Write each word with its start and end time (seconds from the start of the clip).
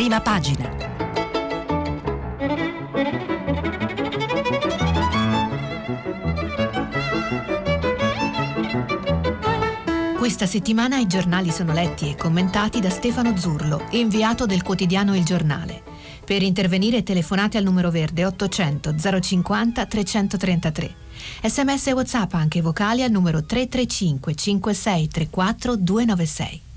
prima 0.00 0.22
pagina. 0.22 0.66
Questa 10.16 10.46
settimana 10.46 10.96
i 10.96 11.06
giornali 11.06 11.50
sono 11.50 11.74
letti 11.74 12.08
e 12.08 12.16
commentati 12.16 12.80
da 12.80 12.88
Stefano 12.88 13.36
Zurlo, 13.36 13.88
inviato 13.90 14.46
del 14.46 14.62
quotidiano 14.62 15.14
Il 15.14 15.24
Giornale. 15.24 15.82
Per 16.24 16.40
intervenire 16.40 17.02
telefonate 17.02 17.58
al 17.58 17.64
numero 17.64 17.90
verde 17.90 18.24
800 18.24 18.94
050 19.20 19.84
333. 19.84 20.94
Sms 21.42 21.88
e 21.88 21.92
WhatsApp 21.92 22.32
anche 22.32 22.62
vocali 22.62 23.02
al 23.02 23.10
numero 23.10 23.44
335 23.44 24.34
5634 24.34 25.76
296. 25.76 26.68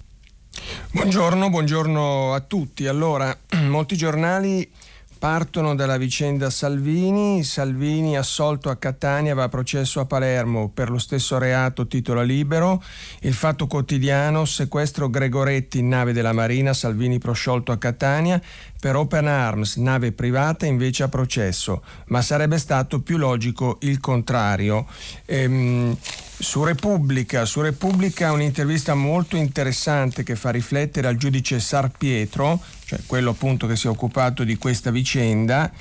Buongiorno, 0.96 1.50
buongiorno 1.50 2.36
a 2.36 2.39
tutti. 2.41 2.86
Allora, 2.86 3.36
molti 3.65 3.97
giornali 3.97 4.70
partono 5.18 5.74
dalla 5.74 5.97
vicenda 5.97 6.52
Salvini. 6.52 7.43
Salvini 7.43 8.16
assolto 8.16 8.69
a 8.69 8.75
Catania 8.75 9.33
va 9.33 9.42
a 9.42 9.50
processo 9.50 10.02
a 10.02 10.06
Palermo 10.06 10.69
per 10.69 10.92
lo 10.92 11.00
stesso 11.00 11.39
reato 11.39 11.88
titola 11.88 12.21
libero. 12.21 12.79
Il 13.21 13.33
fatto 13.33 13.66
quotidiano 13.66 14.46
sequestro 14.46 15.10
Gregoretti 15.10 15.79
in 15.79 15.88
nave 15.88 16.14
della 16.14 16.32
Marina, 16.32 16.74
Salvini 16.74 17.18
prosciolto 17.18 17.71
a 17.71 17.80
Catania. 17.80 18.39
Per 18.80 18.96
Open 18.96 19.25
Arms, 19.25 19.78
nave 19.78 20.11
privata 20.11 20.68
invece 20.68 21.02
a 21.02 21.07
processo, 21.07 21.82
ma 22.10 22.21
sarebbe 22.21 22.60
stato 22.60 23.02
più 23.02 23.18
logico 23.18 23.78
il 23.82 24.00
contrario. 24.00 24.86
Ehm, 25.25 25.97
su 26.37 26.64
Repubblica, 26.64 27.46
su 27.46 27.61
Repubblica 27.61 28.32
un'intervista 28.32 28.96
molto 28.96 29.36
interessante 29.37 30.24
che 30.24 30.36
fa 30.36 30.50
riflettere 30.50 31.07
al 31.07 31.15
giudice 31.15 31.60
Sarpietro, 31.60 32.59
cioè 32.86 33.00
quello 33.05 33.31
appunto 33.31 33.67
che 33.67 33.75
si 33.75 33.88
è 33.88 33.89
occupato 33.89 34.44
di 34.44 34.58
questa 34.58 34.91
vicenda, 34.91 35.71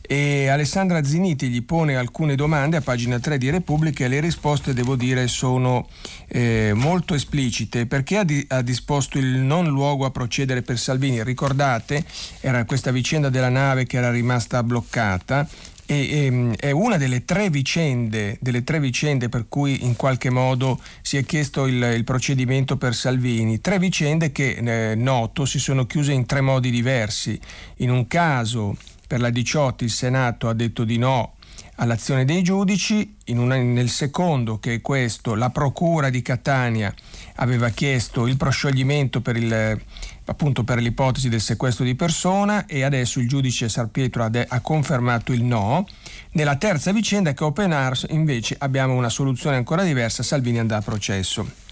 e 0.00 0.48
Alessandra 0.48 1.04
Ziniti 1.04 1.48
gli 1.48 1.62
pone 1.62 1.96
alcune 1.96 2.34
domande 2.34 2.78
a 2.78 2.80
pagina 2.80 3.18
3 3.18 3.36
di 3.36 3.50
Repubblica 3.50 4.04
e 4.04 4.08
le 4.08 4.20
risposte, 4.20 4.72
devo 4.72 4.96
dire, 4.96 5.28
sono 5.28 5.86
eh, 6.28 6.72
molto 6.74 7.14
esplicite. 7.14 7.86
Perché 7.86 8.16
ha, 8.16 8.24
di, 8.24 8.44
ha, 8.48 8.62
disposto 8.62 9.18
il 9.18 9.26
non 9.26 9.66
luogo 9.66 10.06
a 10.06 10.10
procedere 10.10 10.62
per 10.62 10.78
Salvini? 10.78 11.22
Ricordate, 11.22 12.04
era 12.40 12.64
questa 12.64 12.90
vicenda 12.90 13.28
della 13.28 13.50
nave 13.50 13.84
che 13.84 13.98
era 13.98 14.10
rimasta 14.10 14.62
bloccata 14.62 15.46
e, 15.90 15.94
e, 15.96 16.24
ehm, 16.26 16.54
è 16.56 16.70
una 16.70 16.98
delle 16.98 17.24
tre, 17.24 17.48
vicende, 17.48 18.36
delle 18.42 18.62
tre 18.62 18.78
vicende 18.78 19.30
per 19.30 19.46
cui 19.48 19.84
in 19.86 19.96
qualche 19.96 20.28
modo 20.28 20.78
si 21.00 21.16
è 21.16 21.24
chiesto 21.24 21.66
il, 21.66 21.82
il 21.96 22.04
procedimento 22.04 22.76
per 22.76 22.94
Salvini. 22.94 23.62
Tre 23.62 23.78
vicende 23.78 24.30
che, 24.30 24.90
eh, 24.90 24.94
noto, 24.94 25.46
si 25.46 25.58
sono 25.58 25.86
chiuse 25.86 26.12
in 26.12 26.26
tre 26.26 26.42
modi 26.42 26.70
diversi. 26.70 27.40
In 27.76 27.90
un 27.90 28.06
caso 28.06 28.76
per 29.06 29.20
la 29.20 29.30
18 29.30 29.84
il 29.84 29.90
Senato 29.90 30.50
ha 30.50 30.52
detto 30.52 30.84
di 30.84 30.98
no 30.98 31.36
all'azione 31.76 32.26
dei 32.26 32.42
giudici, 32.42 33.16
una, 33.28 33.56
nel 33.56 33.88
secondo, 33.88 34.58
che 34.58 34.74
è 34.74 34.80
questo, 34.82 35.34
la 35.34 35.50
Procura 35.50 36.10
di 36.10 36.20
Catania 36.22 36.92
aveva 37.36 37.70
chiesto 37.70 38.26
il 38.26 38.36
proscioglimento 38.36 39.20
per, 39.20 39.36
il, 39.36 39.80
appunto 40.28 40.62
per 40.62 40.78
l'ipotesi 40.78 41.28
del 41.28 41.40
sequestro 41.40 41.84
di 41.84 41.94
persona 41.94 42.66
e 42.66 42.82
adesso 42.82 43.18
il 43.18 43.28
giudice 43.28 43.68
Sarpietro 43.68 44.24
ha, 44.24 44.28
de, 44.28 44.46
ha 44.48 44.60
confermato 44.60 45.32
il 45.32 45.42
no. 45.42 45.86
Nella 46.32 46.56
terza 46.56 46.92
vicenda, 46.92 47.32
che 47.32 47.42
è 47.42 47.46
Open 47.46 47.72
Arms, 47.72 48.06
invece 48.10 48.56
abbiamo 48.58 48.94
una 48.94 49.08
soluzione 49.08 49.56
ancora 49.56 49.82
diversa, 49.82 50.22
Salvini 50.22 50.58
andrà 50.58 50.76
a 50.76 50.82
processo. 50.82 51.66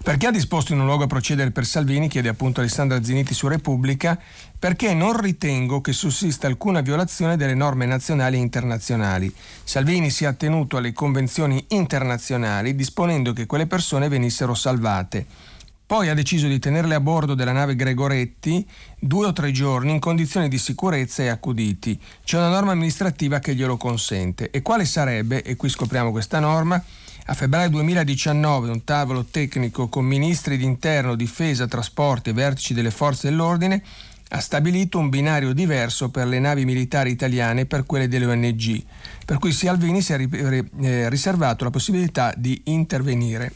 Perché 0.00 0.28
ha 0.28 0.30
disposto 0.30 0.72
in 0.72 0.78
un 0.78 0.86
luogo 0.86 1.04
a 1.04 1.08
procedere 1.08 1.50
per 1.50 1.66
Salvini, 1.66 2.08
chiede 2.08 2.28
appunto 2.28 2.60
Alessandra 2.60 3.02
Ziniti 3.02 3.34
su 3.34 3.48
Repubblica, 3.48 4.18
perché 4.56 4.94
non 4.94 5.20
ritengo 5.20 5.80
che 5.80 5.92
sussista 5.92 6.46
alcuna 6.46 6.80
violazione 6.80 7.36
delle 7.36 7.54
norme 7.54 7.84
nazionali 7.84 8.36
e 8.36 8.40
internazionali. 8.40 9.34
Salvini 9.64 10.10
si 10.10 10.22
è 10.22 10.28
attenuto 10.28 10.76
alle 10.76 10.92
convenzioni 10.92 11.62
internazionali 11.70 12.76
disponendo 12.76 13.32
che 13.32 13.46
quelle 13.46 13.66
persone 13.66 14.08
venissero 14.08 14.54
salvate. 14.54 15.26
Poi 15.88 16.10
ha 16.10 16.14
deciso 16.14 16.48
di 16.48 16.58
tenerle 16.58 16.94
a 16.94 17.00
bordo 17.00 17.32
della 17.32 17.52
nave 17.52 17.74
Gregoretti 17.74 18.62
due 18.98 19.28
o 19.28 19.32
tre 19.32 19.52
giorni 19.52 19.90
in 19.90 20.00
condizioni 20.00 20.46
di 20.46 20.58
sicurezza 20.58 21.22
e 21.22 21.28
accuditi. 21.28 21.98
C'è 22.22 22.36
una 22.36 22.50
norma 22.50 22.72
amministrativa 22.72 23.38
che 23.38 23.54
glielo 23.54 23.78
consente. 23.78 24.50
E 24.50 24.60
quale 24.60 24.84
sarebbe, 24.84 25.42
e 25.42 25.56
qui 25.56 25.70
scopriamo 25.70 26.10
questa 26.10 26.40
norma, 26.40 26.84
a 27.24 27.32
febbraio 27.32 27.70
2019 27.70 28.68
un 28.68 28.84
tavolo 28.84 29.24
tecnico 29.24 29.88
con 29.88 30.04
ministri 30.04 30.58
di 30.58 30.64
interno, 30.64 31.14
difesa, 31.14 31.66
trasporti 31.66 32.28
e 32.28 32.34
vertici 32.34 32.74
delle 32.74 32.90
forze 32.90 33.30
dell'ordine 33.30 33.82
ha 34.28 34.40
stabilito 34.40 34.98
un 34.98 35.08
binario 35.08 35.54
diverso 35.54 36.10
per 36.10 36.26
le 36.26 36.38
navi 36.38 36.66
militari 36.66 37.12
italiane 37.12 37.62
e 37.62 37.66
per 37.66 37.86
quelle 37.86 38.08
delle 38.08 38.26
ONG, 38.26 38.84
per 39.24 39.38
cui 39.38 39.52
Salvini 39.52 40.02
si 40.02 40.12
è 40.12 40.20
eh, 40.20 41.08
riservato 41.08 41.64
la 41.64 41.70
possibilità 41.70 42.34
di 42.36 42.60
intervenire. 42.64 43.54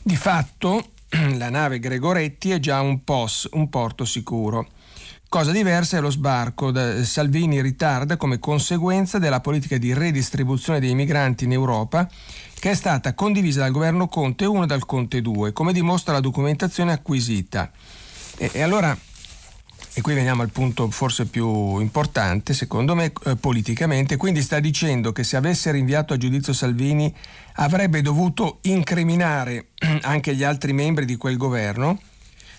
Di 0.00 0.14
fatto 0.14 0.92
la 1.36 1.48
nave 1.50 1.78
Gregoretti 1.78 2.50
è 2.50 2.58
già 2.58 2.80
un 2.80 3.02
POS, 3.04 3.48
un 3.52 3.68
porto 3.68 4.04
sicuro. 4.04 4.68
Cosa 5.28 5.52
diversa 5.52 5.98
è 5.98 6.00
lo 6.00 6.10
sbarco. 6.10 6.72
Salvini 7.04 7.60
ritarda 7.60 8.16
come 8.16 8.38
conseguenza 8.38 9.18
della 9.18 9.40
politica 9.40 9.76
di 9.76 9.92
redistribuzione 9.92 10.80
dei 10.80 10.94
migranti 10.94 11.44
in 11.44 11.52
Europa 11.52 12.08
che 12.58 12.70
è 12.70 12.74
stata 12.74 13.14
condivisa 13.14 13.60
dal 13.60 13.70
governo 13.70 14.08
Conte 14.08 14.44
1 14.46 14.64
e 14.64 14.66
dal 14.66 14.84
Conte 14.84 15.20
2, 15.20 15.52
come 15.52 15.72
dimostra 15.72 16.14
la 16.14 16.20
documentazione 16.20 16.92
acquisita. 16.92 17.70
E, 18.36 18.50
e 18.52 18.62
allora, 18.62 18.96
e 19.98 20.00
qui 20.00 20.14
veniamo 20.14 20.42
al 20.42 20.50
punto 20.50 20.88
forse 20.92 21.26
più 21.26 21.80
importante, 21.80 22.54
secondo 22.54 22.94
me, 22.94 23.12
eh, 23.24 23.34
politicamente, 23.34 24.16
quindi 24.16 24.42
sta 24.42 24.60
dicendo 24.60 25.10
che 25.10 25.24
se 25.24 25.36
avesse 25.36 25.72
rinviato 25.72 26.12
a 26.12 26.16
giudizio 26.16 26.52
Salvini 26.52 27.12
avrebbe 27.54 28.00
dovuto 28.00 28.58
incriminare 28.62 29.70
anche 30.02 30.36
gli 30.36 30.44
altri 30.44 30.72
membri 30.72 31.04
di 31.04 31.16
quel 31.16 31.36
governo? 31.36 32.00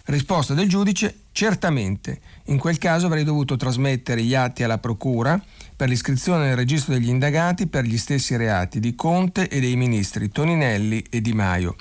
Risposta 0.08 0.54
del 0.54 0.68
giudice, 0.68 1.20
certamente. 1.32 2.20
In 2.48 2.58
quel 2.58 2.78
caso 2.78 3.06
avrei 3.06 3.24
dovuto 3.24 3.56
trasmettere 3.56 4.22
gli 4.22 4.36
atti 4.36 4.64
alla 4.64 4.78
Procura 4.78 5.42
per 5.74 5.88
l'iscrizione 5.88 6.44
nel 6.44 6.58
registro 6.58 6.94
degli 6.94 7.08
indagati 7.08 7.68
per 7.68 7.86
gli 7.86 7.98
stessi 7.98 8.36
reati 8.36 8.82
di 8.82 8.96
Conte 8.96 9.48
e 9.48 9.62
dei 9.62 9.78
ministri 9.78 10.30
Toninelli 10.30 11.06
e 11.10 11.22
Di 11.22 11.32
Maio. 11.32 11.78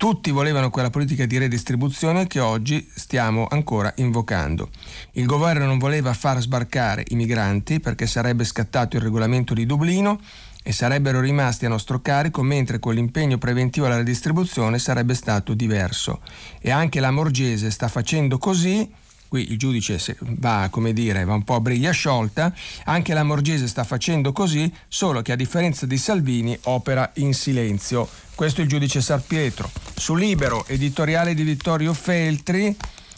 Tutti 0.00 0.30
volevano 0.30 0.70
quella 0.70 0.88
politica 0.88 1.26
di 1.26 1.36
redistribuzione 1.36 2.26
che 2.26 2.40
oggi 2.40 2.88
stiamo 2.94 3.46
ancora 3.50 3.92
invocando. 3.96 4.70
Il 5.12 5.26
governo 5.26 5.66
non 5.66 5.76
voleva 5.76 6.14
far 6.14 6.40
sbarcare 6.40 7.04
i 7.08 7.16
migranti 7.16 7.80
perché 7.80 8.06
sarebbe 8.06 8.44
scattato 8.44 8.96
il 8.96 9.02
regolamento 9.02 9.52
di 9.52 9.66
Dublino 9.66 10.18
e 10.62 10.72
sarebbero 10.72 11.20
rimasti 11.20 11.66
a 11.66 11.68
nostro 11.68 12.00
carico, 12.00 12.40
mentre 12.40 12.78
con 12.78 12.94
l'impegno 12.94 13.36
preventivo 13.36 13.84
alla 13.84 13.98
redistribuzione 13.98 14.78
sarebbe 14.78 15.12
stato 15.12 15.52
diverso. 15.52 16.22
E 16.62 16.70
anche 16.70 16.98
la 16.98 17.10
Morgese 17.10 17.70
sta 17.70 17.88
facendo 17.88 18.38
così 18.38 18.90
qui 19.30 19.52
il 19.52 19.58
giudice 19.58 20.16
va, 20.18 20.68
dire, 20.92 21.24
va 21.24 21.34
un 21.34 21.44
po' 21.44 21.54
a 21.54 21.60
briglia 21.60 21.92
sciolta, 21.92 22.52
anche 22.86 23.14
la 23.14 23.22
Morgese 23.22 23.68
sta 23.68 23.84
facendo 23.84 24.32
così, 24.32 24.70
solo 24.88 25.22
che 25.22 25.30
a 25.30 25.36
differenza 25.36 25.86
di 25.86 25.96
Salvini 25.96 26.58
opera 26.62 27.08
in 27.14 27.32
silenzio. 27.32 28.08
Questo 28.40 28.62
è 28.62 28.64
il 28.64 28.70
giudice 28.70 29.02
Sarpietro. 29.02 29.70
Su 29.94 30.14
Libero, 30.14 30.66
editoriale 30.66 31.34
di 31.34 31.42
Vittorio 31.42 31.92
Feltri, 31.92 32.74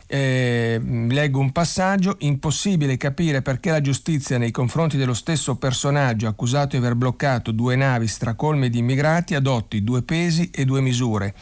eh, 0.08 0.80
leggo 0.82 1.38
un 1.38 1.52
passaggio, 1.52 2.16
impossibile 2.22 2.96
capire 2.96 3.40
perché 3.40 3.70
la 3.70 3.80
giustizia 3.80 4.36
nei 4.36 4.50
confronti 4.50 4.96
dello 4.96 5.14
stesso 5.14 5.54
personaggio 5.54 6.26
accusato 6.26 6.70
di 6.70 6.78
aver 6.78 6.96
bloccato 6.96 7.52
due 7.52 7.76
navi 7.76 8.08
stracolme 8.08 8.68
di 8.68 8.78
immigrati 8.78 9.36
adotti 9.36 9.84
due 9.84 10.02
pesi 10.02 10.50
e 10.50 10.64
due 10.64 10.80
misure. 10.80 11.36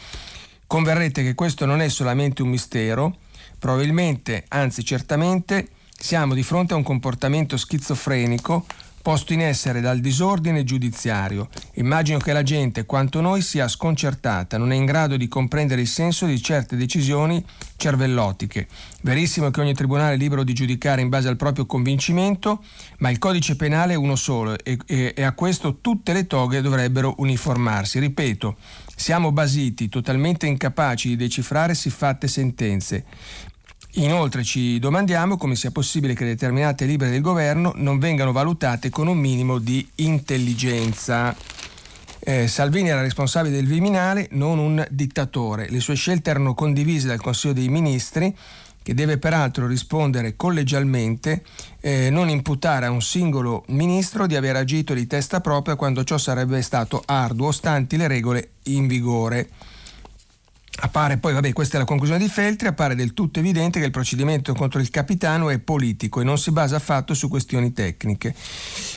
Converrete 0.67 1.23
che 1.23 1.33
questo 1.33 1.65
non 1.65 1.81
è 1.81 1.89
solamente 1.89 2.43
un 2.43 2.49
mistero, 2.49 3.17
Probabilmente, 3.57 4.45
anzi 4.49 4.85
certamente, 4.85 5.69
siamo 5.97 6.35
di 6.35 6.43
fronte 6.43 6.73
a 6.73 6.77
un 6.77 6.83
comportamento 6.83 7.57
schizofrenico 7.57 8.65
posto 9.01 9.33
in 9.33 9.41
essere 9.41 9.81
dal 9.81 9.99
disordine 9.99 10.63
giudiziario. 10.63 11.49
Immagino 11.75 12.19
che 12.19 12.33
la 12.33 12.43
gente, 12.43 12.85
quanto 12.85 13.21
noi, 13.21 13.41
sia 13.41 13.67
sconcertata, 13.67 14.57
non 14.57 14.71
è 14.71 14.75
in 14.75 14.85
grado 14.85 15.17
di 15.17 15.27
comprendere 15.27 15.81
il 15.81 15.87
senso 15.87 16.25
di 16.25 16.41
certe 16.41 16.75
decisioni 16.75 17.43
cervellotiche. 17.75 18.67
Verissimo 19.01 19.49
che 19.49 19.59
ogni 19.59 19.73
tribunale 19.73 20.13
è 20.13 20.17
libero 20.17 20.43
di 20.43 20.53
giudicare 20.53 21.01
in 21.01 21.09
base 21.09 21.27
al 21.27 21.37
proprio 21.37 21.65
convincimento, 21.65 22.63
ma 22.99 23.09
il 23.09 23.17
codice 23.17 23.55
penale 23.55 23.93
è 23.93 23.97
uno 23.97 24.15
solo 24.15 24.57
e, 24.57 24.77
e, 24.85 25.13
e 25.15 25.23
a 25.23 25.31
questo 25.33 25.79
tutte 25.81 26.13
le 26.13 26.27
toghe 26.27 26.61
dovrebbero 26.61 27.15
uniformarsi. 27.17 27.99
Ripeto, 27.99 28.57
siamo 28.95 29.31
basiti, 29.31 29.89
totalmente 29.89 30.45
incapaci 30.45 31.09
di 31.09 31.15
decifrare 31.15 31.73
siffatte 31.73 32.27
sentenze. 32.27 33.05
Inoltre 33.95 34.43
ci 34.43 34.79
domandiamo 34.79 35.35
come 35.35 35.55
sia 35.55 35.71
possibile 35.71 36.13
che 36.13 36.23
determinate 36.23 36.85
libere 36.85 37.11
del 37.11 37.21
governo 37.21 37.73
non 37.75 37.99
vengano 37.99 38.31
valutate 38.31 38.89
con 38.89 39.07
un 39.07 39.17
minimo 39.17 39.59
di 39.59 39.85
intelligenza. 39.95 41.35
Eh, 42.19 42.47
Salvini 42.47 42.89
era 42.89 43.01
responsabile 43.01 43.55
del 43.55 43.67
Viminale, 43.67 44.27
non 44.31 44.59
un 44.59 44.85
dittatore. 44.89 45.69
Le 45.69 45.81
sue 45.81 45.95
scelte 45.95 46.29
erano 46.29 46.53
condivise 46.53 47.07
dal 47.07 47.19
Consiglio 47.19 47.53
dei 47.53 47.67
Ministri 47.67 48.33
che 48.83 48.93
deve 48.93 49.17
peraltro 49.17 49.67
rispondere 49.67 50.35
collegialmente, 50.35 51.43
eh, 51.81 52.09
non 52.09 52.29
imputare 52.29 52.87
a 52.87 52.91
un 52.91 53.01
singolo 53.01 53.63
ministro 53.67 54.25
di 54.25 54.35
aver 54.35 54.55
agito 54.55 54.93
di 54.93 55.05
testa 55.05 55.39
propria 55.39 55.75
quando 55.75 56.03
ciò 56.03 56.17
sarebbe 56.17 56.61
stato 56.61 57.03
arduo, 57.05 57.51
stanti 57.51 57.97
le 57.97 58.07
regole 58.07 58.51
in 58.63 58.87
vigore. 58.87 59.49
Appare 60.83 61.17
poi, 61.17 61.33
vabbè, 61.33 61.53
questa 61.53 61.75
è 61.75 61.79
la 61.79 61.85
conclusione 61.85 62.19
di 62.19 62.27
Feltri, 62.27 62.67
appare 62.67 62.95
del 62.95 63.13
tutto 63.13 63.37
evidente 63.37 63.79
che 63.79 63.85
il 63.85 63.91
procedimento 63.91 64.51
contro 64.55 64.79
il 64.79 64.89
capitano 64.89 65.51
è 65.51 65.59
politico 65.59 66.19
e 66.19 66.23
non 66.23 66.39
si 66.39 66.49
basa 66.49 66.77
affatto 66.77 67.13
su 67.13 67.27
questioni 67.29 67.71
tecniche, 67.71 68.33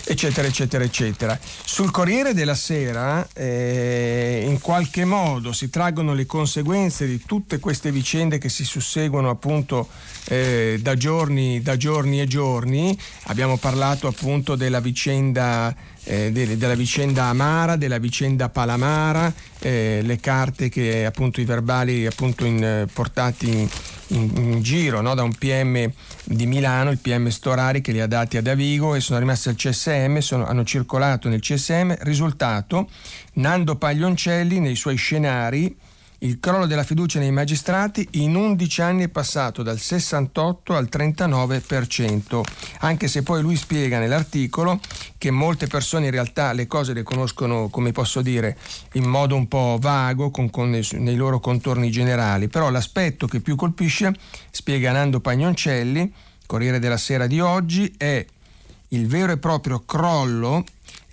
eccetera, 0.07 0.49
eccetera, 0.49 0.83
eccetera. 0.83 1.39
Sul 1.43 1.91
Corriere 1.91 2.33
della 2.33 2.55
Sera, 2.55 3.29
eh, 3.35 4.47
in 4.49 4.61
qualche 4.61 5.05
modo 5.05 5.53
si 5.53 5.69
traggono 5.69 6.15
le 6.15 6.25
conseguenze 6.25 7.07
di 7.07 7.23
tutte 7.27 7.59
queste 7.59 7.93
vicende 7.93 8.39
che 8.39 8.49
si 8.49 8.65
susseguono 8.65 9.29
appunto 9.29 9.89
eh, 10.29 10.79
da, 10.81 10.97
giorni, 10.97 11.61
da 11.61 11.77
giorni 11.77 12.19
e 12.19 12.27
giorni. 12.27 12.99
Abbiamo 13.25 13.59
parlato 13.59 14.07
appunto 14.07 14.57
della 14.57 14.81
vicenda 14.81 15.93
eh, 16.05 16.31
de, 16.33 16.57
della 16.57 16.75
vicenda 16.75 17.25
Amara, 17.25 17.77
della 17.77 17.99
vicenda 17.99 18.49
Palamara, 18.49 19.33
eh, 19.61 20.01
le 20.03 20.21
carte 20.21 20.69
che 20.69 21.05
appunto 21.05 21.41
i 21.41 21.45
verbali 21.45 22.07
appunto 22.07 22.45
in, 22.45 22.87
portati 22.93 23.49
in, 23.51 23.69
in, 24.09 24.31
in 24.37 24.63
giro 24.63 25.01
no? 25.01 25.15
da 25.15 25.23
un 25.23 25.35
PM 25.35 25.91
di 26.25 26.47
Milano, 26.47 26.91
il 26.91 26.99
PM 26.99 27.29
Storari 27.29 27.81
che 27.81 27.93
li 27.93 28.01
ha 28.01 28.07
dati 28.07 28.37
a 28.37 28.43
Davigo 28.43 28.95
e 28.95 29.01
sono 29.01 29.19
rimasti 29.19 29.49
al 29.49 29.57
CSM, 29.57 30.19
sono, 30.19 30.47
hanno 30.47 30.65
circolato 30.65 31.29
nel 31.29 31.41
CSM. 31.41 31.95
Risultato, 32.01 32.89
Nando 33.35 33.77
Paglioncelli 33.77 34.61
nei 34.61 34.77
suoi 34.77 34.97
scenari 34.97 35.77
il 36.19 36.41
crollo 36.41 36.67
della 36.67 36.85
fiducia 36.85 37.19
nei 37.19 37.33
magistrati 37.33 38.07
in 38.13 38.35
11 38.35 38.83
anni 38.83 39.05
è 39.05 39.09
passato 39.09 39.63
dal 39.63 39.79
68 39.79 40.75
al 40.75 40.89
39%, 40.91 42.41
anche 42.81 43.09
se 43.09 43.23
poi 43.23 43.43
lui 43.43 43.57
spiega 43.57 43.99
nell'articolo 43.99 44.81
che 45.19 45.31
molte 45.31 45.67
persone 45.67 46.07
in 46.07 46.13
realtà 46.13 46.53
le 46.53 46.67
cose 46.67 46.93
le 46.93 47.03
conoscono, 47.03 47.69
come 47.69 47.93
posso 47.93 48.23
dire, 48.23 48.57
in 48.93 49.05
modo 49.05 49.37
un 49.37 49.49
po' 49.49 49.77
vago, 49.81 50.31
con, 50.31 50.51
con 50.51 50.71
nei, 50.71 51.17
loro 51.17 51.41
contorni 51.41 51.91
generali, 51.91 52.49
però 52.49 52.71
l'aspetto 52.71 53.27
che 53.27 53.41
più 53.41 53.57
colpisce, 53.57 54.15
spiega 54.51 54.93
Nando 54.93 55.21
Pagnoncelli, 55.21 56.13
Corriere 56.47 56.79
della 56.79 56.97
Sera 56.97 57.27
di 57.27 57.41
oggi, 57.41 57.93
è 57.97 58.25
il 58.89 59.07
vero 59.07 59.33
e 59.33 59.39
proprio 59.39 59.85
crollo 59.85 60.65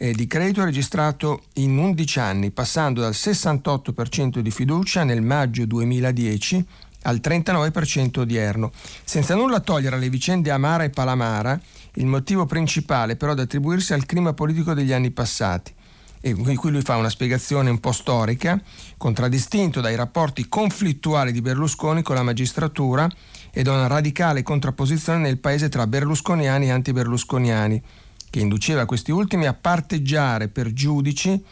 eh, 0.01 0.13
di 0.13 0.25
credito 0.25 0.63
registrato 0.63 1.43
in 1.53 1.77
11 1.77 2.19
anni, 2.19 2.49
passando 2.49 3.01
dal 3.01 3.11
68% 3.11 4.39
di 4.39 4.49
fiducia 4.49 5.03
nel 5.03 5.21
maggio 5.21 5.63
2010 5.67 6.65
al 7.03 7.19
39% 7.23 8.21
odierno. 8.21 8.71
Senza 9.03 9.35
nulla 9.35 9.59
togliere 9.59 9.97
alle 9.97 10.09
vicende 10.09 10.49
Amara 10.49 10.85
e 10.85 10.89
Palamara, 10.89 11.59
il 11.95 12.07
motivo 12.07 12.47
principale 12.47 13.15
però 13.15 13.35
da 13.35 13.43
attribuirsi 13.43 13.93
al 13.93 14.07
clima 14.07 14.33
politico 14.33 14.73
degli 14.73 14.91
anni 14.91 15.11
passati. 15.11 15.71
E 16.19 16.33
qui 16.33 16.71
lui 16.71 16.81
fa 16.81 16.97
una 16.97 17.09
spiegazione 17.09 17.69
un 17.69 17.79
po' 17.79 17.91
storica, 17.91 18.59
contraddistinto 18.97 19.81
dai 19.81 19.95
rapporti 19.95 20.49
conflittuali 20.49 21.31
di 21.31 21.41
Berlusconi 21.41 22.01
con 22.01 22.15
la 22.15 22.23
magistratura 22.23 23.07
e 23.51 23.61
da 23.61 23.73
una 23.73 23.87
radicale 23.87 24.41
contrapposizione 24.41 25.19
nel 25.19 25.37
paese 25.37 25.69
tra 25.69 25.85
berlusconiani 25.85 26.67
e 26.67 26.71
anti-berlusconiani 26.71 27.83
che 28.31 28.39
induceva 28.39 28.85
questi 28.85 29.11
ultimi 29.11 29.45
a 29.45 29.53
parteggiare 29.53 30.47
per 30.47 30.73
giudici 30.73 31.43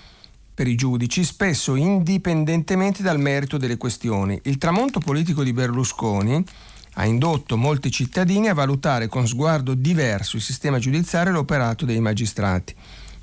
per 0.59 0.67
i 0.67 0.75
giudici, 0.75 1.23
spesso 1.23 1.75
indipendentemente 1.75 3.01
dal 3.01 3.17
merito 3.17 3.55
delle 3.55 3.77
questioni. 3.77 4.37
Il 4.43 4.57
tramonto 4.57 4.99
politico 4.99 5.41
di 5.41 5.53
Berlusconi 5.53 6.43
ha 6.95 7.05
indotto 7.05 7.55
molti 7.55 7.89
cittadini 7.89 8.49
a 8.49 8.53
valutare 8.53 9.07
con 9.07 9.25
sguardo 9.25 9.73
diverso 9.73 10.35
il 10.35 10.41
sistema 10.41 10.77
giudiziario 10.77 11.31
e 11.31 11.35
l'operato 11.35 11.85
dei 11.85 12.01
magistrati. 12.01 12.75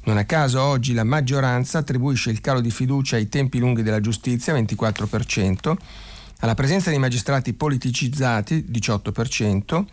Non 0.05 0.17
a 0.17 0.25
caso 0.25 0.63
oggi 0.63 0.95
la 0.95 1.05
maggioranza 1.05 1.77
attribuisce 1.77 2.31
il 2.31 2.41
calo 2.41 2.63
di 2.63 2.71
fiducia 2.71 3.17
ai 3.17 3.29
tempi 3.29 3.59
lunghi 3.59 3.83
della 3.83 4.01
giustizia, 4.01 4.55
24%, 4.55 5.77
alla 6.39 6.55
presenza 6.55 6.91
di 6.91 6.97
magistrati 6.97 7.53
politicizzati, 7.53 8.65
18%, 8.71 9.85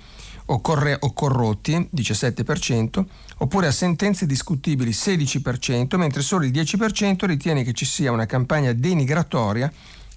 o, 0.46 0.62
corre- 0.62 0.98
o 1.00 1.14
corrotti, 1.14 1.90
17%, 1.94 3.06
oppure 3.44 3.68
a 3.68 3.72
sentenze 3.72 4.26
discutibili, 4.26 4.92
16%, 4.92 5.98
mentre 5.98 6.22
solo 6.22 6.46
il 6.46 6.52
10% 6.52 7.26
ritiene 7.26 7.64
che 7.64 7.74
ci 7.74 7.84
sia 7.84 8.10
una 8.12 8.26
campagna 8.26 8.72
denigratoria 8.72 9.70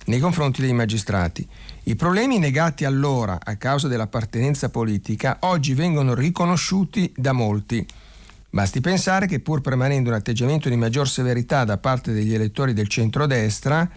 nei 0.04 0.20
confronti 0.20 0.60
dei 0.60 0.72
magistrati. 0.72 1.46
I 1.84 1.96
problemi 1.96 2.38
negati 2.38 2.84
allora 2.84 3.40
a 3.42 3.56
causa 3.56 3.88
dell'appartenenza 3.88 4.68
politica 4.68 5.38
oggi 5.40 5.74
vengono 5.74 6.14
riconosciuti 6.14 7.12
da 7.16 7.32
molti. 7.32 7.84
Basti 8.48 8.80
pensare 8.80 9.26
che 9.26 9.40
pur 9.40 9.60
permanendo 9.60 10.10
un 10.10 10.14
atteggiamento 10.14 10.68
di 10.68 10.76
maggior 10.76 11.08
severità 11.08 11.64
da 11.64 11.78
parte 11.78 12.12
degli 12.12 12.32
elettori 12.32 12.74
del 12.74 12.86
centrodestra, 12.86 13.90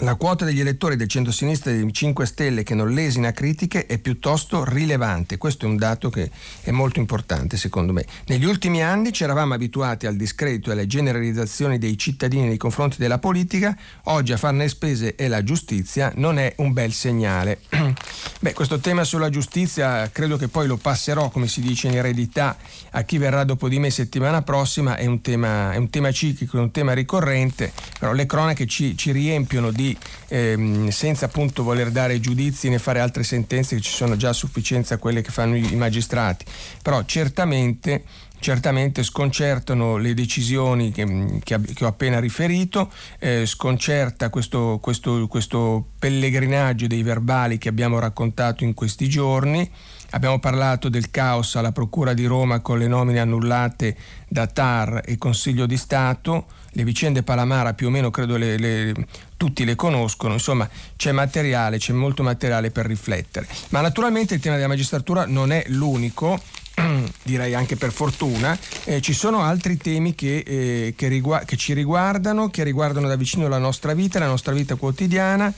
la 0.00 0.14
quota 0.16 0.44
degli 0.44 0.60
elettori 0.60 0.96
del 0.96 1.08
centro-sinistra 1.08 1.70
e 1.70 1.76
dei 1.76 1.92
5 1.92 2.26
Stelle 2.26 2.62
che 2.62 2.74
non 2.74 2.92
lesina 2.92 3.32
critiche 3.32 3.86
è 3.86 3.98
piuttosto 3.98 4.64
rilevante. 4.64 5.38
Questo 5.38 5.64
è 5.64 5.68
un 5.68 5.76
dato 5.76 6.10
che 6.10 6.30
è 6.62 6.70
molto 6.70 6.98
importante 6.98 7.56
secondo 7.56 7.92
me. 7.92 8.04
Negli 8.26 8.44
ultimi 8.44 8.82
anni 8.82 9.12
ci 9.12 9.24
eravamo 9.24 9.54
abituati 9.54 10.06
al 10.06 10.16
discredito 10.16 10.68
e 10.68 10.72
alle 10.72 10.86
generalizzazioni 10.86 11.78
dei 11.78 11.96
cittadini 11.96 12.46
nei 12.46 12.56
confronti 12.56 12.96
della 12.98 13.18
politica, 13.18 13.76
oggi 14.04 14.32
a 14.32 14.36
farne 14.36 14.68
spese 14.68 15.14
è 15.14 15.28
la 15.28 15.42
giustizia, 15.42 16.12
non 16.16 16.38
è 16.38 16.52
un 16.58 16.72
bel 16.72 16.92
segnale. 16.92 17.60
Beh, 18.40 18.52
questo 18.52 18.78
tema 18.78 19.04
sulla 19.04 19.30
giustizia 19.30 20.10
credo 20.10 20.36
che 20.36 20.48
poi 20.48 20.66
lo 20.66 20.76
passerò, 20.76 21.30
come 21.30 21.48
si 21.48 21.60
dice 21.60 21.88
in 21.88 21.96
eredità, 21.96 22.56
a 22.90 23.02
chi 23.02 23.18
verrà 23.18 23.44
dopo 23.44 23.68
di 23.68 23.78
me 23.78 23.90
settimana 23.90 24.42
prossima, 24.42 24.96
è 24.96 25.06
un 25.06 25.20
tema, 25.20 25.72
è 25.72 25.76
un 25.76 25.88
tema 25.88 26.12
ciclico, 26.12 26.58
è 26.58 26.60
un 26.60 26.70
tema 26.70 26.92
ricorrente, 26.92 27.72
però 27.98 28.12
le 28.12 28.26
cronache 28.26 28.66
ci, 28.66 28.96
ci 28.96 29.12
riempiono 29.12 29.70
di, 29.70 29.85
ehm, 30.28 30.88
senza 30.88 31.26
appunto 31.26 31.62
voler 31.62 31.90
dare 31.90 32.18
giudizi 32.18 32.70
né 32.70 32.78
fare 32.78 33.00
altre 33.00 33.24
sentenze 33.24 33.76
che 33.76 33.82
ci 33.82 33.92
sono 33.92 34.16
già 34.16 34.30
a 34.30 34.32
sufficienza 34.32 34.96
quelle 34.96 35.20
che 35.20 35.30
fanno 35.30 35.56
i, 35.56 35.76
magistrati, 35.76 36.46
però 36.80 37.04
certamente 37.04 38.04
certamente 38.38 39.02
sconcertano 39.02 39.96
le 39.96 40.14
decisioni 40.14 40.92
che, 40.92 41.40
che, 41.42 41.60
che 41.60 41.84
ho 41.84 41.88
appena 41.88 42.20
riferito, 42.20 42.92
eh, 43.18 43.46
sconcerta 43.46 44.30
questo, 44.30 44.78
questo, 44.80 45.26
questo 45.26 45.84
pellegrinaggio 45.98 46.86
dei 46.86 47.02
verbali 47.02 47.58
che 47.58 47.68
abbiamo 47.68 47.98
raccontato 47.98 48.64
in 48.64 48.74
questi 48.74 49.08
giorni. 49.08 49.68
Abbiamo 50.10 50.38
parlato 50.38 50.88
del 50.88 51.10
caos 51.10 51.56
alla 51.56 51.72
Procura 51.72 52.14
di 52.14 52.26
Roma 52.26 52.60
con 52.60 52.78
le 52.78 52.86
nomine 52.86 53.18
annullate 53.18 53.96
da 54.28 54.46
TAR 54.46 55.02
e 55.04 55.18
Consiglio 55.18 55.66
di 55.66 55.76
Stato, 55.76 56.46
le 56.76 56.84
vicende 56.84 57.22
Palamara 57.22 57.72
più 57.72 57.86
o 57.86 57.90
meno 57.90 58.10
credo 58.10 58.36
le, 58.36 58.58
le, 58.58 58.94
tutti 59.36 59.64
le 59.64 59.74
conoscono, 59.74 60.34
insomma 60.34 60.68
c'è 60.94 61.10
materiale, 61.10 61.78
c'è 61.78 61.94
molto 61.94 62.22
materiale 62.22 62.70
per 62.70 62.86
riflettere. 62.86 63.48
Ma 63.70 63.80
naturalmente 63.80 64.34
il 64.34 64.40
tema 64.40 64.56
della 64.56 64.68
magistratura 64.68 65.24
non 65.26 65.52
è 65.52 65.64
l'unico, 65.68 66.38
direi 67.24 67.54
anche 67.54 67.76
per 67.76 67.92
fortuna, 67.92 68.56
eh, 68.84 69.00
ci 69.00 69.14
sono 69.14 69.40
altri 69.40 69.78
temi 69.78 70.14
che, 70.14 70.44
eh, 70.46 70.94
che, 70.94 71.08
rigu- 71.08 71.44
che 71.46 71.56
ci 71.56 71.72
riguardano, 71.72 72.50
che 72.50 72.62
riguardano 72.62 73.08
da 73.08 73.16
vicino 73.16 73.48
la 73.48 73.58
nostra 73.58 73.94
vita, 73.94 74.18
la 74.18 74.26
nostra 74.26 74.52
vita 74.52 74.74
quotidiana 74.74 75.52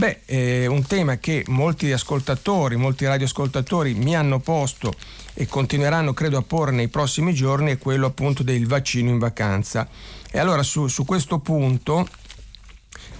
Beh, 0.00 0.20
è 0.24 0.64
un 0.64 0.86
tema 0.86 1.18
che 1.18 1.44
molti 1.48 1.92
ascoltatori, 1.92 2.76
molti 2.76 3.04
radioascoltatori 3.04 3.92
mi 3.92 4.16
hanno 4.16 4.38
posto 4.38 4.94
e 5.34 5.46
continueranno 5.46 6.14
credo 6.14 6.38
a 6.38 6.42
porre 6.42 6.70
nei 6.70 6.88
prossimi 6.88 7.34
giorni 7.34 7.72
è 7.72 7.76
quello 7.76 8.06
appunto 8.06 8.42
del 8.42 8.66
vaccino 8.66 9.10
in 9.10 9.18
vacanza. 9.18 9.86
E 10.30 10.38
allora 10.38 10.62
su, 10.62 10.86
su 10.86 11.04
questo 11.04 11.40
punto 11.40 12.08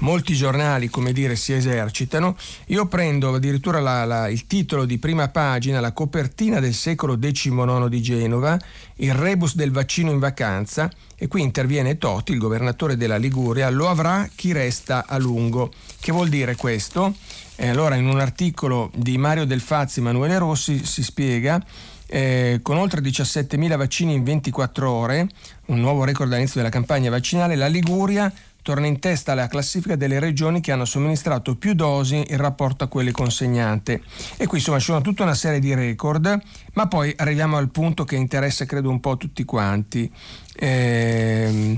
molti 0.00 0.35
giornali, 0.35 0.88
come 0.88 1.12
dire, 1.12 1.37
si 1.37 1.52
esercitano. 1.52 2.37
Io 2.66 2.87
prendo 2.87 3.35
addirittura 3.35 3.80
la, 3.80 4.04
la, 4.04 4.28
il 4.28 4.47
titolo 4.47 4.85
di 4.85 4.99
prima 4.99 5.28
pagina, 5.28 5.80
la 5.80 5.92
copertina 5.92 6.61
del 6.61 6.75
secolo 6.75 7.19
XIX 7.19 7.88
di 7.88 8.02
Genova, 8.02 8.59
il 8.97 9.14
rebus 9.14 9.54
del 9.54 9.71
vaccino 9.71 10.11
in 10.11 10.19
vacanza, 10.19 10.90
e 11.16 11.28
qui 11.28 11.42
interviene 11.42 11.99
Toti, 11.99 12.33
il 12.33 12.38
governatore 12.38 12.97
della 12.97 13.16
Liguria, 13.16 13.71
lo 13.71 13.88
avrà 13.88 14.28
chi 14.35 14.52
resta 14.52 15.04
a 15.07 15.19
lungo. 15.19 15.73
Che 15.99 16.12
vuol 16.12 16.28
dire 16.28 16.57
questo? 16.57 17.14
Eh, 17.57 17.69
allora, 17.69 17.95
in 17.95 18.07
un 18.07 18.21
articolo 18.21 18.90
di 18.95 19.19
Mario 19.19 19.45
Del 19.45 19.61
Fazzi 19.61 19.99
e 19.99 20.02
Emanuele 20.02 20.38
Rossi 20.38 20.85
si 20.85 21.02
spiega 21.02 21.62
eh, 22.07 22.61
con 22.62 22.76
oltre 22.76 23.00
17.000 23.00 23.76
vaccini 23.76 24.14
in 24.14 24.25
24 24.25 24.90
ore, 24.90 25.28
un 25.66 25.78
nuovo 25.78 26.04
record 26.04 26.33
all'inizio 26.33 26.57
della 26.61 26.73
campagna 26.73 27.11
vaccinale, 27.11 27.54
la 27.54 27.69
Liguria 27.69 28.33
torna 28.62 28.87
in 28.87 28.99
testa 28.99 29.33
alla 29.33 29.49
classifica 29.49 29.97
delle 29.97 30.19
regioni 30.19 30.61
che 30.61 30.73
hanno 30.73 30.85
somministrato 30.85 31.57
più 31.57 31.75
dosi 31.75 32.25
in 32.29 32.37
rapporto 32.37 32.85
a 32.85 32.88
quelle 32.88 33.12
consegnate. 33.12 34.02
E 34.37 34.47
qui 34.47 34.59
insomma 34.59 34.79
ci 34.79 34.87
sono 34.87 35.00
tutta 35.00 35.23
una 35.23 35.35
serie 35.35 35.61
di 35.61 35.75
record, 35.75 36.40
ma 36.75 36.87
poi 36.88 37.12
arriviamo 37.17 37.57
al 37.57 37.71
punto 37.71 38.05
che 38.05 38.17
interessa 38.17 38.64
credo 38.64 38.90
un 38.90 39.00
po' 39.00 39.17
tutti 39.17 39.45
quanti. 39.45 40.11
Eh, 40.55 41.76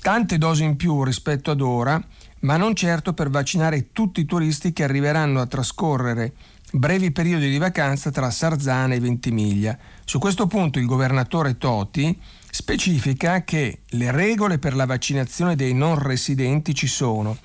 tante 0.00 0.38
dosi 0.38 0.64
in 0.64 0.76
più 0.76 1.02
rispetto 1.02 1.50
ad 1.50 1.60
ora 1.60 2.02
ma 2.40 2.56
non 2.56 2.74
certo 2.74 3.12
per 3.12 3.30
vaccinare 3.30 3.88
tutti 3.92 4.20
i 4.20 4.24
turisti 4.24 4.72
che 4.72 4.84
arriveranno 4.84 5.40
a 5.40 5.46
trascorrere 5.46 6.32
brevi 6.72 7.10
periodi 7.10 7.48
di 7.48 7.58
vacanza 7.58 8.10
tra 8.10 8.30
Sarzana 8.30 8.94
e 8.94 9.00
Ventimiglia. 9.00 9.76
Su 10.04 10.18
questo 10.18 10.46
punto 10.46 10.78
il 10.78 10.86
governatore 10.86 11.58
Toti 11.58 12.18
specifica 12.50 13.44
che 13.44 13.80
le 13.90 14.10
regole 14.10 14.58
per 14.58 14.74
la 14.74 14.86
vaccinazione 14.86 15.56
dei 15.56 15.74
non 15.74 15.98
residenti 15.98 16.74
ci 16.74 16.86
sono. 16.86 17.36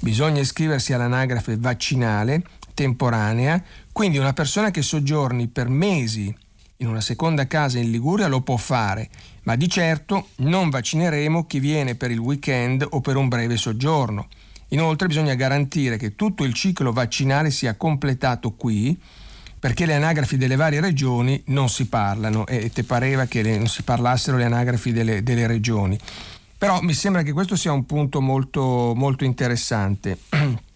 Bisogna 0.00 0.40
iscriversi 0.40 0.92
all'anagrafe 0.92 1.56
vaccinale 1.56 2.42
temporanea, 2.74 3.62
quindi 3.90 4.18
una 4.18 4.32
persona 4.32 4.70
che 4.70 4.82
soggiorni 4.82 5.48
per 5.48 5.68
mesi 5.68 6.32
in 6.80 6.86
una 6.86 7.00
seconda 7.00 7.48
casa 7.48 7.78
in 7.78 7.90
Liguria 7.90 8.28
lo 8.28 8.40
può 8.42 8.56
fare, 8.56 9.08
ma 9.42 9.56
di 9.56 9.68
certo 9.68 10.28
non 10.36 10.70
vaccineremo 10.70 11.46
chi 11.46 11.58
viene 11.58 11.96
per 11.96 12.12
il 12.12 12.18
weekend 12.18 12.86
o 12.88 13.00
per 13.00 13.16
un 13.16 13.26
breve 13.26 13.56
soggiorno. 13.56 14.28
Inoltre 14.68 15.08
bisogna 15.08 15.34
garantire 15.34 15.96
che 15.96 16.14
tutto 16.14 16.44
il 16.44 16.52
ciclo 16.52 16.92
vaccinale 16.92 17.50
sia 17.50 17.74
completato 17.74 18.52
qui, 18.52 18.96
perché 19.58 19.86
le 19.86 19.94
anagrafi 19.94 20.36
delle 20.36 20.56
varie 20.56 20.80
regioni 20.80 21.42
non 21.46 21.68
si 21.68 21.86
parlano 21.86 22.46
e 22.46 22.70
te 22.70 22.84
pareva 22.84 23.26
che 23.26 23.42
le, 23.42 23.58
non 23.58 23.66
si 23.66 23.82
parlassero 23.82 24.36
le 24.36 24.44
anagrafi 24.44 24.92
delle, 24.92 25.22
delle, 25.22 25.46
regioni. 25.46 25.98
Però 26.56 26.80
mi 26.80 26.94
sembra 26.94 27.22
che 27.22 27.32
questo 27.32 27.56
sia 27.56 27.72
un 27.72 27.86
punto 27.86 28.20
molto, 28.20 28.92
molto 28.94 29.24
interessante. 29.24 30.18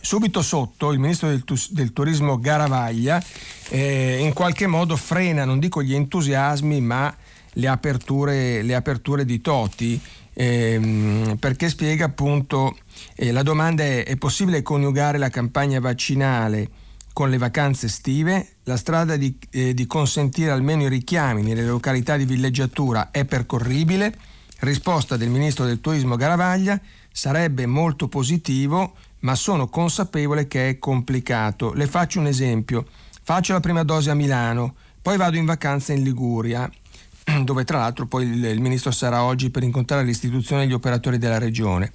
Subito 0.00 0.42
sotto 0.42 0.92
il 0.92 0.98
ministro 0.98 1.28
del, 1.28 1.44
del 1.70 1.92
Turismo 1.92 2.38
Garavaglia 2.38 3.22
eh, 3.70 4.18
in 4.20 4.34
qualche 4.34 4.66
modo 4.66 4.96
frena, 4.96 5.46
non 5.46 5.58
dico 5.58 5.82
gli 5.82 5.94
entusiasmi, 5.94 6.80
ma 6.82 7.14
le 7.54 7.68
aperture, 7.68 8.62
le 8.62 8.74
aperture 8.74 9.24
di 9.24 9.40
Toti, 9.40 9.98
ehm, 10.34 11.36
perché 11.38 11.70
spiega 11.70 12.04
appunto, 12.04 12.76
eh, 13.14 13.32
la 13.32 13.42
domanda 13.42 13.82
è, 13.82 14.04
è 14.04 14.16
possibile 14.16 14.60
coniugare 14.60 15.16
la 15.16 15.30
campagna 15.30 15.80
vaccinale 15.80 16.82
con 17.14 17.30
le 17.30 17.38
vacanze 17.38 17.86
estive? 17.86 18.56
La 18.64 18.76
strada 18.76 19.16
di, 19.16 19.38
eh, 19.52 19.72
di 19.72 19.86
consentire 19.86 20.50
almeno 20.50 20.82
i 20.82 20.88
richiami 20.88 21.42
nelle 21.42 21.64
località 21.64 22.18
di 22.18 22.26
villeggiatura 22.26 23.12
è 23.12 23.24
percorribile? 23.24 24.14
Risposta 24.58 25.16
del 25.16 25.30
ministro 25.30 25.64
del 25.64 25.80
Turismo 25.80 26.16
Garavaglia, 26.16 26.78
sarebbe 27.10 27.66
molto 27.66 28.08
positivo 28.08 28.94
ma 29.20 29.34
sono 29.34 29.68
consapevole 29.68 30.46
che 30.48 30.68
è 30.68 30.78
complicato. 30.78 31.72
Le 31.72 31.86
faccio 31.86 32.20
un 32.20 32.26
esempio. 32.26 32.86
Faccio 33.22 33.54
la 33.54 33.60
prima 33.60 33.82
dose 33.82 34.10
a 34.10 34.14
Milano, 34.14 34.74
poi 35.00 35.16
vado 35.16 35.36
in 35.36 35.46
vacanza 35.46 35.94
in 35.94 36.02
Liguria, 36.02 36.70
dove 37.42 37.64
tra 37.64 37.78
l'altro 37.78 38.06
poi 38.06 38.26
il, 38.26 38.44
il, 38.44 38.60
ministro 38.60 38.90
sarà 38.90 39.22
oggi 39.22 39.48
per 39.48 39.62
incontrare 39.62 40.04
l'istituzione 40.04 40.64
e 40.64 40.66
gli 40.66 40.74
operatori 40.74 41.16
della 41.16 41.38
regione. 41.38 41.90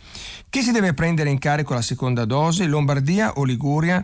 Chi 0.49 0.63
si 0.63 0.71
deve 0.71 0.95
prendere 0.95 1.29
in 1.29 1.38
carico 1.38 1.75
la 1.75 1.83
seconda 1.83 2.25
dose? 2.25 2.65
Lombardia 2.65 3.33
o 3.33 3.43
Liguria? 3.43 4.03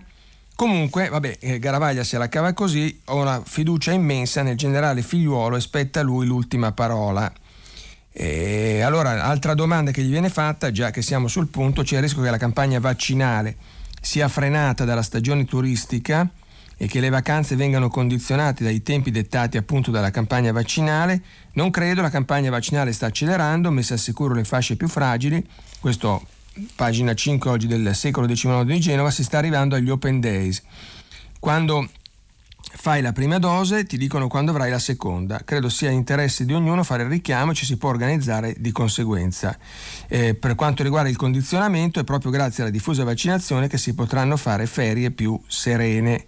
Comunque, 0.55 1.09
vabbè, 1.09 1.37
eh, 1.41 1.59
Garavaglia 1.59 2.05
se 2.05 2.17
la 2.17 2.29
cava 2.29 2.53
così, 2.53 3.01
ho 3.05 3.17
una 3.17 3.43
fiducia 3.45 3.91
immensa 3.91 4.41
nel 4.41 4.55
generale 4.55 5.01
figliuolo 5.01 5.57
e 5.57 5.61
spetta 5.61 5.99
a 5.99 6.03
lui 6.03 6.25
l'ultima 6.25 6.71
parola. 6.71 7.31
E 8.09 8.79
allora, 8.79 9.25
altra 9.25 9.53
domanda 9.53 9.91
che 9.91 10.01
gli 10.01 10.09
viene 10.09 10.29
fatta, 10.29 10.71
già 10.71 10.91
che 10.91 11.01
siamo 11.01 11.27
sul 11.27 11.47
punto, 11.47 11.83
c'è 11.83 11.97
il 11.97 12.03
rischio 12.03 12.21
che 12.21 12.29
la 12.29 12.37
campagna 12.37 12.79
vaccinale 12.79 13.57
sia 13.99 14.29
frenata 14.29 14.85
dalla 14.85 15.01
stagione 15.01 15.43
turistica 15.43 16.25
e 16.77 16.87
che 16.87 17.01
le 17.01 17.09
vacanze 17.09 17.57
vengano 17.57 17.89
condizionate 17.89 18.63
dai 18.63 18.81
tempi 18.81 19.11
dettati 19.11 19.57
appunto 19.57 19.91
dalla 19.91 20.11
campagna 20.11 20.53
vaccinale. 20.53 21.21
Non 21.53 21.69
credo, 21.69 22.01
la 22.01 22.09
campagna 22.09 22.49
vaccinale 22.49 22.93
sta 22.93 23.07
accelerando, 23.07 23.71
messa 23.71 23.95
a 23.95 23.97
sicuro 23.97 24.33
le 24.33 24.45
fasce 24.45 24.77
più 24.77 24.87
fragili. 24.87 25.45
Questo, 25.81 26.25
pagina 26.75 27.13
5 27.13 27.49
oggi 27.49 27.67
del 27.67 27.93
secolo 27.93 28.27
XIX 28.27 28.63
di 28.63 28.79
Genova, 28.79 29.11
si 29.11 29.23
sta 29.23 29.37
arrivando 29.37 29.75
agli 29.75 29.89
Open 29.89 30.19
Days. 30.19 30.61
Quando 31.39 31.87
fai 32.61 33.01
la 33.01 33.11
prima 33.11 33.39
dose, 33.39 33.85
ti 33.85 33.97
dicono 33.97 34.27
quando 34.27 34.51
avrai 34.51 34.69
la 34.69 34.79
seconda. 34.79 35.41
Credo 35.43 35.69
sia 35.69 35.89
interesse 35.89 36.45
di 36.45 36.53
ognuno 36.53 36.83
fare 36.83 37.03
il 37.03 37.09
richiamo 37.09 37.51
e 37.51 37.55
ci 37.55 37.65
si 37.65 37.77
può 37.77 37.89
organizzare 37.89 38.55
di 38.57 38.71
conseguenza. 38.71 39.57
Eh, 40.07 40.35
per 40.35 40.55
quanto 40.55 40.83
riguarda 40.83 41.09
il 41.09 41.17
condizionamento, 41.17 41.99
è 41.99 42.03
proprio 42.03 42.31
grazie 42.31 42.63
alla 42.63 42.71
diffusa 42.71 43.03
vaccinazione 43.03 43.67
che 43.67 43.77
si 43.77 43.93
potranno 43.93 44.37
fare 44.37 44.65
ferie 44.65 45.11
più 45.11 45.39
serene. 45.47 46.25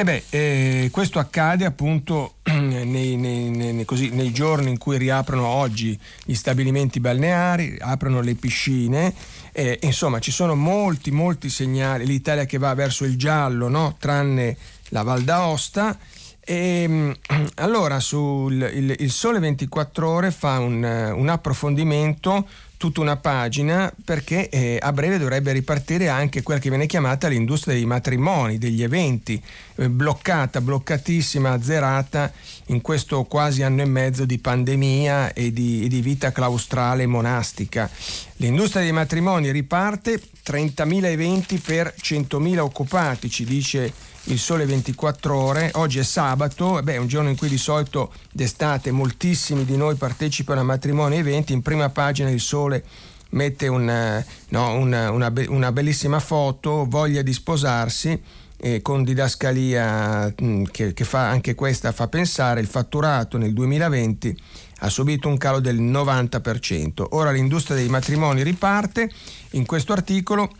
E 0.00 0.04
beh, 0.04 0.22
eh, 0.30 0.88
questo 0.90 1.18
accade 1.18 1.66
appunto 1.66 2.36
nei, 2.44 3.16
nei, 3.16 3.50
nei, 3.50 3.84
così, 3.84 4.08
nei, 4.08 4.32
giorni 4.32 4.70
in 4.70 4.78
cui 4.78 4.96
riaprono 4.96 5.44
oggi 5.44 5.98
gli 6.24 6.32
stabilimenti 6.32 7.00
balneari, 7.00 7.76
aprono 7.78 8.22
le 8.22 8.34
piscine, 8.34 9.12
eh, 9.52 9.78
insomma 9.82 10.18
ci 10.18 10.30
sono 10.30 10.54
molti, 10.54 11.10
molti 11.10 11.48
segnali, 11.48 12.06
l'Italia 12.06 12.44
che 12.44 12.58
va 12.58 12.74
verso 12.74 13.04
il 13.04 13.16
giallo, 13.16 13.68
no? 13.68 13.96
tranne 13.98 14.56
la 14.88 15.02
Val 15.02 15.22
d'Aosta. 15.22 15.96
E, 16.40 16.82
ehm, 16.82 17.16
allora 17.56 18.00
sul 18.00 18.54
il, 18.54 18.96
il 18.98 19.10
Sole 19.10 19.38
24 19.38 20.08
Ore 20.08 20.30
fa 20.30 20.58
un, 20.58 20.82
un 20.82 21.28
approfondimento 21.28 22.46
tutta 22.80 23.02
una 23.02 23.18
pagina 23.18 23.92
perché 24.06 24.48
eh, 24.48 24.78
a 24.80 24.90
breve 24.94 25.18
dovrebbe 25.18 25.52
ripartire 25.52 26.08
anche 26.08 26.42
quella 26.42 26.58
che 26.58 26.70
viene 26.70 26.86
chiamata 26.86 27.28
l'industria 27.28 27.74
dei 27.74 27.84
matrimoni, 27.84 28.56
degli 28.56 28.82
eventi, 28.82 29.38
eh, 29.74 29.90
bloccata, 29.90 30.62
bloccatissima, 30.62 31.50
azzerata 31.50 32.32
in 32.70 32.80
questo 32.80 33.24
quasi 33.24 33.62
anno 33.62 33.82
e 33.82 33.86
mezzo 33.86 34.24
di 34.24 34.38
pandemia 34.38 35.32
e 35.32 35.52
di, 35.52 35.84
e 35.84 35.88
di 35.88 36.00
vita 36.00 36.32
claustrale 36.32 37.06
monastica. 37.06 37.90
L'industria 38.36 38.82
dei 38.82 38.92
matrimoni 38.92 39.50
riparte, 39.50 40.20
30.000 40.44 41.04
eventi 41.04 41.58
per 41.58 41.94
100.000 42.00 42.58
occupati, 42.58 43.28
ci 43.28 43.44
dice 43.44 43.92
il 44.24 44.38
sole 44.38 44.66
24 44.66 45.36
ore, 45.36 45.70
oggi 45.74 45.98
è 45.98 46.04
sabato, 46.04 46.80
beh, 46.82 46.98
un 46.98 47.06
giorno 47.06 47.28
in 47.28 47.36
cui 47.36 47.48
di 47.48 47.58
solito 47.58 48.12
d'estate 48.30 48.90
moltissimi 48.90 49.64
di 49.64 49.76
noi 49.76 49.96
partecipano 49.96 50.60
a 50.60 50.64
matrimoni 50.64 51.16
e 51.16 51.18
eventi, 51.18 51.52
in 51.52 51.62
prima 51.62 51.88
pagina 51.88 52.30
il 52.30 52.40
sole 52.40 52.84
mette 53.30 53.68
un, 53.68 53.88
eh, 53.88 54.24
no, 54.48 54.74
una, 54.74 55.10
una, 55.10 55.32
una, 55.48 55.72
bellissima 55.72 56.20
foto, 56.20 56.84
voglia 56.88 57.22
di 57.22 57.32
sposarsi 57.32 58.20
eh, 58.60 58.82
con 58.82 59.02
didascalia 59.02 60.32
mh, 60.38 60.44
mm, 60.44 60.64
che, 60.70 60.92
che 60.92 61.04
fa 61.04 61.28
anche 61.28 61.54
questa 61.54 61.92
fa 61.92 62.08
pensare, 62.08 62.60
il 62.60 62.66
fatturato 62.66 63.38
nel 63.38 63.52
2020 63.52 64.36
ha 64.80 64.88
subito 64.88 65.28
un 65.28 65.38
calo 65.38 65.60
del 65.60 65.80
90%. 65.80 67.06
Ora 67.10 67.30
l'industria 67.30 67.76
dei 67.76 67.88
matrimoni 67.88 68.42
riparte, 68.42 69.10
in 69.52 69.66
questo 69.66 69.92
articolo 69.92 70.52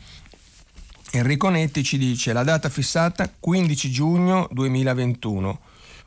Enrico 1.13 1.49
Netti 1.49 1.83
ci 1.83 1.99
dice 1.99 2.33
la 2.33 2.45
data 2.45 2.69
fissata 2.69 3.31
15 3.39 3.91
giugno 3.91 4.49
2021. 4.53 5.61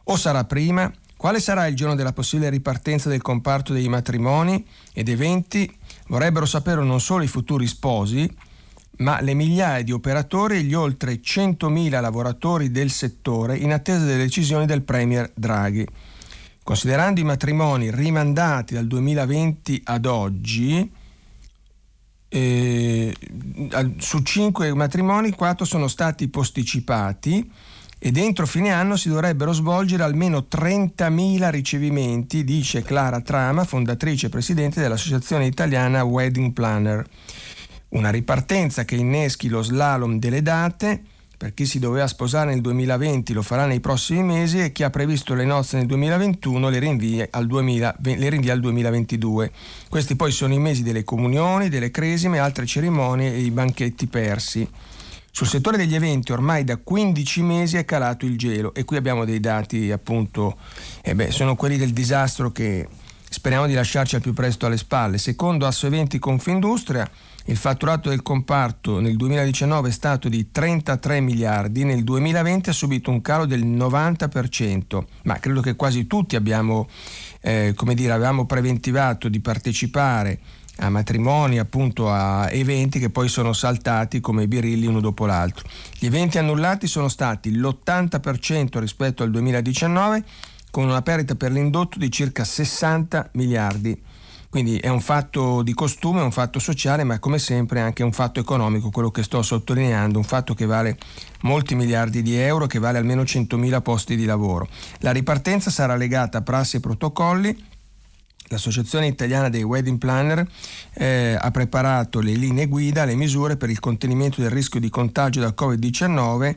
O 0.05 0.17
sarà 0.17 0.43
prima? 0.45 0.91
Quale 1.15 1.39
sarà 1.39 1.67
il 1.67 1.75
giorno 1.75 1.95
della 1.95 2.11
possibile 2.11 2.49
ripartenza 2.49 3.07
del 3.07 3.21
comparto 3.21 3.71
dei 3.71 3.87
matrimoni 3.87 4.65
ed 4.93 5.09
eventi? 5.09 5.71
Vorrebbero 6.07 6.45
sapere 6.45 6.83
non 6.83 6.99
solo 6.99 7.23
i 7.23 7.27
futuri 7.27 7.65
sposi, 7.67 8.29
ma 8.97 9.21
le 9.21 9.33
migliaia 9.33 9.83
di 9.83 9.91
operatori 9.91 10.57
e 10.57 10.61
gli 10.63 10.73
oltre 10.73 11.19
100.000 11.19 11.99
lavoratori 11.99 12.71
del 12.71 12.89
settore 12.89 13.57
in 13.57 13.73
attesa 13.73 14.05
delle 14.05 14.23
decisioni 14.23 14.65
del 14.65 14.83
Premier 14.83 15.31
Draghi. 15.33 15.85
Considerando 16.63 17.19
i 17.19 17.23
matrimoni 17.25 17.91
rimandati 17.91 18.73
dal 18.73 18.87
2020 18.87 19.81
ad 19.85 20.05
oggi, 20.05 20.91
eh, 22.29 23.15
su 23.97 24.21
cinque 24.21 24.73
matrimoni 24.73 25.31
quattro 25.31 25.65
sono 25.65 25.87
stati 25.87 26.29
posticipati 26.29 27.51
e 27.99 28.11
dentro 28.11 28.45
fine 28.45 28.71
anno 28.71 28.97
si 28.97 29.09
dovrebbero 29.09 29.53
svolgere 29.53 30.03
almeno 30.03 30.47
30.000 30.49 31.49
ricevimenti, 31.49 32.43
dice 32.43 32.81
Clara 32.81 33.21
Trama, 33.21 33.63
fondatrice 33.63 34.25
e 34.25 34.29
presidente 34.29 34.81
dell'Associazione 34.81 35.45
Italiana 35.45 36.03
Wedding 36.03 36.53
Planner. 36.53 37.05
Una 37.93 38.09
ripartenza 38.09 38.85
che 38.85 38.95
inneschi 38.95 39.49
lo 39.49 39.61
slalom 39.61 40.17
delle 40.17 40.41
date 40.41 41.01
per 41.37 41.53
chi 41.53 41.65
si 41.65 41.77
doveva 41.77 42.07
sposare 42.07 42.51
nel 42.51 42.61
2020 42.61 43.33
lo 43.33 43.41
farà 43.41 43.65
nei 43.65 43.81
prossimi 43.81 44.23
mesi 44.23 44.59
e 44.59 44.71
chi 44.71 44.81
ha 44.83 44.89
previsto 44.89 45.35
le 45.35 45.45
nozze 45.45 45.77
nel 45.77 45.85
2021 45.87 46.69
le 46.69 46.79
rinvia 46.79 47.27
al, 47.29 47.45
2000, 47.45 47.95
le 48.01 48.29
rinvia 48.29 48.53
al 48.53 48.61
2022. 48.61 49.51
Questi 49.89 50.15
poi 50.15 50.31
sono 50.31 50.53
i 50.53 50.59
mesi 50.59 50.81
delle 50.81 51.03
comunioni, 51.03 51.69
delle 51.69 51.91
cresime, 51.91 52.39
altre 52.39 52.65
cerimonie 52.65 53.31
e 53.31 53.41
i 53.41 53.51
banchetti 53.51 54.07
persi. 54.07 54.67
Sul 55.29 55.47
settore 55.47 55.77
degli 55.77 55.95
eventi 55.95 56.31
ormai 56.31 56.63
da 56.63 56.77
15 56.77 57.41
mesi 57.41 57.77
è 57.77 57.85
calato 57.85 58.25
il 58.25 58.37
gelo 58.37 58.73
e 58.73 58.85
qui 58.85 58.97
abbiamo 58.97 59.25
dei 59.25 59.39
dati 59.39 59.91
appunto, 59.91 60.57
eh 61.03 61.13
beh, 61.13 61.29
sono 61.29 61.55
quelli 61.55 61.77
del 61.77 61.91
disastro 61.91 62.51
che 62.51 62.87
speriamo 63.29 63.67
di 63.67 63.73
lasciarci 63.73 64.15
al 64.15 64.21
più 64.21 64.33
presto 64.33 64.65
alle 64.65 64.77
spalle. 64.77 65.17
Secondo 65.17 65.67
Asso 65.67 65.85
Eventi 65.85 66.17
Confindustria 66.17 67.07
il 67.45 67.57
fatturato 67.57 68.09
del 68.09 68.21
comparto 68.21 68.99
nel 68.99 69.17
2019 69.17 69.89
è 69.89 69.91
stato 69.91 70.29
di 70.29 70.49
33 70.51 71.19
miliardi, 71.19 71.83
nel 71.83 72.03
2020 72.03 72.69
ha 72.69 72.73
subito 72.73 73.11
un 73.11 73.21
calo 73.21 73.45
del 73.45 73.65
90%, 73.65 75.03
ma 75.23 75.39
credo 75.39 75.59
che 75.59 75.75
quasi 75.75 76.07
tutti 76.07 76.37
abbiamo, 76.37 76.87
eh, 77.41 77.73
come 77.75 77.95
dire, 77.95 78.13
avevamo 78.13 78.45
preventivato 78.45 79.27
di 79.27 79.41
partecipare 79.41 80.39
a 80.77 80.89
matrimoni, 80.89 81.59
appunto 81.59 82.09
a 82.09 82.49
eventi 82.49 82.97
che 82.97 83.09
poi 83.09 83.27
sono 83.27 83.53
saltati 83.53 84.19
come 84.21 84.47
birilli 84.47 84.87
uno 84.87 85.01
dopo 85.01 85.25
l'altro. 85.25 85.67
Gli 85.99 86.05
eventi 86.05 86.37
annullati 86.37 86.87
sono 86.87 87.09
stati 87.09 87.53
l'80% 87.55 88.79
rispetto 88.79 89.21
al 89.21 89.31
2019 89.31 90.23
con 90.71 90.85
una 90.85 91.03
perdita 91.03 91.35
per 91.35 91.51
l'indotto 91.51 91.99
di 91.99 92.11
circa 92.11 92.43
60 92.43 93.29
miliardi. 93.33 94.01
Quindi 94.53 94.77
è 94.77 94.87
un 94.87 95.01
fatto 95.01 95.63
di 95.63 95.73
costume, 95.73 96.19
è 96.19 96.23
un 96.23 96.31
fatto 96.31 96.59
sociale, 96.59 97.03
ma 97.03 97.17
come 97.17 97.39
sempre 97.39 97.79
anche 97.79 98.03
un 98.03 98.11
fatto 98.11 98.39
economico, 98.39 98.91
quello 98.91 99.09
che 99.09 99.23
sto 99.23 99.41
sottolineando, 99.41 100.19
un 100.19 100.23
fatto 100.23 100.53
che 100.53 100.67
vale 100.67 100.95
molti 101.41 101.73
miliardi 101.73 102.21
di 102.21 102.35
euro, 102.35 102.67
che 102.67 102.77
vale 102.77 102.99
almeno 102.99 103.23
100.000 103.23 103.81
posti 103.81 104.15
di 104.15 104.25
lavoro. 104.25 104.67
La 104.99 105.09
ripartenza 105.09 105.71
sarà 105.71 105.95
legata 105.95 106.37
a 106.37 106.41
prassi 106.43 106.75
e 106.75 106.81
protocolli 106.81 107.71
L'Associazione 108.53 109.07
Italiana 109.07 109.49
dei 109.49 109.63
Wedding 109.63 109.97
Planner 109.97 110.47
eh, 110.93 111.35
ha 111.39 111.49
preparato 111.49 112.19
le 112.19 112.33
linee 112.33 112.67
guida, 112.67 113.05
le 113.05 113.15
misure 113.15 113.57
per 113.57 113.71
il 113.71 113.79
contenimento 113.79 114.41
del 114.41 114.51
rischio 114.51 114.79
di 114.79 114.89
contagio 114.89 115.39
da 115.39 115.55
Covid-19 115.57 116.55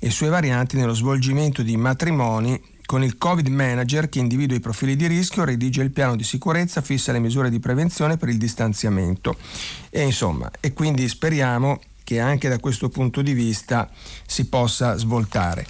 e 0.00 0.10
sue 0.10 0.28
varianti 0.28 0.76
nello 0.76 0.94
svolgimento 0.94 1.62
di 1.62 1.76
matrimoni 1.76 2.60
con 2.86 3.02
il 3.02 3.18
Covid 3.18 3.46
Manager 3.48 4.08
che 4.08 4.20
individua 4.20 4.56
i 4.56 4.60
profili 4.60 4.96
di 4.96 5.06
rischio, 5.06 5.44
redige 5.44 5.82
il 5.82 5.90
piano 5.90 6.16
di 6.16 6.24
sicurezza, 6.24 6.80
fissa 6.80 7.12
le 7.12 7.18
misure 7.18 7.50
di 7.50 7.58
prevenzione 7.58 8.16
per 8.16 8.28
il 8.28 8.38
distanziamento. 8.38 9.36
E 9.90 10.02
insomma, 10.02 10.50
e 10.60 10.72
quindi 10.72 11.06
speriamo 11.08 11.80
che 12.06 12.20
anche 12.20 12.48
da 12.48 12.60
questo 12.60 12.88
punto 12.88 13.20
di 13.20 13.32
vista 13.32 13.90
si 14.24 14.46
possa 14.46 14.96
svoltare. 14.96 15.66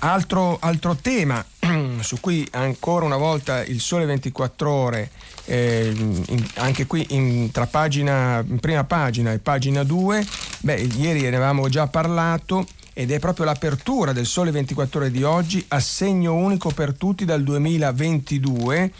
Altro, 0.00 0.58
altro 0.60 0.94
tema 0.96 1.42
su 2.00 2.20
cui 2.20 2.46
ancora 2.50 3.06
una 3.06 3.16
volta 3.16 3.64
il 3.64 3.80
Sole 3.80 4.04
24 4.04 4.70
ore, 4.70 5.10
eh, 5.46 5.90
in, 5.96 6.46
anche 6.56 6.86
qui 6.86 7.06
in, 7.10 7.50
tra 7.52 7.66
pagina, 7.66 8.44
in 8.46 8.58
prima 8.58 8.84
pagina 8.84 9.32
e 9.32 9.38
pagina 9.38 9.82
2, 9.82 10.26
beh, 10.60 10.74
ieri 10.98 11.22
ne 11.22 11.28
avevamo 11.28 11.66
già 11.70 11.86
parlato 11.86 12.66
ed 12.92 13.10
è 13.10 13.18
proprio 13.18 13.44
l'apertura 13.44 14.12
del 14.12 14.26
Sole 14.26 14.50
24 14.50 15.00
ore 15.00 15.10
di 15.10 15.22
oggi, 15.22 15.64
assegno 15.68 16.34
unico 16.34 16.70
per 16.70 16.94
tutti 16.94 17.24
dal 17.24 17.42
2022 17.42 18.92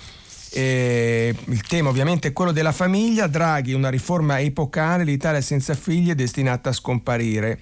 eh, 0.55 1.35
il 1.47 1.63
tema 1.63 1.89
ovviamente 1.89 2.29
è 2.29 2.33
quello 2.35 2.53
della 2.53 2.73
famiglia, 2.73 3.27
Draghi 3.27 3.73
una 3.73 3.89
riforma 3.89 4.39
epocale, 4.39 5.03
l'Italia 5.03 5.41
senza 5.41 5.73
figli 5.73 6.11
è 6.11 6.15
destinata 6.15 6.69
a 6.69 6.73
scomparire. 6.75 7.59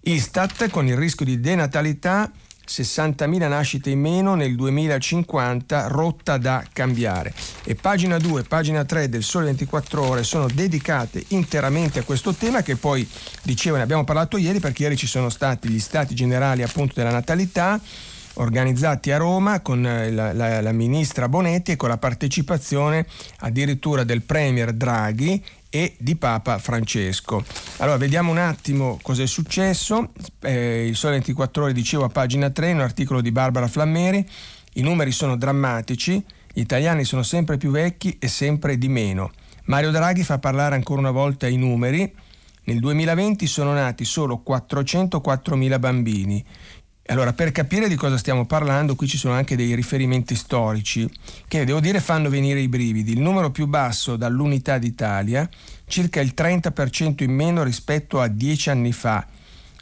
Istat 0.00 0.68
con 0.68 0.86
il 0.88 0.96
rischio 0.96 1.24
di 1.24 1.38
denatalità 1.38 2.30
60.000 2.66 3.48
nascite 3.48 3.90
in 3.90 4.00
meno 4.00 4.34
nel 4.34 4.54
2050, 4.54 5.88
rotta 5.88 6.38
da 6.38 6.64
cambiare. 6.72 7.32
E 7.64 7.74
pagina 7.74 8.18
2 8.18 8.40
e 8.40 8.44
pagina 8.44 8.84
3 8.84 9.08
del 9.08 9.22
Sole 9.22 9.46
24 9.46 10.02
Ore 10.02 10.22
sono 10.22 10.46
dedicate 10.46 11.24
interamente 11.28 12.00
a 12.00 12.02
questo 12.02 12.32
tema 12.32 12.62
che 12.62 12.76
poi, 12.76 13.08
dicevo, 13.42 13.76
ne 13.76 13.82
abbiamo 13.82 14.04
parlato 14.04 14.36
ieri 14.36 14.60
perché 14.60 14.82
ieri 14.82 14.96
ci 14.96 15.06
sono 15.06 15.28
stati 15.28 15.68
gli 15.68 15.80
stati 15.80 16.14
generali 16.14 16.62
appunto 16.62 16.94
della 16.96 17.10
natalità 17.10 17.80
organizzati 18.34 19.12
a 19.12 19.16
Roma 19.16 19.60
con 19.60 19.86
eh, 19.86 20.10
la, 20.10 20.32
la, 20.32 20.60
la 20.60 20.72
ministra 20.72 21.28
Bonetti 21.28 21.72
e 21.72 21.76
con 21.76 21.88
la 21.88 21.98
partecipazione 21.98 23.06
addirittura 23.38 24.04
del 24.04 24.22
Premier 24.22 24.72
Draghi 24.72 25.42
e 25.74 25.96
di 25.98 26.14
Papa 26.14 26.58
Francesco. 26.58 27.44
Allora 27.78 27.96
vediamo 27.96 28.30
un 28.30 28.38
attimo 28.38 28.96
cosa 29.02 29.24
è 29.24 29.26
successo. 29.26 30.12
Eh, 30.40 30.86
il 30.86 30.94
Sole 30.94 31.14
24 31.14 31.64
ore 31.64 31.72
dicevo 31.72 32.04
a 32.04 32.08
pagina 32.08 32.48
3, 32.48 32.74
un 32.74 32.80
articolo 32.80 33.20
di 33.20 33.32
Barbara 33.32 33.66
Flammeri, 33.66 34.24
i 34.74 34.82
numeri 34.82 35.10
sono 35.10 35.36
drammatici, 35.36 36.24
gli 36.52 36.60
italiani 36.60 37.02
sono 37.02 37.24
sempre 37.24 37.56
più 37.56 37.72
vecchi 37.72 38.18
e 38.20 38.28
sempre 38.28 38.78
di 38.78 38.86
meno. 38.86 39.32
Mario 39.64 39.90
Draghi 39.90 40.22
fa 40.22 40.38
parlare 40.38 40.76
ancora 40.76 41.00
una 41.00 41.10
volta 41.10 41.48
i 41.48 41.56
numeri. 41.56 42.14
Nel 42.66 42.78
2020 42.78 43.44
sono 43.48 43.72
nati 43.72 44.04
solo 44.04 44.44
404.000 44.46 45.80
bambini, 45.80 46.44
allora, 47.06 47.34
per 47.34 47.52
capire 47.52 47.86
di 47.86 47.96
cosa 47.96 48.16
stiamo 48.16 48.46
parlando, 48.46 48.94
qui 48.94 49.06
ci 49.06 49.18
sono 49.18 49.34
anche 49.34 49.56
dei 49.56 49.74
riferimenti 49.74 50.34
storici 50.34 51.08
che, 51.46 51.66
devo 51.66 51.80
dire, 51.80 52.00
fanno 52.00 52.30
venire 52.30 52.60
i 52.60 52.68
brividi. 52.68 53.12
Il 53.12 53.20
numero 53.20 53.50
più 53.50 53.66
basso 53.66 54.16
dall'unità 54.16 54.78
d'Italia, 54.78 55.46
circa 55.86 56.22
il 56.22 56.32
30% 56.34 57.22
in 57.22 57.30
meno 57.30 57.62
rispetto 57.62 58.20
a 58.20 58.28
dieci 58.28 58.70
anni 58.70 58.92
fa. 58.92 59.26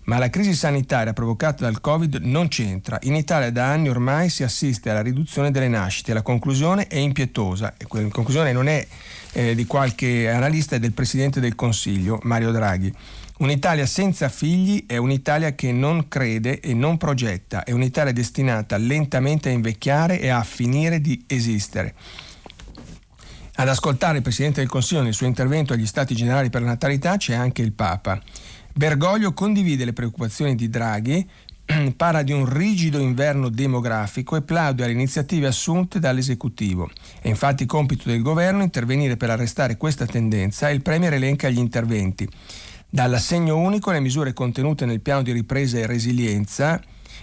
Ma 0.04 0.18
la 0.18 0.30
crisi 0.30 0.52
sanitaria 0.52 1.12
provocata 1.12 1.62
dal 1.62 1.80
Covid 1.80 2.18
non 2.22 2.48
c'entra. 2.48 2.98
In 3.02 3.14
Italia 3.14 3.52
da 3.52 3.66
anni 3.66 3.88
ormai 3.88 4.28
si 4.28 4.42
assiste 4.42 4.90
alla 4.90 5.00
riduzione 5.00 5.52
delle 5.52 5.68
nascite. 5.68 6.12
La 6.12 6.22
conclusione 6.22 6.88
è 6.88 6.98
impietosa. 6.98 7.72
La 7.78 7.86
conclusione 7.86 8.52
non 8.52 8.66
è 8.66 8.84
eh, 9.30 9.54
di 9.54 9.64
qualche 9.64 10.28
analista, 10.28 10.74
è 10.74 10.80
del 10.80 10.92
Presidente 10.92 11.38
del 11.38 11.54
Consiglio, 11.54 12.18
Mario 12.22 12.50
Draghi. 12.50 12.92
Un'Italia 13.38 13.86
senza 13.86 14.28
figli 14.28 14.84
è 14.86 14.98
un'Italia 14.98 15.54
che 15.54 15.72
non 15.72 16.06
crede 16.06 16.60
e 16.60 16.74
non 16.74 16.96
progetta, 16.98 17.64
è 17.64 17.72
un'Italia 17.72 18.12
destinata 18.12 18.76
lentamente 18.76 19.48
a 19.48 19.52
invecchiare 19.52 20.20
e 20.20 20.28
a 20.28 20.44
finire 20.44 21.00
di 21.00 21.24
esistere. 21.26 21.94
Ad 23.54 23.68
ascoltare 23.68 24.18
il 24.18 24.22
Presidente 24.22 24.60
del 24.60 24.68
Consiglio 24.68 25.02
nel 25.02 25.14
suo 25.14 25.26
intervento 25.26 25.72
agli 25.72 25.86
Stati 25.86 26.14
Generali 26.14 26.50
per 26.50 26.60
la 26.60 26.68
Natalità 26.68 27.16
c'è 27.16 27.34
anche 27.34 27.62
il 27.62 27.72
Papa. 27.72 28.20
Bergoglio 28.74 29.32
condivide 29.32 29.84
le 29.84 29.92
preoccupazioni 29.92 30.54
di 30.54 30.68
Draghi, 30.68 31.28
parla 31.96 32.22
di 32.22 32.32
un 32.32 32.46
rigido 32.46 32.98
inverno 32.98 33.48
demografico 33.48 34.36
e 34.36 34.42
plaude 34.42 34.84
alle 34.84 34.92
iniziative 34.92 35.48
assunte 35.48 35.98
dall'esecutivo. 35.98 36.90
È 37.20 37.28
infatti 37.28 37.66
compito 37.66 38.08
del 38.08 38.22
governo 38.22 38.62
intervenire 38.62 39.16
per 39.16 39.30
arrestare 39.30 39.76
questa 39.76 40.06
tendenza 40.06 40.68
e 40.68 40.74
il 40.74 40.82
Premier 40.82 41.14
elenca 41.14 41.48
gli 41.48 41.58
interventi 41.58 42.28
dall'assegno 42.92 43.56
unico 43.56 43.88
alle 43.88 44.00
misure 44.00 44.34
contenute 44.34 44.84
nel 44.84 45.00
piano 45.00 45.22
di 45.22 45.32
ripresa 45.32 45.78
e 45.78 45.86
resilienza. 45.86 46.78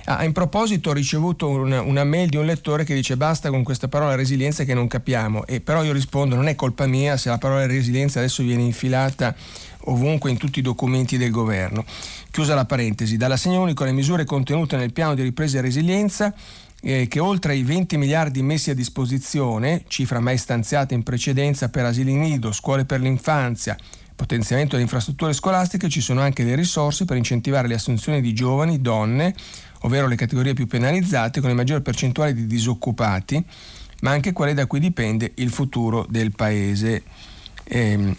Ah, 0.05 0.23
in 0.23 0.31
proposito 0.31 0.89
ho 0.89 0.93
ricevuto 0.93 1.47
una, 1.47 1.81
una, 1.83 2.03
mail 2.03 2.29
di 2.29 2.37
un 2.37 2.45
lettore 2.45 2.83
che 2.83 2.95
dice 2.95 3.15
basta 3.17 3.51
con 3.51 3.61
questa 3.61 3.87
parola 3.87 4.15
resilienza 4.15 4.63
che 4.63 4.73
non 4.73 4.87
capiamo, 4.87 5.45
e 5.45 5.61
però 5.61 5.83
io 5.83 5.93
rispondo 5.93 6.35
non 6.35 6.47
è 6.47 6.55
colpa 6.55 6.87
mia 6.87 7.17
se 7.17 7.29
la 7.29 7.37
parola 7.37 7.67
resilienza 7.67 8.17
adesso 8.17 8.41
viene 8.41 8.63
infilata 8.63 9.35
ovunque 9.83 10.31
in 10.31 10.37
tutti 10.37 10.57
i 10.57 10.63
documenti 10.63 11.17
del 11.17 11.29
governo. 11.29 11.85
Chiusa 12.31 12.55
la 12.55 12.65
parentesi, 12.65 13.17
dall'assegno 13.17 13.61
unico 13.61 13.83
alle 13.83 13.91
misure 13.91 14.25
contenute 14.25 14.75
nel 14.75 14.91
piano 14.91 15.13
di 15.13 15.21
ripresa 15.21 15.59
e 15.59 15.61
resilienza 15.61 16.33
eh, 16.81 17.07
che 17.07 17.19
oltre 17.19 17.51
ai 17.53 17.61
20 17.61 17.95
miliardi 17.97 18.41
messi 18.41 18.71
a 18.71 18.75
disposizione, 18.75 19.83
cifra 19.87 20.19
mai 20.19 20.39
stanziata 20.39 20.95
in 20.95 21.03
precedenza 21.03 21.69
per 21.69 21.85
asili 21.85 22.15
nido, 22.15 22.51
scuole 22.51 22.85
per 22.85 23.01
l'infanzia, 23.01 23.77
potenziamento 24.19 24.71
delle 24.71 24.83
infrastrutture 24.83 25.31
scolastiche 25.31 25.87
ci 25.87 26.01
sono 26.01 26.19
anche 26.19 26.43
le 26.43 26.53
risorse 26.53 27.05
per 27.05 27.15
incentivare 27.15 27.69
le 27.69 27.75
assunzioni 27.75 28.19
di 28.19 28.33
giovani, 28.33 28.81
donne, 28.81 29.33
ovvero 29.83 30.07
le 30.07 30.15
categorie 30.15 30.53
più 30.53 30.67
penalizzate 30.67 31.39
con 31.39 31.49
le 31.49 31.55
maggiori 31.55 31.81
percentuali 31.81 32.33
di 32.33 32.45
disoccupati, 32.45 33.41
ma 34.01 34.11
anche 34.11 34.33
quelle 34.33 34.53
da 34.53 34.65
cui 34.65 34.81
dipende 34.81 35.31
il 35.35 35.49
futuro 35.49 36.05
del 36.09 36.33
Paese. 36.35 37.03
Ehm, 37.63 38.13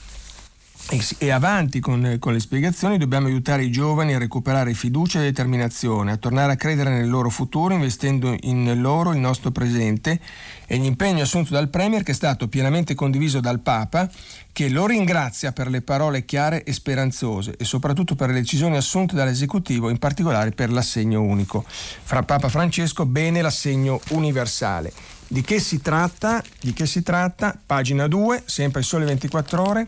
e 1.18 1.30
avanti 1.30 1.78
con, 1.78 2.16
con, 2.18 2.32
le 2.32 2.40
spiegazioni 2.40 2.98
dobbiamo 2.98 3.28
aiutare 3.28 3.62
i 3.62 3.70
giovani 3.70 4.12
a 4.12 4.18
recuperare 4.18 4.74
fiducia 4.74 5.20
e 5.20 5.22
determinazione, 5.22 6.10
a 6.10 6.16
tornare 6.16 6.52
a 6.52 6.56
credere 6.56 6.90
nel 6.90 7.08
loro 7.08 7.30
futuro 7.30 7.74
investendo 7.74 8.36
in 8.40 8.80
loro 8.80 9.12
il 9.12 9.18
nostro 9.18 9.52
presente 9.52 10.18
e 10.66 10.76
l'impegno 10.78 11.22
assunto 11.22 11.52
dal 11.52 11.68
Premier 11.68 12.02
che 12.02 12.10
è 12.10 12.14
stato 12.14 12.48
pienamente 12.48 12.94
condiviso 12.94 13.38
dal 13.38 13.60
Papa 13.60 14.10
che 14.52 14.68
lo 14.68 14.86
ringrazia 14.86 15.52
per 15.52 15.68
le 15.68 15.80
parole 15.80 16.24
chiare 16.24 16.64
e 16.64 16.72
speranzose 16.72 17.54
e 17.56 17.64
soprattutto 17.64 18.16
per 18.16 18.30
le 18.30 18.40
decisioni 18.40 18.76
assunte 18.76 19.14
dall'esecutivo, 19.14 19.90
in 19.90 19.98
particolare 19.98 20.50
per 20.50 20.72
l'assegno 20.72 21.22
unico. 21.22 21.64
Fra 21.68 22.24
Papa 22.24 22.48
Francesco, 22.48 23.06
bene 23.06 23.42
l'assegno 23.42 24.00
universale. 24.08 24.92
Di 25.28 25.42
che 25.42 25.60
si 25.60 25.80
tratta? 25.80 26.42
Di 26.60 26.72
che 26.72 26.86
si 26.86 27.04
tratta? 27.04 27.56
Pagina 27.64 28.08
2, 28.08 28.42
sempre 28.46 28.82
Sole 28.82 29.04
24 29.04 29.62
ore 29.62 29.86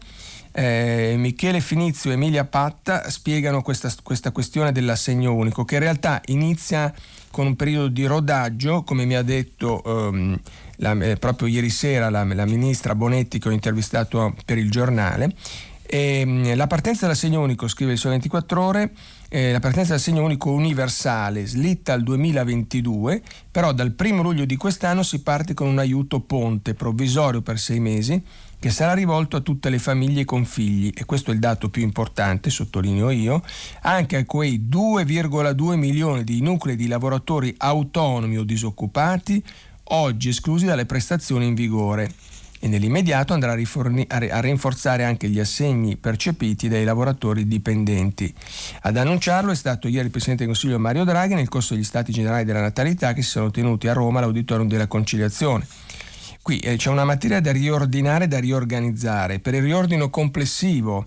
eh, 0.53 1.15
Michele 1.17 1.61
Finizio 1.61 2.11
e 2.11 2.15
Emilia 2.15 2.45
Patta 2.45 3.09
spiegano 3.11 3.63
questa, 3.63 3.93
questa 4.03 4.31
questione 4.31 4.71
dell'assegno 4.71 5.35
unico, 5.35 5.65
che 5.65 5.75
in 5.75 5.81
realtà 5.81 6.21
inizia 6.27 6.93
con 7.31 7.47
un 7.47 7.57
periodo 7.57 7.89
di 7.89 8.05
rodaggio, 8.05 8.83
come 8.83 9.07
mi 9.07 9.15
ha 9.15 9.23
detto 9.23 9.83
ehm, 9.83 10.39
la, 10.77 10.93
eh, 11.01 11.17
proprio 11.17 11.49
ieri 11.49 11.71
sera 11.71 12.11
la, 12.11 12.25
la, 12.25 12.45
ministra 12.45 12.95
Bonetti 12.95 13.39
che 13.39 13.49
ho 13.49 13.53
intervistato 13.53 14.35
per 14.45 14.59
il 14.59 14.71
giornale. 14.71 15.35
E, 15.87 16.21
ehm, 16.21 16.55
la 16.55 16.67
partenza 16.67 17.07
dell'assegno 17.07 17.41
unico, 17.41 17.67
scrive 17.69 17.93
il 17.93 17.99
Sole 17.99 18.15
24 18.15 18.63
ore, 18.63 18.93
eh, 19.31 19.53
la 19.53 19.61
partenza 19.61 19.91
dell'assegno 19.93 20.23
unico 20.23 20.51
universale 20.51 21.47
slitta 21.47 21.95
al 21.95 22.03
2022, 22.03 23.23
però 23.51 23.73
dal 23.73 23.95
1 23.99 24.21
luglio 24.21 24.45
di 24.45 24.57
quest'anno 24.57 25.03
si 25.03 25.23
parte 25.23 25.55
con 25.55 25.69
un 25.69 25.79
aiuto 25.79 26.21
ponte 26.21 26.75
provvisorio 26.75 27.41
per 27.41 27.59
sei 27.59 27.81
mesi 27.81 28.23
che 28.63 28.71
sarà 28.71 28.93
rivolto 28.95 29.37
a 29.37 29.41
tutte 29.41 29.71
le 29.71 29.81
famiglie 29.81 30.25
con 30.25 30.45
figli, 30.45 30.93
e 30.95 31.05
questo 31.05 31.33
è 31.33 31.35
il 31.35 31.41
dato 31.41 31.69
più 31.69 31.83
importante, 31.83 32.49
sottolineo 32.49 33.11
io, 33.11 33.43
anche 33.81 34.19
a 34.19 34.25
quei 34.25 34.69
2,2 34.71 35.75
milioni 35.75 36.23
di 36.23 36.41
nuclei 36.41 36.77
di 36.77 36.87
lavoratori 36.87 37.53
autonomi 37.59 38.39
o 38.39 38.45
disoccupati 38.45 39.43
oggi 39.87 40.29
esclusi 40.29 40.65
dalle 40.65 40.87
prestazioni 40.87 41.47
in 41.49 41.55
vigore. 41.55 42.13
e 42.61 42.69
nell'immediato 42.69 43.33
andrà 43.33 43.51
a, 43.51 43.55
riforni- 43.57 44.07
a 44.09 44.39
rinforzare 44.39 45.03
anche 45.03 45.29
gli 45.29 45.41
assegni 45.41 45.97
percepiti 45.97 46.69
dai 46.69 46.85
lavoratori 46.85 47.49
dipendenti. 47.49 48.33
Ad 48.83 48.97
annunciarlo 48.97 49.51
è 49.51 49.57
stato 49.57 49.89
ieri 49.89 50.05
il 50.05 50.13
Presidente 50.13 50.45
del 50.45 50.53
Consiglio 50.53 50.79
Mario 50.79 51.03
Draghi 51.03 51.35
nel 51.35 51.49
corso 51.49 51.75
degli 51.75 51.83
Stati 51.83 52.13
Generali 52.13 52.45
della 52.45 52.61
Natalità 52.61 53.13
che 53.13 53.23
si 53.23 53.31
sono 53.31 53.51
tenuti 53.51 53.89
a 53.89 53.93
Roma 53.93 54.21
all'Auditorium 54.21 54.69
della 54.69 54.87
Conciliazione. 54.87 55.67
Qui 56.43 56.59
eh, 56.59 56.77
c'è 56.77 56.91
una 56.91 57.05
materia 57.05 57.41
da 57.41 57.53
riordinare 57.53 58.25
e 58.25 58.29
da 58.29 58.41
riorganizzare. 58.41 59.39
Per 59.39 59.55
il 59.55 59.63
riordino 59.63 60.11
complessivo 60.11 61.07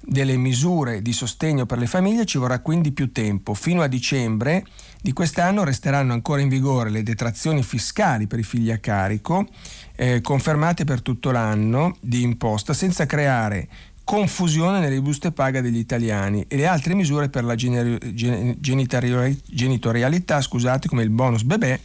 delle 0.00 0.36
misure 0.36 1.02
di 1.02 1.12
sostegno 1.12 1.66
per 1.66 1.78
le 1.78 1.86
famiglie 1.86 2.24
ci 2.24 2.38
vorrà 2.38 2.60
quindi 2.60 2.92
più 2.92 3.10
tempo. 3.10 3.54
Fino 3.54 3.82
a 3.82 3.88
dicembre 3.88 4.64
di 5.02 5.12
quest'anno 5.12 5.64
resteranno 5.64 6.12
ancora 6.12 6.40
in 6.40 6.48
vigore 6.48 6.88
le 6.88 7.02
detrazioni 7.02 7.64
fiscali 7.64 8.28
per 8.28 8.38
i 8.38 8.44
figli 8.44 8.70
a 8.70 8.78
carico, 8.78 9.48
eh, 9.96 10.20
confermate 10.20 10.84
per 10.84 11.02
tutto 11.02 11.32
l'anno 11.32 11.96
di 12.00 12.22
imposta, 12.22 12.72
senza 12.72 13.06
creare 13.06 13.66
confusione 14.04 14.78
nelle 14.78 15.00
buste 15.00 15.32
paga 15.32 15.60
degli 15.60 15.78
italiani 15.78 16.44
e 16.48 16.56
le 16.56 16.66
altre 16.66 16.94
misure 16.94 17.28
per 17.28 17.42
la 17.44 17.56
genitorialità, 17.56 20.40
scusate, 20.40 20.88
come 20.88 21.02
il 21.02 21.10
bonus 21.10 21.42
bebè 21.42 21.80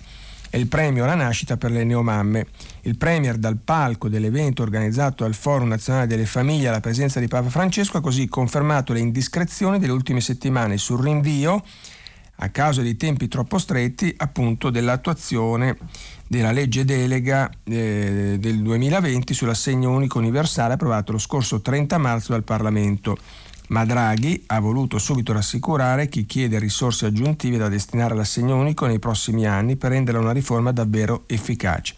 e 0.56 0.60
il 0.60 0.68
premio 0.68 1.04
alla 1.04 1.16
nascita 1.16 1.58
per 1.58 1.70
le 1.70 1.84
neomamme. 1.84 2.48
Il 2.84 2.96
Premier 2.96 3.36
dal 3.36 3.58
palco 3.62 4.08
dell'evento 4.08 4.62
organizzato 4.62 5.26
al 5.26 5.34
Forum 5.34 5.68
Nazionale 5.68 6.08
delle 6.08 6.26
Famiglie 6.26 6.70
alla 6.70 6.80
presenza 6.80 7.20
di 7.20 7.28
Papa 7.28 7.50
Francesco 7.50 7.98
ha 7.98 8.02
così 8.02 8.30
confermato 8.30 8.94
le 8.94 9.00
indiscrezioni 9.00 9.80
delle 9.80 9.92
ultime 9.92 10.22
settimane 10.22 10.78
sul 10.78 11.02
rinvio 11.02 11.62
a 12.38 12.50
causa 12.50 12.82
dei 12.82 12.96
tempi 12.96 13.28
troppo 13.28 13.58
stretti 13.58 14.14
appunto 14.16 14.70
dell'attuazione 14.70 15.76
della 16.26 16.54
legge 16.54 16.86
delega 16.86 17.50
eh, 17.66 18.38
del 18.40 18.62
2020 18.62 19.34
sull'assegno 19.34 19.92
unico 19.92 20.20
universale 20.20 20.76
approvato 20.76 21.12
lo 21.12 21.18
scorso 21.18 21.60
30 21.60 21.98
marzo 21.98 22.32
dal 22.32 22.44
Parlamento 22.44 23.18
ma 23.70 23.86
Draghi 23.86 24.44
ha 24.48 24.60
voluto 24.60 24.98
subito 25.00 25.34
rassicurare 25.34 26.08
chi 26.08 26.26
chiede 26.26 26.60
risorse 26.60 27.08
aggiuntive 27.08 27.58
da 27.58 27.70
destinare 27.70 28.14
all'assegno 28.14 28.58
unico 28.58 28.86
nei 28.86 29.00
prossimi 29.00 29.46
anni 29.46 29.76
per 29.76 29.92
rendere 29.92 30.18
una 30.18 30.32
riforma 30.32 30.72
davvero 30.72 31.24
efficace. 31.28 31.96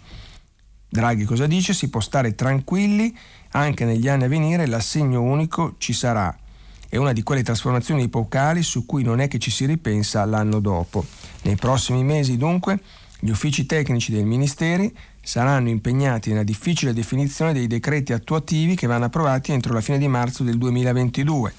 Draghi 0.90 1.26
cosa 1.26 1.48
dice? 1.48 1.74
Si 1.74 1.90
può 1.90 2.00
stare 2.00 2.36
tranquilli, 2.36 3.16
anche 3.52 3.84
negli 3.84 4.08
anni 4.08 4.24
a 4.24 4.30
venire 4.30 4.68
l'assegno 4.68 5.22
unico 5.22 5.76
ci 5.78 5.94
sarà. 5.94 6.36
È 6.90 6.96
una 6.96 7.12
di 7.12 7.24
quelle 7.24 7.44
trasformazioni 7.44 8.04
epocali 8.04 8.64
su 8.64 8.86
cui 8.86 9.04
non 9.04 9.20
è 9.20 9.28
che 9.28 9.40
ci 9.40 9.52
si 9.52 9.66
ripensa 9.66 10.24
l'anno 10.24 10.62
dopo. 10.62 11.06
Nei 11.42 11.58
prossimi 11.58 12.04
mesi 12.04 12.38
dunque 12.38 12.80
gli 13.20 13.30
uffici 13.30 13.66
tecnici 13.66 14.14
dei 14.14 14.24
ministeri 14.24 14.96
saranno 15.28 15.68
impegnati 15.68 16.30
nella 16.30 16.44
difficile 16.44 16.94
definizione 16.94 17.52
dei 17.52 17.68
decreti 17.68 18.14
attuativi 18.14 18.76
che 18.76 18.88
vanno 18.88 19.06
approvati 19.06 19.52
entro 19.52 19.74
la 19.74 19.82
fine 19.82 19.98
di 19.98 20.08
marzo 20.08 20.42
del 20.42 20.58
2022, 20.58 21.54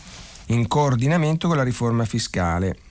in 0.47 0.67
coordinamento 0.67 1.49
con 1.49 1.59
la 1.59 1.65
riforma 1.65 2.07
fiscale. 2.07 2.88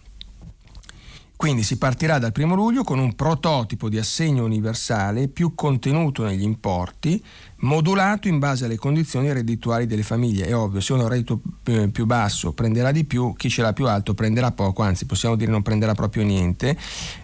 Quindi 1.38 1.62
si 1.62 1.78
partirà 1.78 2.18
dal 2.18 2.34
1 2.36 2.56
luglio 2.56 2.84
con 2.84 2.98
un 2.98 3.14
prototipo 3.14 3.90
di 3.90 4.00
assegno 4.00 4.44
universale 4.44 5.28
più 5.28 5.54
contenuto 5.54 6.24
negli 6.24 6.42
importi, 6.42 7.24
modulato 7.58 8.28
in 8.28 8.40
base 8.40 8.66
alle 8.66 8.76
condizioni 8.76 9.32
reddituali 9.32 9.86
delle 9.86 10.02
famiglie. 10.02 10.48
È 10.48 10.56
ovvio, 10.56 10.82
se 10.82 10.94
uno 10.94 11.04
ha 11.04 11.06
un 11.06 11.12
reddito 11.12 11.42
eh, 11.66 11.90
più 11.90 12.08
basso 12.08 12.54
prenderà 12.54 12.92
di 12.92 13.06
più, 13.06 13.36
chi 13.36 13.50
ce 13.50 13.62
l'ha 13.62 13.72
più 13.72 13.86
alto 13.88 14.16
prenderà 14.16 14.52
poco, 14.52 14.82
anzi 14.82 15.06
possiamo 15.06 15.36
dire 15.36 15.52
non 15.52 15.62
prenderà 15.62 15.94
proprio 15.94 16.24
niente, 16.24 16.76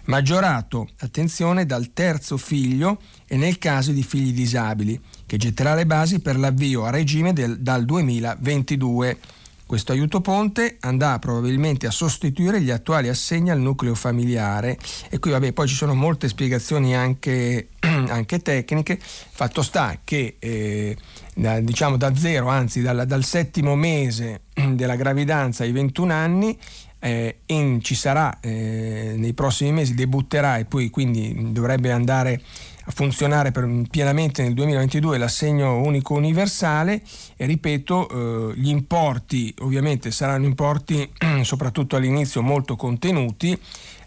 maggiorato, 0.04 0.90
attenzione, 1.00 1.66
dal 1.66 1.92
terzo 1.92 2.36
figlio 2.36 3.00
e 3.26 3.36
nel 3.36 3.58
caso 3.58 3.90
di 3.90 4.04
figli 4.04 4.32
disabili, 4.32 4.98
che 5.26 5.36
getterà 5.38 5.74
le 5.74 5.86
basi 5.86 6.20
per 6.20 6.38
l'avvio 6.38 6.84
a 6.84 6.90
regime 6.90 7.32
del, 7.32 7.58
dal 7.58 7.84
2022. 7.84 9.18
Questo 9.66 9.92
aiuto 9.92 10.20
ponte 10.20 10.76
andrà 10.80 11.18
probabilmente 11.18 11.86
a 11.86 11.90
sostituire 11.90 12.60
gli 12.60 12.70
attuali 12.70 13.08
assegni 13.08 13.50
al 13.50 13.58
nucleo 13.58 13.94
familiare. 13.94 14.78
E 15.08 15.18
qui 15.18 15.30
vabbè 15.30 15.52
poi 15.52 15.66
ci 15.66 15.74
sono 15.74 15.94
molte 15.94 16.28
spiegazioni 16.28 16.94
anche, 16.94 17.68
anche 17.80 18.40
tecniche, 18.40 18.98
fatto 19.00 19.62
sta 19.62 19.98
che 20.04 20.36
eh, 20.38 20.96
da, 21.34 21.60
diciamo 21.60 21.96
da 21.96 22.14
zero, 22.14 22.48
anzi 22.48 22.82
dal, 22.82 23.06
dal, 23.06 23.24
settimo 23.24 23.74
mese 23.74 24.42
della 24.72 24.96
gravidanza 24.96 25.64
ai 25.64 25.72
21 25.72 26.12
anni 26.12 26.58
eh, 27.04 27.38
in, 27.46 27.82
ci 27.82 27.94
sarà 27.94 28.40
eh, 28.40 29.14
nei 29.16 29.34
prossimi 29.34 29.72
mesi, 29.72 29.94
debutterà 29.94 30.58
e 30.58 30.64
poi 30.64 30.90
quindi 30.90 31.52
dovrebbe 31.52 31.90
andare 31.90 32.40
a 32.86 32.90
funzionare 32.90 33.50
per, 33.50 33.68
pienamente 33.90 34.42
nel 34.42 34.54
2022 34.54 35.18
l'assegno 35.18 35.78
unico 35.80 36.14
universale 36.14 37.02
e 37.36 37.46
ripeto 37.46 38.08
eh, 38.50 38.54
gli 38.56 38.68
importi 38.68 39.54
ovviamente 39.60 40.10
saranno 40.10 40.44
importi 40.44 41.10
soprattutto 41.42 41.96
all'inizio 41.96 42.42
molto 42.42 42.76
contenuti 42.76 43.58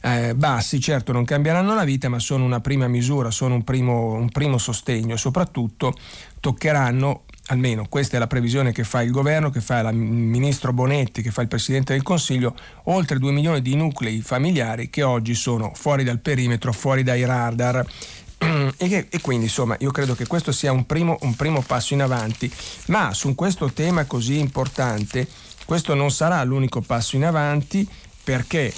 eh, 0.01 0.35
bassi 0.35 0.79
certo 0.79 1.11
non 1.11 1.25
cambieranno 1.25 1.73
la 1.73 1.83
vita 1.83 2.07
ma 2.09 2.19
sono 2.19 2.45
una 2.45 2.59
prima 2.59 2.87
misura 2.87 3.31
sono 3.31 3.55
un 3.55 3.63
primo, 3.63 4.13
un 4.13 4.29
primo 4.29 4.57
sostegno 4.57 5.17
soprattutto 5.17 5.93
toccheranno 6.39 7.23
almeno 7.47 7.85
questa 7.87 8.17
è 8.17 8.19
la 8.19 8.27
previsione 8.27 8.71
che 8.71 8.83
fa 8.83 9.01
il 9.01 9.11
governo, 9.11 9.49
che 9.49 9.61
fa 9.61 9.79
il 9.79 9.95
ministro 9.95 10.73
Bonetti, 10.73 11.21
che 11.21 11.31
fa 11.31 11.41
il 11.41 11.47
Presidente 11.47 11.93
del 11.93 12.03
Consiglio, 12.03 12.55
oltre 12.83 13.19
2 13.19 13.31
milioni 13.31 13.61
di 13.61 13.75
nuclei 13.75 14.21
familiari 14.21 14.89
che 14.89 15.03
oggi 15.03 15.33
sono 15.33 15.71
fuori 15.73 16.03
dal 16.03 16.19
perimetro, 16.19 16.73
fuori 16.73 17.03
dai 17.03 17.25
radar 17.25 17.85
e, 18.39 18.87
che, 18.87 19.07
e, 19.09 19.21
quindi 19.21 19.45
insomma 19.45 19.75
io 19.79 19.91
credo 19.91 20.15
che 20.15 20.27
questo 20.27 20.51
sia 20.51 20.71
un 20.71 20.85
primo, 20.85 21.17
un 21.21 21.35
primo 21.35 21.61
passo 21.61 21.93
in 21.93 22.01
avanti, 22.01 22.51
ma 22.87 23.13
su 23.13 23.33
questo 23.35 23.71
tema 23.71 24.05
così 24.05 24.39
importante 24.39 25.27
questo 25.65 25.95
non 25.95 26.11
sarà 26.11 26.41
l'unico 26.43 26.79
passo 26.81 27.17
in 27.17 27.25
avanti 27.25 27.85
perché, 28.23 28.73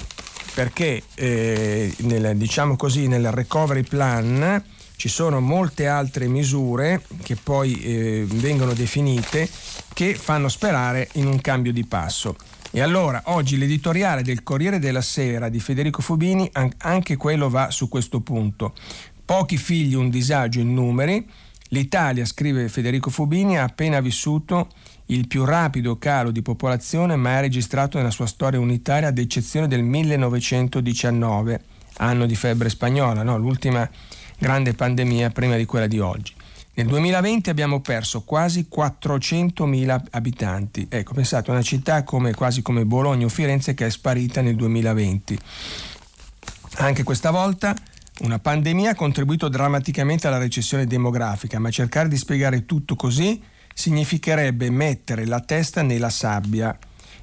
perché 0.54 1.02
eh, 1.14 1.94
nel, 1.98 2.36
diciamo 2.36 2.76
così, 2.76 3.06
nel 3.06 3.30
recovery 3.30 3.82
plan 3.82 4.64
ci 4.96 5.08
sono 5.08 5.40
molte 5.40 5.86
altre 5.86 6.26
misure 6.26 7.02
che 7.22 7.36
poi 7.36 7.80
eh, 7.80 8.24
vengono 8.28 8.74
definite 8.74 9.48
che 9.94 10.14
fanno 10.14 10.48
sperare 10.48 11.08
in 11.12 11.26
un 11.26 11.40
cambio 11.40 11.72
di 11.72 11.86
passo. 11.86 12.36
E 12.72 12.80
allora 12.80 13.22
oggi 13.26 13.56
l'editoriale 13.56 14.22
del 14.22 14.42
Corriere 14.42 14.78
della 14.78 15.00
Sera 15.00 15.48
di 15.48 15.58
Federico 15.58 16.02
Fubini, 16.02 16.48
anche 16.78 17.16
quello 17.16 17.48
va 17.48 17.70
su 17.70 17.88
questo 17.88 18.20
punto. 18.20 18.74
Pochi 19.30 19.58
figli, 19.58 19.94
un 19.94 20.10
disagio 20.10 20.58
in 20.58 20.74
numeri. 20.74 21.24
L'Italia, 21.68 22.24
scrive 22.24 22.68
Federico 22.68 23.10
Fubini, 23.10 23.56
ha 23.56 23.62
appena 23.62 24.00
vissuto 24.00 24.66
il 25.06 25.28
più 25.28 25.44
rapido 25.44 25.98
calo 25.98 26.32
di 26.32 26.42
popolazione 26.42 27.14
mai 27.14 27.40
registrato 27.40 27.96
nella 27.96 28.10
sua 28.10 28.26
storia 28.26 28.58
unitaria, 28.58 29.06
ad 29.06 29.18
eccezione 29.18 29.68
del 29.68 29.84
1919, 29.84 31.60
anno 31.98 32.26
di 32.26 32.34
febbre 32.34 32.68
spagnola, 32.70 33.22
no? 33.22 33.38
l'ultima 33.38 33.88
grande 34.36 34.74
pandemia 34.74 35.30
prima 35.30 35.54
di 35.54 35.64
quella 35.64 35.86
di 35.86 36.00
oggi. 36.00 36.34
Nel 36.74 36.88
2020 36.88 37.50
abbiamo 37.50 37.80
perso 37.80 38.22
quasi 38.22 38.66
400.000 38.68 40.06
abitanti. 40.10 40.88
Ecco, 40.90 41.14
pensate, 41.14 41.52
una 41.52 41.62
città 41.62 42.02
come, 42.02 42.34
quasi 42.34 42.62
come 42.62 42.84
Bologna 42.84 43.26
o 43.26 43.28
Firenze 43.28 43.74
che 43.74 43.86
è 43.86 43.90
sparita 43.90 44.40
nel 44.40 44.56
2020. 44.56 45.38
Anche 46.78 47.04
questa 47.04 47.30
volta 47.30 47.76
una 48.20 48.38
pandemia 48.38 48.90
ha 48.90 48.94
contribuito 48.94 49.48
drammaticamente 49.48 50.26
alla 50.26 50.38
recessione 50.38 50.86
demografica, 50.86 51.58
ma 51.58 51.70
cercare 51.70 52.08
di 52.08 52.16
spiegare 52.16 52.66
tutto 52.66 52.94
così 52.94 53.42
significherebbe 53.72 54.70
mettere 54.70 55.26
la 55.26 55.40
testa 55.40 55.82
nella 55.82 56.10
sabbia. 56.10 56.76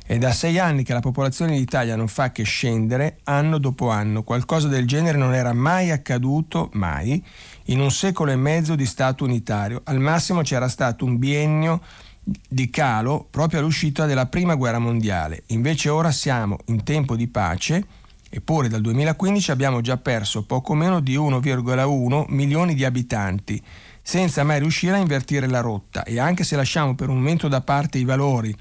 È 0.05 0.17
da 0.17 0.31
sei 0.31 0.57
anni 0.57 0.83
che 0.83 0.93
la 0.93 1.01
popolazione 1.01 1.57
d'Italia 1.57 1.95
non 1.95 2.07
fa 2.07 2.31
che 2.31 2.43
scendere 2.43 3.19
anno 3.25 3.57
dopo 3.57 3.89
anno. 3.89 4.23
Qualcosa 4.23 4.67
del 4.69 4.87
genere 4.87 5.17
non 5.17 5.33
era 5.35 5.53
mai 5.53 5.91
accaduto, 5.91 6.69
mai, 6.73 7.23
in 7.65 7.79
un 7.79 7.91
secolo 7.91 8.31
e 8.31 8.37
mezzo 8.37 8.75
di 8.75 8.85
Stato 8.85 9.25
unitario. 9.25 9.81
Al 9.83 9.99
massimo 9.99 10.41
c'era 10.41 10.69
stato 10.69 11.03
un 11.03 11.17
biennio 11.17 11.81
di 12.23 12.69
calo 12.69 13.27
proprio 13.29 13.59
all'uscita 13.59 14.05
della 14.05 14.27
Prima 14.27 14.55
Guerra 14.55 14.79
Mondiale. 14.79 15.43
Invece 15.47 15.89
ora 15.89 16.11
siamo 16.11 16.57
in 16.67 16.83
tempo 16.83 17.15
di 17.15 17.27
pace 17.27 17.85
Eppure 18.29 18.67
dal 18.67 18.81
2015 18.81 19.51
abbiamo 19.51 19.81
già 19.81 19.97
perso 19.97 20.43
poco 20.43 20.73
meno 20.73 20.99
di 20.99 21.15
1,1 21.15 22.25
milioni 22.29 22.75
di 22.75 22.83
abitanti, 22.83 23.61
senza 24.01 24.43
mai 24.43 24.59
riuscire 24.59 24.95
a 24.95 24.99
invertire 24.99 25.47
la 25.47 25.61
rotta. 25.61 26.03
E 26.03 26.19
anche 26.19 26.43
se 26.43 26.55
lasciamo 26.55 26.95
per 26.95 27.09
un 27.09 27.17
momento 27.17 27.47
da 27.47 27.61
parte 27.61 27.97
i 27.97 28.03
valori 28.03 28.55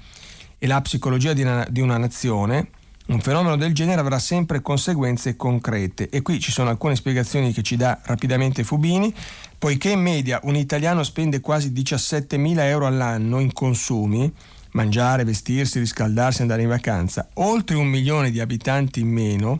e 0.57 0.67
la 0.67 0.81
psicologia 0.81 1.33
di 1.33 1.41
una, 1.41 1.65
di 1.69 1.81
una 1.81 1.97
nazione, 1.97 2.69
un 3.07 3.21
fenomeno 3.21 3.55
del 3.55 3.73
genere 3.73 4.01
avrà 4.01 4.19
sempre 4.19 4.61
conseguenze 4.61 5.35
concrete. 5.35 6.09
E 6.09 6.21
qui 6.21 6.39
ci 6.39 6.51
sono 6.51 6.69
alcune 6.69 6.95
spiegazioni 6.95 7.53
che 7.53 7.61
ci 7.61 7.77
dà 7.77 7.99
rapidamente 8.03 8.63
Fubini, 8.63 9.13
poiché 9.57 9.91
in 9.91 10.01
media 10.01 10.39
un 10.43 10.55
italiano 10.55 11.03
spende 11.03 11.39
quasi 11.39 11.71
17 11.71 12.37
mila 12.37 12.67
euro 12.67 12.85
all'anno 12.85 13.39
in 13.39 13.53
consumi, 13.53 14.31
mangiare, 14.77 15.23
vestirsi, 15.23 15.79
riscaldarsi, 15.79 16.41
andare 16.41 16.61
in 16.61 16.67
vacanza, 16.67 17.29
oltre 17.35 17.75
un 17.75 17.87
milione 17.87 18.29
di 18.29 18.39
abitanti 18.39 18.99
in 18.99 19.09
meno, 19.09 19.59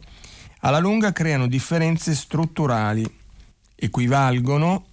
alla 0.59 0.77
lunga 0.77 1.11
creano 1.11 1.47
differenze 1.47 2.13
strutturali, 2.13 3.03
equivalgono 3.75 4.85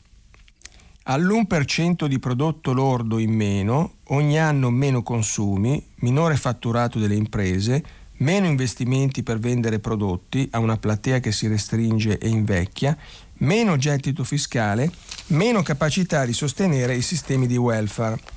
all'1% 1.04 2.06
di 2.06 2.18
prodotto 2.18 2.72
lordo 2.72 3.18
in 3.18 3.32
meno, 3.32 3.96
ogni 4.08 4.38
anno 4.38 4.70
meno 4.70 5.02
consumi, 5.02 5.84
minore 5.96 6.36
fatturato 6.36 6.98
delle 6.98 7.16
imprese, 7.16 7.84
meno 8.18 8.46
investimenti 8.46 9.22
per 9.22 9.38
vendere 9.38 9.78
prodotti 9.78 10.48
a 10.52 10.58
una 10.58 10.78
platea 10.78 11.20
che 11.20 11.32
si 11.32 11.46
restringe 11.48 12.16
e 12.16 12.28
invecchia, 12.28 12.96
meno 13.38 13.76
gettito 13.76 14.24
fiscale, 14.24 14.90
meno 15.28 15.62
capacità 15.62 16.24
di 16.24 16.32
sostenere 16.32 16.94
i 16.94 17.02
sistemi 17.02 17.46
di 17.46 17.58
welfare. 17.58 18.33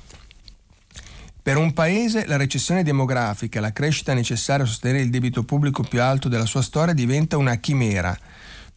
Per 1.48 1.56
un 1.56 1.72
paese 1.72 2.26
la 2.26 2.36
recessione 2.36 2.82
demografica, 2.82 3.58
la 3.58 3.72
crescita 3.72 4.12
necessaria 4.12 4.66
a 4.66 4.68
sostenere 4.68 5.02
il 5.02 5.08
debito 5.08 5.44
pubblico 5.44 5.82
più 5.82 6.02
alto 6.02 6.28
della 6.28 6.44
sua 6.44 6.60
storia 6.60 6.92
diventa 6.92 7.38
una 7.38 7.54
chimera. 7.54 8.14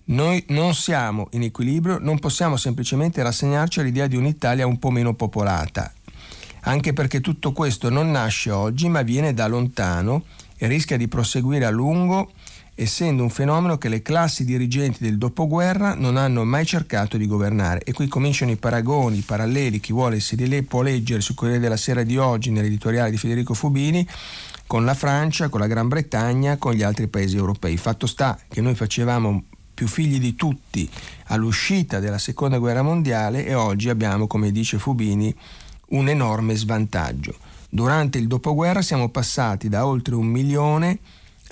Noi 0.05 0.45
non 0.51 0.73
siamo 0.73 1.27
in 1.31 1.43
equilibrio, 1.43 1.97
non 1.99 2.17
possiamo 2.19 2.55
semplicemente 2.55 3.21
rassegnarci 3.21 3.81
all'idea 3.81 4.07
di 4.07 4.15
un'Italia 4.15 4.65
un 4.67 4.79
po' 4.79 4.89
meno 4.89 5.13
popolata, 5.15 5.91
anche 6.61 6.93
perché 6.93 7.19
tutto 7.19 7.51
questo 7.51 7.89
non 7.89 8.09
nasce 8.09 8.51
oggi 8.51 8.87
ma 8.87 9.01
viene 9.01 9.33
da 9.33 9.47
lontano 9.47 10.23
e 10.55 10.67
rischia 10.67 10.95
di 10.95 11.09
proseguire 11.09 11.65
a 11.65 11.71
lungo 11.71 12.31
essendo 12.81 13.21
un 13.21 13.29
fenomeno 13.29 13.77
che 13.77 13.89
le 13.89 14.01
classi 14.01 14.43
dirigenti 14.43 15.03
del 15.03 15.19
dopoguerra 15.19 15.93
non 15.93 16.17
hanno 16.17 16.43
mai 16.43 16.65
cercato 16.65 17.15
di 17.15 17.27
governare. 17.27 17.83
E 17.83 17.93
qui 17.93 18.07
cominciano 18.07 18.49
i 18.49 18.55
paragoni, 18.55 19.19
i 19.19 19.23
paralleli, 19.23 19.79
chi 19.79 19.93
vuole 19.93 20.19
si 20.19 20.35
le, 20.47 20.63
può 20.63 20.81
leggere 20.81 21.21
su 21.21 21.35
Corriere 21.35 21.59
della 21.59 21.77
Sera 21.77 22.01
di 22.01 22.17
oggi 22.17 22.49
nell'editoriale 22.49 23.11
di 23.11 23.17
Federico 23.17 23.53
Fubini 23.53 24.07
con 24.65 24.83
la 24.83 24.95
Francia, 24.95 25.47
con 25.49 25.59
la 25.59 25.67
Gran 25.67 25.89
Bretagna, 25.89 26.57
con 26.57 26.73
gli 26.73 26.81
altri 26.81 27.07
paesi 27.07 27.37
europei. 27.37 27.77
Fatto 27.77 28.07
sta 28.07 28.39
che 28.47 28.61
noi 28.61 28.73
facevamo 28.73 29.43
più 29.75 29.87
figli 29.87 30.19
di 30.19 30.35
tutti 30.35 30.89
all'uscita 31.27 31.99
della 31.99 32.17
seconda 32.17 32.57
guerra 32.57 32.81
mondiale 32.81 33.45
e 33.45 33.53
oggi 33.53 33.89
abbiamo, 33.89 34.25
come 34.25 34.51
dice 34.51 34.79
Fubini, 34.79 35.33
un 35.89 36.09
enorme 36.09 36.55
svantaggio. 36.55 37.35
Durante 37.69 38.17
il 38.17 38.25
dopoguerra 38.25 38.81
siamo 38.81 39.09
passati 39.09 39.69
da 39.69 39.85
oltre 39.85 40.15
un 40.15 40.25
milione 40.25 40.99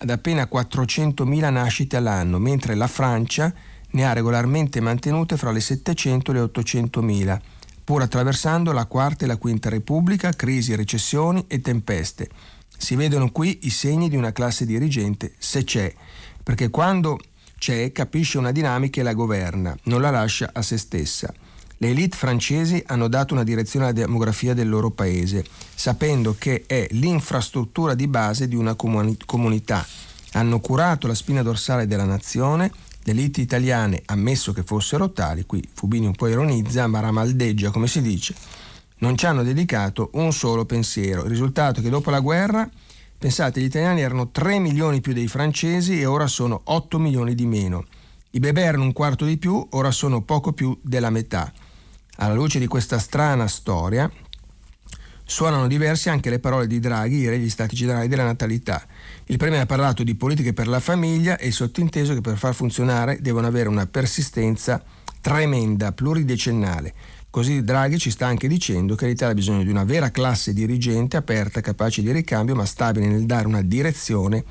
ad 0.01 0.09
appena 0.09 0.47
400.000 0.51 1.51
nascite 1.51 1.97
all'anno, 1.97 2.39
mentre 2.39 2.73
la 2.75 2.87
Francia 2.87 3.53
ne 3.91 4.05
ha 4.05 4.13
regolarmente 4.13 4.79
mantenute 4.79 5.35
fra 5.35 5.51
le 5.51 5.59
700 5.59 6.31
e 6.31 6.33
le 6.33 6.41
800.000, 6.41 7.39
pur 7.83 8.01
attraversando 8.01 8.71
la 8.71 8.85
quarta 8.85 9.25
e 9.25 9.27
la 9.27 9.37
quinta 9.37 9.69
repubblica, 9.69 10.31
crisi, 10.31 10.75
recessioni 10.75 11.43
e 11.47 11.59
tempeste. 11.59 12.29
Si 12.77 12.95
vedono 12.95 13.31
qui 13.31 13.59
i 13.63 13.69
segni 13.69 14.07
di 14.07 14.15
una 14.15 14.31
classe 14.31 14.65
dirigente, 14.65 15.33
se 15.37 15.65
c'è, 15.65 15.93
perché 16.41 16.69
quando 16.69 17.19
c'è 17.57 17.91
capisce 17.91 18.37
una 18.37 18.53
dinamica 18.53 19.01
e 19.01 19.03
la 19.03 19.13
governa, 19.13 19.75
non 19.83 19.99
la 19.99 20.11
lascia 20.11 20.51
a 20.53 20.61
se 20.61 20.77
stessa. 20.77 21.33
Le 21.81 21.91
elite 21.91 22.17
francesi 22.17 22.83
hanno 22.87 23.07
dato 23.07 23.33
una 23.33 23.45
direzione 23.45 23.85
alla 23.85 23.93
demografia 23.93 24.53
del 24.53 24.67
loro 24.67 24.91
paese, 24.91 25.45
sapendo 25.73 26.35
che 26.37 26.65
è 26.67 26.85
l'infrastruttura 26.91 27.93
di 27.93 28.05
base 28.09 28.49
di 28.49 28.55
una 28.55 28.75
comuni- 28.75 29.17
comunità. 29.25 29.87
Hanno 30.33 30.59
curato 30.59 31.07
la 31.07 31.13
spina 31.13 31.41
dorsale 31.41 31.87
della 31.87 32.03
nazione, 32.03 32.69
le 33.03 33.11
elite 33.13 33.39
italiane, 33.39 34.01
ammesso 34.07 34.51
che 34.51 34.63
fossero 34.63 35.11
tali, 35.11 35.45
qui 35.45 35.65
Fubini 35.73 36.05
un 36.05 36.15
po' 36.15 36.27
ironizza, 36.27 36.85
ma 36.87 36.99
ramaldeggia 36.99 37.71
come 37.71 37.87
si 37.87 38.01
dice, 38.01 38.35
non 38.97 39.15
ci 39.15 39.25
hanno 39.25 39.43
dedicato 39.43 40.09
un 40.15 40.33
solo 40.33 40.65
pensiero. 40.65 41.23
Il 41.23 41.29
risultato 41.29 41.79
è 41.79 41.83
che 41.83 41.89
dopo 41.89 42.09
la 42.09 42.19
guerra, 42.19 42.69
pensate, 43.17 43.61
gli 43.61 43.65
italiani 43.65 44.01
erano 44.01 44.31
3 44.31 44.59
milioni 44.59 44.99
più 44.99 45.13
dei 45.13 45.29
francesi 45.29 45.97
e 45.97 46.05
ora 46.05 46.27
sono 46.27 46.59
8 46.61 46.99
milioni 46.99 47.35
di 47.35 47.45
meno. 47.45 47.85
I 48.31 48.39
bebè 48.39 48.65
erano 48.65 48.83
un 48.83 48.91
quarto 48.91 49.23
di 49.23 49.37
più, 49.37 49.65
ora 49.69 49.91
sono 49.91 50.23
poco 50.23 50.51
più 50.51 50.77
della 50.81 51.09
metà. 51.09 51.53
Alla 52.21 52.33
luce 52.33 52.59
di 52.59 52.67
questa 52.67 52.99
strana 52.99 53.47
storia, 53.47 54.11
suonano 55.23 55.67
diverse 55.67 56.09
anche 56.09 56.29
le 56.29 56.39
parole 56.39 56.67
di 56.67 56.79
Draghi 56.79 57.19
ieri 57.19 57.37
agli 57.37 57.49
Stati 57.49 57.77
Generali 57.77 58.09
della 58.09 58.25
Natalità. 58.25 58.85
Il 59.27 59.37
Premier 59.37 59.61
ha 59.61 59.65
parlato 59.65 60.03
di 60.03 60.15
politiche 60.15 60.51
per 60.51 60.67
la 60.67 60.81
famiglia 60.81 61.37
e 61.37 61.51
sottinteso 61.51 62.13
che 62.13 62.19
per 62.19 62.35
far 62.35 62.53
funzionare 62.53 63.21
devono 63.21 63.47
avere 63.47 63.69
una 63.69 63.85
persistenza 63.85 64.83
tremenda, 65.21 65.93
pluridecennale. 65.93 66.93
Così 67.29 67.63
Draghi 67.63 67.97
ci 67.97 68.11
sta 68.11 68.25
anche 68.25 68.49
dicendo 68.49 68.95
che 68.95 69.05
l'Italia 69.07 69.31
ha 69.33 69.37
bisogno 69.37 69.63
di 69.63 69.69
una 69.69 69.85
vera 69.85 70.11
classe 70.11 70.51
dirigente 70.51 71.15
aperta, 71.15 71.61
capace 71.61 72.01
di 72.01 72.11
ricambio, 72.11 72.53
ma 72.53 72.65
stabile 72.65 73.07
nel 73.07 73.25
dare 73.25 73.47
una 73.47 73.61
direzione 73.61 74.43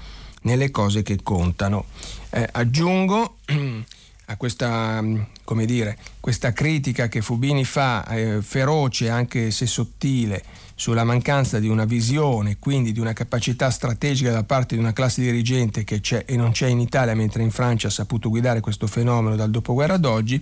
nelle 0.43 0.71
cose 0.71 1.03
che 1.03 1.19
contano. 1.23 1.85
Eh, 2.31 2.49
aggiungo 2.51 3.37
a 4.31 4.37
questa, 4.37 5.01
mm, 5.01 5.21
come 5.45 5.65
dire, 5.65 5.97
questa 6.21 6.53
critica 6.53 7.09
che 7.09 7.23
Fubini 7.23 7.65
fa, 7.65 8.07
eh, 8.09 8.43
feroce 8.43 9.09
anche 9.09 9.51
se 9.51 9.67
sottile, 9.67 10.43
sulla 10.75 11.03
mancanza 11.03 11.59
di 11.59 11.67
una 11.67 11.85
visione, 11.85 12.57
quindi 12.59 12.93
di 12.93 13.01
una 13.01 13.13
capacità 13.13 13.69
strategica 13.69 14.31
da 14.31 14.45
parte 14.45 14.77
di 14.77 14.81
una 14.81 14.93
classe 14.93 15.23
dirigente 15.23 15.83
che 15.83 16.01
c'è 16.01 16.25
e 16.25 16.37
non 16.37 16.53
c'è 16.53 16.69
in 16.69 16.79
Italia, 16.79 17.15
mentre 17.15 17.43
in 17.43 17.51
Francia 17.51 17.89
ha 17.89 17.91
saputo 17.91 18.29
guidare 18.29 18.61
questo 18.61 18.87
fenomeno 18.87 19.35
dal 19.35 19.51
dopoguerra 19.51 19.95
ad 19.95 20.05
oggi. 20.05 20.41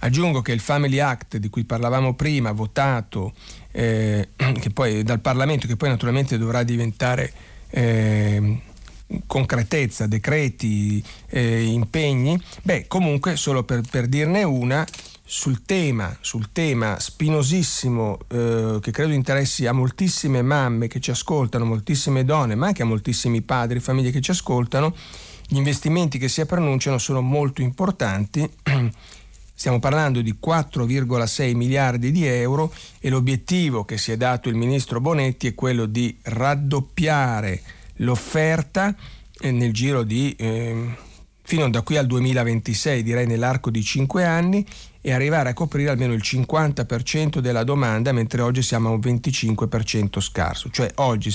Aggiungo 0.00 0.40
che 0.40 0.52
il 0.52 0.60
Family 0.60 1.00
Act 1.00 1.36
di 1.36 1.50
cui 1.50 1.64
parlavamo 1.64 2.14
prima, 2.14 2.52
votato 2.52 3.34
eh, 3.72 4.28
poi, 4.72 5.02
dal 5.02 5.20
Parlamento, 5.20 5.66
che 5.66 5.76
poi 5.76 5.88
naturalmente 5.88 6.38
dovrà 6.38 6.62
diventare 6.62 7.30
eh, 7.70 8.60
concretezza, 9.26 10.06
decreti, 10.06 11.02
eh, 11.28 11.62
impegni, 11.64 12.40
beh 12.62 12.86
comunque 12.86 13.36
solo 13.36 13.62
per, 13.64 13.82
per 13.90 14.06
dirne 14.06 14.42
una, 14.42 14.86
sul 15.30 15.62
tema, 15.66 16.16
sul 16.22 16.52
tema 16.52 16.98
spinosissimo 16.98 18.18
eh, 18.28 18.78
che 18.80 18.90
credo 18.90 19.12
interessi 19.12 19.66
a 19.66 19.72
moltissime 19.72 20.40
mamme 20.40 20.88
che 20.88 21.00
ci 21.00 21.10
ascoltano, 21.10 21.66
moltissime 21.66 22.24
donne, 22.24 22.54
ma 22.54 22.68
anche 22.68 22.80
a 22.80 22.86
moltissimi 22.86 23.42
padri, 23.42 23.78
famiglie 23.78 24.10
che 24.10 24.22
ci 24.22 24.30
ascoltano, 24.30 24.94
gli 25.46 25.56
investimenti 25.56 26.16
che 26.16 26.30
si 26.30 26.44
pronunciano 26.46 26.96
sono 26.96 27.20
molto 27.20 27.60
importanti. 27.60 28.50
Stiamo 29.52 29.80
parlando 29.80 30.22
di 30.22 30.38
4,6 30.42 31.54
miliardi 31.54 32.10
di 32.10 32.24
euro 32.24 32.72
e 32.98 33.10
l'obiettivo 33.10 33.84
che 33.84 33.98
si 33.98 34.12
è 34.12 34.16
dato 34.16 34.48
il 34.48 34.54
ministro 34.54 34.98
Bonetti 34.98 35.46
è 35.48 35.54
quello 35.54 35.84
di 35.84 36.16
raddoppiare 36.22 37.60
l'offerta 37.98 38.94
eh, 39.40 39.50
nel 39.50 39.72
giro 39.72 40.02
di 40.02 40.34
eh, 40.36 40.96
fino 41.48 41.70
da 41.70 41.80
qui 41.80 41.96
al 41.96 42.06
2026, 42.06 43.02
direi 43.02 43.26
nell'arco 43.26 43.70
di 43.70 43.82
5 43.82 44.22
anni, 44.22 44.66
e 45.00 45.12
arrivare 45.12 45.48
a 45.48 45.54
coprire 45.54 45.88
almeno 45.88 46.12
il 46.12 46.20
50% 46.22 47.38
della 47.38 47.64
domanda, 47.64 48.12
mentre 48.12 48.42
oggi 48.42 48.60
siamo 48.60 48.90
a 48.90 48.92
un 48.92 48.98
25% 48.98 50.20
scarso. 50.20 50.68
Cioè 50.70 50.90
oggi 50.96 51.34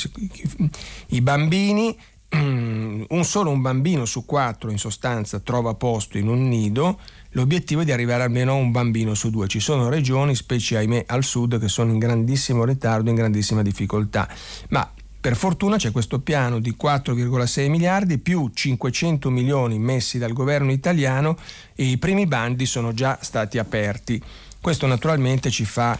i 1.07 1.21
bambini, 1.21 1.97
un 2.29 3.23
solo 3.23 3.49
un 3.49 3.61
bambino 3.61 4.05
su 4.05 4.23
quattro 4.23 4.69
in 4.69 4.77
sostanza 4.77 5.39
trova 5.39 5.73
posto 5.73 6.19
in 6.19 6.27
un 6.27 6.47
nido, 6.47 6.99
l'obiettivo 7.31 7.81
è 7.81 7.85
di 7.85 7.91
arrivare 7.91 8.21
almeno 8.21 8.51
a 8.51 8.55
un 8.55 8.69
bambino 8.69 9.15
su 9.15 9.31
due. 9.31 9.47
Ci 9.47 9.59
sono 9.59 9.89
regioni, 9.89 10.35
specie 10.35 10.77
ahimè 10.77 11.05
al 11.07 11.23
sud, 11.23 11.59
che 11.59 11.69
sono 11.69 11.91
in 11.91 11.97
grandissimo 11.97 12.65
ritardo, 12.65 13.09
in 13.09 13.15
grandissima 13.15 13.63
difficoltà, 13.63 14.29
ma 14.69 14.87
per 15.23 15.37
fortuna 15.37 15.77
c'è 15.77 15.91
questo 15.91 16.19
piano 16.19 16.59
di 16.59 16.75
4,6 16.77 17.69
miliardi 17.69 18.17
più 18.17 18.51
500 18.53 19.29
milioni 19.29 19.79
messi 19.79 20.17
dal 20.17 20.33
governo 20.33 20.69
italiano 20.69 21.37
e 21.75 21.85
i 21.85 21.97
primi 21.97 22.25
bandi 22.27 22.65
sono 22.65 22.93
già 22.93 23.17
stati 23.21 23.57
aperti. 23.57 24.21
Questo 24.59 24.85
naturalmente 24.85 25.49
ci 25.49 25.63
fa, 25.63 25.97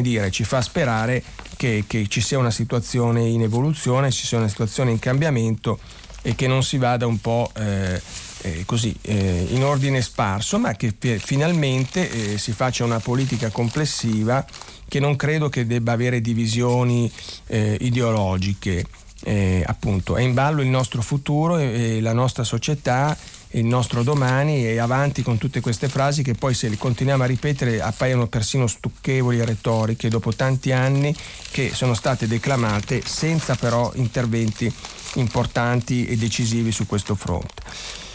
dire, 0.00 0.32
ci 0.32 0.42
fa 0.42 0.62
sperare 0.62 1.22
che, 1.56 1.84
che, 1.86 2.08
ci 2.08 2.20
sia 2.20 2.38
una 2.38 2.50
situazione 2.50 3.20
in 3.20 3.42
evoluzione, 3.42 4.10
ci 4.10 4.26
sia 4.26 4.38
una 4.38 4.48
situazione 4.48 4.90
in 4.90 4.98
cambiamento 4.98 5.78
e 6.22 6.34
che 6.34 6.48
non 6.48 6.64
si 6.64 6.76
vada 6.76 7.06
un 7.06 7.20
po' 7.20 7.52
eh, 7.54 8.02
eh, 8.42 8.64
così 8.64 8.92
eh, 9.02 9.46
in 9.50 9.62
ordine 9.62 10.02
sparso, 10.02 10.58
ma 10.58 10.74
che 10.74 10.92
finalmente 11.18 12.32
eh, 12.32 12.36
si 12.36 12.50
faccia 12.50 12.82
una 12.82 12.98
politica 12.98 13.48
complessiva 13.50 14.44
che 14.88 15.00
non 15.00 15.16
credo 15.16 15.48
che 15.48 15.66
debba 15.66 15.92
avere 15.92 16.20
divisioni 16.20 17.10
eh, 17.46 17.76
ideologiche. 17.80 18.84
Eh, 19.24 19.64
appunto, 19.66 20.16
è 20.16 20.22
in 20.22 20.34
ballo 20.34 20.60
il 20.60 20.68
nostro 20.68 21.00
futuro 21.00 21.56
e, 21.56 21.96
e 21.96 22.00
la 22.00 22.12
nostra 22.12 22.44
società 22.44 23.16
il 23.50 23.64
nostro 23.64 24.02
domani 24.02 24.66
e 24.66 24.78
avanti 24.78 25.22
con 25.22 25.38
tutte 25.38 25.60
queste 25.60 25.88
frasi 25.88 26.22
che 26.22 26.34
poi 26.34 26.52
se 26.52 26.68
le 26.68 26.76
continuiamo 26.76 27.22
a 27.22 27.26
ripetere 27.26 27.80
appaiono 27.80 28.26
persino 28.26 28.66
stucchevoli 28.66 29.38
e 29.38 29.44
retoriche 29.44 30.08
dopo 30.08 30.34
tanti 30.34 30.72
anni 30.72 31.14
che 31.50 31.70
sono 31.72 31.94
state 31.94 32.26
declamate 32.26 33.02
senza 33.04 33.54
però 33.54 33.90
interventi 33.94 34.72
importanti 35.14 36.06
e 36.06 36.16
decisivi 36.16 36.70
su 36.70 36.86
questo 36.86 37.14
fronte. 37.14 38.05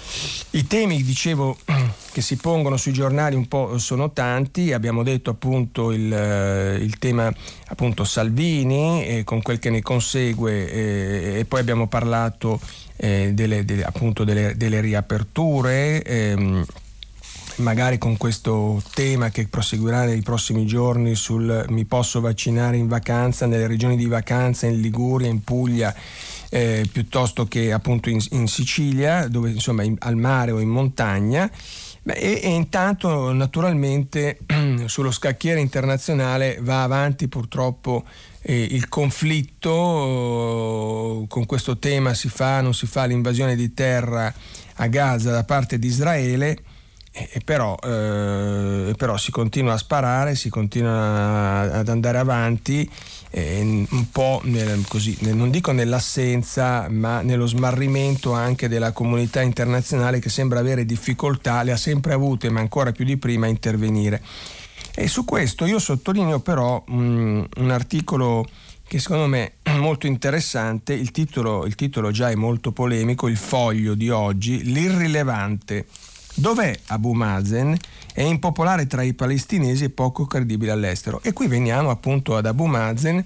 I 0.51 0.67
temi, 0.67 1.03
dicevo, 1.03 1.57
che 2.11 2.21
si 2.21 2.35
pongono 2.35 2.77
sui 2.77 2.91
giornali 2.91 3.35
un 3.35 3.47
po' 3.47 3.77
sono 3.77 4.11
tanti, 4.11 4.73
abbiamo 4.73 5.03
detto 5.03 5.29
appunto 5.29 5.91
il, 5.91 6.11
eh, 6.11 6.75
il 6.75 6.97
tema 6.97 7.33
appunto 7.67 8.03
Salvini 8.03 9.05
eh, 9.05 9.23
con 9.23 9.41
quel 9.41 9.59
che 9.59 9.69
ne 9.69 9.81
consegue 9.81 10.71
eh, 10.71 11.39
e 11.39 11.45
poi 11.45 11.61
abbiamo 11.61 11.87
parlato 11.87 12.59
eh, 12.97 13.31
delle, 13.33 13.63
delle, 13.63 13.83
appunto 13.83 14.23
delle, 14.23 14.55
delle 14.57 14.81
riaperture. 14.81 16.03
Ehm, 16.03 16.65
magari 17.57 17.97
con 17.97 18.17
questo 18.17 18.81
tema 18.93 19.29
che 19.29 19.47
proseguirà 19.47 20.05
nei 20.05 20.21
prossimi 20.21 20.65
giorni 20.65 21.15
sul 21.15 21.65
mi 21.69 21.85
posso 21.85 22.19
vaccinare 22.19 22.77
in 22.77 22.87
vacanza 22.87 23.45
nelle 23.45 23.67
regioni 23.67 23.95
di 23.95 24.05
vacanza 24.05 24.67
in 24.67 24.79
Liguria, 24.79 25.27
in 25.27 25.43
Puglia, 25.43 25.93
eh, 26.53 26.85
piuttosto 26.91 27.45
che 27.45 27.71
appunto 27.71 28.09
in, 28.09 28.19
in 28.31 28.47
Sicilia, 28.47 29.29
dove 29.29 29.51
insomma 29.51 29.83
in, 29.83 29.95
al 29.99 30.17
mare 30.17 30.51
o 30.51 30.59
in 30.59 30.67
montagna. 30.67 31.49
Beh, 32.03 32.13
e, 32.13 32.41
e, 32.43 32.49
intanto 32.49 33.31
naturalmente 33.31 34.39
sullo 34.85 35.11
scacchiere 35.11 35.61
internazionale 35.61 36.57
va 36.61 36.83
avanti 36.83 37.29
purtroppo 37.29 38.03
eh, 38.41 38.61
il 38.61 38.89
conflitto, 38.89 39.69
con 41.29 41.45
questo 41.45 41.77
tema 41.77 42.13
si 42.13 42.27
fa, 42.27 42.59
non 42.59 42.73
si 42.73 42.85
fa 42.85 43.05
l'invasione 43.05 43.55
di 43.55 43.73
terra 43.73 44.33
a 44.75 44.87
Gaza 44.87 45.31
da 45.31 45.45
parte 45.45 45.79
di 45.79 45.87
Israele 45.87 46.57
e 47.13 47.41
però, 47.43 47.77
eh, 47.83 48.93
però, 48.97 49.17
si 49.17 49.31
continua 49.31 49.73
a 49.73 49.77
sparare, 49.77 50.35
si 50.35 50.49
continua 50.49 51.73
ad 51.73 51.89
andare 51.89 52.17
avanti 52.17 52.89
eh, 53.31 53.61
un 53.61 54.11
po' 54.11 54.41
nel, 54.43 54.85
così, 54.87 55.17
non 55.21 55.49
dico 55.49 55.71
nell'assenza, 55.71 56.87
ma 56.89 57.21
nello 57.21 57.47
smarrimento 57.47 58.33
anche 58.33 58.67
della 58.67 58.91
comunità 58.91 59.41
internazionale 59.41 60.19
che 60.19 60.29
sembra 60.29 60.59
avere 60.59 60.85
difficoltà, 60.85 61.63
le 61.63 61.71
ha 61.71 61.77
sempre 61.77 62.13
avute, 62.13 62.49
ma 62.49 62.59
ancora 62.59 62.91
più 62.91 63.05
di 63.05 63.17
prima, 63.17 63.45
a 63.45 63.49
intervenire. 63.49 64.21
E 64.93 65.07
su 65.07 65.23
questo 65.23 65.65
io 65.65 65.79
sottolineo 65.79 66.41
però 66.41 66.83
um, 66.89 67.47
un 67.57 67.71
articolo 67.71 68.45
che 68.85 68.99
secondo 68.99 69.27
me 69.27 69.53
è 69.61 69.73
molto 69.77 70.05
interessante, 70.05 70.91
il 70.91 71.11
titolo, 71.11 71.65
il 71.65 71.75
titolo 71.75 72.11
già 72.11 72.29
è 72.29 72.35
molto 72.35 72.73
polemico, 72.73 73.29
il 73.29 73.37
foglio 73.37 73.93
di 73.93 74.09
oggi, 74.09 74.63
l'irrilevante 74.63 75.85
Dov'è 76.35 76.77
Abu 76.87 77.13
Mazen? 77.13 77.77
È 78.13 78.21
impopolare 78.21 78.87
tra 78.87 79.03
i 79.03 79.13
palestinesi 79.13 79.85
e 79.85 79.89
poco 79.89 80.25
credibile 80.25 80.71
all'estero. 80.71 81.21
E 81.23 81.33
qui 81.33 81.47
veniamo 81.47 81.89
appunto 81.89 82.35
ad 82.35 82.45
Abu 82.45 82.65
Mazen 82.65 83.23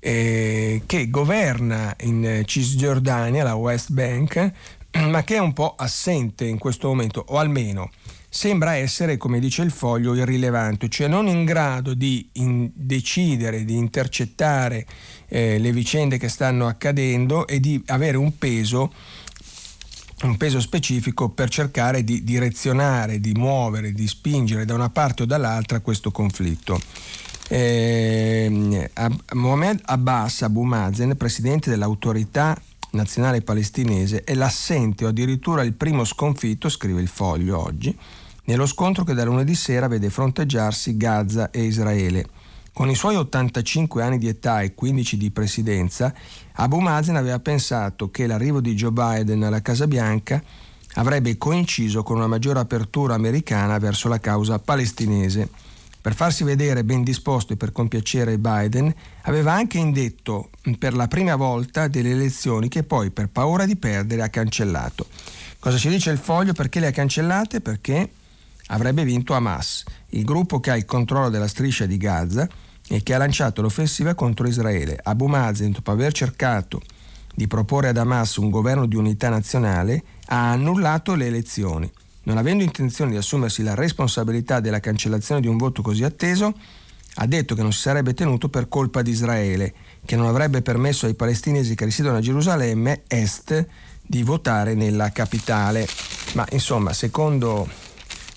eh, 0.00 0.82
che 0.86 1.10
governa 1.10 1.94
in 2.02 2.42
Cisgiordania, 2.44 3.42
la 3.42 3.54
West 3.54 3.90
Bank, 3.90 4.52
ma 5.08 5.22
che 5.24 5.36
è 5.36 5.40
un 5.40 5.52
po' 5.52 5.74
assente 5.76 6.44
in 6.44 6.58
questo 6.58 6.88
momento, 6.88 7.24
o 7.28 7.38
almeno 7.38 7.90
sembra 8.34 8.74
essere, 8.74 9.16
come 9.16 9.38
dice 9.38 9.62
il 9.62 9.70
foglio, 9.70 10.12
irrilevante, 10.14 10.88
cioè 10.88 11.06
non 11.06 11.28
in 11.28 11.44
grado 11.44 11.94
di 11.94 12.28
in 12.32 12.68
decidere, 12.74 13.64
di 13.64 13.76
intercettare 13.76 14.84
eh, 15.28 15.58
le 15.58 15.70
vicende 15.70 16.18
che 16.18 16.28
stanno 16.28 16.66
accadendo 16.66 17.46
e 17.46 17.60
di 17.60 17.80
avere 17.86 18.16
un 18.16 18.36
peso 18.36 18.92
un 20.26 20.36
peso 20.36 20.60
specifico 20.60 21.28
per 21.28 21.48
cercare 21.50 22.02
di 22.02 22.24
direzionare, 22.24 23.20
di 23.20 23.32
muovere, 23.32 23.92
di 23.92 24.06
spingere 24.08 24.64
da 24.64 24.74
una 24.74 24.90
parte 24.90 25.22
o 25.22 25.26
dall'altra 25.26 25.80
questo 25.80 26.10
conflitto. 26.10 26.80
Eh, 27.48 28.90
Mohamed 29.34 29.80
Abbas 29.84 30.42
Abu 30.42 30.62
Mazen, 30.62 31.16
presidente 31.16 31.68
dell'autorità 31.68 32.58
nazionale 32.92 33.42
palestinese, 33.42 34.24
è 34.24 34.34
l'assente 34.34 35.04
o 35.04 35.08
addirittura 35.08 35.62
il 35.62 35.74
primo 35.74 36.04
sconfitto, 36.04 36.68
scrive 36.68 37.02
il 37.02 37.08
foglio 37.08 37.62
oggi, 37.62 37.96
nello 38.44 38.66
scontro 38.66 39.04
che 39.04 39.14
da 39.14 39.24
lunedì 39.24 39.54
sera 39.54 39.88
vede 39.88 40.10
fronteggiarsi 40.10 40.96
Gaza 40.96 41.50
e 41.50 41.64
Israele. 41.64 42.28
Con 42.74 42.90
i 42.90 42.96
suoi 42.96 43.14
85 43.14 44.02
anni 44.02 44.18
di 44.18 44.26
età 44.26 44.60
e 44.60 44.74
15 44.74 45.16
di 45.16 45.30
presidenza, 45.30 46.12
Abu 46.54 46.80
Mazen 46.80 47.14
aveva 47.14 47.38
pensato 47.38 48.10
che 48.10 48.26
l'arrivo 48.26 48.60
di 48.60 48.74
Joe 48.74 48.90
Biden 48.90 49.44
alla 49.44 49.62
Casa 49.62 49.86
Bianca 49.86 50.42
avrebbe 50.94 51.38
coinciso 51.38 52.02
con 52.02 52.16
una 52.16 52.26
maggiore 52.26 52.58
apertura 52.58 53.14
americana 53.14 53.78
verso 53.78 54.08
la 54.08 54.18
causa 54.18 54.58
palestinese. 54.58 55.48
Per 56.00 56.16
farsi 56.16 56.42
vedere 56.42 56.82
ben 56.82 57.04
disposto 57.04 57.52
e 57.52 57.56
per 57.56 57.70
compiacere 57.70 58.38
Biden, 58.38 58.92
aveva 59.22 59.52
anche 59.52 59.78
indetto 59.78 60.50
per 60.76 60.94
la 60.94 61.06
prima 61.06 61.36
volta 61.36 61.86
delle 61.86 62.10
elezioni 62.10 62.66
che 62.66 62.82
poi, 62.82 63.12
per 63.12 63.28
paura 63.28 63.66
di 63.66 63.76
perdere, 63.76 64.22
ha 64.22 64.28
cancellato. 64.28 65.06
Cosa 65.60 65.78
ci 65.78 65.88
dice 65.88 66.10
il 66.10 66.18
foglio? 66.18 66.52
Perché 66.52 66.80
le 66.80 66.88
ha 66.88 66.90
cancellate? 66.90 67.60
Perché 67.60 68.10
avrebbe 68.66 69.04
vinto 69.04 69.32
Hamas, 69.32 69.84
il 70.08 70.24
gruppo 70.24 70.58
che 70.58 70.72
ha 70.72 70.76
il 70.76 70.86
controllo 70.86 71.28
della 71.28 71.46
striscia 71.46 71.86
di 71.86 71.98
Gaza 71.98 72.48
e 72.88 73.02
che 73.02 73.14
ha 73.14 73.18
lanciato 73.18 73.62
l'offensiva 73.62 74.14
contro 74.14 74.46
Israele. 74.46 74.98
Abu 75.02 75.26
Mazen, 75.26 75.72
dopo 75.72 75.90
aver 75.90 76.12
cercato 76.12 76.80
di 77.34 77.46
proporre 77.46 77.88
ad 77.88 77.96
Hamas 77.96 78.36
un 78.36 78.50
governo 78.50 78.86
di 78.86 78.96
unità 78.96 79.28
nazionale, 79.28 80.02
ha 80.26 80.50
annullato 80.52 81.14
le 81.14 81.26
elezioni. 81.26 81.90
Non 82.24 82.38
avendo 82.38 82.62
intenzione 82.62 83.10
di 83.10 83.16
assumersi 83.16 83.62
la 83.62 83.74
responsabilità 83.74 84.60
della 84.60 84.80
cancellazione 84.80 85.40
di 85.40 85.48
un 85.48 85.56
voto 85.56 85.82
così 85.82 86.04
atteso, 86.04 86.54
ha 87.16 87.26
detto 87.26 87.54
che 87.54 87.62
non 87.62 87.72
si 87.72 87.80
sarebbe 87.80 88.14
tenuto 88.14 88.48
per 88.48 88.68
colpa 88.68 89.02
di 89.02 89.10
Israele, 89.10 89.74
che 90.04 90.16
non 90.16 90.26
avrebbe 90.26 90.62
permesso 90.62 91.06
ai 91.06 91.14
palestinesi 91.14 91.74
che 91.74 91.84
risiedono 91.84 92.16
a 92.16 92.20
Gerusalemme 92.20 93.02
Est 93.06 93.66
di 94.02 94.22
votare 94.22 94.74
nella 94.74 95.10
capitale. 95.10 95.86
Ma 96.34 96.46
insomma, 96.50 96.92
secondo, 96.92 97.68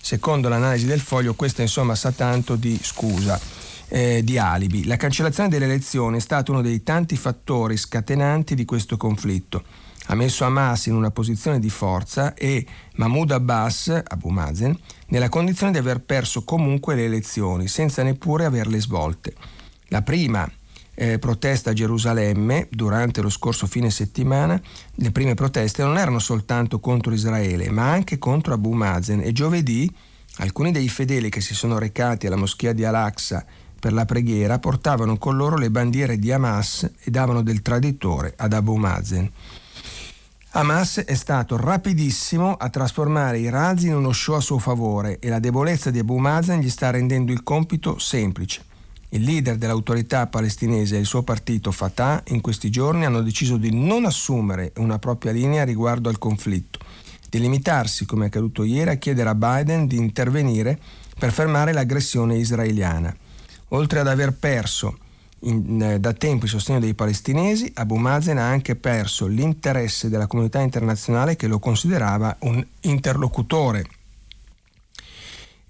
secondo 0.01 0.49
l'analisi 0.49 0.85
del 0.85 1.01
foglio, 1.01 1.33
questa 1.33 1.61
insomma 1.61 1.95
sa 1.95 2.11
tanto 2.11 2.55
di 2.55 2.77
scusa 2.81 3.56
eh, 3.89 4.21
di 4.23 4.37
alibi. 4.37 4.85
La 4.85 4.97
cancellazione 4.97 5.49
delle 5.49 5.65
elezioni 5.65 6.17
è 6.17 6.21
stato 6.21 6.51
uno 6.51 6.61
dei 6.61 6.83
tanti 6.83 7.15
fattori 7.15 7.77
scatenanti 7.77 8.55
di 8.55 8.65
questo 8.65 8.97
conflitto. 8.97 9.63
Ha 10.09 10.15
messo 10.15 10.45
Hamas 10.45 10.85
in 10.85 10.95
una 10.95 11.11
posizione 11.11 11.59
di 11.59 11.69
forza 11.69 12.33
e 12.33 12.65
Mahmoud 12.95 13.31
Abbas, 13.31 14.03
Abu 14.07 14.29
Mazen, 14.29 14.77
nella 15.07 15.27
condizione 15.27 15.73
di 15.73 15.77
aver 15.79 15.99
perso 15.99 16.43
comunque 16.43 16.95
le 16.95 17.05
elezioni, 17.05 17.67
senza 17.67 18.03
neppure 18.03 18.45
averle 18.45 18.79
svolte. 18.79 19.33
La 19.89 20.01
prima 20.01 20.49
eh, 20.95 21.19
protesta 21.19 21.71
a 21.71 21.73
Gerusalemme 21.73 22.67
durante 22.71 23.21
lo 23.21 23.29
scorso 23.29 23.67
fine 23.67 23.89
settimana, 23.89 24.59
le 24.95 25.11
prime 25.11 25.33
proteste 25.33 25.83
non 25.83 25.97
erano 25.97 26.19
soltanto 26.19 26.79
contro 26.79 27.13
Israele, 27.13 27.69
ma 27.69 27.91
anche 27.91 28.17
contro 28.17 28.53
Abu 28.53 28.71
Mazen 28.71 29.19
e 29.21 29.33
giovedì 29.33 29.93
alcuni 30.37 30.71
dei 30.71 30.87
fedeli 30.87 31.29
che 31.29 31.41
si 31.41 31.53
sono 31.53 31.77
recati 31.77 32.27
alla 32.27 32.35
moschea 32.35 32.71
di 32.71 32.85
Al-Aqsa 32.85 33.45
per 33.79 33.93
la 33.93 34.05
preghiera 34.05 34.59
portavano 34.59 35.17
con 35.17 35.35
loro 35.35 35.57
le 35.57 35.69
bandiere 35.69 36.17
di 36.17 36.31
Hamas 36.31 36.89
e 37.03 37.11
davano 37.11 37.41
del 37.41 37.61
traditore 37.61 38.33
ad 38.35 38.53
Abu 38.53 38.75
Mazen. 38.75 39.31
Hamas 40.51 41.03
è 41.05 41.13
stato 41.13 41.55
rapidissimo 41.55 42.53
a 42.53 42.69
trasformare 42.69 43.37
i 43.37 43.49
razzi 43.49 43.87
in 43.87 43.95
uno 43.95 44.11
show 44.11 44.35
a 44.35 44.39
suo 44.39 44.57
favore 44.57 45.19
e 45.19 45.29
la 45.29 45.39
debolezza 45.39 45.91
di 45.91 45.99
Abu 45.99 46.17
Mazen 46.17 46.59
gli 46.59 46.69
sta 46.69 46.89
rendendo 46.89 47.31
il 47.31 47.43
compito 47.43 47.99
semplice. 47.99 48.63
Il 49.09 49.21
leader 49.21 49.55
dell'autorità 49.55 50.25
palestinese 50.27 50.95
e 50.95 50.99
il 50.99 51.05
suo 51.05 51.21
partito 51.21 51.71
Fatah 51.71 52.23
in 52.27 52.41
questi 52.41 52.69
giorni 52.69 53.05
hanno 53.05 53.21
deciso 53.21 53.57
di 53.57 53.71
non 53.71 54.05
assumere 54.05 54.73
una 54.77 54.99
propria 54.99 55.31
linea 55.31 55.63
riguardo 55.63 56.09
al 56.09 56.17
conflitto, 56.17 56.79
di 57.29 57.39
limitarsi, 57.39 58.05
come 58.05 58.25
è 58.25 58.27
accaduto 58.27 58.63
ieri, 58.63 58.89
a 58.89 58.95
chiedere 58.95 59.29
a 59.29 59.35
Biden 59.35 59.85
di 59.85 59.97
intervenire 59.97 60.79
per 61.17 61.31
fermare 61.31 61.71
l'aggressione 61.71 62.35
israeliana. 62.35 63.15
Oltre 63.69 63.99
ad 63.99 64.07
aver 64.07 64.33
perso 64.33 64.97
in, 65.41 65.81
eh, 65.81 65.99
da 65.99 66.13
tempo 66.13 66.45
il 66.45 66.51
sostegno 66.51 66.79
dei 66.79 66.93
palestinesi, 66.93 67.71
Abu 67.75 67.95
Mazen 67.95 68.37
ha 68.37 68.47
anche 68.47 68.75
perso 68.75 69.27
l'interesse 69.27 70.09
della 70.09 70.27
comunità 70.27 70.59
internazionale 70.59 71.35
che 71.35 71.47
lo 71.47 71.59
considerava 71.59 72.35
un 72.39 72.65
interlocutore. 72.81 73.85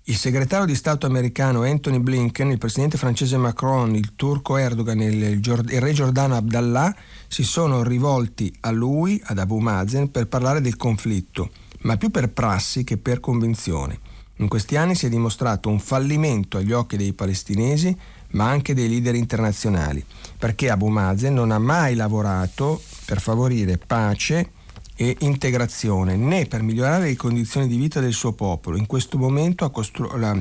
Il 0.09 0.15
segretario 0.15 0.65
di 0.65 0.75
Stato 0.75 1.05
americano 1.05 1.63
Anthony 1.63 1.99
Blinken, 1.99 2.51
il 2.51 2.57
presidente 2.57 2.97
francese 2.97 3.35
Macron, 3.35 3.93
il 3.93 4.15
turco 4.15 4.55
Erdogan 4.55 5.01
e 5.01 5.07
il, 5.07 5.23
il 5.41 5.81
re 5.81 5.91
giordano 5.91 6.37
Abdallah 6.37 6.95
si 7.27 7.43
sono 7.43 7.83
rivolti 7.83 8.55
a 8.61 8.71
lui, 8.71 9.21
ad 9.25 9.37
Abu 9.37 9.57
Mazen, 9.57 10.09
per 10.09 10.27
parlare 10.27 10.61
del 10.61 10.77
conflitto, 10.77 11.49
ma 11.79 11.97
più 11.97 12.09
per 12.09 12.29
prassi 12.29 12.85
che 12.85 12.97
per 12.97 13.19
convinzione. 13.19 13.99
In 14.37 14.47
questi 14.47 14.75
anni 14.75 14.93
si 14.93 15.07
è 15.07 15.09
dimostrato 15.09 15.67
un 15.67 15.79
fallimento 15.79 16.57
agli 16.57 16.71
occhi 16.71 16.95
dei 16.95 17.13
palestinesi, 17.13 17.95
ma 18.31 18.47
anche 18.47 18.75
dei 18.75 18.87
leader 18.87 19.15
internazionali, 19.15 20.03
perché 20.37 20.69
Abu 20.69 20.87
Mazen 20.87 21.33
non 21.33 21.49
ha 21.49 21.57
mai 21.57 21.95
lavorato 21.95 22.81
per 23.05 23.19
favorire 23.19 23.79
pace 23.79 24.51
e 24.95 25.15
integrazione, 25.21 26.15
né 26.15 26.45
per 26.45 26.61
migliorare 26.61 27.05
le 27.05 27.15
condizioni 27.15 27.67
di 27.67 27.77
vita 27.77 27.99
del 27.99 28.13
suo 28.13 28.33
popolo. 28.33 28.77
In 28.77 28.85
questo 28.85 29.17
momento 29.17 29.71
costru- 29.71 30.15
la, 30.15 30.39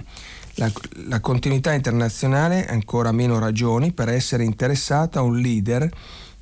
la, 0.54 0.72
la 1.08 1.20
continuità 1.20 1.72
internazionale 1.72 2.66
ha 2.66 2.72
ancora 2.72 3.12
meno 3.12 3.38
ragioni 3.38 3.92
per 3.92 4.10
essere 4.10 4.44
interessata 4.44 5.20
a 5.20 5.22
un 5.22 5.38
leader 5.38 5.90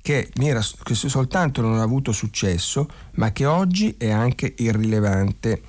che, 0.03 0.28
mira, 0.37 0.61
che 0.83 0.95
soltanto 0.95 1.61
non 1.61 1.78
ha 1.78 1.83
avuto 1.83 2.11
successo, 2.11 2.89
ma 3.12 3.31
che 3.33 3.47
oggi 3.47 3.95
è 3.97 4.11
anche 4.11 4.55
irrilevante 4.59 5.62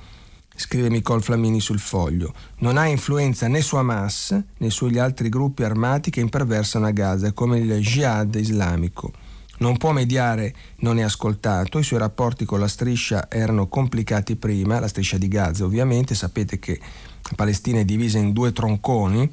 scrive 0.56 0.90
Nicole 0.90 1.22
Flamini 1.22 1.60
sul 1.60 1.80
foglio, 1.80 2.34
non 2.60 2.78
ha 2.78 2.88
influenza 2.88 3.48
né 3.48 3.62
su 3.62 3.76
Hamas 3.76 4.42
né 4.58 4.70
sugli 4.70 4.98
altri 4.98 5.30
gruppi 5.30 5.64
armati 5.64 6.10
che 6.10 6.22
imperversano 6.22 6.86
a 6.86 6.92
Gaza, 6.92 7.34
come 7.34 7.60
il 7.60 7.80
Jihad 7.82 8.36
islamico. 8.36 9.12
Non 9.58 9.78
può 9.78 9.94
mediare, 9.94 10.54
non 10.78 11.00
è 11.00 11.02
ascoltato, 11.02 11.80
i 11.80 11.84
suoi 11.84 12.00
rapporti 12.00 12.44
con 12.44 12.60
la 12.60 12.68
striscia 12.68 13.30
erano 13.30 13.68
complicati 13.68 14.36
prima, 14.36 14.80
la 14.80 14.88
striscia 14.88 15.18
di 15.18 15.30
Gaza 15.30 15.64
ovviamente, 15.64 16.14
sapete 16.14 16.60
che 16.60 16.78
la 16.78 17.36
Palestina 17.36 17.80
è 17.80 17.86
divisa 17.86 18.18
in 18.18 18.34
due 18.34 18.52
tronconi 18.52 19.30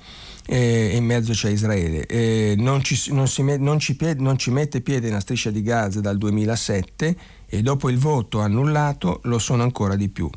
e 0.46 0.96
in 0.96 1.04
mezzo 1.04 1.32
c'è 1.32 1.50
Israele. 1.50 2.06
E 2.06 2.54
non, 2.56 2.82
ci, 2.82 3.12
non, 3.12 3.26
met, 3.40 3.58
non, 3.58 3.78
ci 3.80 3.96
non 4.18 4.38
ci 4.38 4.50
mette 4.50 4.80
piede 4.80 5.08
nella 5.08 5.20
striscia 5.20 5.50
di 5.50 5.62
Gaza 5.62 6.00
dal 6.00 6.18
2007 6.18 7.16
e 7.46 7.62
dopo 7.62 7.90
il 7.90 7.98
voto 7.98 8.40
annullato 8.40 9.20
lo 9.24 9.38
sono 9.38 9.62
ancora 9.62 9.96
di 9.96 10.08
più. 10.08 10.30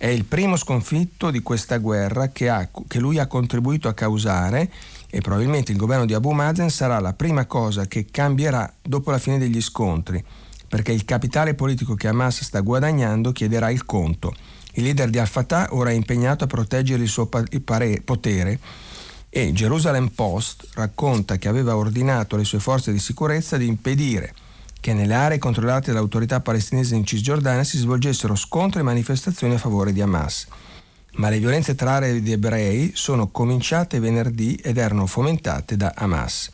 È 0.00 0.06
il 0.06 0.26
primo 0.26 0.54
sconfitto 0.54 1.32
di 1.32 1.40
questa 1.40 1.78
guerra 1.78 2.28
che, 2.28 2.48
ha, 2.48 2.68
che 2.86 3.00
lui 3.00 3.18
ha 3.18 3.26
contribuito 3.26 3.88
a 3.88 3.94
causare 3.94 4.70
e 5.10 5.20
probabilmente 5.20 5.72
il 5.72 5.76
governo 5.76 6.04
di 6.04 6.14
Abu 6.14 6.30
Mazen 6.30 6.70
sarà 6.70 7.00
la 7.00 7.14
prima 7.14 7.46
cosa 7.46 7.86
che 7.86 8.06
cambierà 8.08 8.72
dopo 8.80 9.10
la 9.10 9.18
fine 9.18 9.38
degli 9.38 9.60
scontri, 9.60 10.24
perché 10.68 10.92
il 10.92 11.04
capitale 11.04 11.54
politico 11.54 11.96
che 11.96 12.06
Hamas 12.06 12.44
sta 12.44 12.60
guadagnando 12.60 13.32
chiederà 13.32 13.70
il 13.70 13.84
conto. 13.84 14.32
Il 14.74 14.84
leader 14.84 15.10
di 15.10 15.18
Al-Fatah 15.18 15.70
ora 15.72 15.90
è 15.90 15.94
impegnato 15.94 16.44
a 16.44 16.46
proteggere 16.46 17.02
il 17.02 17.08
suo 17.08 17.26
potere 17.26 18.60
e 19.28 19.52
Jerusalem 19.52 20.10
Post 20.14 20.68
racconta 20.74 21.38
che 21.38 21.48
aveva 21.48 21.76
ordinato 21.76 22.36
alle 22.36 22.44
sue 22.44 22.60
forze 22.60 22.92
di 22.92 23.00
sicurezza 23.00 23.56
di 23.56 23.66
impedire 23.66 24.32
che 24.88 24.94
nelle 24.94 25.12
aree 25.12 25.36
controllate 25.36 25.92
dall'autorità 25.92 26.40
palestinese 26.40 26.94
in 26.94 27.04
Cisgiordania 27.04 27.62
si 27.62 27.76
svolgessero 27.76 28.34
scontri 28.34 28.80
e 28.80 28.84
manifestazioni 28.84 29.52
a 29.52 29.58
favore 29.58 29.92
di 29.92 30.00
Hamas. 30.00 30.46
Ma 31.16 31.28
le 31.28 31.38
violenze 31.38 31.74
tra 31.74 31.96
arabi 31.96 32.16
ed 32.16 32.28
ebrei 32.28 32.92
sono 32.94 33.28
cominciate 33.28 34.00
venerdì 34.00 34.54
ed 34.54 34.78
erano 34.78 35.04
fomentate 35.04 35.76
da 35.76 35.92
Hamas. 35.94 36.50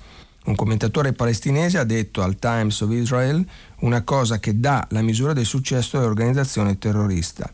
Un 0.46 0.56
commentatore 0.56 1.12
palestinese 1.12 1.78
ha 1.78 1.84
detto 1.84 2.22
al 2.22 2.36
Times 2.40 2.80
of 2.80 2.90
Israel 2.90 3.46
una 3.82 4.02
cosa 4.02 4.40
che 4.40 4.58
dà 4.58 4.84
la 4.90 5.02
misura 5.02 5.32
del 5.32 5.46
successo 5.46 5.96
dell'organizzazione 5.96 6.76
terrorista. 6.76 7.48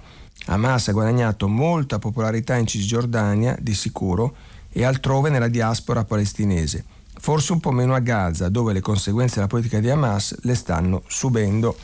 Hamas 0.46 0.88
ha 0.88 0.92
guadagnato 0.92 1.46
molta 1.46 1.98
popolarità 1.98 2.56
in 2.56 2.66
Cisgiordania, 2.66 3.54
di 3.60 3.74
sicuro, 3.74 4.34
e 4.72 4.82
altrove 4.82 5.28
nella 5.28 5.48
diaspora 5.48 6.04
palestinese 6.04 6.99
forse 7.20 7.52
un 7.52 7.60
po' 7.60 7.70
meno 7.70 7.94
a 7.94 8.00
Gaza, 8.00 8.48
dove 8.48 8.72
le 8.72 8.80
conseguenze 8.80 9.36
della 9.36 9.46
politica 9.46 9.78
di 9.78 9.90
Hamas 9.90 10.36
le 10.42 10.54
stanno 10.54 11.02
subendo. 11.06 11.76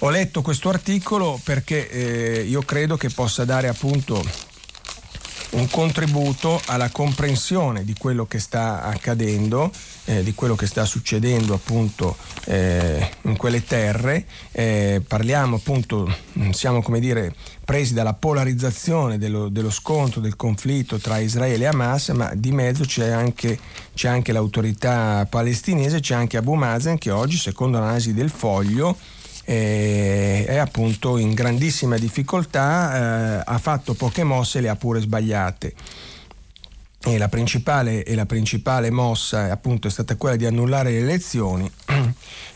Ho 0.00 0.10
letto 0.10 0.42
questo 0.42 0.70
articolo 0.70 1.38
perché 1.44 1.88
eh, 1.88 2.42
io 2.42 2.62
credo 2.62 2.96
che 2.96 3.10
possa 3.10 3.44
dare 3.44 3.68
appunto 3.68 4.22
un 5.54 5.68
contributo 5.70 6.60
alla 6.66 6.90
comprensione 6.90 7.84
di 7.84 7.94
quello 7.96 8.26
che 8.26 8.38
sta 8.38 8.82
accadendo, 8.82 9.70
eh, 10.06 10.22
di 10.22 10.34
quello 10.34 10.56
che 10.56 10.66
sta 10.66 10.84
succedendo 10.84 11.54
appunto 11.54 12.16
eh, 12.46 13.10
in 13.22 13.36
quelle 13.36 13.64
terre. 13.64 14.26
Eh, 14.50 15.00
parliamo 15.06 15.56
appunto, 15.56 16.12
siamo 16.50 16.82
come 16.82 17.00
dire 17.00 17.34
presi 17.64 17.94
dalla 17.94 18.14
polarizzazione 18.14 19.16
dello, 19.16 19.48
dello, 19.48 19.70
scontro, 19.70 20.20
del 20.20 20.36
conflitto 20.36 20.98
tra 20.98 21.18
Israele 21.18 21.64
e 21.64 21.68
Hamas, 21.68 22.08
ma 22.10 22.32
di 22.34 22.52
mezzo 22.52 22.84
c'è 22.84 23.10
anche, 23.10 23.58
c'è 23.94 24.08
anche 24.08 24.32
l'autorità 24.32 25.26
palestinese, 25.28 26.00
c'è 26.00 26.14
anche 26.14 26.36
Abu 26.36 26.54
Mazen 26.54 26.98
che 26.98 27.10
oggi, 27.10 27.36
secondo 27.36 27.78
l'analisi 27.78 28.12
del 28.12 28.30
foglio, 28.30 28.96
eh, 29.44 30.44
è 30.46 30.56
appunto 30.56 31.16
in 31.18 31.32
grandissima 31.34 31.96
difficoltà, 31.96 33.40
eh, 33.40 33.42
ha 33.46 33.58
fatto 33.58 33.94
poche 33.94 34.24
mosse 34.24 34.58
e 34.58 34.62
le 34.62 34.68
ha 34.68 34.76
pure 34.76 35.00
sbagliate. 35.00 35.74
E 37.06 37.18
la, 37.18 37.28
e 37.28 38.14
la 38.14 38.26
principale, 38.26 38.90
mossa 38.90 39.52
appunto 39.52 39.88
è 39.88 39.90
stata 39.90 40.16
quella 40.16 40.36
di 40.36 40.46
annullare 40.46 40.90
le 40.90 41.00
elezioni 41.00 41.70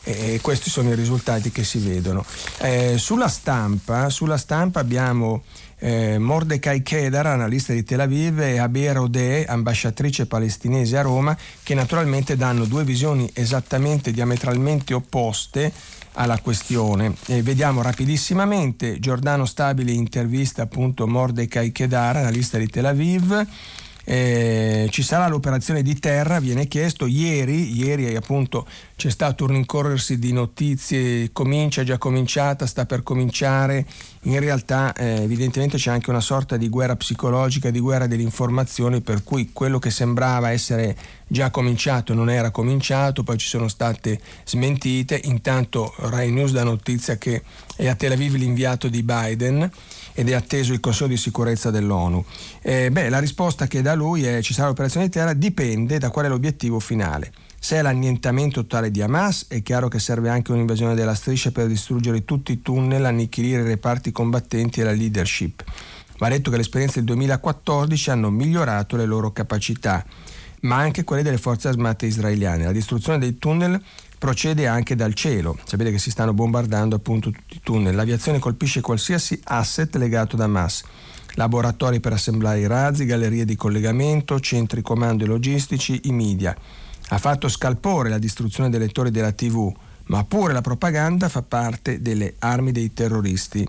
e 0.09 0.41
questi 0.41 0.71
sono 0.71 0.91
i 0.91 0.95
risultati 0.95 1.51
che 1.51 1.65
si 1.65 1.79
vedono. 1.79 2.25
Eh, 2.61 2.97
sulla, 2.97 3.29
stampa, 3.29 4.09
sulla, 4.09 4.39
stampa, 4.39 4.81
abbiamo 4.81 5.43
eh, 5.79 6.17
Mordecai 6.17 6.83
Kedar, 6.83 7.27
analista 7.27 7.75
di 7.75 7.85
Tel 7.85 8.01
Aviv, 8.01 8.41
e 8.41 8.59
Abir 8.59 8.97
Odeh, 8.97 9.45
ambasciatrice 9.45 10.25
palestinese 10.25 10.97
a 10.97 11.03
Roma, 11.03 11.37
che 11.63 11.75
naturalmente 11.75 12.37
danno 12.37 12.65
due 12.65 12.85
visioni 12.85 13.31
esattamente 13.35 14.11
diametralmente 14.11 14.95
opposte 14.95 15.71
alla 16.13 16.39
questione. 16.41 17.15
E 17.27 17.43
vediamo 17.43 17.83
rapidissimamente, 17.83 18.99
Giordano 19.01 19.45
Stabile 19.45 19.93
intervista 19.93 20.63
appunto 20.63 21.07
Mordecai 21.07 21.71
Kedar, 21.71 22.17
analista 22.17 22.57
di 22.57 22.67
Tel 22.67 22.87
Aviv, 22.87 23.47
eh, 24.11 24.89
ci 24.91 25.03
sarà 25.03 25.29
l'operazione 25.29 25.83
di 25.83 25.99
terra, 25.99 26.41
viene 26.41 26.67
chiesto, 26.67 27.05
ieri, 27.05 27.77
ieri 27.77 28.17
appunto 28.17 28.67
c'è 28.97 29.11
stato 29.11 29.45
un 29.45 29.51
rincorrersi 29.51 30.19
di 30.19 30.33
notizie, 30.33 31.31
comincia, 31.31 31.85
già 31.85 31.99
cominciata, 31.99 32.65
sta 32.65 32.87
per 32.87 33.03
cominciare, 33.03 33.87
in 34.23 34.41
realtà 34.41 34.95
eh, 34.95 35.21
evidentemente 35.23 35.77
c'è 35.77 35.91
anche 35.91 36.09
una 36.09 36.23
sorta 36.23 36.57
di 36.57 36.71
guerra 36.71 36.97
psicologica, 36.97 37.69
di 37.71 37.81
guerra 37.81 38.07
delle 38.07 38.23
informazioni, 38.23 39.03
per 39.03 39.23
cui 39.23 39.51
quello 39.53 39.79
che 39.79 39.91
sembrava 39.91 40.53
essere 40.53 40.97
già 41.27 41.51
cominciato 41.51 42.15
non 42.15 42.31
era 42.31 42.51
cominciato, 42.51 43.23
poi 43.23 43.37
ci 43.37 43.47
sono 43.47 43.69
state 43.69 44.19
smentite, 44.45 45.21
intanto 45.25 45.93
Rai 45.99 46.31
News 46.31 46.53
dà 46.53 46.65
notizia 46.65 47.19
che 47.19 47.43
è 47.77 47.87
a 47.87 47.95
Tel 47.95 48.13
Aviv 48.13 48.37
l'inviato 48.37 48.89
di 48.89 49.03
Biden 49.03 49.71
ed 50.19 50.29
è 50.29 50.35
atteso 50.35 50.73
il 50.73 50.81
Consiglio 50.81 51.11
di 51.11 51.17
sicurezza 51.17 51.71
dell'ONU. 51.71 52.25
Eh, 52.61 52.91
beh, 52.91 53.09
la 53.09 53.21
risposta 53.21 53.69
che 53.69 53.83
da 53.83 53.95
lui 53.95 54.25
è 54.25 54.43
ci 54.43 54.53
sarà 54.53 54.67
l'operazione 54.67 55.07
di 55.07 55.13
terra 55.13 55.33
dipende 55.33 55.99
da 55.99 56.11
qual 56.11 56.25
è 56.25 56.29
l'obiettivo 56.29 56.81
finale. 56.81 57.31
Se 57.61 57.77
è 57.77 57.83
l'annientamento 57.83 58.63
totale 58.63 58.91
di 58.91 59.01
Hamas, 59.01 59.47
è 59.47 59.63
chiaro 59.63 59.87
che 59.87 60.01
serve 60.01 60.29
anche 60.29 60.51
un'invasione 60.51 60.97
della 60.97 61.15
striscia 61.15 61.53
per 61.53 61.69
distruggere 61.69 62.25
tutti 62.25 62.51
i 62.51 62.63
tunnel, 62.63 63.05
annichilire 63.05 63.63
i 63.63 63.67
reparti 63.67 64.11
combattenti 64.11 64.81
e 64.81 64.85
la 64.85 64.91
leadership. 64.91 65.63
Va 66.19 66.29
detto 66.29 66.51
che 66.51 66.57
le 66.57 66.63
esperienze 66.63 66.97
del 66.97 67.05
2014 67.05 68.11
hanno 68.11 68.31
migliorato 68.31 68.97
le 68.97 69.07
loro 69.07 69.31
capacità, 69.31 70.05
ma 70.63 70.79
anche 70.79 71.05
quelle 71.05 71.23
delle 71.23 71.39
forze 71.39 71.69
armate 71.69 72.07
israeliane. 72.07 72.65
La 72.65 72.73
distruzione 72.73 73.21
dei 73.21 73.39
tunnel 73.39 73.81
procede 74.19 74.67
anche 74.67 74.97
dal 74.97 75.15
cielo. 75.15 75.57
Sapete 75.65 75.93
che 75.93 75.99
si 75.99 76.11
stanno 76.11 76.35
bombardando 76.35 76.97
appunto 76.97 77.31
tutti 77.31 77.57
i 77.57 77.61
tunnel. 77.63 77.95
L'aviazione 77.95 78.39
colpisce 78.39 78.81
qualsiasi 78.81 79.41
asset 79.45 79.95
legato 79.97 80.37
da 80.37 80.45
Hamas. 80.45 80.83
Laboratori 81.35 82.01
per 82.01 82.13
assemblare 82.13 82.59
i 82.59 82.67
razzi, 82.67 83.05
gallerie 83.05 83.45
di 83.45 83.55
collegamento, 83.55 84.41
centri 84.41 84.83
comando 84.83 85.25
e 85.25 85.29
logistici, 85.29 86.01
i 86.05 86.13
media. 86.13 86.57
Ha 87.11 87.19
fatto 87.19 87.49
scalpore 87.49 88.09
la 88.09 88.19
distruzione 88.19 88.71
dei 88.71 88.81
lettori 88.81 89.11
della 89.11 89.33
TV, 89.33 89.73
ma 90.07 90.25
pure 90.25 90.53
la 90.53 90.63
propaganda 90.63 91.29
fa 91.29 91.43
parte 91.43 92.03
delle 92.03 92.35
armi 92.41 92.73
dei 92.73 92.93
terroristi. 92.93 93.67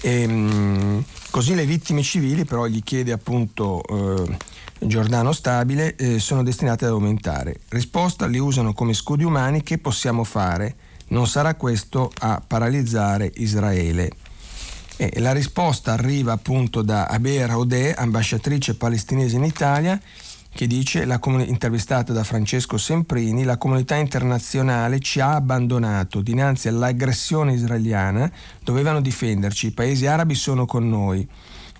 E, 0.00 0.22
ehm, 0.22 1.04
così 1.30 1.54
le 1.54 1.66
vittime 1.66 2.02
civili 2.02 2.44
però 2.44 2.66
gli 2.66 2.82
chiede 2.82 3.12
appunto 3.12 3.82
eh, 3.84 4.36
Giordano 4.84 5.32
Stabile 5.32 5.94
eh, 5.94 6.18
sono 6.18 6.42
destinate 6.42 6.84
ad 6.84 6.90
aumentare. 6.90 7.60
Risposta, 7.68 8.26
li 8.26 8.38
usano 8.38 8.72
come 8.74 8.94
scudi 8.94 9.22
umani, 9.22 9.62
che 9.62 9.78
possiamo 9.78 10.24
fare? 10.24 10.74
Non 11.08 11.28
sarà 11.28 11.54
questo 11.54 12.10
a 12.18 12.42
paralizzare 12.44 13.30
Israele. 13.36 14.10
E 14.96 15.20
la 15.20 15.32
risposta 15.32 15.92
arriva 15.92 16.32
appunto 16.32 16.82
da 16.82 17.06
Abera 17.06 17.56
Odeh, 17.56 17.94
ambasciatrice 17.94 18.74
palestinese 18.74 19.36
in 19.36 19.44
Italia, 19.44 20.00
che 20.52 20.66
dice, 20.66 21.06
comun- 21.18 21.46
intervistata 21.46 22.12
da 22.12 22.24
Francesco 22.24 22.76
Semprini, 22.76 23.44
la 23.44 23.58
comunità 23.58 23.94
internazionale 23.94 24.98
ci 24.98 25.20
ha 25.20 25.34
abbandonato 25.34 26.20
dinanzi 26.20 26.66
all'aggressione 26.66 27.54
israeliana, 27.54 28.30
dovevano 28.62 29.00
difenderci, 29.00 29.68
i 29.68 29.72
paesi 29.72 30.06
arabi 30.06 30.34
sono 30.34 30.66
con 30.66 30.88
noi. 30.88 31.26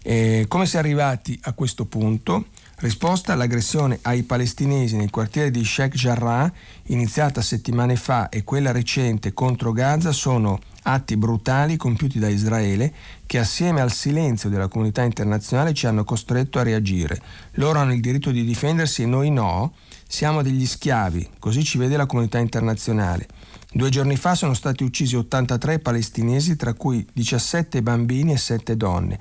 E 0.05 0.47
come 0.49 0.67
si 0.67 0.77
è 0.77 0.79
arrivati 0.79 1.39
a 1.43 1.53
questo 1.53 1.85
punto? 1.85 2.47
Risposta 2.83 3.35
all'aggressione 3.35 4.01
ai 4.03 4.25
palestinesi 4.25 4.97
nel 4.97 5.09
quartiere 5.09 5.53
di 5.53 5.65
Sheikh 5.65 5.95
Jarrah, 5.95 6.53
iniziata 6.87 7.41
settimane 7.41 7.95
fa, 7.95 8.29
e 8.29 8.43
quella 8.43 8.73
recente 8.73 9.33
contro 9.33 9.71
Gaza 9.71 10.11
sono 10.11 10.59
atti 10.83 11.17
brutali 11.17 11.77
compiuti 11.77 12.19
da 12.19 12.27
Israele 12.27 12.93
che 13.25 13.39
assieme 13.39 13.81
al 13.81 13.93
silenzio 13.93 14.49
della 14.49 14.67
comunità 14.67 15.03
internazionale 15.03 15.75
ci 15.75 15.87
hanno 15.87 16.03
costretto 16.03 16.59
a 16.59 16.65
reagire. 16.65 17.23
Loro 17.53 17.79
hanno 17.79 17.95
il 17.95 18.01
diritto 18.01 18.33
di 18.33 18.45
difendersi 18.45 19.03
e 19.03 19.07
noi 19.07 19.31
no. 19.31 19.75
Siamo 20.09 20.43
degli 20.43 20.67
schiavi, 20.67 21.29
così 21.39 21.63
ci 21.63 21.79
vede 21.79 21.97
la 21.97 22.07
comunità 22.07 22.41
internazionale. 22.41 23.29
Due 23.73 23.91
giorni 23.91 24.17
fa 24.17 24.35
sono 24.35 24.55
stati 24.55 24.83
uccisi 24.83 25.15
83 25.15 25.79
palestinesi, 25.79 26.57
tra 26.57 26.75
cui 26.75 27.07
17 27.13 27.81
bambini 27.81 28.33
e 28.33 28.39
7 28.39 28.77
donne. 28.77 29.21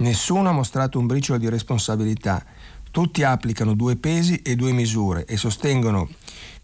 Nessuno 0.00 0.50
ha 0.50 0.52
mostrato 0.52 0.98
un 0.98 1.06
briciolo 1.06 1.38
di 1.38 1.48
responsabilità. 1.48 2.44
Tutti 2.90 3.22
applicano 3.22 3.74
due 3.74 3.96
pesi 3.96 4.42
e 4.42 4.56
due 4.56 4.72
misure 4.72 5.24
e 5.26 5.36
sostengono 5.36 6.08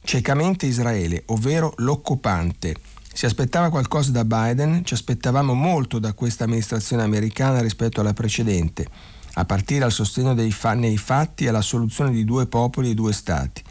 ciecamente 0.03 0.66
Israele, 0.66 1.22
ovvero 1.27 1.72
l'occupante. 1.79 2.77
Si 3.12 3.27
aspettava 3.27 3.70
qualcosa 3.70 4.11
da 4.11 4.25
Biden, 4.25 4.85
ci 4.85 4.95
aspettavamo 4.95 5.55
molto 5.55 5.99
da 5.99 6.14
questa 6.14 6.45
amministrazione 6.45 7.03
americana 7.03 7.61
rispetto 7.61 8.01
alla 8.01 8.12
precedente, 8.12 8.87
a 9.35 9.45
partire 9.45 9.81
dal 9.81 9.93
sostegno 9.93 10.35
fa- 10.51 10.75
nei 10.75 10.97
fatti 10.97 11.47
alla 11.47 11.61
soluzione 11.61 12.11
di 12.11 12.25
due 12.25 12.47
popoli 12.47 12.91
e 12.91 12.95
due 12.95 13.12
stati. 13.12 13.62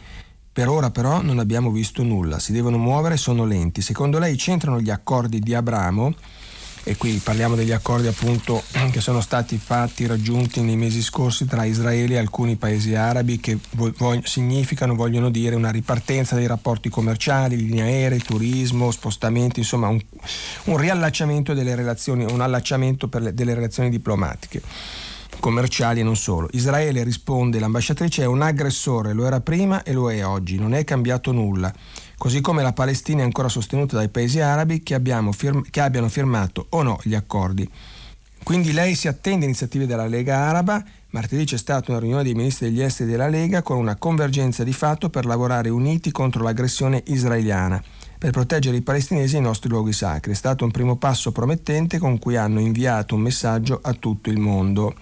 Per 0.50 0.68
ora 0.68 0.90
però 0.90 1.20
non 1.20 1.40
abbiamo 1.40 1.70
visto 1.70 2.02
nulla, 2.02 2.38
si 2.38 2.52
devono 2.52 2.78
muovere, 2.78 3.16
sono 3.16 3.44
lenti. 3.44 3.82
Secondo 3.82 4.18
lei 4.18 4.36
c'entrano 4.36 4.80
gli 4.80 4.90
accordi 4.90 5.40
di 5.40 5.52
Abramo? 5.52 6.14
E 6.84 6.96
qui 6.96 7.20
parliamo 7.22 7.54
degli 7.54 7.72
accordi 7.72 8.06
appunto 8.06 8.62
che 8.92 9.00
sono 9.00 9.20
stati 9.20 9.58
fatti, 9.58 10.06
raggiunti 10.06 10.60
nei 10.60 10.76
mesi 10.76 11.02
scorsi 11.02 11.46
tra 11.46 11.64
Israele 11.64 12.14
e 12.14 12.18
alcuni 12.18 12.56
paesi 12.56 12.94
arabi 12.94 13.40
che 13.40 13.58
vog- 13.72 14.24
significano, 14.24 14.94
vogliono 14.94 15.30
dire 15.30 15.56
una 15.56 15.70
ripartenza 15.70 16.36
dei 16.36 16.46
rapporti 16.46 16.90
commerciali, 16.90 17.56
linee 17.56 17.82
aeree, 17.82 18.18
turismo, 18.18 18.90
spostamenti, 18.90 19.60
insomma 19.60 19.88
un, 19.88 20.00
un 20.64 20.76
riallacciamento 20.76 21.54
delle 21.54 21.74
relazioni, 21.74 22.24
un 22.30 22.40
allacciamento 22.40 23.08
le, 23.12 23.32
delle 23.32 23.54
relazioni 23.54 23.88
diplomatiche 23.88 24.62
commerciali 25.40 26.00
e 26.00 26.02
non 26.04 26.16
solo. 26.16 26.48
Israele 26.52 27.02
risponde, 27.02 27.58
l'ambasciatrice 27.58 28.22
è 28.22 28.26
un 28.26 28.40
aggressore, 28.40 29.12
lo 29.12 29.26
era 29.26 29.40
prima 29.40 29.82
e 29.82 29.92
lo 29.92 30.10
è 30.10 30.24
oggi, 30.24 30.58
non 30.58 30.74
è 30.74 30.84
cambiato 30.84 31.32
nulla 31.32 31.72
così 32.16 32.40
come 32.40 32.62
la 32.62 32.72
Palestina 32.72 33.22
è 33.22 33.24
ancora 33.24 33.48
sostenuta 33.48 33.96
dai 33.96 34.08
paesi 34.08 34.40
arabi 34.40 34.82
che, 34.82 35.00
firm- 35.32 35.68
che 35.70 35.80
abbiano 35.80 36.08
firmato 36.08 36.66
o 36.70 36.82
no 36.82 36.98
gli 37.02 37.14
accordi. 37.14 37.68
Quindi 38.44 38.72
lei 38.72 38.94
si 38.94 39.08
attende 39.08 39.46
iniziative 39.46 39.86
della 39.86 40.06
Lega 40.06 40.36
Araba. 40.36 40.84
Martedì 41.10 41.44
c'è 41.44 41.56
stata 41.56 41.92
una 41.92 42.00
riunione 42.00 42.24
dei 42.24 42.34
ministri 42.34 42.68
degli 42.68 42.82
esteri 42.82 43.10
della 43.10 43.28
Lega 43.28 43.62
con 43.62 43.78
una 43.78 43.96
convergenza 43.96 44.64
di 44.64 44.74
fatto 44.74 45.08
per 45.08 45.24
lavorare 45.24 45.70
uniti 45.70 46.10
contro 46.10 46.42
l'aggressione 46.42 47.02
israeliana, 47.06 47.82
per 48.18 48.32
proteggere 48.32 48.76
i 48.76 48.82
palestinesi 48.82 49.36
e 49.36 49.38
i 49.38 49.42
nostri 49.42 49.70
luoghi 49.70 49.94
sacri. 49.94 50.32
È 50.32 50.34
stato 50.34 50.64
un 50.64 50.70
primo 50.72 50.96
passo 50.96 51.32
promettente 51.32 51.98
con 51.98 52.18
cui 52.18 52.36
hanno 52.36 52.60
inviato 52.60 53.14
un 53.14 53.22
messaggio 53.22 53.78
a 53.82 53.94
tutto 53.94 54.28
il 54.28 54.38
mondo. 54.38 54.94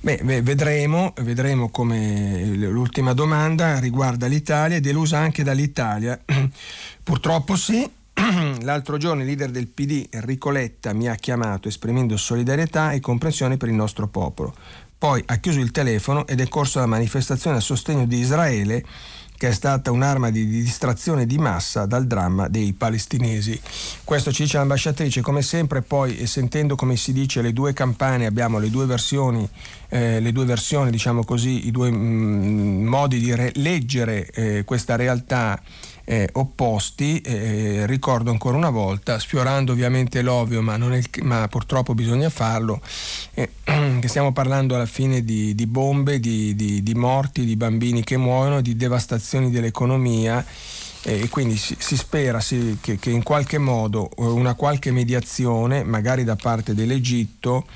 Beh, 0.00 0.20
vedremo, 0.42 1.12
vedremo 1.22 1.70
come 1.70 2.44
l'ultima 2.54 3.14
domanda 3.14 3.80
riguarda 3.80 4.28
l'Italia, 4.28 4.76
è 4.76 4.80
delusa 4.80 5.18
anche 5.18 5.42
dall'Italia. 5.42 6.18
Purtroppo 7.02 7.56
sì. 7.56 7.88
L'altro 8.62 8.96
giorno 8.96 9.22
il 9.22 9.26
leader 9.26 9.50
del 9.50 9.66
PD, 9.66 10.06
Enrico 10.10 10.50
Letta, 10.50 10.92
mi 10.92 11.08
ha 11.08 11.16
chiamato 11.16 11.66
esprimendo 11.66 12.16
solidarietà 12.16 12.92
e 12.92 13.00
comprensione 13.00 13.56
per 13.56 13.68
il 13.68 13.74
nostro 13.74 14.06
popolo. 14.06 14.54
Poi 14.96 15.22
ha 15.26 15.36
chiuso 15.36 15.58
il 15.58 15.72
telefono 15.72 16.26
ed 16.26 16.40
è 16.40 16.48
corso 16.48 16.78
la 16.78 16.86
manifestazione 16.86 17.56
a 17.56 17.60
sostegno 17.60 18.06
di 18.06 18.18
Israele 18.18 18.84
che 19.38 19.48
è 19.48 19.52
stata 19.52 19.92
un'arma 19.92 20.30
di 20.30 20.46
distrazione 20.46 21.24
di 21.24 21.38
massa 21.38 21.86
dal 21.86 22.06
dramma 22.06 22.48
dei 22.48 22.72
palestinesi. 22.72 23.58
Questo 24.02 24.32
ci 24.32 24.42
dice 24.42 24.58
l'ambasciatrice, 24.58 25.20
come 25.20 25.42
sempre 25.42 25.80
poi 25.80 26.26
sentendo 26.26 26.74
come 26.74 26.96
si 26.96 27.12
dice 27.12 27.40
le 27.40 27.52
due 27.52 27.72
campane 27.72 28.26
abbiamo 28.26 28.58
le 28.58 28.68
due 28.68 28.84
versioni, 28.84 29.48
eh, 29.88 30.18
le 30.18 30.32
due 30.32 30.44
versioni 30.44 30.90
diciamo 30.90 31.22
così, 31.22 31.68
i 31.68 31.70
due 31.70 31.88
mh, 31.88 31.96
mm, 31.96 32.86
modi 32.86 33.20
di 33.20 33.32
re- 33.32 33.52
leggere 33.54 34.28
eh, 34.30 34.64
questa 34.64 34.96
realtà 34.96 35.62
eh, 36.10 36.26
opposti, 36.32 37.20
eh, 37.20 37.84
ricordo 37.84 38.30
ancora 38.30 38.56
una 38.56 38.70
volta, 38.70 39.18
sfiorando 39.18 39.72
ovviamente 39.72 40.22
l'ovvio, 40.22 40.62
ma, 40.62 40.76
il, 40.76 41.06
ma 41.20 41.46
purtroppo 41.48 41.94
bisogna 41.94 42.30
farlo, 42.30 42.80
eh, 43.34 43.50
che 44.00 44.08
stiamo 44.08 44.32
parlando 44.32 44.74
alla 44.74 44.86
fine 44.86 45.22
di, 45.22 45.54
di 45.54 45.66
bombe, 45.66 46.18
di, 46.18 46.54
di, 46.54 46.82
di, 46.82 46.94
morti, 46.94 47.44
di 47.44 47.56
bambini 47.56 48.02
che 48.04 48.16
muoiono, 48.16 48.62
di 48.62 48.74
devastazioni 48.74 49.50
dell'economia 49.50 50.42
e 51.02 51.28
quindi 51.28 51.58
si, 51.58 51.76
si 51.78 51.96
spera 51.96 52.40
si, 52.40 52.78
che, 52.80 52.98
che 52.98 53.10
in 53.10 53.22
qualche 53.22 53.58
modo 53.58 54.08
una 54.16 54.54
qualche 54.54 54.90
mediazione, 54.90 55.84
magari 55.84 56.24
da 56.24 56.36
parte 56.36 56.72
dell'Egitto, 56.72 57.66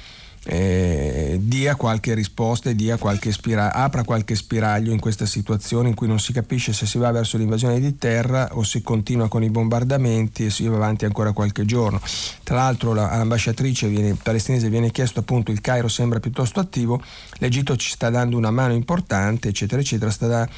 eh, 0.45 1.39
dia 1.41 1.77
qualche 1.77 2.15
risposta 2.15 2.71
e 2.71 2.75
dia 2.75 2.97
qualche 2.97 3.31
spira- 3.31 3.73
apra 3.73 4.03
qualche 4.03 4.35
spiraglio 4.35 4.91
in 4.91 4.99
questa 4.99 5.25
situazione 5.25 5.89
in 5.89 5.95
cui 5.95 6.09
non 6.09 6.19
si 6.19 6.33
capisce 6.33 6.73
se 6.73 6.85
si 6.85 6.99
va 6.99 7.13
verso 7.13 7.37
l'invasione 7.37 7.79
di 7.79 7.97
terra 7.97 8.49
o 8.53 8.65
se 8.65 8.83
continua 8.83 9.29
con 9.29 9.45
i 9.45 9.51
bombardamenti 9.51 10.47
e 10.47 10.51
si 10.51 10.67
va 10.67 10.77
avanti 10.77 11.05
ancora 11.05 11.33
qualche 11.33 11.65
giorno. 11.65 12.01
Tra 12.43 12.57
l'altro 12.57 12.91
all'ambasciatrice 12.91 13.87
viene, 13.87 14.17
palestinese 14.21 14.69
viene 14.69 14.91
chiesto 14.91 15.21
appunto 15.21 15.53
il 15.53 15.61
Cairo 15.61 15.87
sembra 15.87 16.19
piuttosto 16.19 16.59
attivo, 16.59 17.01
l'Egitto 17.39 17.77
ci 17.77 17.91
sta 17.91 18.11
dando 18.11 18.37
una 18.37 18.51
mano 18.51 18.75
importante 18.75 19.49
eccetera 19.49 19.81
eccetera, 19.81 20.13
da, 20.19 20.49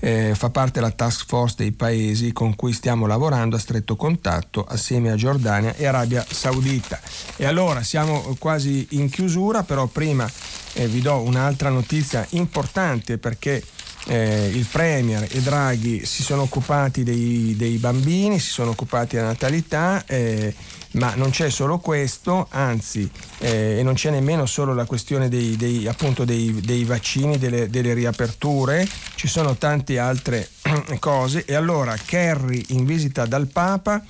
eh, 0.00 0.32
fa 0.34 0.48
parte 0.48 0.80
della 0.80 0.90
task 0.90 1.26
force 1.26 1.56
dei 1.58 1.72
paesi 1.72 2.32
con 2.32 2.54
cui 2.56 2.72
stiamo 2.72 3.06
lavorando 3.06 3.56
a 3.56 3.58
stretto 3.58 3.94
contatto 3.94 4.64
assieme 4.64 5.10
a 5.10 5.16
Giordania 5.16 5.74
e 5.74 5.84
Arabia 5.84 6.24
Saudita. 6.26 6.98
E 7.36 7.44
allora 7.44 7.82
siamo 7.82 8.34
quasi 8.38 8.86
in 8.90 9.10
chiusura 9.10 9.32
chiusura, 9.34 9.64
però 9.64 9.86
prima 9.86 10.30
eh, 10.74 10.86
vi 10.86 11.00
do 11.00 11.20
un'altra 11.20 11.68
notizia 11.68 12.24
importante 12.30 13.18
perché 13.18 13.62
eh, 14.06 14.48
il 14.52 14.66
Premier 14.70 15.26
e 15.28 15.40
Draghi 15.40 16.04
si 16.06 16.22
sono 16.22 16.42
occupati 16.42 17.02
dei, 17.02 17.54
dei 17.56 17.78
bambini, 17.78 18.38
si 18.38 18.50
sono 18.50 18.70
occupati 18.70 19.16
della 19.16 19.28
natalità, 19.28 20.04
eh, 20.06 20.54
ma 20.92 21.14
non 21.16 21.30
c'è 21.30 21.50
solo 21.50 21.78
questo, 21.78 22.46
anzi, 22.50 23.10
eh, 23.38 23.78
e 23.78 23.82
non 23.82 23.94
c'è 23.94 24.10
nemmeno 24.10 24.46
solo 24.46 24.72
la 24.72 24.84
questione 24.84 25.28
dei, 25.28 25.56
dei, 25.56 25.90
dei, 26.24 26.60
dei 26.60 26.84
vaccini, 26.84 27.36
delle, 27.36 27.68
delle, 27.68 27.94
riaperture, 27.94 28.86
ci 29.16 29.26
sono 29.26 29.56
tante 29.56 29.98
altre 29.98 30.48
cose. 31.00 31.44
E 31.44 31.54
allora 31.54 31.96
Kerry 31.96 32.62
in 32.68 32.84
visita 32.84 33.26
dal 33.26 33.48
Papa, 33.48 34.00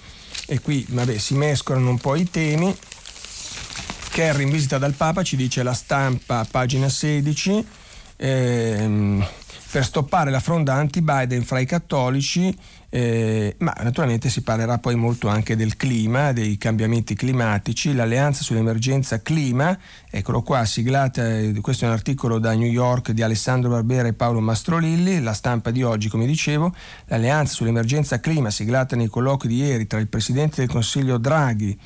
e 0.47 0.61
qui 0.61 0.85
vabbè, 0.87 1.17
si 1.17 1.35
mescolano 1.35 1.89
un 1.89 1.99
po' 1.99 2.17
i 2.17 2.29
temi, 2.29 2.77
Kerry 4.15 4.45
in 4.45 4.51
visita 4.51 4.79
dal 4.79 4.93
Papa, 4.93 5.25
ci 5.25 5.35
dice 5.35 5.65
la 5.65 5.73
stampa, 5.73 6.47
pagina 6.49 6.89
16, 6.89 7.67
ehm, 8.15 9.27
per 9.73 9.85
stoppare 9.85 10.31
la 10.31 10.39
fronda 10.39 10.73
anti-Biden 10.75 11.43
fra 11.43 11.59
i 11.59 11.67
cattolici, 11.67 12.57
eh, 12.91 13.57
ma 13.59 13.75
naturalmente 13.83 14.29
si 14.29 14.43
parlerà 14.43 14.79
poi 14.79 14.95
molto 14.95 15.27
anche 15.27 15.57
del 15.57 15.77
clima, 15.77 16.31
dei 16.31 16.57
cambiamenti 16.59 17.17
climatici, 17.17 17.93
l'alleanza 17.93 18.45
sull'emergenza 18.45 19.21
clima, 19.21 19.77
eccolo 20.09 20.43
qua, 20.43 20.65
siglata, 20.65 21.37
eh, 21.37 21.53
questo 21.61 21.85
è 21.85 21.89
un 21.89 21.95
articolo 21.95 22.39
da 22.39 22.55
New 22.55 22.71
York 22.71 23.11
di 23.11 23.23
Alessandro 23.23 23.71
Barbera 23.71 24.07
e 24.07 24.13
Paolo 24.13 24.39
Mastrolilli, 24.39 25.23
la 25.23 25.33
stampa 25.33 25.73
di 25.73 25.83
oggi 25.83 26.09
come 26.09 26.27
dicevo, 26.27 26.73
l'alleanza 27.07 27.55
sull'emergenza 27.55 28.21
clima 28.21 28.51
siglata 28.51 28.95
nei 28.95 29.09
colloqui 29.09 29.49
di 29.49 29.57
ieri 29.57 29.89
tra 29.89 29.99
il 29.99 30.07
Presidente 30.07 30.61
del 30.61 30.71
Consiglio 30.71 31.19
Draghi 31.19 31.77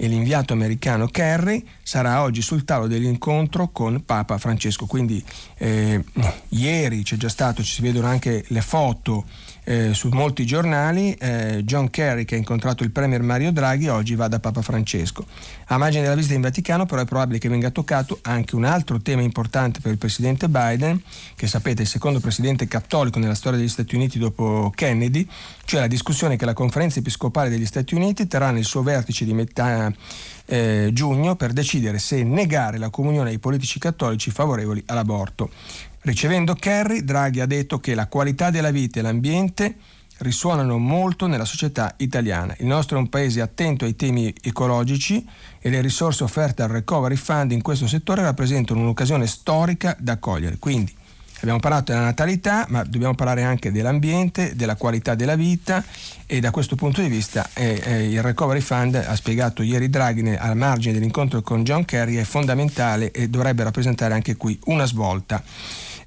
e 0.00 0.06
l'inviato 0.06 0.52
americano 0.52 1.08
Kerry 1.08 1.66
sarà 1.82 2.22
oggi 2.22 2.40
sul 2.40 2.64
tavolo 2.64 2.86
dell'incontro 2.86 3.70
con 3.72 4.04
Papa 4.04 4.38
Francesco. 4.38 4.86
Quindi 4.86 5.22
eh, 5.56 6.04
ieri 6.50 7.02
c'è 7.02 7.16
già 7.16 7.28
stato, 7.28 7.64
ci 7.64 7.74
si 7.74 7.82
vedono 7.82 8.06
anche 8.06 8.44
le 8.46 8.60
foto 8.60 9.24
eh, 9.68 9.92
su 9.92 10.08
molti 10.08 10.46
giornali, 10.46 11.12
eh, 11.12 11.60
John 11.62 11.90
Kerry 11.90 12.24
che 12.24 12.36
ha 12.36 12.38
incontrato 12.38 12.84
il 12.84 12.90
Premier 12.90 13.20
Mario 13.20 13.52
Draghi 13.52 13.88
oggi 13.88 14.14
va 14.14 14.26
da 14.26 14.40
Papa 14.40 14.62
Francesco. 14.62 15.26
A 15.66 15.76
margine 15.76 16.04
della 16.04 16.14
visita 16.14 16.32
in 16.32 16.40
Vaticano 16.40 16.86
però 16.86 17.02
è 17.02 17.04
probabile 17.04 17.38
che 17.38 17.50
venga 17.50 17.68
toccato 17.70 18.18
anche 18.22 18.56
un 18.56 18.64
altro 18.64 18.98
tema 19.02 19.20
importante 19.20 19.80
per 19.80 19.92
il 19.92 19.98
Presidente 19.98 20.48
Biden, 20.48 21.02
che 21.36 21.46
sapete 21.46 21.80
è 21.80 21.82
il 21.82 21.88
secondo 21.88 22.18
Presidente 22.18 22.66
cattolico 22.66 23.18
nella 23.18 23.34
storia 23.34 23.58
degli 23.58 23.68
Stati 23.68 23.94
Uniti 23.94 24.18
dopo 24.18 24.72
Kennedy, 24.74 25.28
cioè 25.66 25.80
la 25.80 25.86
discussione 25.86 26.36
che 26.36 26.46
la 26.46 26.54
Conferenza 26.54 27.00
Episcopale 27.00 27.50
degli 27.50 27.66
Stati 27.66 27.94
Uniti 27.94 28.26
terrà 28.26 28.50
nel 28.50 28.64
suo 28.64 28.82
vertice 28.82 29.26
di 29.26 29.34
metà 29.34 29.92
eh, 30.46 30.88
giugno 30.94 31.36
per 31.36 31.52
decidere 31.52 31.98
se 31.98 32.22
negare 32.22 32.78
la 32.78 32.88
comunione 32.88 33.28
ai 33.28 33.38
politici 33.38 33.78
cattolici 33.78 34.30
favorevoli 34.30 34.82
all'aborto. 34.86 35.50
Ricevendo 36.02 36.54
Kerry, 36.54 37.04
Draghi 37.04 37.40
ha 37.40 37.46
detto 37.46 37.80
che 37.80 37.94
la 37.94 38.06
qualità 38.06 38.50
della 38.50 38.70
vita 38.70 39.00
e 39.00 39.02
l'ambiente 39.02 39.76
risuonano 40.18 40.78
molto 40.78 41.26
nella 41.26 41.44
società 41.44 41.94
italiana. 41.98 42.54
Il 42.58 42.66
nostro 42.66 42.96
è 42.96 43.00
un 43.00 43.08
paese 43.08 43.40
attento 43.40 43.84
ai 43.84 43.96
temi 43.96 44.32
ecologici 44.40 45.24
e 45.60 45.70
le 45.70 45.80
risorse 45.80 46.24
offerte 46.24 46.62
al 46.62 46.70
Recovery 46.70 47.16
Fund 47.16 47.52
in 47.52 47.62
questo 47.62 47.86
settore 47.86 48.22
rappresentano 48.22 48.80
un'occasione 48.80 49.26
storica 49.26 49.96
da 49.98 50.18
cogliere. 50.18 50.58
Quindi 50.58 50.92
abbiamo 51.40 51.60
parlato 51.60 51.92
della 51.92 52.04
natalità, 52.04 52.66
ma 52.68 52.82
dobbiamo 52.82 53.14
parlare 53.14 53.44
anche 53.44 53.70
dell'ambiente, 53.70 54.56
della 54.56 54.74
qualità 54.76 55.14
della 55.14 55.36
vita 55.36 55.84
e 56.26 56.40
da 56.40 56.50
questo 56.50 56.74
punto 56.74 57.00
di 57.00 57.08
vista 57.08 57.48
eh, 57.54 57.80
eh, 57.84 58.10
il 58.10 58.22
Recovery 58.22 58.60
Fund, 58.60 58.94
ha 58.94 59.14
spiegato 59.14 59.62
ieri 59.62 59.88
Draghi 59.88 60.34
al 60.34 60.56
margine 60.56 60.94
dell'incontro 60.94 61.42
con 61.42 61.62
John 61.62 61.84
Kerry, 61.84 62.16
è 62.16 62.24
fondamentale 62.24 63.10
e 63.12 63.28
dovrebbe 63.28 63.62
rappresentare 63.62 64.14
anche 64.14 64.36
qui 64.36 64.58
una 64.64 64.84
svolta. 64.84 65.42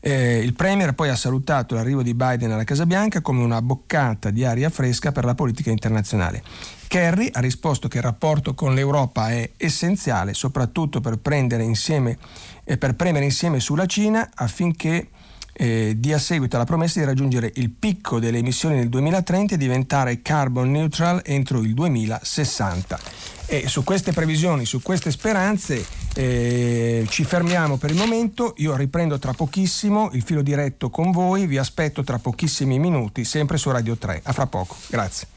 Eh, 0.04 0.40
il 0.40 0.54
Premier 0.54 0.94
poi 0.94 1.10
ha 1.10 1.16
salutato 1.16 1.76
l'arrivo 1.76 2.02
di 2.02 2.16
Biden 2.16 2.52
alla 2.52 2.64
Casa 2.64 2.88
Bianca 2.88 3.22
come 3.22 3.44
una 3.44 3.62
boccata 3.62 4.32
di 4.32 4.44
aria 4.44 4.72
fresca 4.72 5.12
per 5.12 5.26
la 5.26 5.36
politica 5.36 5.70
internazionale. 5.70 6.42
Kerry 6.88 7.30
ha 7.32 7.40
risposto 7.40 7.88
che 7.88 7.98
il 7.98 8.04
rapporto 8.04 8.56
con 8.56 8.74
l'Europa 8.74 9.30
è 9.30 9.52
essenziale, 9.58 10.34
soprattutto 10.34 11.02
per 11.02 11.20
insieme, 11.60 12.18
eh, 12.64 12.78
per 12.78 12.96
premere 12.96 13.26
insieme 13.26 13.60
sulla 13.60 13.86
Cina 13.86 14.32
affinché 14.34 15.08
eh, 15.54 15.94
dia 15.98 16.18
seguito 16.18 16.56
alla 16.56 16.66
promessa 16.66 17.00
di 17.00 17.06
raggiungere 17.06 17.52
il 17.56 17.70
picco 17.70 18.20
delle 18.20 18.40
emissioni 18.40 18.76
nel 18.78 18.90
2030 18.90 19.54
e 19.54 19.58
diventare 19.58 20.22
carbon 20.24 20.72
neutral 20.72 21.22
entro 21.24 21.60
il 21.60 21.76
2060. 21.76 23.00
E 23.46 23.68
su 23.68 23.84
queste 23.84 24.14
previsioni, 24.14 24.66
su 24.66 24.82
queste 24.82 25.12
speranze, 25.12 25.86
Eh, 26.14 27.06
ci 27.10 27.24
fermiamo 27.24 27.78
per 27.78 27.92
il 27.92 27.98
momento, 27.98 28.54
io 28.58 28.76
riprendo 28.76 29.18
tra 29.18 29.34
pochissimo 29.34 30.10
il 30.14 30.24
filo 30.24 30.42
diretto 30.42 30.90
con 30.90 31.12
voi, 31.12 31.48
vi 31.48 31.58
aspetto 31.58 32.04
tra 32.04 32.20
pochissimi 32.20 32.80
minuti, 32.80 33.24
sempre 33.24 33.58
su 33.58 33.72
Radio 33.72 33.96
3. 33.96 34.22
A 34.24 34.34
fra 34.34 34.48
poco, 34.48 34.76
grazie. 34.88 35.28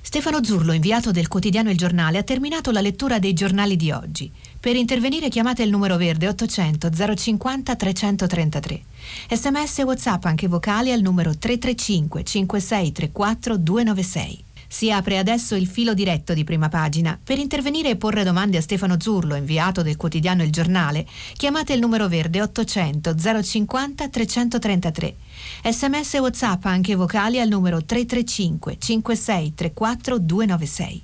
Stefano 0.00 0.42
Zurlo, 0.42 0.72
inviato 0.72 1.10
del 1.10 1.26
quotidiano 1.26 1.68
Il 1.68 1.76
Giornale, 1.76 2.18
ha 2.18 2.22
terminato 2.22 2.70
la 2.70 2.80
lettura 2.80 3.18
dei 3.18 3.32
giornali 3.32 3.74
di 3.74 3.90
oggi. 3.90 4.30
Per 4.58 4.76
intervenire 4.76 5.28
chiamate 5.28 5.64
il 5.64 5.70
numero 5.70 5.96
verde 5.96 6.28
800 6.28 6.90
050 7.16 7.74
333. 7.74 8.82
Sms 9.30 9.78
e 9.80 9.82
WhatsApp 9.82 10.24
anche 10.26 10.46
vocali 10.46 10.92
al 10.92 11.00
numero 11.00 11.36
335 11.36 12.22
5634 12.22 13.56
296. 13.56 14.45
Si 14.76 14.90
apre 14.90 15.16
adesso 15.16 15.54
il 15.54 15.66
filo 15.66 15.94
diretto 15.94 16.34
di 16.34 16.44
prima 16.44 16.68
pagina. 16.68 17.18
Per 17.24 17.38
intervenire 17.38 17.88
e 17.88 17.96
porre 17.96 18.24
domande 18.24 18.58
a 18.58 18.60
Stefano 18.60 19.00
Zurlo, 19.00 19.34
inviato 19.34 19.80
del 19.80 19.96
quotidiano 19.96 20.42
Il 20.42 20.52
Giornale, 20.52 21.06
chiamate 21.32 21.72
il 21.72 21.80
numero 21.80 22.08
verde 22.08 22.42
800 22.42 23.14
050 23.42 24.08
333. 24.10 25.16
Sms 25.64 26.14
e 26.14 26.18
WhatsApp 26.18 26.66
anche 26.66 26.94
vocali 26.94 27.40
al 27.40 27.48
numero 27.48 27.82
335 27.82 28.76
5634 28.78 30.18
296. 30.18 31.02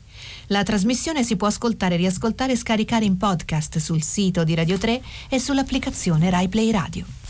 La 0.49 0.63
trasmissione 0.65 1.25
si 1.25 1.37
può 1.37 1.47
ascoltare, 1.47 1.97
riascoltare 1.97 2.53
e 2.53 2.57
scaricare 2.57 3.07
in 3.07 3.17
podcast 3.17 3.79
sul 3.79 4.03
sito 4.03 4.45
di 4.45 4.55
Radio 4.55 4.77
3 4.77 5.01
e 5.31 5.39
sull'applicazione 5.39 6.29
RaiPlay 6.29 6.71
Radio. 6.71 7.22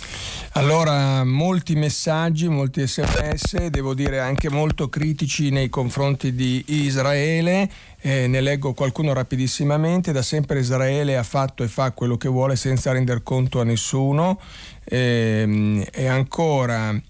Allora, 0.54 1.24
molti 1.24 1.74
messaggi, 1.74 2.46
molti 2.46 2.86
sms, 2.86 3.68
devo 3.68 3.94
dire 3.94 4.20
anche 4.20 4.50
molto 4.50 4.90
critici 4.90 5.48
nei 5.48 5.70
confronti 5.70 6.34
di 6.34 6.62
Israele. 6.66 7.70
Eh, 7.98 8.26
ne 8.26 8.40
leggo 8.42 8.74
qualcuno 8.74 9.14
rapidissimamente. 9.14 10.12
Da 10.12 10.20
sempre 10.20 10.60
Israele 10.60 11.16
ha 11.16 11.22
fatto 11.22 11.62
e 11.62 11.68
fa 11.68 11.92
quello 11.92 12.18
che 12.18 12.28
vuole 12.28 12.56
senza 12.56 12.92
render 12.92 13.22
conto 13.22 13.60
a 13.60 13.64
nessuno. 13.64 14.38
Eh, 14.84 15.88
e 15.90 16.06
ancora 16.06 17.00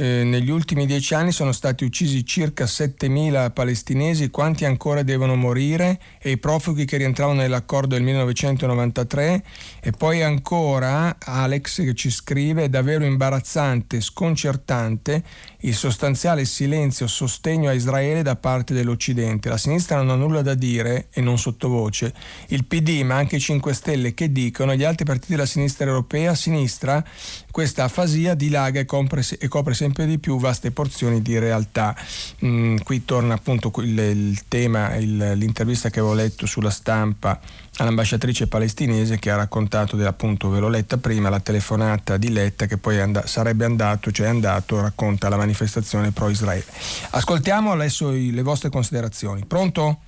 eh, 0.00 0.24
negli 0.24 0.48
ultimi 0.48 0.86
dieci 0.86 1.12
anni 1.12 1.30
sono 1.30 1.52
stati 1.52 1.84
uccisi 1.84 2.24
circa 2.24 2.64
7.000 2.64 3.52
palestinesi, 3.52 4.30
quanti 4.30 4.64
ancora 4.64 5.02
devono 5.02 5.36
morire? 5.36 6.00
E 6.18 6.30
i 6.30 6.38
profughi 6.38 6.86
che 6.86 6.96
rientravano 6.96 7.40
nell'accordo 7.40 7.96
del 7.96 8.02
1993 8.04 9.44
e 9.82 9.90
poi 9.90 10.22
ancora 10.22 11.16
Alex 11.18 11.84
che 11.84 11.92
ci 11.92 12.10
scrive 12.10 12.64
è 12.64 12.68
davvero 12.70 13.04
imbarazzante, 13.04 14.00
sconcertante 14.00 15.22
il 15.60 15.74
sostanziale 15.74 16.44
silenzio 16.44 17.06
sostegno 17.06 17.68
a 17.68 17.72
Israele 17.72 18.22
da 18.22 18.36
parte 18.36 18.74
dell'Occidente. 18.74 19.48
La 19.48 19.56
sinistra 19.56 19.96
non 19.96 20.10
ha 20.10 20.14
nulla 20.14 20.42
da 20.42 20.54
dire 20.54 21.08
e 21.12 21.20
non 21.20 21.38
sottovoce. 21.38 22.14
Il 22.48 22.64
PD 22.64 23.02
ma 23.02 23.16
anche 23.16 23.36
i 23.36 23.40
5 23.40 23.74
Stelle 23.74 24.14
che 24.14 24.32
dicono 24.32 24.74
gli 24.74 24.84
altri 24.84 25.04
partiti 25.04 25.32
della 25.32 25.46
sinistra 25.46 25.86
europea, 25.86 26.34
sinistra 26.34 27.04
questa 27.50 27.84
afasia 27.84 28.34
dilaga 28.34 28.80
e 28.80 28.84
copre, 28.84 29.24
e 29.38 29.48
copre 29.48 29.74
sempre 29.74 30.06
di 30.06 30.18
più 30.18 30.38
vaste 30.38 30.70
porzioni 30.70 31.20
di 31.20 31.38
realtà. 31.38 31.96
Mm, 32.44 32.78
qui 32.78 33.04
torna 33.04 33.34
appunto 33.34 33.72
il, 33.80 33.98
il 33.98 34.42
tema, 34.48 34.94
il, 34.96 35.32
l'intervista 35.34 35.90
che 35.90 35.98
avevo 36.00 36.14
letto 36.14 36.46
sulla 36.46 36.70
stampa 36.70 37.40
all'ambasciatrice 37.80 38.46
palestinese 38.46 39.18
che 39.18 39.30
ha 39.30 39.36
raccontato, 39.36 39.96
appunto 40.06 40.50
ve 40.50 40.60
l'ho 40.60 40.68
letta 40.68 40.98
prima, 40.98 41.30
la 41.30 41.40
telefonata 41.40 42.18
di 42.18 42.30
Letta 42.30 42.66
che 42.66 42.76
poi 42.76 43.00
and- 43.00 43.24
sarebbe 43.24 43.64
andato, 43.64 44.10
cioè 44.10 44.26
è 44.26 44.30
andato, 44.30 44.80
racconta 44.80 45.28
la 45.28 45.36
manifestazione 45.36 46.12
pro-Israele. 46.12 46.64
Ascoltiamo 47.12 47.72
adesso 47.72 48.12
i, 48.12 48.32
le 48.32 48.42
vostre 48.42 48.68
considerazioni. 48.68 49.44
Pronto? 49.46 50.00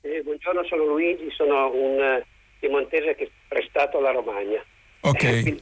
Eh, 0.00 0.22
buongiorno, 0.22 0.64
sono 0.64 0.84
Luigi, 0.84 1.30
sono 1.30 1.70
un 1.72 2.22
piemontese 2.58 3.14
che 3.14 3.24
è 3.24 3.30
prestato 3.48 3.98
alla 3.98 4.10
Romagna. 4.10 4.64
Ok. 5.00 5.22
Eh, 5.22 5.60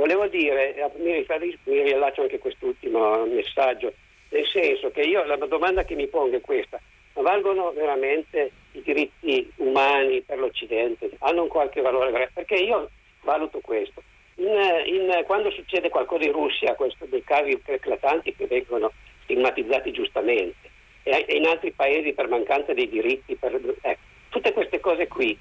Volevo 0.00 0.26
dire, 0.28 0.74
eh, 0.76 0.90
mi, 0.96 1.12
riferisco, 1.12 1.58
mi 1.64 1.82
riallaccio 1.82 2.22
anche 2.22 2.38
quest'ultimo 2.38 3.26
messaggio, 3.26 3.92
nel 4.30 4.46
senso 4.50 4.90
che 4.90 5.02
io 5.02 5.24
la 5.24 5.36
domanda 5.36 5.84
che 5.84 5.94
mi 5.94 6.06
pongo 6.06 6.36
è 6.36 6.40
questa, 6.40 6.80
ma 7.14 7.22
valgono 7.22 7.72
veramente 7.72 8.50
i 8.72 8.82
diritti 8.82 9.50
umani 9.56 10.22
per 10.22 10.38
l'Occidente? 10.38 11.10
Hanno 11.18 11.42
un 11.42 11.48
qualche 11.48 11.80
valore? 11.80 12.30
Perché 12.32 12.54
io 12.54 12.90
valuto 13.22 13.60
questo. 13.60 14.02
In, 14.36 14.46
in, 14.86 15.22
quando 15.26 15.50
succede 15.50 15.88
qualcosa 15.88 16.24
in 16.24 16.32
Russia, 16.32 16.74
questo, 16.74 17.06
dei 17.06 17.22
casi 17.24 17.60
eclatanti 17.64 18.34
che 18.34 18.46
vengono 18.46 18.92
stigmatizzati 19.24 19.92
giustamente, 19.92 20.70
e 21.02 21.26
in 21.28 21.46
altri 21.46 21.72
paesi 21.72 22.12
per 22.12 22.28
mancanza 22.28 22.72
dei 22.72 22.88
diritti, 22.88 23.36
per, 23.36 23.58
eh, 23.82 23.98
tutte 24.28 24.52
queste 24.52 24.80
cose 24.80 25.08
qui 25.08 25.38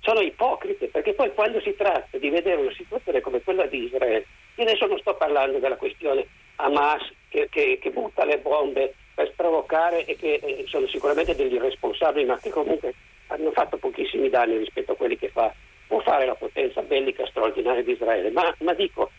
sono 0.00 0.20
ipocrite, 0.20 0.86
perché 0.88 1.12
poi 1.12 1.32
quando 1.34 1.60
si 1.60 1.74
tratta 1.76 2.16
di 2.16 2.30
vedere 2.30 2.60
una 2.60 2.72
situazione 2.72 3.20
come 3.20 3.42
quella 3.42 3.66
di 3.66 3.84
Israele, 3.84 4.26
io 4.54 4.64
adesso 4.64 4.86
non 4.86 4.98
sto 4.98 5.14
parlando 5.14 5.58
della 5.58 5.76
questione 5.76 6.26
Hamas 6.56 7.02
che, 7.28 7.48
che, 7.50 7.78
che 7.80 7.90
butta 7.90 8.24
le 8.24 8.38
bombe 8.38 8.94
per 9.18 9.30
sprovocare 9.32 10.04
e 10.04 10.14
che 10.14 10.34
eh, 10.34 10.64
sono 10.68 10.86
sicuramente 10.86 11.34
degli 11.34 11.54
irresponsabili, 11.54 12.24
ma 12.24 12.38
che 12.38 12.50
comunque 12.50 12.94
hanno 13.26 13.50
fatto 13.50 13.76
pochissimi 13.76 14.28
danni 14.28 14.58
rispetto 14.58 14.92
a 14.92 14.94
quelli 14.94 15.18
che 15.18 15.28
fa, 15.30 15.52
può 15.88 15.98
fare 16.02 16.24
la 16.24 16.36
potenza 16.36 16.82
bellica 16.82 17.26
straordinaria 17.26 17.82
di 17.82 17.90
Israele, 17.90 18.30
ma, 18.30 18.54
ma 18.60 18.74
dico, 18.74 19.10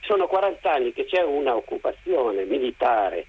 sono 0.00 0.26
40 0.26 0.72
anni 0.72 0.92
che 0.92 1.04
c'è 1.04 1.22
una 1.22 1.54
occupazione 1.54 2.46
militare 2.46 3.26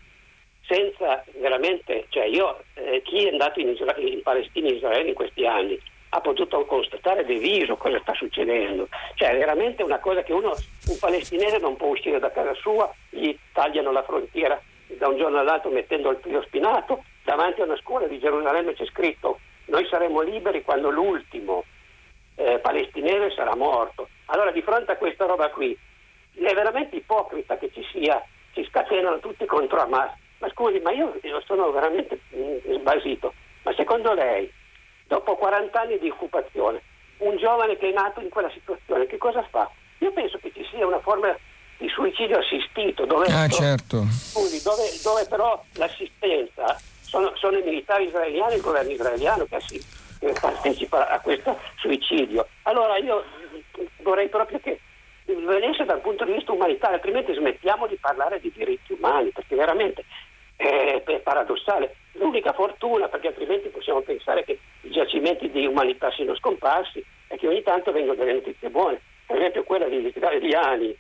senza 0.66 1.24
veramente, 1.38 2.06
cioè 2.10 2.26
io, 2.26 2.64
eh, 2.74 3.04
chi 3.04 3.28
è 3.28 3.30
andato 3.30 3.60
in, 3.60 3.70
Isra- 3.70 3.96
in 3.98 4.24
Palestina 4.24 4.66
e 4.66 4.70
in 4.72 4.76
Israele 4.78 5.10
in 5.10 5.14
questi 5.14 5.46
anni 5.46 5.80
ha 6.10 6.22
potuto 6.22 6.66
constatare 6.66 7.24
de 7.24 7.38
viso 7.38 7.76
cosa 7.76 8.00
sta 8.00 8.16
succedendo. 8.16 8.88
Cioè, 9.14 9.30
è 9.30 9.38
veramente 9.38 9.84
una 9.84 10.00
cosa 10.00 10.24
che 10.24 10.34
uno, 10.34 10.56
un 10.88 10.98
palestinese 11.00 11.60
non 11.60 11.76
può 11.76 11.90
uscire 11.90 12.18
da 12.18 12.32
casa 12.32 12.56
sua, 12.56 12.92
gli 13.12 13.38
tagliano 13.54 13.92
la 13.92 14.02
frontiera 14.02 14.60
da 14.98 15.08
un 15.08 15.18
giorno 15.18 15.40
all'altro 15.40 15.70
mettendo 15.70 16.12
il 16.12 16.20
filo 16.22 16.42
spinato, 16.44 17.04
davanti 17.24 17.62
a 17.62 17.66
una 17.66 17.78
scuola 17.78 18.08
di 18.08 18.20
Gerusalemme 18.20 18.74
c'è 18.74 18.86
scritto 18.86 19.40
noi 19.70 19.86
saremo 19.88 20.22
liberi 20.22 20.64
quando 20.64 20.90
l'ultimo 20.90 21.64
eh, 22.36 22.60
palestinese 22.60 23.32
sarà 23.36 23.56
morto. 23.56 24.10
Allora 24.26 24.52
di 24.52 24.62
fronte 24.62 24.92
a 24.92 24.98
questa 24.98 25.26
roba 25.26 25.50
qui 25.50 25.78
è 26.34 26.54
veramente 26.54 26.96
ipocrita 26.96 27.58
che 27.58 27.72
ci 27.72 27.86
sia, 27.92 28.24
si 28.54 28.64
scatenano 28.64 29.20
tutti 29.20 29.46
contro 29.46 29.80
Hamas. 29.80 30.12
Ma 30.40 30.50
scusi, 30.50 30.80
ma 30.80 30.92
io, 30.92 31.20
io 31.22 31.42
sono 31.46 31.72
veramente 31.72 32.20
mm, 32.36 32.80
sbasito. 32.80 33.34
Ma 33.64 33.74
secondo 33.74 34.14
lei 34.14 34.52
dopo 35.06 35.36
40 35.36 35.80
anni 35.80 36.00
di 36.00 36.10
occupazione, 36.10 36.82
un 37.18 37.36
giovane 37.38 37.78
che 37.78 37.90
è 37.90 37.94
nato 37.94 38.22
in 38.22 38.30
quella 38.30 38.50
situazione, 38.50 39.06
che 39.06 39.18
cosa 39.18 39.44
fa? 39.44 39.70
Io 40.00 40.12
penso 40.14 40.38
che 40.40 40.52
ci 40.54 40.66
sia 40.72 40.88
una 40.88 41.00
forma 41.02 41.38
di 41.80 41.88
suicidio 41.88 42.38
assistito, 42.38 43.06
dove, 43.06 43.28
ah, 43.28 43.48
certo. 43.48 44.04
scusi, 44.12 44.62
dove, 44.62 44.84
dove 45.02 45.26
però 45.30 45.64
l'assistenza 45.76 46.78
sono, 47.00 47.32
sono, 47.36 47.58
i 47.58 47.64
militari 47.64 48.06
israeliani, 48.06 48.56
il 48.56 48.62
governo 48.62 48.92
israeliano 48.92 49.46
che, 49.46 49.62
si, 49.62 49.82
che 50.20 50.36
partecipa 50.40 51.08
a 51.08 51.20
questo 51.22 51.58
suicidio. 51.78 52.46
Allora 52.64 52.98
io 52.98 53.24
vorrei 54.02 54.28
proprio 54.28 54.60
che 54.60 54.82
venisse 55.26 55.86
dal 55.86 56.02
punto 56.02 56.26
di 56.26 56.34
vista 56.34 56.52
umanitario, 56.52 56.98
altrimenti 56.98 57.34
smettiamo 57.34 57.88
di 57.88 57.96
parlare 57.96 58.42
di 58.42 58.52
diritti 58.54 58.92
umani, 58.92 59.30
perché 59.30 59.56
veramente 59.56 60.04
è, 60.58 61.02
è 61.06 61.20
paradossale. 61.20 61.96
L'unica 62.14 62.52
fortuna, 62.52 63.08
perché 63.08 63.28
altrimenti 63.28 63.70
possiamo 63.70 64.02
pensare 64.02 64.44
che 64.44 64.60
i 64.82 64.92
giacimenti 64.92 65.50
di 65.50 65.66
umanità 65.66 66.12
siano 66.12 66.36
scomparsi, 66.36 67.02
è 67.28 67.38
che 67.38 67.48
ogni 67.48 67.64
tanto 67.64 67.94
vengono 67.94 68.16
delle 68.16 68.34
notizie 68.34 68.70
buone. 68.70 69.00
Per 69.26 69.38
esempio 69.38 69.64
quella 69.64 69.88
degli 69.88 70.12
italiani, 70.14 70.94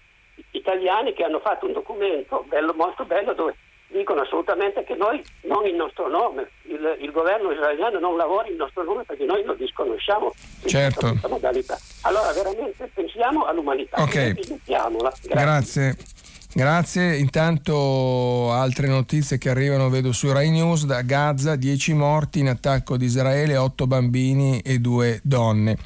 italiani 0.51 1.13
che 1.13 1.23
hanno 1.23 1.39
fatto 1.39 1.65
un 1.65 1.73
documento 1.73 2.45
bello, 2.47 2.73
molto 2.73 3.05
bello 3.05 3.33
dove 3.33 3.55
dicono 3.89 4.21
assolutamente 4.21 4.83
che 4.83 4.95
noi, 4.95 5.23
non 5.41 5.65
il 5.65 5.75
nostro 5.75 6.07
nome, 6.07 6.49
il, 6.63 6.97
il, 7.01 7.11
governo 7.11 7.51
israeliano 7.51 7.99
non 7.99 8.17
lavora 8.17 8.47
in 8.47 8.55
nostro 8.55 8.83
nome 8.83 9.03
perché 9.03 9.25
noi 9.25 9.43
lo 9.43 9.53
disconosciamo 9.53 10.31
certo. 10.65 11.07
questa 11.07 11.27
modalità. 11.27 11.77
Allora 12.01 12.31
veramente 12.31 12.89
pensiamo 12.93 13.45
all'umanità, 13.45 14.01
okay. 14.01 14.33
Grazie. 14.65 15.29
Grazie. 15.29 15.97
Grazie, 16.51 17.15
intanto 17.17 18.51
altre 18.51 18.87
notizie 18.87 19.37
che 19.37 19.51
arrivano 19.51 19.87
vedo 19.89 20.11
su 20.11 20.31
Rai 20.31 20.49
News 20.49 20.85
da 20.85 21.03
Gaza, 21.03 21.55
10 21.55 21.93
morti 21.93 22.39
in 22.39 22.47
attacco 22.47 22.97
di 22.97 23.05
Israele, 23.05 23.55
8 23.55 23.85
bambini 23.85 24.59
e 24.61 24.79
2 24.79 25.19
donne. 25.23 25.77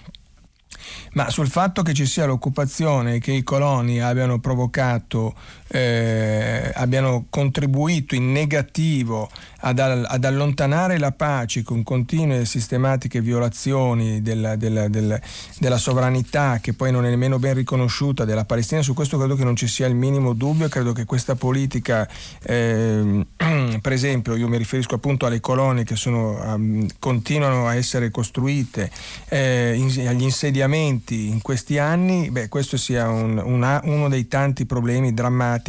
Ma 1.14 1.30
sul 1.30 1.48
fatto 1.48 1.82
che 1.82 1.94
ci 1.94 2.06
sia 2.06 2.26
l'occupazione 2.26 3.16
e 3.16 3.20
che 3.20 3.32
i 3.32 3.44
coloni 3.44 4.02
abbiano 4.02 4.40
provocato, 4.40 5.36
eh, 5.74 6.72
abbiano 6.76 7.26
contribuito 7.32 8.14
in 8.14 8.32
negativo 8.32 9.28
ad, 9.62 9.80
ad, 9.80 10.24
allontanare 10.24 11.00
la 11.00 11.14
pace 11.14 11.64
con 11.64 11.82
continue 11.82 12.42
e 12.42 12.46
sistematiche 12.46 13.22
violazioni 13.22 14.22
della, 14.22 14.56
della, 14.56 14.88
della, 14.88 15.20
della, 15.58 15.78
sovranità 15.78 16.60
che 16.62 16.74
poi 16.74 16.92
non 16.92 17.06
è 17.06 17.10
nemmeno 17.10 17.40
ben 17.40 17.56
riconosciuta 17.56 18.24
della 18.24 18.46
Palestina, 18.46 18.84
su 18.84 18.94
questo 18.94 19.18
credo 19.18 19.36
che 19.36 19.44
non 19.44 19.56
ci 19.56 19.68
sia 19.68 19.88
il 19.88 19.96
minimo 19.96 20.34
dubbio, 20.34 20.68
credo 20.68 20.92
che 20.94 21.06
questa 21.06 21.34
politica, 21.34 22.08
eh, 22.44 23.26
per 23.82 23.92
esempio 23.92 24.36
io 24.36 24.48
mi 24.48 24.58
riferisco 24.58 24.94
appunto 24.94 25.26
alle 25.26 25.40
colonie 25.40 25.86
che 25.86 25.96
sono, 25.96 26.40
um, 26.54 26.86
continuano 27.00 27.68
a 27.68 27.74
essere 27.74 28.12
costruite, 28.12 28.92
eh, 29.30 29.74
in, 29.76 30.08
agli 30.08 30.24
insediamenti, 30.24 31.30
in 31.30 31.42
questi 31.42 31.80
anni, 31.80 32.30
beh, 32.30 32.48
questo 32.48 32.78
sia 32.78 33.10
un, 33.10 33.42
una, 33.44 33.82
uno 33.86 34.08
dei 34.08 34.28
tanti 34.28 34.68
problemi 34.68 35.16
drammatici 35.16 35.63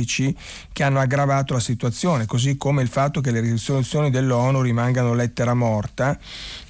che 0.72 0.82
hanno 0.82 0.98
aggravato 0.98 1.54
la 1.54 1.60
situazione, 1.60 2.26
così 2.26 2.56
come 2.56 2.82
il 2.82 2.88
fatto 2.88 3.20
che 3.20 3.30
le 3.30 3.40
risoluzioni 3.40 4.10
dell'ONU 4.10 4.60
rimangano 4.60 5.14
lettera 5.14 5.54
morta. 5.54 6.18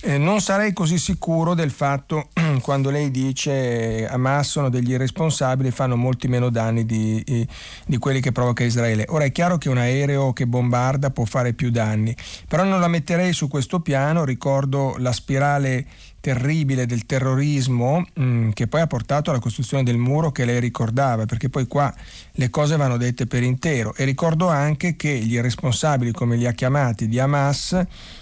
Eh, 0.01 0.19
non 0.19 0.41
sarei 0.41 0.73
così 0.73 0.99
sicuro 0.99 1.55
del 1.55 1.71
fatto 1.71 2.29
quando 2.61 2.91
lei 2.91 3.11
dice 3.11 4.07
Hamas 4.07 4.51
sono 4.51 4.69
degli 4.69 4.91
irresponsabili 4.91 5.69
e 5.69 5.73
fanno 5.73 5.97
molti 5.97 6.29
meno 6.29 6.51
danni 6.51 6.85
di, 6.85 7.47
di 7.87 7.97
quelli 7.99 8.21
che 8.21 8.33
provoca 8.33 8.65
Israele. 8.65 9.07
Ora 9.09 9.25
è 9.25 9.33
chiaro 9.33 9.57
che 9.57 9.69
un 9.69 9.79
aereo 9.79 10.33
che 10.33 10.47
bombarda 10.47 11.11
può 11.11 11.25
fare 11.25 11.53
più 11.55 11.71
danni, 11.71 12.15
però 12.47 12.65
non 12.65 12.81
la 12.81 12.89
metterei 12.89 13.33
su 13.33 13.49
questo 13.49 13.81
piano, 13.81 14.25
ricordo 14.25 14.97
la 14.99 15.13
spirale 15.13 15.87
terribile 16.25 16.87
del 16.87 17.05
terrorismo 17.05 18.01
mh, 18.01 18.23
mm, 18.23 18.51
che 18.53 18.67
poi 18.67 18.81
ha 18.81 18.87
portato 18.87 19.29
alla 19.29 19.41
costruzione 19.41 19.83
del 19.83 19.99
muro 19.99 20.33
che 20.33 20.47
lei 20.47 20.59
ricordava, 20.59 21.27
perché 21.27 21.51
poi 21.51 21.67
qua 21.67 21.95
le 22.33 22.49
cose 22.49 22.77
vanno 22.77 22.97
dette 22.97 23.27
per 23.27 23.43
intero. 23.43 23.95
E 23.95 24.07
ricordo 24.07 24.49
anche 24.49 24.97
che 24.97 25.15
gli 25.19 25.39
responsabili, 25.39 26.13
come 26.13 26.37
li 26.37 26.47
ha 26.47 26.53
chiamati, 26.53 27.09
di 27.09 27.19
Hamas, 27.19 27.79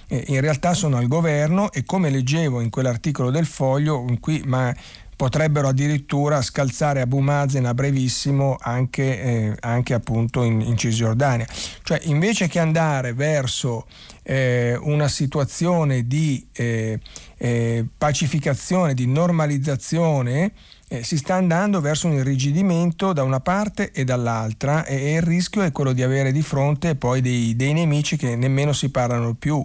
eh, 0.09 0.25
in 0.27 0.41
realtà 0.41 0.75
sono 0.75 0.97
al 0.97 1.07
governo 1.07 1.71
e 1.71 1.85
come 1.85 2.11
leggevo 2.11 2.61
in 2.61 2.71
quell'articolo 2.71 3.31
del 3.31 3.47
foglio, 3.47 4.05
qui, 4.19 4.43
ma 4.47 4.75
potrebbero 5.17 5.69
addirittura 5.69 6.43
scalzare 6.43 7.01
Abu 7.01 7.19
Mazen 7.19 7.67
a 7.67 7.75
brevissimo 7.75 8.57
anche, 8.61 9.21
eh, 9.21 9.57
anche 9.61 9.95
appunto 9.95 10.43
in, 10.43 10.61
in, 10.61 10.77
Cisgiordania. 10.77 11.47
Cioè 11.83 12.01
invece 12.05 12.49
che 12.49 12.59
andare 12.59 13.13
verso 13.13 13.87
eh, 14.23 14.77
una 14.81 15.09
situazione 15.09 16.07
di 16.07 16.47
eh, 16.53 16.99
eh 17.37 17.87
pacificazione, 17.97 18.95
di 18.95 19.07
normalizzazione, 19.07 20.53
eh, 20.93 21.03
si 21.03 21.17
sta 21.17 21.37
andando 21.37 21.81
verso 21.81 22.07
un 22.07 22.13
irrigidimento 22.13 23.15
da 23.15 23.23
una 23.23 23.41
parte 23.41 23.93
e 23.93 24.05
dall'altra 24.05 24.85
e, 24.85 24.97
e 24.97 25.15
il 25.15 25.23
rischio 25.23 25.63
è 25.63 25.73
quello 25.73 25.95
di 25.95 26.03
avere 26.03 26.33
di 26.33 26.43
fronte 26.43 26.97
poi 26.97 27.23
dei, 27.23 27.57
dei 27.57 27.73
nemici 27.73 28.19
che 28.19 28.37
nemmeno 28.37 28.75
si 28.75 28.91
parlano 28.91 29.33
più. 29.33 29.65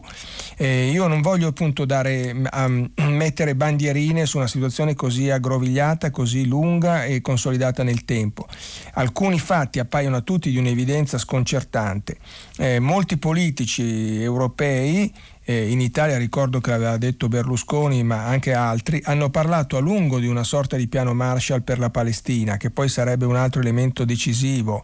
Eh, 0.55 0.89
io 0.89 1.05
non 1.07 1.19
voglio 1.19 1.49
appunto 1.49 1.84
dare, 1.84 2.34
um, 2.53 2.89
mettere 3.09 3.55
bandierine 3.55 4.25
su 4.25 4.38
una 4.38 4.47
situazione 4.47 4.95
così 4.95 5.30
aggrovigliata, 5.30 6.11
così 6.11 6.45
lunga 6.45 7.03
e 7.03 7.19
consolidata 7.19 7.84
nel 7.84 8.05
tempo. 8.05 8.47
Alcuni 8.93 9.38
fatti 9.38 9.80
appaiono 9.80 10.15
a 10.15 10.21
tutti 10.21 10.49
di 10.49 10.57
un'evidenza 10.57 11.17
sconcertante. 11.17 12.17
Eh, 12.57 12.80
molti 12.80 13.17
politici 13.17 14.21
europei 14.21 15.13
eh, 15.50 15.72
in 15.72 15.80
Italia 15.80 16.18
ricordo 16.18 16.60
che 16.60 16.72
l'aveva 16.72 16.98
detto 16.98 17.30
Berlusconi, 17.30 18.04
ma 18.04 18.26
anche 18.26 18.52
altri, 18.52 19.02
hanno 19.06 19.30
parlato 19.30 19.78
a 19.78 19.80
lungo 19.80 20.20
di 20.20 20.28
una 20.28 20.43
sorta 20.43 20.76
di 20.76 20.89
piano 20.89 21.14
Marshall 21.14 21.62
per 21.62 21.80
la 21.80 21.89
Palestina, 21.89 22.58
che 22.58 22.70
poi 22.70 22.89
sarebbe 22.89 23.24
un 23.24 23.38
altro 23.38 23.62
elemento 23.62 24.04
decisivo 24.04 24.84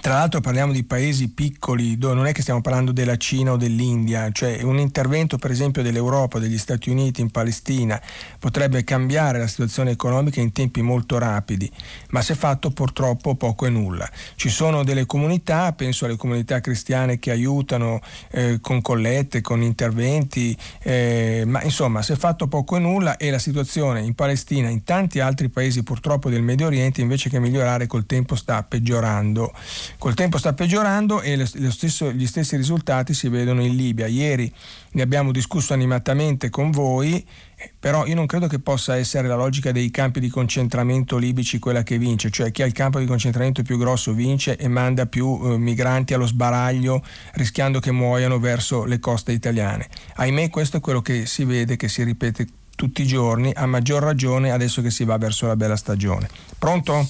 tra 0.00 0.14
l'altro 0.14 0.40
parliamo 0.40 0.72
di 0.72 0.82
paesi 0.82 1.28
piccoli, 1.28 1.96
non 1.98 2.26
è 2.26 2.32
che 2.32 2.42
stiamo 2.42 2.60
parlando 2.60 2.92
della 2.92 3.16
Cina 3.16 3.52
o 3.52 3.56
dell'India, 3.56 4.30
cioè 4.32 4.62
un 4.62 4.78
intervento 4.78 5.38
per 5.38 5.50
esempio 5.50 5.82
dell'Europa, 5.82 6.38
degli 6.38 6.58
Stati 6.58 6.90
Uniti 6.90 7.20
in 7.20 7.30
Palestina 7.30 8.00
potrebbe 8.38 8.82
cambiare 8.82 9.38
la 9.38 9.46
situazione 9.46 9.92
economica 9.92 10.40
in 10.40 10.52
tempi 10.52 10.82
molto 10.82 11.16
rapidi, 11.18 11.70
ma 12.10 12.22
se 12.22 12.34
fatto 12.34 12.70
purtroppo 12.70 13.34
poco 13.36 13.66
e 13.66 13.70
nulla. 13.70 14.08
Ci 14.34 14.48
sono 14.48 14.84
delle 14.84 15.06
comunità, 15.06 15.72
penso 15.72 16.04
alle 16.04 16.16
comunità 16.16 16.60
cristiane 16.60 17.18
che 17.18 17.30
aiutano 17.30 18.00
eh, 18.30 18.58
con 18.60 18.82
collette, 18.82 19.40
con 19.40 19.62
interventi, 19.62 20.56
eh, 20.82 21.44
ma 21.46 21.62
insomma 21.62 22.02
se 22.02 22.16
fatto 22.16 22.46
poco 22.48 22.76
e 22.76 22.80
nulla 22.80 23.16
e 23.16 23.30
la 23.30 23.38
situazione 23.38 24.00
in 24.00 24.14
Palestina 24.14 24.68
in 24.68 24.82
tanti 24.82 25.20
altri 25.20 25.48
paesi 25.48 25.82
purtroppo 25.82 26.28
del 26.28 26.42
Medio 26.42 26.66
Oriente 26.66 27.00
invece 27.00 27.30
che 27.30 27.38
migliorare 27.38 27.86
col 27.86 28.06
tempo 28.06 28.34
sta 28.34 28.62
peggiorando. 28.62 29.52
Col 29.98 30.14
tempo 30.14 30.38
sta 30.38 30.52
peggiorando 30.52 31.20
e 31.20 31.44
stesso, 31.46 32.12
gli 32.12 32.26
stessi 32.26 32.56
risultati 32.56 33.14
si 33.14 33.28
vedono 33.28 33.62
in 33.62 33.74
Libia. 33.74 34.06
Ieri 34.06 34.52
ne 34.92 35.02
abbiamo 35.02 35.32
discusso 35.32 35.72
animatamente 35.72 36.50
con 36.50 36.70
voi, 36.70 37.24
eh, 37.56 37.72
però 37.78 38.06
io 38.06 38.14
non 38.14 38.26
credo 38.26 38.46
che 38.46 38.58
possa 38.58 38.96
essere 38.96 39.28
la 39.28 39.34
logica 39.36 39.72
dei 39.72 39.90
campi 39.90 40.20
di 40.20 40.28
concentramento 40.28 41.16
libici 41.16 41.58
quella 41.58 41.82
che 41.82 41.98
vince, 41.98 42.30
cioè 42.30 42.50
chi 42.50 42.62
ha 42.62 42.66
il 42.66 42.72
campo 42.72 42.98
di 42.98 43.06
concentramento 43.06 43.62
più 43.62 43.78
grosso 43.78 44.12
vince 44.12 44.56
e 44.56 44.68
manda 44.68 45.06
più 45.06 45.40
eh, 45.42 45.58
migranti 45.58 46.14
allo 46.14 46.26
sbaraglio 46.26 47.02
rischiando 47.32 47.80
che 47.80 47.90
muoiano 47.90 48.38
verso 48.38 48.84
le 48.84 48.98
coste 48.98 49.32
italiane. 49.32 49.88
Ahimè 50.14 50.50
questo 50.50 50.78
è 50.78 50.80
quello 50.80 51.02
che 51.02 51.26
si 51.26 51.44
vede, 51.44 51.76
che 51.76 51.88
si 51.88 52.02
ripete 52.02 52.46
tutti 52.74 53.02
i 53.02 53.06
giorni, 53.06 53.52
a 53.54 53.66
maggior 53.66 54.02
ragione 54.02 54.50
adesso 54.50 54.82
che 54.82 54.90
si 54.90 55.04
va 55.04 55.16
verso 55.16 55.46
la 55.46 55.56
bella 55.56 55.76
stagione. 55.76 56.28
Pronto? 56.58 57.08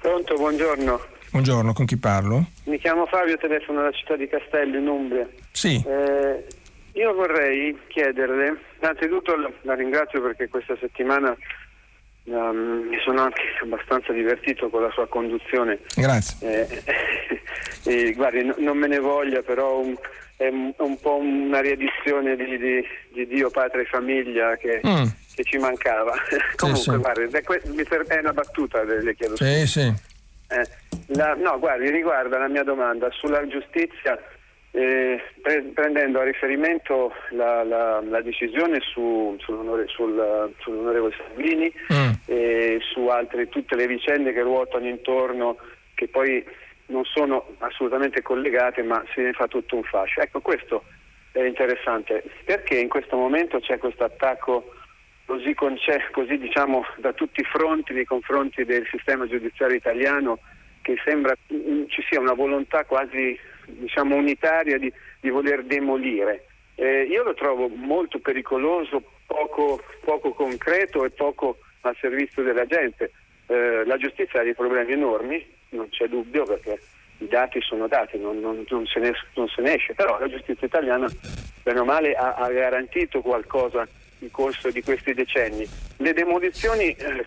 Pronto, 0.00 0.34
buongiorno. 0.34 1.16
Buongiorno, 1.30 1.74
con 1.74 1.84
chi 1.84 1.98
parlo? 1.98 2.46
Mi 2.64 2.78
chiamo 2.78 3.04
Fabio, 3.06 3.36
telefono 3.36 3.80
dalla 3.80 3.92
città 3.92 4.16
di 4.16 4.26
Castello 4.28 4.78
in 4.78 4.88
Umbria. 4.88 5.28
Sì. 5.52 5.82
Eh, 5.86 6.44
io 6.92 7.14
vorrei 7.14 7.78
chiederle, 7.88 8.58
innanzitutto 8.80 9.34
la, 9.62 9.74
ringrazio 9.74 10.22
perché 10.22 10.48
questa 10.48 10.76
settimana 10.80 11.36
um, 12.24 12.86
mi 12.88 12.98
sono 13.04 13.22
anche 13.22 13.42
abbastanza 13.62 14.12
divertito 14.12 14.70
con 14.70 14.82
la 14.82 14.90
sua 14.90 15.06
conduzione. 15.06 15.80
Grazie. 15.94 16.68
Eh, 16.68 16.82
eh, 17.84 18.12
guardi, 18.14 18.44
no, 18.44 18.54
non 18.58 18.78
me 18.78 18.86
ne 18.86 18.98
voglia, 18.98 19.42
però 19.42 19.80
un, 19.80 19.94
è 20.36 20.48
un, 20.48 20.72
un 20.78 20.98
po' 20.98 21.16
una 21.16 21.60
riedizione 21.60 22.36
di, 22.36 22.56
di, 22.56 22.84
di, 23.12 23.26
Dio, 23.26 23.50
Patria 23.50 23.82
e 23.82 23.86
Famiglia 23.86 24.56
che, 24.56 24.80
mm. 24.84 25.04
che 25.34 25.44
ci 25.44 25.58
mancava. 25.58 26.14
Comunque, 26.56 26.94
sì. 26.94 26.96
guardi, 26.96 28.06
è 28.08 28.18
una 28.18 28.32
battuta, 28.32 28.82
le 28.82 29.14
chiedo. 29.14 29.36
Sì, 29.36 29.66
sì. 29.66 30.07
Eh, 30.48 30.66
la, 31.08 31.34
no, 31.34 31.58
guardi, 31.58 31.90
riguarda 31.90 32.38
la 32.38 32.48
mia 32.48 32.62
domanda 32.62 33.10
sulla 33.10 33.46
giustizia, 33.46 34.18
eh, 34.70 35.20
pre- 35.42 35.62
prendendo 35.74 36.20
a 36.20 36.24
riferimento 36.24 37.12
la, 37.30 37.62
la, 37.64 38.00
la 38.00 38.20
decisione 38.20 38.80
su, 38.80 39.36
sull'onore, 39.38 39.86
sul, 39.88 40.52
sull'onorevole 40.58 41.14
Salvini 41.16 41.72
mm. 41.92 42.10
e 42.26 42.78
su 42.80 43.06
altre, 43.06 43.48
tutte 43.48 43.76
le 43.76 43.86
vicende 43.86 44.32
che 44.32 44.42
ruotano 44.42 44.86
intorno, 44.86 45.56
che 45.94 46.08
poi 46.08 46.44
non 46.86 47.04
sono 47.04 47.54
assolutamente 47.58 48.22
collegate, 48.22 48.82
ma 48.82 49.02
si 49.12 49.20
ne 49.20 49.32
fa 49.32 49.46
tutto 49.46 49.76
un 49.76 49.82
fascio. 49.82 50.20
Ecco, 50.20 50.40
questo 50.40 50.84
è 51.32 51.42
interessante. 51.42 52.22
Perché 52.44 52.78
in 52.78 52.88
questo 52.88 53.16
momento 53.16 53.60
c'è 53.60 53.78
questo 53.78 54.04
attacco 54.04 54.72
così, 55.28 55.52
conce- 55.52 56.08
così 56.10 56.38
diciamo, 56.38 56.86
da 56.96 57.12
tutti 57.12 57.40
i 57.42 57.44
fronti 57.44 57.92
nei 57.92 58.06
confronti 58.06 58.64
del 58.64 58.86
sistema 58.90 59.26
giudiziario 59.26 59.76
italiano 59.76 60.38
che 60.80 60.96
sembra 61.04 61.34
mm, 61.52 61.84
ci 61.88 62.02
sia 62.08 62.18
una 62.18 62.32
volontà 62.32 62.86
quasi 62.86 63.38
diciamo, 63.66 64.16
unitaria 64.16 64.78
di, 64.78 64.90
di 65.20 65.28
voler 65.28 65.64
demolire. 65.64 66.46
Eh, 66.76 67.02
io 67.02 67.24
lo 67.24 67.34
trovo 67.34 67.68
molto 67.68 68.20
pericoloso, 68.20 69.02
poco, 69.26 69.82
poco, 70.02 70.32
concreto 70.32 71.04
e 71.04 71.10
poco 71.10 71.58
al 71.82 71.94
servizio 72.00 72.42
della 72.42 72.64
gente. 72.64 73.12
Eh, 73.48 73.84
la 73.84 73.98
giustizia 73.98 74.40
ha 74.40 74.44
dei 74.44 74.54
problemi 74.54 74.92
enormi, 74.92 75.46
non 75.70 75.90
c'è 75.90 76.08
dubbio 76.08 76.44
perché 76.44 76.80
i 77.18 77.28
dati 77.28 77.60
sono 77.60 77.86
dati, 77.86 78.16
non, 78.18 78.40
non, 78.40 78.64
non, 78.66 78.86
se, 78.86 78.98
ne, 78.98 79.12
non 79.34 79.46
se, 79.48 79.60
ne, 79.60 79.74
esce, 79.74 79.92
però 79.92 80.18
la 80.18 80.28
giustizia 80.28 80.66
italiana, 80.66 81.06
bene 81.62 81.80
o 81.80 81.84
male, 81.84 82.14
ha, 82.14 82.32
ha 82.32 82.48
garantito 82.48 83.20
qualcosa 83.20 83.86
nel 84.18 84.30
corso 84.30 84.70
di 84.70 84.82
questi 84.82 85.14
decenni. 85.14 85.68
Le 85.96 86.12
demolizioni, 86.12 86.94
eh, 86.94 87.26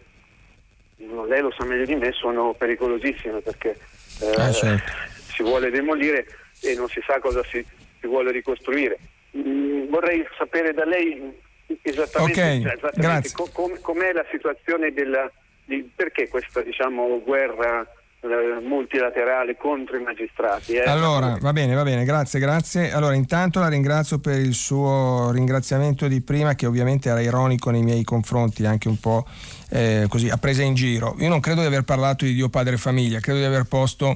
lei 0.98 1.42
lo 1.42 1.52
sa 1.52 1.66
meglio 1.66 1.86
di 1.86 1.96
me, 1.96 2.12
sono 2.12 2.54
pericolosissime 2.54 3.42
perché 3.42 3.78
eh, 4.22 4.32
ah, 4.36 4.52
certo. 4.52 4.92
si 5.34 5.44
vuole 5.44 5.70
demolire 5.70 6.26
e 6.62 6.76
non 6.76 6.88
si 6.88 7.02
sa 7.06 7.20
cosa 7.20 7.44
si, 7.46 7.66
si 8.00 8.08
vuole 8.08 8.32
ricostruire. 8.32 8.98
Mm, 9.38 9.90
vorrei 9.90 10.26
sapere 10.38 10.74
da 10.74 10.86
lei 10.86 11.40
esattamente, 11.82 12.40
okay, 12.40 12.62
cioè, 12.62 12.74
esattamente 12.76 13.32
com, 13.32 13.50
com, 13.52 13.80
com'è 13.82 14.12
la 14.12 14.26
situazione 14.30 14.92
della, 14.92 15.32
di, 15.66 15.90
perché 15.96 16.28
questa 16.28 16.62
diciamo, 16.62 17.22
guerra 17.22 17.86
multilaterale 18.62 19.58
contro 19.58 19.98
i 19.98 20.04
magistrati. 20.04 20.74
Eh. 20.74 20.84
Allora, 20.84 21.38
va 21.42 21.54
bene, 21.54 21.74
va 21.74 21.84
bene, 21.84 22.04
grazie, 22.04 22.40
grazie. 22.40 22.92
Allora, 22.92 23.16
intanto 23.16 23.60
la 23.60 23.68
ringrazio 23.68 24.20
per 24.20 24.40
il 24.40 24.54
suo 24.54 25.32
ringraziamento 25.32 26.08
di 26.08 26.22
prima, 26.22 26.54
che 26.54 26.68
ovviamente 26.68 27.10
era 27.10 27.22
ironico 27.22 27.72
nei 27.72 27.82
miei 27.82 28.04
confronti, 28.04 28.66
anche 28.66 28.88
un 28.88 29.00
po' 29.00 29.26
eh, 29.70 30.06
così 30.08 30.30
a 30.30 30.38
presa 30.38 30.62
in 30.62 30.76
giro. 30.76 31.16
Io 31.20 31.30
non 31.30 31.40
credo 31.40 31.62
di 31.62 31.68
aver 31.68 31.84
parlato 31.84 32.26
di 32.26 32.34
Dio 32.34 32.50
Padre 32.50 32.76
e 32.76 32.78
Famiglia, 32.78 33.20
credo 33.20 33.40
di 33.40 33.46
aver 33.46 33.64
posto 33.64 34.16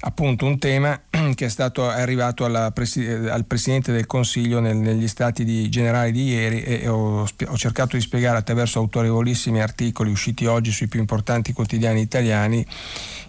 appunto 0.00 0.44
un 0.44 0.58
tema 0.58 1.00
che 1.34 1.46
è 1.46 1.48
stato 1.48 1.88
arrivato 1.88 2.50
presi- 2.74 3.06
al 3.06 3.44
Presidente 3.46 3.92
del 3.92 4.06
Consiglio 4.06 4.60
nel, 4.60 4.76
negli 4.76 5.08
stati 5.08 5.44
di, 5.44 5.68
generali 5.68 6.12
di 6.12 6.24
ieri 6.28 6.62
e 6.62 6.88
ho, 6.88 7.22
ho, 7.22 7.56
cercato 7.56 7.96
di 7.96 8.02
spiegare 8.02 8.36
attraverso 8.36 8.78
autorevolissimi 8.78 9.60
articoli 9.60 10.10
usciti 10.10 10.44
oggi 10.46 10.70
sui 10.70 10.88
più 10.88 11.00
importanti 11.00 11.52
quotidiani 11.52 12.00
italiani 12.00 12.66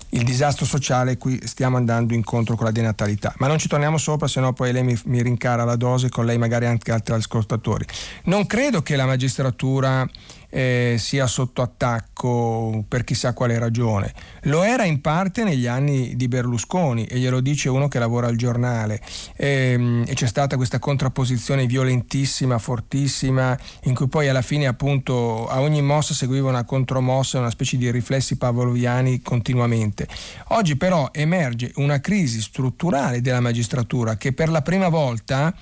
il 0.10 0.24
disastro 0.24 0.66
sociale 0.66 1.18
cui 1.18 1.40
stiamo 1.46 1.78
andando 1.78 2.14
incontro 2.14 2.56
con 2.56 2.66
la 2.66 2.72
denatalità. 2.72 3.34
Ma 3.38 3.48
non 3.48 3.58
ci 3.58 3.68
torniamo 3.68 3.98
sopra, 3.98 4.28
se 4.28 4.40
no 4.40 4.54
poi 4.54 4.72
lei 4.72 4.84
mi, 4.84 5.00
mi, 5.06 5.22
rincara 5.22 5.64
la 5.64 5.76
dose, 5.76 6.10
con 6.10 6.26
lei 6.26 6.38
magari 6.38 6.66
anche 6.66 6.92
altri 6.92 7.14
ascoltatori. 7.14 7.86
Non 8.24 8.46
credo 8.46 8.82
che 8.82 8.96
la 8.96 9.06
magistratura 9.06 10.08
eh, 10.50 10.96
sia 10.98 11.28
sotto 11.28 11.62
attacco 11.62 12.84
per 12.88 13.04
chissà 13.04 13.34
quale 13.34 13.60
ragione. 13.60 14.14
Lo 14.44 14.64
era 14.64 14.86
in 14.86 15.02
parte 15.02 15.44
negli 15.44 15.68
anni 15.68 16.16
di 16.16 16.28
Berlusconi 16.28 17.06
e 17.06 17.18
glielo 17.18 17.40
dice 17.42 17.70
uno 17.70 17.88
che 17.88 18.00
lavora 18.00 18.28
al 18.28 18.36
giornale 18.36 19.02
e, 19.36 20.04
e 20.06 20.14
c'è 20.14 20.28
stata 20.28 20.56
questa 20.56 20.80
contrapposizione 20.80 21.66
violentissima, 21.66 22.58
fortissima, 22.58 23.58
in 23.84 23.96
cui 23.96 24.08
poi 24.08 24.28
alla 24.30 24.42
fine 24.42 24.68
appunto 24.68 25.48
a 25.48 25.62
ogni 25.62 25.82
mossa 25.82 26.14
seguiva 26.14 26.50
una 26.50 26.64
contromossa, 26.64 27.40
una 27.40 27.50
specie 27.50 27.78
di 27.78 27.90
riflessi 27.92 28.38
pavloviani 28.38 29.22
continuamente. 29.22 30.08
Oggi 30.50 30.76
però 30.78 31.10
emerge 31.12 31.72
una 31.76 32.00
crisi 32.00 32.42
strutturale 32.42 33.22
della 33.22 33.40
magistratura 33.40 34.16
che 34.18 34.34
per 34.34 34.50
la 34.50 34.62
prima 34.62 34.90
volta 34.90 35.54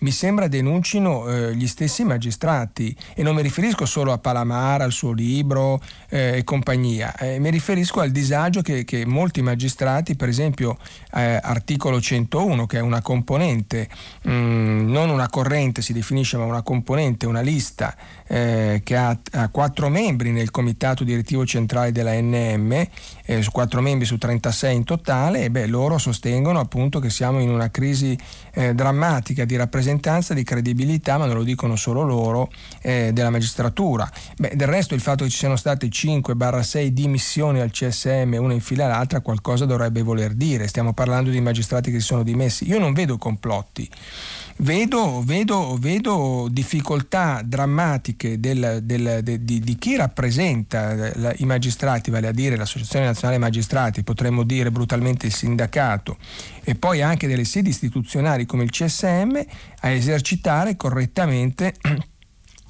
mi 0.00 0.10
sembra 0.10 0.48
denuncino 0.48 1.28
eh, 1.28 1.54
gli 1.54 1.66
stessi 1.66 2.04
magistrati 2.04 2.94
e 3.14 3.22
non 3.22 3.34
mi 3.34 3.42
riferisco 3.42 3.86
solo 3.86 4.12
a 4.12 4.18
Palamara, 4.18 4.84
al 4.84 4.92
suo 4.92 5.12
libro 5.12 5.80
eh, 6.08 6.38
e 6.38 6.44
compagnia, 6.44 7.14
eh, 7.16 7.38
mi 7.38 7.50
riferisco 7.50 8.00
al 8.00 8.10
disagio 8.10 8.60
che, 8.60 8.84
che 8.84 9.06
molti 9.06 9.42
magistrati, 9.42 10.16
per 10.16 10.28
esempio 10.28 10.78
eh, 11.14 11.38
articolo 11.42 12.00
101 12.00 12.66
che 12.66 12.78
è 12.78 12.80
una 12.80 13.02
componente, 13.02 13.88
mh, 14.22 14.32
mm, 14.32 14.90
non 14.90 15.10
una 15.10 15.28
corrente 15.28 15.82
si 15.82 15.92
definisce 15.92 16.36
ma 16.36 16.44
una 16.44 16.62
componente, 16.62 17.26
una 17.26 17.40
lista 17.40 17.96
eh, 18.26 18.80
che 18.84 18.96
ha, 18.96 19.18
ha, 19.32 19.48
quattro 19.48 19.88
membri 19.88 20.32
nel 20.32 20.50
comitato 20.50 21.04
direttivo 21.04 21.44
centrale 21.44 21.92
della 21.92 22.12
NM, 22.12 22.86
eh, 23.24 23.42
su 23.42 23.50
quattro 23.50 23.80
membri 23.80 24.06
su 24.06 24.18
36 24.18 24.74
in 24.74 24.84
totale, 24.84 25.44
e 25.44 25.50
beh, 25.50 25.66
loro 25.66 25.98
sostengono 25.98 26.60
appunto 26.60 27.00
che 27.00 27.10
siamo 27.10 27.40
in 27.40 27.50
una 27.50 27.70
crisi 27.70 28.16
drammatica 28.54 29.44
di 29.44 29.56
rappresentanza, 29.56 30.32
di 30.32 30.44
credibilità, 30.44 31.18
ma 31.18 31.26
non 31.26 31.34
lo 31.34 31.42
dicono 31.42 31.74
solo 31.74 32.02
loro, 32.02 32.52
eh, 32.82 33.10
della 33.12 33.30
magistratura. 33.30 34.08
Beh, 34.36 34.52
del 34.54 34.68
resto 34.68 34.94
il 34.94 35.00
fatto 35.00 35.24
che 35.24 35.30
ci 35.30 35.38
siano 35.38 35.56
state 35.56 35.88
5-6 35.88 36.86
dimissioni 36.88 37.60
al 37.60 37.70
CSM, 37.70 38.36
una 38.38 38.52
in 38.52 38.60
fila 38.60 38.84
all'altra, 38.84 39.20
qualcosa 39.20 39.64
dovrebbe 39.64 40.02
voler 40.02 40.34
dire. 40.34 40.68
Stiamo 40.68 40.92
parlando 40.92 41.30
di 41.30 41.40
magistrati 41.40 41.90
che 41.90 41.98
si 42.00 42.06
sono 42.06 42.22
dimessi. 42.22 42.68
Io 42.68 42.78
non 42.78 42.92
vedo 42.92 43.18
complotti. 43.18 43.88
Vedo, 44.58 45.20
vedo, 45.24 45.76
vedo, 45.80 46.46
difficoltà 46.48 47.42
drammatiche 47.44 48.38
del, 48.38 48.80
del, 48.84 49.18
de, 49.22 49.44
di, 49.44 49.58
di, 49.58 49.76
chi 49.76 49.96
rappresenta 49.96 50.94
la, 51.16 51.34
i 51.38 51.44
magistrati, 51.44 52.12
vale 52.12 52.28
a 52.28 52.32
dire 52.32 52.56
l'Associazione 52.56 53.06
Nazionale 53.06 53.38
Magistrati, 53.38 54.04
potremmo 54.04 54.44
dire 54.44 54.70
brutalmente 54.70 55.26
il 55.26 55.34
sindacato, 55.34 56.18
e 56.62 56.76
poi 56.76 57.02
anche 57.02 57.26
delle 57.26 57.44
sedi 57.44 57.70
istituzionali 57.70 58.46
come 58.46 58.62
il 58.62 58.70
CSM 58.70 59.40
a 59.80 59.88
esercitare 59.88 60.76
correttamente 60.76 61.74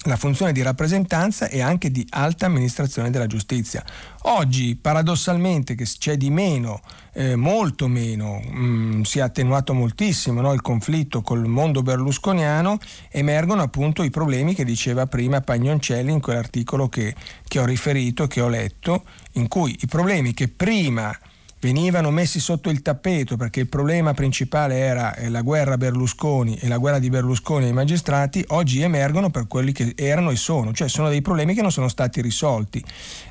la 0.04 0.16
funzione 0.16 0.52
di 0.52 0.62
rappresentanza 0.62 1.48
e 1.48 1.60
anche 1.60 1.90
di 1.90 2.06
alta 2.10 2.46
amministrazione 2.46 3.10
della 3.10 3.26
giustizia. 3.26 3.84
Oggi, 4.26 4.76
paradossalmente, 4.76 5.74
che 5.74 5.84
c'è 5.84 6.16
di 6.16 6.30
meno, 6.30 6.80
eh, 7.12 7.36
molto 7.36 7.88
meno, 7.88 8.40
mh, 8.40 8.58
mm, 8.58 9.02
si 9.02 9.18
è 9.18 9.22
attenuato 9.22 9.74
moltissimo 9.74 10.40
no, 10.40 10.52
il 10.52 10.62
conflitto 10.62 11.22
col 11.22 11.46
mondo 11.46 11.82
berlusconiano, 11.82 12.78
emergono 13.10 13.62
appunto 13.62 14.02
i 14.02 14.10
problemi 14.10 14.54
che 14.54 14.64
diceva 14.64 15.06
prima 15.06 15.40
Pagnoncelli 15.40 16.12
in 16.12 16.20
quell'articolo 16.20 16.88
che, 16.88 17.14
che 17.46 17.58
ho 17.58 17.64
riferito, 17.64 18.26
che 18.26 18.40
ho 18.40 18.48
letto, 18.48 19.04
in 19.32 19.48
cui 19.48 19.76
i 19.80 19.86
problemi 19.86 20.34
che 20.34 20.48
prima 20.48 21.16
venivano 21.64 22.10
messi 22.10 22.40
sotto 22.40 22.68
il 22.68 22.82
tappeto 22.82 23.38
perché 23.38 23.60
il 23.60 23.68
problema 23.68 24.12
principale 24.12 24.76
era 24.76 25.14
eh, 25.14 25.30
la 25.30 25.40
guerra 25.40 25.78
Berlusconi 25.78 26.58
e 26.58 26.68
la 26.68 26.76
guerra 26.76 26.98
di 26.98 27.08
Berlusconi 27.08 27.64
ai 27.64 27.72
magistrati, 27.72 28.44
oggi 28.48 28.82
emergono 28.82 29.30
per 29.30 29.46
quelli 29.46 29.72
che 29.72 29.94
erano 29.96 30.28
e 30.28 30.36
sono, 30.36 30.74
cioè 30.74 30.88
sono 30.88 31.08
dei 31.08 31.22
problemi 31.22 31.54
che 31.54 31.62
non 31.62 31.72
sono 31.72 31.88
stati 31.88 32.20
risolti. 32.20 32.84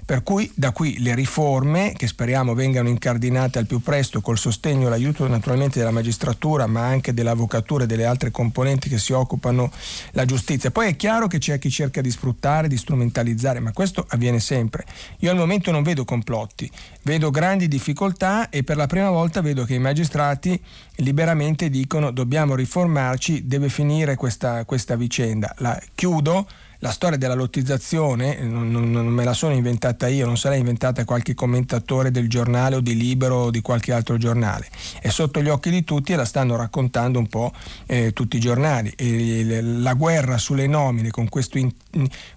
Per 0.05 0.21
cui 0.21 0.51
da 0.53 0.71
qui 0.71 0.99
le 0.99 1.15
riforme, 1.15 1.93
che 1.95 2.07
speriamo 2.07 2.53
vengano 2.53 2.89
incardinate 2.89 3.59
al 3.59 3.65
più 3.65 3.79
presto 3.79 4.19
col 4.19 4.37
sostegno 4.37 4.87
e 4.87 4.89
l'aiuto 4.89 5.25
naturalmente 5.27 5.79
della 5.79 5.91
magistratura, 5.91 6.67
ma 6.67 6.85
anche 6.85 7.13
dell'avvocatura 7.13 7.85
e 7.85 7.87
delle 7.87 8.03
altre 8.03 8.29
componenti 8.29 8.89
che 8.89 8.97
si 8.97 9.13
occupano 9.13 9.71
la 10.11 10.25
giustizia. 10.25 10.71
Poi 10.71 10.89
è 10.89 10.95
chiaro 10.97 11.27
che 11.27 11.37
c'è 11.37 11.57
chi 11.57 11.69
cerca 11.69 12.01
di 12.01 12.11
sfruttare, 12.11 12.67
di 12.67 12.75
strumentalizzare, 12.75 13.61
ma 13.61 13.71
questo 13.71 14.05
avviene 14.09 14.41
sempre. 14.41 14.83
Io 15.19 15.31
al 15.31 15.37
momento 15.37 15.71
non 15.71 15.83
vedo 15.83 16.03
complotti, 16.03 16.69
vedo 17.03 17.31
grandi 17.31 17.69
difficoltà 17.69 18.49
e 18.49 18.63
per 18.63 18.75
la 18.75 18.87
prima 18.87 19.09
volta 19.09 19.41
vedo 19.41 19.63
che 19.63 19.75
i 19.75 19.79
magistrati 19.79 20.61
liberamente 20.97 21.69
dicono 21.69 22.11
dobbiamo 22.11 22.55
riformarci, 22.55 23.47
deve 23.47 23.69
finire 23.69 24.15
questa, 24.15 24.65
questa 24.65 24.97
vicenda. 24.97 25.55
La 25.59 25.79
chiudo 25.95 26.45
la 26.83 26.91
storia 26.91 27.17
della 27.17 27.33
lottizzazione 27.33 28.41
non, 28.41 28.69
non, 28.69 28.91
non, 28.91 29.07
me 29.07 29.23
la 29.23 29.33
sono 29.33 29.53
inventata 29.53 30.09
io, 30.09 30.25
non 30.25 30.35
sarà 30.35 30.55
inventata 30.55 31.05
qualche 31.05 31.33
commentatore 31.33 32.11
del 32.11 32.27
giornale 32.27 32.75
o 32.75 32.81
di 32.81 32.97
Libero 32.97 33.35
o 33.35 33.51
di 33.51 33.61
qualche 33.61 33.93
altro 33.93 34.17
giornale. 34.17 34.67
È 34.99 35.07
sotto 35.07 35.41
gli 35.41 35.47
occhi 35.47 35.69
di 35.69 35.85
tutti 35.85 36.11
e 36.11 36.17
la 36.17 36.25
stanno 36.25 36.57
raccontando 36.57 37.19
un 37.19 37.27
po' 37.27 37.53
eh, 37.85 38.11
tutti 38.11 38.35
i 38.35 38.39
giornali. 38.41 38.91
E 38.97 39.61
la 39.61 39.93
guerra 39.93 40.37
sulle 40.37 40.67
nomine 40.67 41.09
con 41.09 41.29
questo, 41.29 41.57
in, 41.57 41.71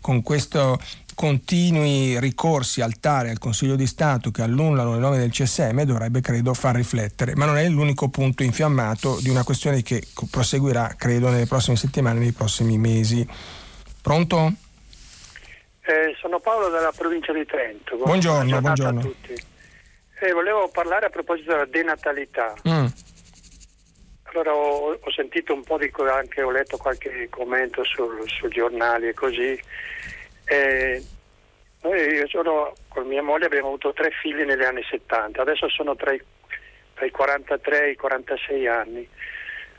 con 0.00 0.22
questo 0.22 0.78
continui 1.16 2.20
ricorsi 2.20 2.82
al 2.82 3.00
TARE 3.00 3.30
al 3.30 3.38
Consiglio 3.40 3.74
di 3.74 3.88
Stato 3.88 4.30
che 4.30 4.42
annullano 4.42 4.94
le 4.94 5.00
nomine 5.00 5.22
del 5.22 5.32
CSM 5.32 5.82
dovrebbe 5.82 6.20
credo 6.20 6.54
far 6.54 6.76
riflettere, 6.76 7.34
ma 7.34 7.46
non 7.46 7.56
è 7.56 7.68
l'unico 7.68 8.10
punto 8.10 8.44
infiammato 8.44 9.18
di 9.20 9.28
una 9.28 9.42
questione 9.42 9.82
che 9.82 10.06
proseguirà 10.30 10.94
credo 10.96 11.30
nelle 11.30 11.46
prossime 11.46 11.76
settimane, 11.76 12.20
nei 12.20 12.32
prossimi 12.32 12.78
mesi. 12.78 13.26
Pronto? 14.06 14.52
Eh, 15.82 16.14
sono 16.20 16.38
Paolo 16.38 16.68
dalla 16.68 16.92
provincia 16.92 17.32
di 17.32 17.44
Trento. 17.44 17.96
Buongiorno, 17.96 18.60
buongiorno. 18.60 19.00
a 19.00 19.02
tutti. 19.02 19.34
Eh, 20.20 20.30
volevo 20.30 20.68
parlare 20.68 21.06
a 21.06 21.10
proposito 21.10 21.50
della 21.50 21.64
denatalità. 21.64 22.54
Mm. 22.68 22.86
Allora 24.22 24.54
ho, 24.54 24.92
ho, 24.92 25.10
sentito 25.10 25.54
un 25.54 25.64
po' 25.64 25.76
di 25.76 25.90
anche 26.08 26.40
ho 26.40 26.52
letto 26.52 26.76
qualche 26.76 27.26
commento 27.30 27.82
sul, 27.82 28.22
sui 28.26 28.48
giornali 28.48 29.08
e 29.08 29.14
così. 29.14 29.60
Eh, 30.44 31.04
noi 31.80 32.00
io 32.00 32.28
sono, 32.28 32.74
con 32.86 33.08
mia 33.08 33.24
moglie 33.24 33.46
abbiamo 33.46 33.66
avuto 33.66 33.92
tre 33.92 34.12
figli 34.22 34.42
negli 34.42 34.62
anni 34.62 34.84
70, 34.88 35.42
adesso 35.42 35.68
sono 35.68 35.96
tra 35.96 36.12
i, 36.12 36.22
tra 36.94 37.06
i 37.06 37.10
43 37.10 37.86
e 37.86 37.90
i 37.90 37.96
46 37.96 38.68
anni 38.68 39.08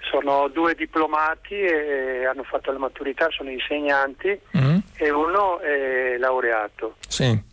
sono 0.10 0.48
due 0.50 0.76
diplomati 0.76 1.56
e 1.56 2.26
hanno 2.26 2.44
fatto 2.44 2.72
la 2.72 2.80
maturità, 2.80 3.28
sono 3.30 3.50
insegnanti 3.50 4.40
mm. 4.58 4.78
e 4.96 5.10
uno 5.12 5.60
è 5.60 6.18
laureato. 6.18 6.96
Sì. 7.08 7.44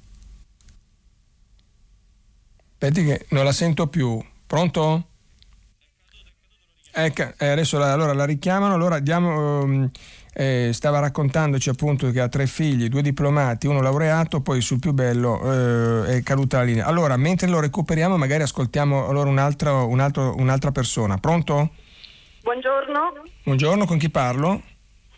Aspetti 2.72 3.04
che 3.04 3.26
non 3.30 3.44
la 3.44 3.52
sento 3.52 3.86
più. 3.86 4.22
Pronto? 4.46 5.08
Ecco, 6.92 7.22
eh, 7.38 7.48
adesso 7.48 7.78
la, 7.78 7.92
allora 7.92 8.12
la 8.12 8.24
richiamano, 8.24 8.74
allora 8.74 8.98
diamo... 8.98 9.62
Um, 9.62 9.90
eh, 10.34 10.70
stava 10.72 10.98
raccontandoci 10.98 11.68
appunto 11.68 12.10
che 12.10 12.20
ha 12.20 12.28
tre 12.28 12.46
figli, 12.46 12.88
due 12.88 13.02
diplomati, 13.02 13.68
uno 13.68 13.80
laureato, 13.80 14.40
poi 14.40 14.60
sul 14.60 14.80
più 14.80 14.92
bello 14.92 15.40
eh, 16.04 16.16
è 16.16 16.22
caduta 16.22 16.58
la 16.58 16.64
linea. 16.64 16.86
Allora, 16.86 17.16
mentre 17.16 17.46
lo 17.46 17.60
recuperiamo, 17.60 18.16
magari 18.16 18.42
ascoltiamo 18.42 19.06
allora 19.06 19.30
un 19.30 19.38
altro, 19.38 19.86
un 19.86 20.00
altro, 20.00 20.34
un'altra 20.36 20.72
persona. 20.72 21.18
Pronto? 21.18 21.70
Buongiorno. 22.44 23.22
Buongiorno, 23.42 23.86
con 23.86 23.96
chi 23.96 24.10
parlo? 24.10 24.60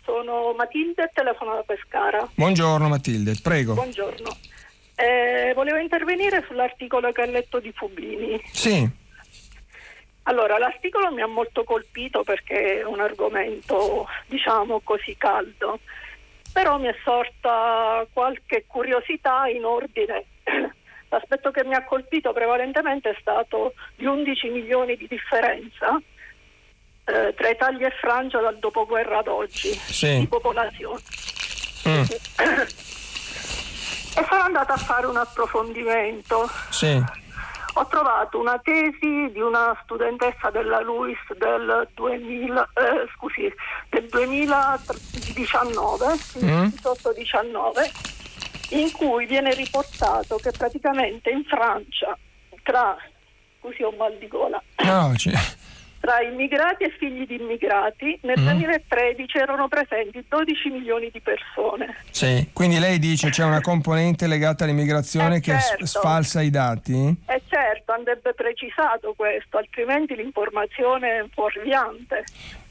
Sono 0.05 0.53
Matilde, 0.53 1.11
telefono 1.13 1.55
da 1.55 1.63
Pescara. 1.63 2.25
Buongiorno 2.33 2.87
Matilde, 2.87 3.33
prego. 3.43 3.73
Buongiorno. 3.73 4.29
Eh, 4.95 5.51
volevo 5.53 5.75
intervenire 5.75 6.45
sull'articolo 6.47 7.11
che 7.11 7.23
ha 7.23 7.25
letto 7.25 7.59
di 7.59 7.73
Fubini. 7.73 8.41
Sì. 8.45 8.89
Allora, 10.23 10.57
l'articolo 10.57 11.11
mi 11.11 11.21
ha 11.21 11.27
molto 11.27 11.65
colpito 11.65 12.23
perché 12.23 12.79
è 12.79 12.85
un 12.85 13.01
argomento, 13.01 14.07
diciamo 14.27 14.79
così, 14.79 15.17
caldo, 15.17 15.79
però 16.53 16.79
mi 16.79 16.87
è 16.87 16.95
sorta 17.03 18.07
qualche 18.13 18.63
curiosità 18.65 19.47
in 19.47 19.65
ordine. 19.65 20.23
L'aspetto 21.09 21.51
che 21.51 21.65
mi 21.65 21.75
ha 21.75 21.83
colpito 21.83 22.31
prevalentemente 22.31 23.09
è 23.09 23.17
stato 23.19 23.73
gli 23.97 24.05
11 24.05 24.47
milioni 24.47 24.95
di 24.95 25.07
differenza 25.07 26.01
eh, 27.07 27.33
tra 27.35 27.49
Italia 27.49 27.87
e 27.87 27.91
Francia 27.99 28.39
dal 28.39 28.59
dopoguerra 28.59 29.19
ad 29.19 29.27
oggi 29.27 29.73
sì. 29.73 30.19
di 30.19 30.27
popolazione. 30.27 30.99
Mm. 31.87 32.01
e 34.17 34.25
sono 34.27 34.41
andata 34.41 34.73
a 34.73 34.77
fare 34.77 35.07
un 35.07 35.15
approfondimento. 35.15 36.49
Sì. 36.69 37.01
Ho 37.73 37.87
trovato 37.87 38.39
una 38.39 38.59
tesi 38.59 39.29
di 39.31 39.39
una 39.39 39.79
studentessa 39.83 40.49
della 40.49 40.81
LUIS 40.81 41.33
del, 41.37 41.87
2000, 41.93 42.69
eh, 42.73 43.07
scusi, 43.15 43.53
del 43.89 44.07
2019, 44.07 46.05
mm. 46.43 46.65
18-19, 46.65 47.91
in 48.69 48.91
cui 48.91 49.27
viene 49.27 49.53
riportato 49.53 50.37
che 50.37 50.51
praticamente 50.51 51.29
in 51.29 51.43
Francia 51.45 52.17
tra 52.63 52.97
scusi 53.59 53.83
ho 53.83 53.91
mal 53.91 54.17
di 54.17 54.27
gola 54.27 54.61
no, 54.83 55.13
tra 56.07 56.21
immigrati 56.21 56.85
e 56.85 56.95
figli 56.97 57.25
di 57.27 57.35
immigrati 57.35 58.17
nel 58.21 58.39
mm. 58.39 58.47
2013 58.47 59.37
erano 59.39 59.67
presenti 59.67 60.23
12 60.25 60.69
milioni 60.69 61.09
di 61.11 61.19
persone. 61.19 61.97
Sì, 62.11 62.49
quindi 62.53 62.79
lei 62.79 62.97
dice 62.97 63.29
c'è 63.29 63.43
una 63.43 63.59
componente 63.59 64.25
legata 64.25 64.63
all'immigrazione 64.63 65.37
eh 65.37 65.39
che 65.41 65.59
certo. 65.59 65.85
sfalsa 65.85 66.41
i 66.41 66.49
dati? 66.49 67.13
Eh 67.25 67.41
certo, 67.49 67.91
andrebbe 67.91 68.33
precisato 68.33 69.15
questo, 69.17 69.57
altrimenti 69.57 70.15
l'informazione 70.15 71.19
è 71.19 71.25
fuorviante. 71.33 72.23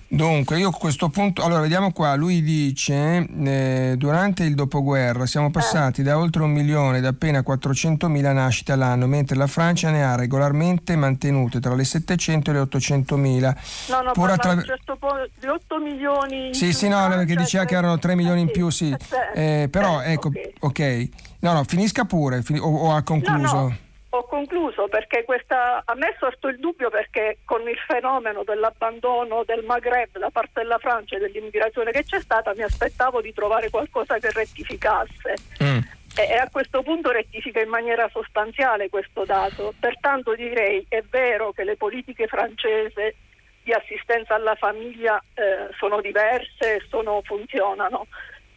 Dunque, 0.08 0.58
io 0.58 0.68
a 0.68 0.72
questo 0.72 1.08
punto, 1.08 1.42
allora 1.42 1.60
vediamo 1.60 1.90
qua, 1.90 2.14
lui 2.14 2.40
dice, 2.40 3.26
eh, 3.28 3.94
durante 3.96 4.44
il 4.44 4.54
dopoguerra 4.54 5.26
siamo 5.26 5.50
passati 5.50 6.02
eh. 6.02 6.04
da 6.04 6.16
oltre 6.16 6.44
un 6.44 6.52
milione 6.52 7.00
da 7.00 7.08
appena 7.08 7.42
400 7.42 8.08
mila 8.08 8.32
nascite 8.32 8.70
all'anno, 8.70 9.08
mentre 9.08 9.36
la 9.36 9.48
Francia 9.48 9.90
ne 9.90 10.04
ha 10.04 10.14
regolarmente 10.14 10.94
mantenute 10.94 11.58
tra 11.58 11.74
le 11.74 11.82
700 11.82 12.50
e 12.50 12.52
le 12.52 12.60
800 12.60 13.16
mila. 13.16 13.56
No, 13.88 14.02
no, 14.02 14.12
Pur 14.12 14.30
attra... 14.30 14.62
certo 14.62 14.96
di 15.40 15.46
8 15.48 15.78
milioni. 15.78 16.54
Sì, 16.54 16.72
sì, 16.72 16.88
no, 16.88 17.08
perché 17.08 17.34
diceva 17.34 17.64
che 17.64 17.74
erano 17.74 17.98
3 17.98 18.14
milioni 18.14 18.42
in 18.42 18.50
più, 18.52 18.70
sì. 18.70 18.94
Eh, 19.34 19.62
eh 19.62 19.68
però, 19.68 20.02
ecco, 20.02 20.28
okay. 20.60 21.08
ok. 21.08 21.08
No, 21.40 21.52
no, 21.52 21.64
finisca 21.64 22.04
pure, 22.04 22.42
fin- 22.42 22.60
o, 22.60 22.68
o, 22.68 22.94
ha 22.94 23.02
concluso? 23.02 23.54
No, 23.54 23.62
no 23.62 23.84
ho 24.16 24.24
concluso 24.24 24.88
perché 24.88 25.24
questa, 25.24 25.82
a 25.84 25.94
me 25.94 26.08
è 26.08 26.16
sorto 26.18 26.48
il 26.48 26.58
dubbio 26.58 26.90
perché 26.90 27.38
con 27.44 27.68
il 27.68 27.78
fenomeno 27.86 28.42
dell'abbandono 28.44 29.44
del 29.44 29.64
Maghreb 29.64 30.18
da 30.18 30.30
parte 30.30 30.60
della 30.60 30.78
Francia 30.78 31.16
e 31.16 31.20
dell'immigrazione 31.20 31.90
che 31.90 32.04
c'è 32.04 32.20
stata 32.20 32.52
mi 32.54 32.62
aspettavo 32.62 33.20
di 33.20 33.32
trovare 33.32 33.70
qualcosa 33.70 34.18
che 34.18 34.30
rettificasse. 34.30 35.34
Mm. 35.62 35.78
E, 36.16 36.22
e 36.30 36.36
a 36.36 36.48
questo 36.50 36.82
punto 36.82 37.10
rettifica 37.10 37.60
in 37.60 37.68
maniera 37.68 38.08
sostanziale 38.10 38.88
questo 38.88 39.24
dato. 39.24 39.74
Pertanto 39.78 40.34
direi 40.34 40.84
è 40.88 41.02
vero 41.02 41.52
che 41.52 41.64
le 41.64 41.76
politiche 41.76 42.26
francesi 42.26 43.14
di 43.62 43.72
assistenza 43.72 44.34
alla 44.34 44.54
famiglia 44.54 45.22
eh, 45.34 45.68
sono 45.76 46.00
diverse 46.00 46.76
e 46.76 47.22
funzionano 47.22 48.06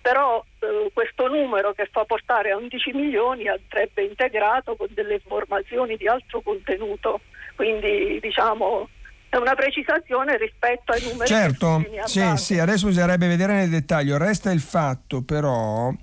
però 0.01 0.43
eh, 0.59 0.89
questo 0.93 1.27
numero 1.27 1.73
che 1.73 1.87
fa 1.91 2.05
portare 2.05 2.51
a 2.51 2.57
11 2.57 2.91
milioni 2.93 3.47
andrebbe 3.47 4.03
integrato 4.03 4.75
con 4.75 4.87
delle 4.91 5.15
informazioni 5.15 5.97
di 5.97 6.07
altro 6.07 6.41
contenuto, 6.41 7.21
quindi 7.55 8.19
diciamo 8.21 8.89
è 9.29 9.37
una 9.37 9.53
precisazione 9.53 10.37
rispetto 10.37 10.91
ai 10.91 11.03
numeri. 11.03 11.27
Certo, 11.27 11.85
sì, 12.05 12.23
sì, 12.37 12.57
adesso 12.57 12.87
bisognerebbe 12.87 13.27
vedere 13.27 13.53
nel 13.53 13.69
dettaglio, 13.69 14.17
resta 14.17 14.51
il 14.51 14.59
fatto 14.59 15.21
però, 15.21 15.93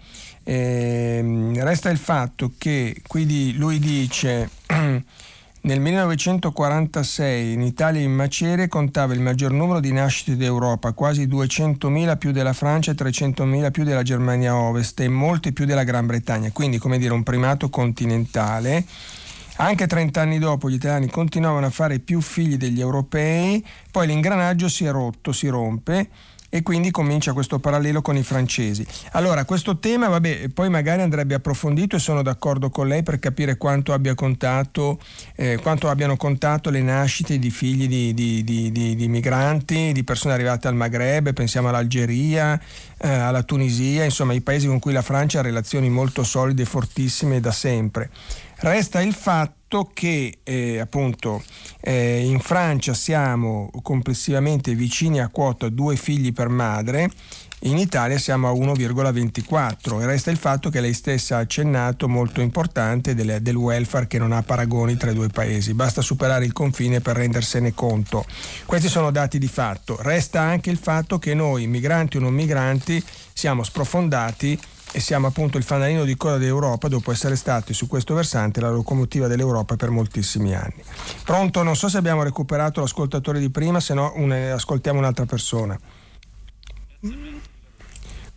eh, 0.44 1.52
resta 1.56 1.90
il 1.90 1.98
fatto 1.98 2.52
che 2.56 3.02
quindi 3.06 3.56
lui 3.56 3.80
dice 3.80 4.48
Nel 5.66 5.80
1946 5.80 7.52
in 7.52 7.60
Italia 7.60 8.00
in 8.00 8.12
Macerie 8.12 8.68
contava 8.68 9.14
il 9.14 9.20
maggior 9.20 9.50
numero 9.50 9.80
di 9.80 9.90
nascite 9.90 10.36
d'Europa, 10.36 10.92
quasi 10.92 11.26
200.000 11.26 12.16
più 12.18 12.30
della 12.30 12.52
Francia 12.52 12.92
e 12.92 12.94
300.000 12.94 13.72
più 13.72 13.82
della 13.82 14.04
Germania 14.04 14.54
Ovest 14.54 15.00
e 15.00 15.08
molte 15.08 15.50
più 15.50 15.64
della 15.64 15.82
Gran 15.82 16.06
Bretagna, 16.06 16.52
quindi 16.52 16.78
come 16.78 16.98
dire 16.98 17.14
un 17.14 17.24
primato 17.24 17.68
continentale. 17.68 18.84
Anche 19.56 19.88
30 19.88 20.20
anni 20.20 20.38
dopo 20.38 20.70
gli 20.70 20.74
italiani 20.74 21.08
continuavano 21.08 21.66
a 21.66 21.70
fare 21.70 21.98
più 21.98 22.20
figli 22.20 22.56
degli 22.56 22.78
europei, 22.78 23.66
poi 23.90 24.06
l'ingranaggio 24.06 24.68
si 24.68 24.84
è 24.84 24.92
rotto, 24.92 25.32
si 25.32 25.48
rompe 25.48 26.08
e 26.56 26.62
quindi 26.62 26.90
comincia 26.90 27.32
questo 27.32 27.58
parallelo 27.58 28.00
con 28.00 28.16
i 28.16 28.22
francesi. 28.22 28.86
Allora, 29.12 29.44
questo 29.44 29.78
tema, 29.78 30.08
vabbè, 30.08 30.48
poi 30.48 30.70
magari 30.70 31.02
andrebbe 31.02 31.34
approfondito 31.34 31.96
e 31.96 31.98
sono 31.98 32.22
d'accordo 32.22 32.70
con 32.70 32.88
lei 32.88 33.02
per 33.02 33.18
capire 33.18 33.56
quanto, 33.56 33.92
abbia 33.92 34.14
contato, 34.14 34.98
eh, 35.34 35.58
quanto 35.60 35.88
abbiano 35.88 36.16
contato 36.16 36.70
le 36.70 36.80
nascite 36.80 37.38
di 37.38 37.50
figli 37.50 37.86
di, 37.86 38.14
di, 38.14 38.72
di, 38.72 38.96
di, 38.96 39.08
migranti, 39.08 39.92
di 39.92 40.04
persone 40.04 40.34
arrivate 40.34 40.66
al 40.68 40.74
Maghreb, 40.74 41.32
pensiamo 41.34 41.68
all'Algeria, 41.68 42.58
eh, 42.98 43.08
alla 43.08 43.42
Tunisia, 43.42 44.04
insomma 44.04 44.32
i 44.32 44.40
paesi 44.40 44.66
con 44.66 44.78
cui 44.78 44.92
la 44.92 45.02
Francia 45.02 45.40
ha 45.40 45.42
relazioni 45.42 45.90
molto 45.90 46.24
solide 46.24 46.62
e 46.62 46.66
fortissime 46.66 47.40
da 47.40 47.52
sempre. 47.52 48.10
Resta 48.58 49.02
il 49.02 49.12
fatto 49.12 49.90
che 49.92 50.38
eh, 50.42 50.78
appunto 50.78 51.42
eh, 51.80 52.24
in 52.24 52.40
Francia 52.40 52.94
siamo 52.94 53.70
complessivamente 53.82 54.74
vicini 54.74 55.20
a 55.20 55.28
quota 55.28 55.68
due 55.68 55.96
figli 55.96 56.32
per 56.32 56.48
madre, 56.48 57.10
in 57.60 57.78
Italia 57.78 58.18
siamo 58.18 58.48
a 58.48 58.52
1,24 58.52 60.00
e 60.00 60.06
resta 60.06 60.30
il 60.30 60.36
fatto 60.36 60.70
che 60.70 60.80
lei 60.80 60.92
stessa 60.92 61.36
ha 61.36 61.40
accennato 61.40 62.08
molto 62.08 62.40
importante 62.40 63.14
del, 63.14 63.38
del, 63.40 63.56
welfare 63.56 64.06
che 64.06 64.18
non 64.18 64.32
ha 64.32 64.42
paragoni 64.42 64.96
tra 64.96 65.10
i 65.10 65.14
due 65.14 65.28
paesi, 65.28 65.74
basta 65.74 66.00
superare 66.00 66.44
il 66.44 66.52
confine 66.52 67.00
per 67.00 67.16
rendersene 67.16 67.74
conto. 67.74 68.24
Questi 68.66 68.88
sono 68.88 69.10
dati 69.10 69.38
di 69.38 69.48
fatto, 69.48 69.96
resta 70.00 70.40
anche 70.40 70.70
il 70.70 70.78
fatto 70.78 71.18
che 71.18 71.34
noi, 71.34 71.66
migranti 71.66 72.18
o 72.18 72.20
non 72.20 72.34
migranti, 72.34 73.02
siamo 73.32 73.62
sprofondati 73.62 74.58
e 74.96 75.00
siamo 75.00 75.26
appunto 75.26 75.58
il 75.58 75.62
fanalino 75.62 76.04
di 76.04 76.16
coda 76.16 76.38
d'Europa 76.38 76.88
dopo 76.88 77.12
essere 77.12 77.36
stati 77.36 77.74
su 77.74 77.86
questo 77.86 78.14
versante 78.14 78.62
la 78.62 78.70
locomotiva 78.70 79.26
dell'Europa 79.26 79.76
per 79.76 79.90
moltissimi 79.90 80.54
anni. 80.54 80.82
Pronto? 81.22 81.62
Non 81.62 81.76
so 81.76 81.90
se 81.90 81.98
abbiamo 81.98 82.22
recuperato 82.22 82.80
l'ascoltatore 82.80 83.38
di 83.38 83.50
prima, 83.50 83.78
se 83.78 83.92
no 83.92 84.14
un, 84.16 84.32
ascoltiamo 84.32 84.98
un'altra 84.98 85.26
persona. 85.26 85.78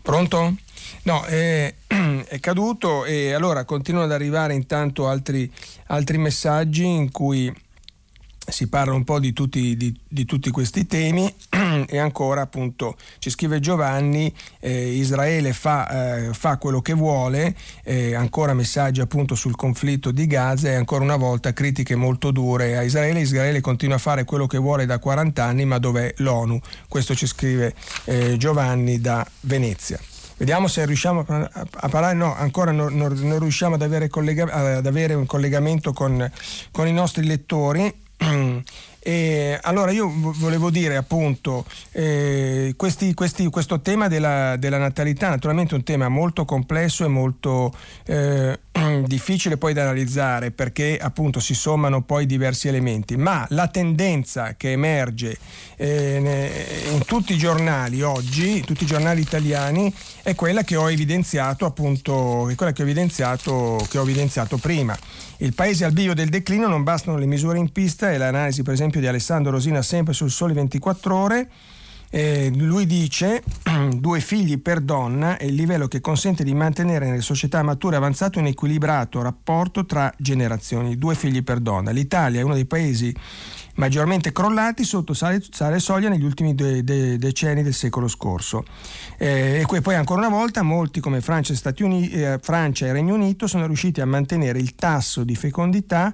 Pronto? 0.01 0.57
No, 1.03 1.24
è, 1.24 1.74
è, 2.28 2.39
caduto 2.41 3.05
e 3.05 3.32
allora 3.32 3.64
continuano 3.64 4.07
ad 4.07 4.12
arrivare 4.12 4.53
intanto 4.53 5.07
altri, 5.07 5.49
altri 5.88 6.18
messaggi 6.18 6.84
in 6.84 7.10
cui 7.10 7.49
si 8.52 8.68
parla 8.68 8.93
un 8.93 9.04
po' 9.04 9.20
di 9.20 9.34
tutti, 9.34 9.76
di, 9.76 9.97
di 10.08 10.26
tutti, 10.26 10.52
questi 10.52 10.86
temi. 10.86 11.34
E 11.89 11.97
ancora 11.97 12.41
appunto 12.41 12.97
ci 13.20 13.30
scrive 13.30 13.60
Giovanni 13.60 14.34
eh, 14.60 14.89
Israele 14.89 15.54
fa, 15.54 16.18
eh, 16.28 16.34
fa, 16.34 16.58
quello 16.58 16.82
che 16.82 16.93
vuole 16.93 17.56
eh, 17.84 18.16
ancora 18.16 18.54
messaggi 18.54 19.02
appunto 19.02 19.34
sul 19.36 19.56
conflitto 19.56 20.12
di 20.12 20.28
Gaza 20.28 20.70
e 20.70 20.74
ancora 20.74 21.04
una 21.04 21.16
volta 21.16 21.54
critiche 21.54 21.95
molto 21.95 22.32
dure 22.32 22.78
a 22.78 22.84
Israele. 22.84 23.22
Israele 23.22 23.62
continua 23.62 23.95
a 23.95 24.00
fare 24.00 24.26
quello 24.26 24.45
che 24.45 24.58
vuole 24.58 24.86
da 24.86 25.00
40 25.00 25.43
anni 25.43 25.66
ma 25.66 25.78
dov'è 25.78 26.14
l'ONU? 26.18 26.60
Questo 26.88 27.16
ci 27.16 27.28
scrive 27.28 27.74
eh, 28.06 28.36
Giovanni 28.38 29.00
da 29.00 29.26
Venezia. 29.41 30.00
Vediamo 30.39 30.70
se 30.70 30.86
riusciamo 30.86 31.26
a, 31.28 31.89
parlare, 31.89 32.16
no, 32.16 32.34
ancora 32.34 32.72
non, 32.72 32.95
non, 32.95 33.39
riusciamo 33.39 33.76
ad 33.76 33.82
avere, 33.82 34.08
collega, 34.08 34.45
ad 34.45 34.86
avere, 34.86 35.14
un 35.14 35.26
collegamento 35.26 35.91
con, 35.91 36.32
con 36.72 36.88
i 36.88 36.93
nostri 36.93 37.26
lettori. 37.26 37.93
E 39.01 39.57
allora 39.61 39.91
io 39.91 40.11
volevo 40.13 40.70
dire 40.70 40.97
appunto 40.97 41.65
eh, 41.93 42.74
questi, 42.76 43.13
questi, 43.13 43.47
questo 43.47 43.80
tema 43.80 44.09
della, 44.09 44.57
della, 44.57 44.78
natalità, 44.78 45.30
naturalmente 45.30 45.72
è 45.74 45.78
un 45.78 45.84
tema 45.84 46.09
molto 46.09 46.43
complesso 46.43 47.05
e 47.05 47.07
molto 47.07 47.74
eh, 48.05 48.59
difficile 49.07 49.55
poi 49.55 49.74
da 49.74 49.84
analizzare 49.84 50.51
perché 50.51 50.97
appunto 51.01 51.39
si 51.39 51.55
sommano 51.55 52.01
poi 52.01 52.26
diversi 52.26 52.67
elementi, 52.67 53.15
ma 53.15 53.45
la 53.51 53.67
tendenza 53.70 54.55
che 54.57 54.74
emerge 54.74 55.38
eh, 55.78 56.89
in 56.91 57.03
tutti 57.05 57.34
i 57.34 57.38
giornali 57.38 58.01
oggi, 58.01 58.57
in 58.57 58.65
tutti 58.65 58.84
i 58.84 58.88
giornali 58.88 59.22
italiani, 59.22 59.91
è 60.24 60.36
quella 60.36 60.63
che 60.63 60.76
ho 60.76 60.91
evidenziato 60.91 61.65
appunto, 61.65 62.49
è 62.49 62.55
quella 62.55 62.74
che 62.74 62.82
ho 62.82 62.86
evidenziato, 62.86 63.84
che 63.89 63.97
ho 63.97 64.03
evidenziato 64.03 64.57
prima. 64.57 64.97
Il 65.42 65.54
paese 65.54 65.86
al 65.86 65.94
bivio 65.94 66.14
del 66.14 66.30
declino 66.30 66.68
non 66.68 66.84
bastano 66.84 67.18
le 67.18 67.26
misure 67.26 67.58
in 67.58 67.72
pista 67.72 68.12
e 68.12 68.18
l'analisi 68.18 68.62
per 68.62 68.74
esempio 68.74 69.00
di 69.00 69.08
Alessandro 69.08 69.52
Rosina 69.52 69.82
sempre 69.82 70.14
sul 70.14 70.32
Sole 70.32 70.54
24 70.54 71.16
ore 71.16 71.50
eh, 72.12 72.52
lui 72.56 72.88
dice 72.88 73.44
due 73.96 74.20
figli 74.20 74.60
per 74.60 74.80
donna 74.80 75.38
è 75.38 75.46
il 75.46 75.54
livello 75.54 75.88
che 75.88 76.02
consente 76.02 76.44
di 76.44 76.56
mantenere 76.56 77.06
nelle 77.06 77.22
società 77.22 77.62
mature 77.62 77.98
avanzate 77.98 78.40
un 78.40 78.48
equilibrato 78.48 79.22
rapporto 79.22 79.86
tra 79.86 80.12
generazioni, 80.18 80.98
due 80.98 81.14
figli 81.14 81.44
per 81.44 81.60
donna. 81.60 81.92
L'Italia 81.92 82.40
è 82.40 82.44
uno 82.44 82.56
dei 82.56 82.66
paesi 82.66 83.16
maggiormente 83.80 84.32
crollati 84.32 84.84
sotto 84.84 85.14
sale, 85.14 85.42
sale 85.50 85.80
soglia 85.80 86.10
negli 86.10 86.24
ultimi 86.24 86.54
de, 86.54 86.84
de, 86.84 87.18
decenni 87.18 87.64
del 87.64 87.74
secolo 87.74 88.08
scorso. 88.08 88.66
Eh, 89.18 89.66
e 89.68 89.82
poi 89.82 89.96
ancora 89.96 90.20
una 90.20 90.36
volta 90.36 90.62
molti 90.62 91.00
come 91.00 91.22
Francia 91.22 91.54
e, 91.54 91.84
Uniti, 91.84 92.22
eh, 92.22 92.38
Francia 92.40 92.86
e 92.86 92.92
Regno 92.92 93.16
Unito 93.16 93.48
sono 93.48 93.66
riusciti 93.66 94.02
a 94.02 94.06
mantenere 94.06 94.60
il 94.60 94.76
tasso 94.76 95.24
di 95.24 95.36
fecondità 95.36 96.14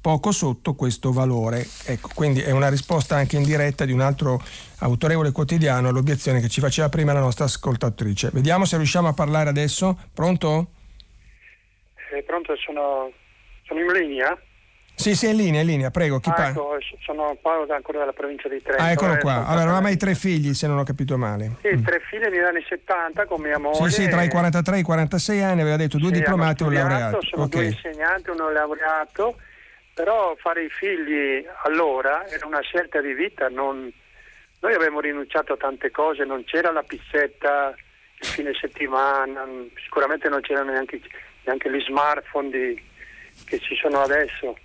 poco 0.00 0.30
sotto 0.32 0.74
questo 0.74 1.12
valore. 1.12 1.66
Ecco, 1.84 2.10
quindi 2.14 2.40
è 2.40 2.50
una 2.50 2.68
risposta 2.68 3.16
anche 3.16 3.36
in 3.36 3.44
diretta 3.44 3.84
di 3.84 3.92
un 3.92 4.00
altro 4.00 4.40
autorevole 4.78 5.32
quotidiano 5.32 5.88
all'obiezione 5.88 6.40
che 6.40 6.48
ci 6.48 6.60
faceva 6.60 6.88
prima 6.88 7.12
la 7.12 7.20
nostra 7.20 7.46
ascoltatrice. 7.46 8.30
Vediamo 8.32 8.64
se 8.64 8.76
riusciamo 8.76 9.08
a 9.08 9.12
parlare 9.12 9.48
adesso. 9.48 9.98
Pronto? 10.12 10.70
Eh, 12.12 12.22
pronto, 12.22 12.54
sono, 12.56 13.10
sono 13.64 13.80
in 13.80 13.92
linea? 13.92 14.38
Sì, 14.96 15.14
sì, 15.14 15.28
in 15.28 15.36
linea, 15.36 15.60
in 15.60 15.66
linea, 15.66 15.90
prego. 15.90 16.18
Chi 16.18 16.30
ah, 16.30 16.32
parla? 16.32 16.50
Ecco, 16.50 16.78
sono 17.04 17.36
Paolo 17.40 17.72
ancora 17.72 17.98
dalla 17.98 18.12
provincia 18.12 18.48
di 18.48 18.60
Trento. 18.60 18.82
Ah, 18.82 18.90
eccolo 18.90 19.12
eh, 19.12 19.18
qua. 19.18 19.46
Allora, 19.46 19.62
aveva 19.62 19.80
mai 19.80 19.96
tre 19.96 20.14
figli, 20.14 20.54
se 20.54 20.66
non 20.66 20.78
ho 20.78 20.84
capito 20.84 21.16
male. 21.16 21.56
Sì, 21.62 21.76
mm. 21.76 21.84
tre 21.84 22.00
figli 22.00 22.22
negli 22.22 22.38
anni 22.38 22.64
70 22.66 23.26
con 23.26 23.40
mia 23.40 23.58
moglie. 23.58 23.90
Sì, 23.90 24.02
sì, 24.02 24.08
tra 24.08 24.22
i 24.22 24.28
43 24.28 24.76
e 24.76 24.78
i 24.80 24.82
46 24.82 25.42
anni, 25.42 25.60
aveva 25.60 25.76
detto 25.76 25.98
due 25.98 26.08
sì, 26.08 26.14
diplomati 26.14 26.62
e 26.62 26.66
un 26.66 26.72
laureato. 26.72 27.22
Sono 27.22 27.44
okay. 27.44 27.60
due 27.60 27.70
insegnanti, 27.70 28.30
uno 28.30 28.50
laureato 28.50 29.36
però 29.96 30.36
fare 30.36 30.64
i 30.64 30.68
figli 30.68 31.42
allora 31.64 32.26
era 32.26 32.46
una 32.46 32.60
scelta 32.60 33.00
di 33.00 33.14
vita, 33.14 33.48
non... 33.48 33.90
noi 34.60 34.74
avevamo 34.74 35.00
rinunciato 35.00 35.54
a 35.54 35.56
tante 35.56 35.90
cose, 35.90 36.26
non 36.26 36.44
c'era 36.44 36.70
la 36.70 36.82
pizzetta 36.82 37.74
il 38.18 38.26
fine 38.26 38.52
settimana, 38.60 39.46
sicuramente 39.82 40.28
non 40.28 40.42
c'erano 40.42 40.72
neanche, 40.72 41.00
neanche 41.44 41.72
gli 41.72 41.80
smartphone 41.80 42.50
di... 42.50 42.82
che 43.46 43.58
ci 43.58 43.74
sono 43.74 44.02
adesso, 44.02 44.58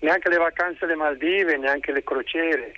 neanche 0.00 0.28
le 0.28 0.36
vacanze 0.36 0.84
alle 0.84 0.94
Maldive, 0.94 1.56
neanche 1.56 1.92
le 1.92 2.02
crociere. 2.02 2.72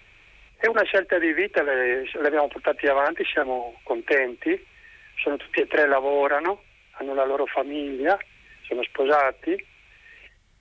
È 0.56 0.66
una 0.66 0.82
scelta 0.82 1.18
di 1.18 1.32
vita, 1.32 1.62
le, 1.62 2.02
le 2.02 2.26
abbiamo 2.26 2.48
portati 2.48 2.86
avanti, 2.86 3.24
siamo 3.24 3.80
contenti, 3.82 4.66
sono 5.16 5.36
tutti 5.36 5.60
e 5.60 5.66
tre 5.66 5.86
lavorano, 5.86 6.62
hanno 6.92 7.14
la 7.14 7.24
loro 7.24 7.46
famiglia, 7.46 8.18
sono 8.66 8.82
sposati 8.82 9.52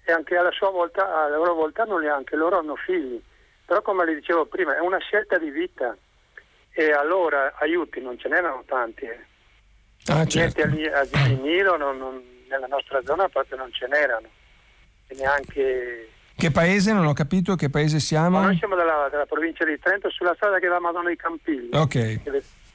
e 0.05 0.11
anche 0.11 0.35
alla 0.35 0.51
sua 0.51 0.69
volta, 0.69 1.25
alla 1.25 1.35
loro 1.35 1.53
volta 1.53 1.83
hanno, 1.83 1.97
anche 2.11 2.35
loro 2.35 2.57
hanno 2.59 2.75
figli. 2.75 3.21
Però 3.65 3.81
come 3.81 4.05
le 4.05 4.15
dicevo 4.15 4.45
prima, 4.45 4.75
è 4.75 4.79
una 4.79 4.99
scelta 4.99 5.37
di 5.37 5.51
vita 5.51 5.95
e 6.71 6.91
allora 6.91 7.53
aiuti 7.59 8.01
non 8.01 8.17
ce 8.17 8.29
n'erano 8.29 8.63
tanti. 8.65 9.05
Eh. 9.05 9.19
Ah, 10.07 10.25
certo. 10.25 10.65
Niente 10.65 10.91
asili 10.91 11.35
nido 11.35 11.77
non, 11.77 11.97
non, 11.97 12.23
nella 12.47 12.67
nostra 12.67 13.01
zona 13.03 13.27
proprio 13.29 13.57
non 13.57 13.71
ce 13.71 13.87
n'erano. 13.87 14.27
E 15.07 15.15
neanche... 15.15 16.09
Che 16.39 16.51
paese? 16.51 16.93
Non 16.93 17.05
ho 17.05 17.11
capito 17.11 17.55
che 17.55 17.69
paese 17.69 17.99
siamo. 17.99 18.39
Ma 18.39 18.45
noi 18.45 18.57
siamo 18.57 18.75
della, 18.75 19.09
della, 19.11 19.25
provincia 19.25 19.65
di 19.65 19.77
Trento 19.77 20.09
sulla 20.09 20.33
strada 20.35 20.57
che 20.59 20.69
va 20.69 20.77
a 20.77 20.79
Madonna 20.79 21.07
dei 21.07 21.17
Campigli. 21.17 21.67
Ok. 21.75 22.21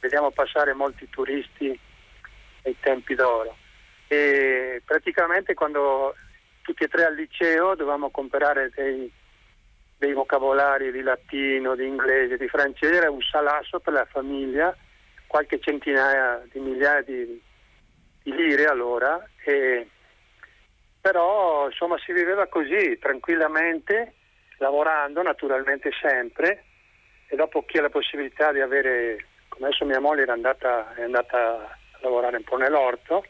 Vediamo 0.01 0.31
passare 0.33 0.75
molti 0.75 1.09
turisti 1.09 1.81
ai 2.65 2.77
tempi 2.81 3.15
d'oro. 3.15 3.57
E 4.07 4.83
praticamente 4.85 5.55
quando 5.55 6.15
tutti 6.61 6.85
e 6.85 6.89
tre 6.89 7.07
al 7.07 7.15
liceo 7.15 7.75
dovevamo 7.75 8.11
comprare 8.11 8.71
dei, 8.75 9.11
dei 9.97 10.12
vocabolari 10.12 10.93
di 10.93 11.01
latino, 11.01 11.75
di 11.75 11.87
inglese, 11.87 12.37
di 12.37 12.49
francese, 12.49 12.97
era 12.97 13.11
un 13.11 13.23
salasso 13.23 13.81
per 13.81 13.95
la 13.95 14.05
famiglia, 14.05 14.77
qualche 15.27 15.59
centinaia 15.59 16.43
di 16.53 16.61
migliaia 16.61 17.01
di, 17.01 17.41
di 18.25 18.31
lire 18.31 18.67
allora, 18.67 19.27
e, 19.43 19.89
però 21.05 21.66
insomma 21.66 21.98
si 21.98 22.14
viveva 22.14 22.46
così, 22.46 22.96
tranquillamente, 22.98 24.14
lavorando 24.57 25.20
naturalmente 25.20 25.90
sempre, 26.00 26.64
e 27.28 27.36
dopo 27.36 27.62
chi 27.66 27.76
ha 27.76 27.82
la 27.82 27.90
possibilità 27.90 28.52
di 28.52 28.61
avere, 28.61 29.26
come 29.48 29.66
adesso 29.66 29.84
mia 29.84 30.00
moglie 30.00 30.22
era 30.22 30.32
andata, 30.32 30.94
è 30.94 31.02
andata 31.02 31.36
a 31.36 31.98
lavorare 32.00 32.38
un 32.38 32.44
po' 32.44 32.57
nell'orto, 32.57 33.22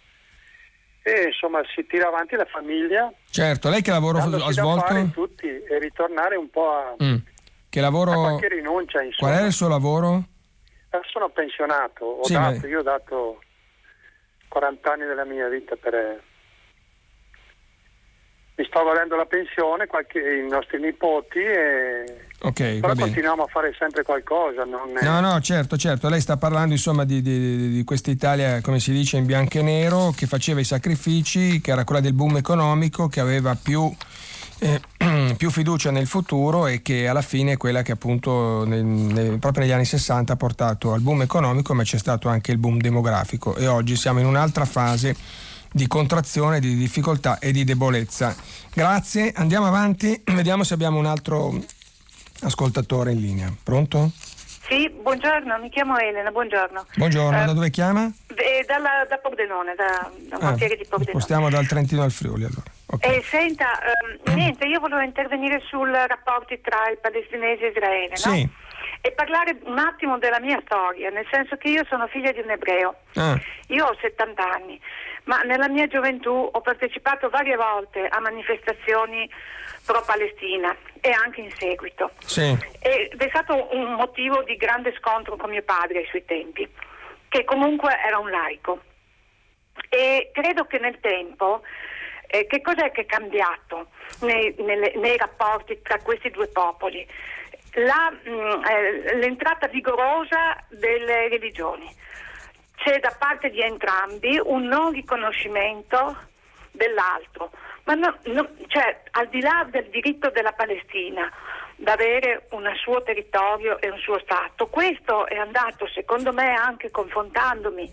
e 1.03 1.25
insomma 1.25 1.63
si 1.75 1.85
tira 1.85 2.07
avanti 2.07 2.37
la 2.37 2.45
famiglia. 2.45 3.13
Certo, 3.29 3.69
lei 3.69 3.83
che 3.83 3.91
lavoro 3.91 4.19
ha 4.19 4.53
svolto? 4.53 5.11
tutti 5.13 5.49
e 5.49 5.79
ritornare 5.81 6.37
un 6.37 6.51
po' 6.51 6.71
a, 6.71 6.95
mm. 7.03 7.17
che 7.71 7.81
lavoro... 7.81 8.13
a 8.13 8.15
qualche 8.15 8.51
rinuncia. 8.51 9.03
Insomma. 9.03 9.33
Qual 9.33 9.43
è 9.43 9.47
il 9.47 9.53
suo 9.53 9.67
lavoro? 9.67 10.23
Eh, 10.91 11.01
sono 11.11 11.29
pensionato, 11.29 12.05
ho 12.05 12.25
sì, 12.25 12.35
dato, 12.35 12.61
ma... 12.61 12.67
io 12.69 12.79
ho 12.79 12.83
dato 12.83 13.43
40 14.47 14.93
anni 14.93 15.07
della 15.07 15.25
mia 15.25 15.49
vita 15.49 15.75
per 15.75 16.23
mi 18.57 18.65
sto 18.67 18.85
valendo 18.85 19.17
la 19.17 19.27
pensione, 19.27 19.87
qualche, 19.87 20.21
i 20.21 20.49
nostri 20.49 20.79
nipoti, 20.79 21.41
e... 21.41 22.05
okay, 22.43 22.79
però 22.79 22.95
continuiamo 22.95 23.43
a 23.43 23.47
fare 23.49 23.75
sempre 23.77 24.05
qualcosa. 24.05 24.63
È... 24.63 25.05
No, 25.05 25.21
no, 25.21 25.41
certo, 25.41 25.77
certo. 25.77 26.09
Lei 26.09 26.21
sta 26.21 26.37
parlando 26.37 26.73
insomma 26.73 27.05
di, 27.05 27.21
di, 27.21 27.71
di 27.71 27.85
questa 27.85 28.13
Italia, 28.13 28.61
come 28.61 28.79
si 28.79 28.93
dice, 28.93 29.17
in 29.17 29.27
bianco 29.27 29.59
e 29.59 29.63
nero, 29.63 30.13
che 30.17 30.27
faceva 30.27 30.61
i 30.61 30.65
sacrifici, 30.65 31.61
che 31.61 31.73
era 31.73 31.83
quella 31.83 32.01
del 32.01 32.13
boom 32.13 32.37
economico, 32.37 33.09
che 33.09 33.21
aveva 33.21 33.57
più... 33.61 33.93
Eh, 34.61 34.81
più 35.37 35.51
fiducia 35.51 35.91
nel 35.91 36.07
futuro 36.07 36.69
e 36.69 36.81
che 36.81 37.09
alla 37.09 37.23
fine 37.23 37.53
è 37.53 37.57
quella 37.57 37.83
che 37.83 37.91
appunto 37.91 38.65
nel, 38.65 38.85
nel, 38.85 39.39
proprio 39.41 39.65
negli 39.65 39.73
anni 39.73 39.85
60 39.85 40.33
ha 40.33 40.37
portato 40.37 40.93
al 40.93 41.01
boom 41.01 41.23
economico 41.23 41.75
ma 41.75 41.83
c'è 41.83 41.99
stato 41.99 42.29
anche 42.29 42.53
il 42.53 42.59
boom 42.59 42.79
demografico 42.79 43.57
e 43.57 43.67
oggi 43.67 43.97
siamo 43.97 44.21
in 44.21 44.27
un'altra 44.27 44.65
fase 44.65 45.15
di 45.75 45.89
contrazione, 45.89 46.61
di 46.61 46.77
difficoltà 46.77 47.41
e 47.41 47.51
di 47.51 47.65
debolezza. 47.65 48.33
Grazie, 48.73 49.33
andiamo 49.35 49.67
avanti, 49.67 50.23
vediamo 50.27 50.63
se 50.63 50.73
abbiamo 50.73 51.01
un 51.01 51.07
altro 51.07 51.53
ascoltatore 52.43 53.11
in 53.11 53.21
linea. 53.21 53.53
Pronto? 53.61 54.13
Sì, 54.69 54.89
buongiorno, 54.89 55.59
mi 55.59 55.69
chiamo 55.71 55.99
Elena, 55.99 56.31
buongiorno. 56.31 56.87
Buongiorno, 56.95 57.43
uh, 57.43 57.47
da 57.47 57.53
dove 57.53 57.71
chiama? 57.71 58.09
Eh, 58.29 58.65
dalla, 58.69 59.05
da 59.09 59.19
Pordenone, 59.19 59.75
da, 59.75 60.11
da 60.29 60.37
ah, 60.47 60.53
di 60.53 60.87
Pordenone. 60.89 61.05
Spostiamo 61.09 61.51
dal 61.51 61.67
Trentino 61.67 62.05
al 62.05 62.13
Friuli 62.13 62.45
allora. 62.45 62.71
Okay. 62.87 63.17
Eh, 63.17 63.23
senta, 63.25 63.67
um, 64.25 64.35
niente, 64.35 64.67
io 64.67 64.79
volevo 64.79 65.01
intervenire 65.01 65.61
sui 65.67 65.91
rapporti 65.91 66.61
tra 66.61 66.89
i 66.89 66.99
palestinesi 67.03 67.65
e 67.65 67.69
Israele, 67.71 68.17
sì. 68.17 68.43
no? 68.43 68.51
E 69.01 69.11
parlare 69.11 69.59
un 69.65 69.79
attimo 69.79 70.19
della 70.19 70.39
mia 70.39 70.63
storia, 70.65 71.11
nel 71.11 71.27
senso 71.31 71.57
che 71.57 71.69
io 71.69 71.85
sono 71.89 72.07
figlia 72.07 72.31
di 72.31 72.39
un 72.39 72.51
ebreo. 72.51 72.95
Ah. 73.15 73.39
Io 73.67 73.85
ho 73.85 73.97
70 74.01 74.51
anni 74.51 74.81
ma 75.25 75.41
nella 75.43 75.69
mia 75.69 75.87
gioventù 75.87 76.31
ho 76.31 76.61
partecipato 76.61 77.29
varie 77.29 77.57
volte 77.57 78.07
a 78.07 78.21
manifestazioni 78.21 79.29
pro-Palestina 79.85 80.77
e 81.01 81.11
anche 81.11 81.41
in 81.41 81.51
seguito. 81.57 82.11
Sì. 82.25 82.57
Ed 82.81 83.21
è 83.21 83.29
stato 83.29 83.75
un 83.75 83.95
motivo 83.95 84.43
di 84.43 84.57
grande 84.57 84.95
scontro 84.99 85.37
con 85.37 85.51
mio 85.51 85.63
padre 85.63 85.99
ai 85.99 86.07
suoi 86.07 86.25
tempi, 86.25 86.69
che 87.29 87.45
comunque 87.45 87.97
era 88.05 88.19
un 88.19 88.31
laico. 88.31 88.81
E 89.89 90.31
credo 90.33 90.67
che 90.67 90.79
nel 90.79 91.01
tempo 91.01 91.63
eh, 92.27 92.47
che 92.47 92.61
cos'è 92.61 92.91
che 92.91 93.03
è 93.03 93.07
cambiato 93.07 93.89
nei, 94.21 94.55
nelle, 94.59 94.93
nei 94.97 95.17
rapporti 95.17 95.81
tra 95.83 95.99
questi 96.01 96.31
due 96.31 96.49
popoli? 96.49 97.07
La, 97.77 98.11
mh, 98.11 98.31
mm, 98.31 98.65
eh, 98.65 99.15
l'entrata 99.17 99.69
vigorosa 99.69 100.57
delle 100.69 101.29
religioni 101.29 102.03
c'è 102.77 102.99
da 103.01 103.15
parte 103.19 103.51
di 103.51 103.61
entrambi 103.61 104.41
un 104.43 104.65
non 104.65 104.93
riconoscimento 104.93 106.17
dell'altro, 106.71 107.51
ma 107.85 107.95
no, 107.95 108.17
no, 108.25 108.49
cioè, 108.67 109.03
al 109.13 109.29
di 109.29 109.41
là 109.41 109.67
del 109.71 109.89
diritto 109.91 110.31
della 110.31 110.53
Palestina 110.53 111.31
ad 111.81 111.89
avere 111.89 112.47
un 112.51 112.71
suo 112.77 113.03
territorio 113.03 113.81
e 113.81 113.91
un 113.91 113.99
suo 113.99 114.19
Stato, 114.21 114.69
questo 114.69 115.27
è 115.27 115.37
andato 115.37 115.87
secondo 115.89 116.33
me 116.33 116.55
anche 116.55 116.91
confrontandomi 116.91 117.93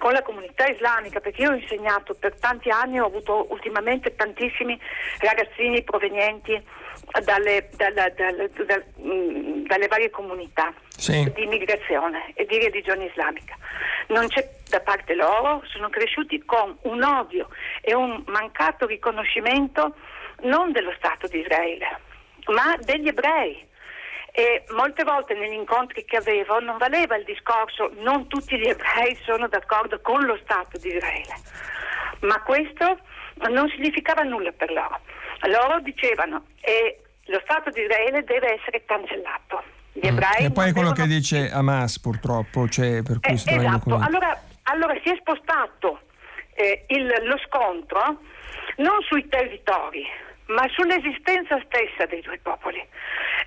con 0.00 0.12
la 0.12 0.22
comunità 0.22 0.66
islamica, 0.66 1.20
perché 1.20 1.42
io 1.42 1.50
ho 1.50 1.54
insegnato 1.54 2.14
per 2.14 2.34
tanti 2.40 2.70
anni, 2.70 2.98
ho 2.98 3.04
avuto 3.04 3.46
ultimamente 3.50 4.16
tantissimi 4.16 4.80
ragazzini 5.18 5.82
provenienti 5.82 6.60
dalle, 7.22 7.68
dalle, 7.76 8.14
dalle, 8.16 8.50
mm, 8.98 9.66
dalle 9.66 9.86
varie 9.88 10.08
comunità 10.08 10.72
sì. 10.88 11.30
di 11.34 11.42
immigrazione 11.42 12.32
e 12.34 12.46
di 12.46 12.58
religione 12.58 13.04
islamica. 13.04 13.54
Non 14.08 14.26
c'è 14.28 14.48
da 14.70 14.80
parte 14.80 15.14
loro, 15.14 15.62
sono 15.66 15.90
cresciuti 15.90 16.42
con 16.46 16.74
un 16.82 17.02
odio 17.02 17.48
e 17.82 17.94
un 17.94 18.22
mancato 18.26 18.86
riconoscimento 18.86 19.94
non 20.44 20.72
dello 20.72 20.94
Stato 20.96 21.26
di 21.26 21.40
Israele, 21.40 22.00
ma 22.46 22.74
degli 22.80 23.08
ebrei. 23.08 23.68
E 24.32 24.64
molte 24.70 25.02
volte 25.02 25.34
negli 25.34 25.54
incontri 25.54 26.04
che 26.04 26.16
avevo 26.16 26.60
non 26.60 26.78
valeva 26.78 27.16
il 27.16 27.24
discorso 27.24 27.90
non 27.98 28.28
tutti 28.28 28.56
gli 28.58 28.68
ebrei 28.68 29.18
sono 29.24 29.48
d'accordo 29.48 30.00
con 30.00 30.24
lo 30.24 30.38
Stato 30.42 30.78
di 30.78 30.88
Israele, 30.88 31.34
ma 32.20 32.40
questo 32.42 32.98
non 33.48 33.68
significava 33.70 34.22
nulla 34.22 34.52
per 34.52 34.70
loro. 34.70 35.00
Loro 35.48 35.80
dicevano 35.80 36.44
e 36.60 37.00
lo 37.24 37.40
Stato 37.42 37.70
di 37.70 37.80
Israele 37.80 38.22
deve 38.24 38.60
essere 38.60 38.84
cancellato. 38.84 39.62
Gli 39.92 40.06
mm. 40.06 40.08
ebrei 40.08 40.44
e 40.44 40.50
poi 40.50 40.68
è 40.68 40.72
quello 40.72 40.92
devono... 40.92 40.94
che 40.94 41.06
dice 41.06 41.50
Hamas 41.50 41.98
purtroppo, 41.98 42.68
cioè, 42.68 43.02
per 43.02 43.18
cui 43.20 43.34
eh, 43.34 43.36
si 43.36 43.52
esatto. 43.52 43.96
allora, 43.96 44.40
allora, 44.64 44.94
si 45.02 45.10
è 45.10 45.16
spostato 45.18 46.00
eh, 46.54 46.84
il, 46.88 47.06
lo 47.24 47.38
scontro 47.46 48.20
non 48.76 49.00
sui 49.02 49.26
territori, 49.28 50.06
ma 50.50 50.68
sull'esistenza 50.68 51.60
stessa 51.66 52.06
dei 52.06 52.20
due 52.20 52.38
popoli. 52.38 52.84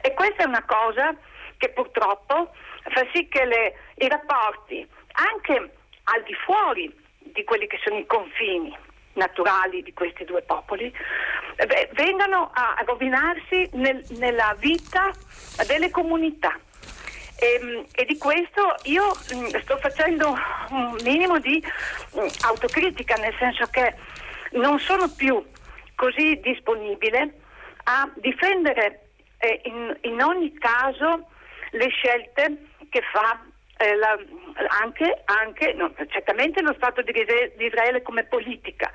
E 0.02 0.14
questa 0.14 0.44
è 0.44 0.48
una 0.48 0.64
cosa 0.66 1.16
che 1.58 1.70
purtroppo 1.70 2.52
fa 2.84 3.08
sì 3.14 3.28
che 3.28 3.46
le, 3.46 3.74
i 3.96 4.08
rapporti, 4.08 4.86
anche 5.14 5.72
al 6.04 6.24
di 6.24 6.34
fuori 6.34 6.94
di 7.20 7.44
quelli 7.44 7.68
che 7.68 7.80
sono 7.84 7.98
i 7.98 8.06
confini 8.06 8.76
naturali 9.14 9.84
di 9.84 9.94
questi 9.94 10.26
due 10.26 10.42
popoli, 10.42 10.94
eh, 11.56 11.90
vengano 11.94 12.52
a 12.54 12.76
rovinarsi 12.86 13.70
nel, 13.74 14.04
nella 14.18 14.56
vita 14.58 15.12
delle 15.68 15.90
comunità. 15.90 16.58
E, 17.36 17.60
ehm, 17.62 17.86
e, 17.94 18.06
di 18.06 18.18
questo 18.18 18.76
io 18.84 19.06
mm, 19.34 19.46
sto 19.62 19.78
facendo 19.78 20.36
un 20.70 20.98
minimo 21.04 21.40
di 21.40 21.64
mm, 22.18 22.28
autocritica, 22.46 23.16
nel 23.16 23.36
senso 23.38 23.68
che 23.68 23.96
non 24.52 24.80
sono 24.80 25.10
più 25.10 25.44
così 25.96 26.40
disponibile 26.42 27.34
a 27.86 28.10
difendere 28.16 29.10
eh, 29.38 29.62
in, 29.66 29.98
in, 30.02 30.22
ogni 30.22 30.54
caso 30.58 31.28
le 31.72 31.90
scelte 31.90 32.68
che 32.90 33.02
fa 33.12 33.44
eh, 33.78 33.96
la, 33.96 34.18
anche, 34.82 35.22
anche 35.26 35.74
no, 35.74 35.94
certamente 36.10 36.62
lo 36.62 36.74
Stato 36.74 37.02
di, 37.02 37.12
Israele 37.58 38.02
come 38.02 38.24
politica, 38.24 38.92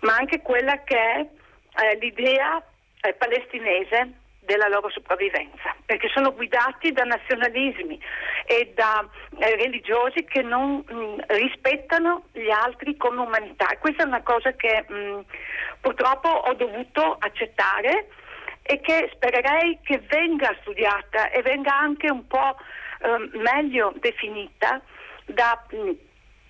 ma 0.00 0.14
anche 0.14 0.40
quella 0.40 0.82
che 0.84 0.96
è 0.96 1.20
eh, 1.20 1.98
l'idea 1.98 2.62
eh, 3.02 3.12
palestinese 3.14 4.12
della 4.48 4.68
loro 4.68 4.88
sopravvivenza, 4.88 5.76
perché 5.84 6.08
sono 6.08 6.32
guidati 6.32 6.90
da 6.90 7.04
nazionalismi 7.04 8.00
e 8.46 8.72
da 8.74 9.06
eh, 9.38 9.56
religiosi 9.56 10.24
che 10.24 10.40
non 10.40 10.82
mh, 10.88 10.94
mm, 10.94 11.18
rispettano 11.26 12.24
gli 12.32 12.48
altri 12.48 12.96
come 12.96 13.20
umanità. 13.20 13.68
E 13.68 13.78
questa 13.78 14.04
è 14.04 14.06
una 14.06 14.22
cosa 14.22 14.52
che 14.52 14.86
mh, 14.88 14.94
mm, 14.94 15.20
purtroppo 15.82 16.28
ho 16.28 16.54
dovuto 16.54 17.16
accettare 17.20 18.08
e 18.62 18.80
che 18.80 19.10
spererei 19.12 19.80
che 19.82 19.98
venga 20.08 20.56
studiata 20.62 21.28
e 21.28 21.42
venga 21.42 21.78
anche 21.78 22.10
un 22.10 22.26
po' 22.26 22.56
eh, 23.00 23.38
meglio 23.38 23.92
definita 23.96 24.80
da 25.26 25.62
mh, 25.70 25.76
mm, 25.76 25.90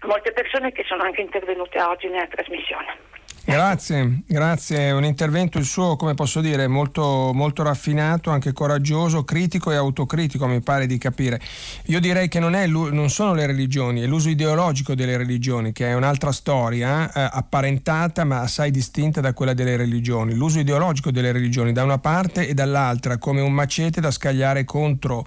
molte 0.03 0.31
persone 0.31 0.71
che 0.71 0.85
sono 0.85 1.03
anche 1.03 1.21
intervenute 1.21 1.83
oggi 1.83 2.07
nella 2.07 2.29
trasmissione. 2.29 3.18
Grazie, 3.49 4.25
grazie. 4.27 4.91
Un 4.91 5.07
intervento 5.07 5.57
il 5.57 5.65
suo, 5.65 5.97
come 5.97 6.13
posso 6.13 6.43
dire, 6.43 6.67
molto, 6.67 7.31
molto, 7.33 7.63
raffinato, 7.63 8.29
anche 8.29 8.53
coraggioso, 8.53 9.25
critico 9.25 9.71
e 9.73 9.77
autocritico, 9.77 10.47
mi 10.47 10.61
pare 10.61 10.85
di 10.85 10.99
capire. 10.99 11.41
Io 11.87 11.99
direi 11.99 12.29
che 12.29 12.41
non, 12.41 12.55
è, 12.55 12.67
non 12.67 13.09
sono 13.09 13.33
le 13.33 13.47
religioni, 13.47 14.03
è 14.03 14.07
l'uso 14.07 14.29
ideologico 14.29 14.95
delle 14.95 15.17
religioni, 15.17 15.73
che 15.73 15.87
è 15.87 15.95
un'altra 15.95 16.31
storia, 16.31 17.11
eh, 17.11 17.27
apparentata 17.33 18.25
ma 18.25 18.41
assai 18.41 18.71
distinta 18.71 19.23
da 19.23 19.33
quella 19.33 19.55
delle 19.55 19.79
religioni. 19.79 20.35
L'uso 20.35 20.59
ideologico 20.59 21.11
delle 21.11 21.33
religioni 21.33 21.73
da 21.73 21.85
una 21.85 21.99
parte 21.99 22.47
e 22.47 22.53
dall'altra, 22.53 23.17
come 23.17 23.41
un 23.41 23.55
macete 23.55 24.03
da 24.03 24.11
scagliare 24.11 24.65
contro, 24.65 25.27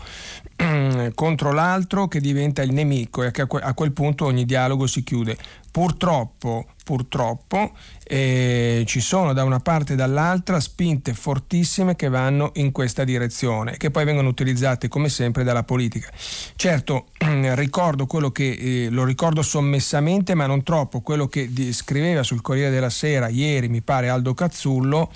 contro 1.16 1.52
l'altro 1.52 2.08
che 2.08 2.20
diventa 2.20 2.62
il 2.62 2.72
nemico 2.72 3.24
e 3.24 3.32
a 3.34 3.74
quel 3.74 3.92
punto 3.92 4.26
ogni 4.26 4.46
dialogo 4.46 4.88
si 4.88 5.04
chiude. 5.04 5.38
Purtroppo, 5.72 6.68
purtroppo 6.84 7.72
eh, 8.04 8.84
ci 8.86 9.00
sono 9.00 9.32
da 9.32 9.46
una 9.46 9.62
parte 9.62 9.94
e 9.94 9.96
dall'altra 9.96 10.60
spinte 10.60 11.14
fortissime 11.14 11.96
che 11.96 12.10
vanno 12.10 12.52
in 12.56 12.74
questa 12.74 13.06
direzione, 13.06 13.78
che 13.78 13.90
poi 13.90 14.04
vengono 14.04 14.28
utilizzate 14.28 14.90
come 14.90 15.08
sempre 15.08 15.44
dalla 15.46 15.64
politica. 15.64 16.10
Certo, 16.58 17.08
ricordo 17.56 18.06
quello 18.06 18.32
che, 18.32 18.52
eh, 18.52 18.90
lo 18.90 19.06
ricordo 19.06 19.42
sommessamente, 19.42 20.36
ma 20.36 20.46
non 20.46 20.64
troppo, 20.64 21.00
quello 21.00 21.28
che 21.28 21.50
scriveva 21.72 22.22
sul 22.24 22.42
Corriere 22.42 22.72
della 22.72 22.90
Sera 22.90 23.30
ieri, 23.30 23.70
mi 23.70 23.82
pare, 23.82 24.10
Aldo 24.10 24.34
Cazzullo, 24.34 25.10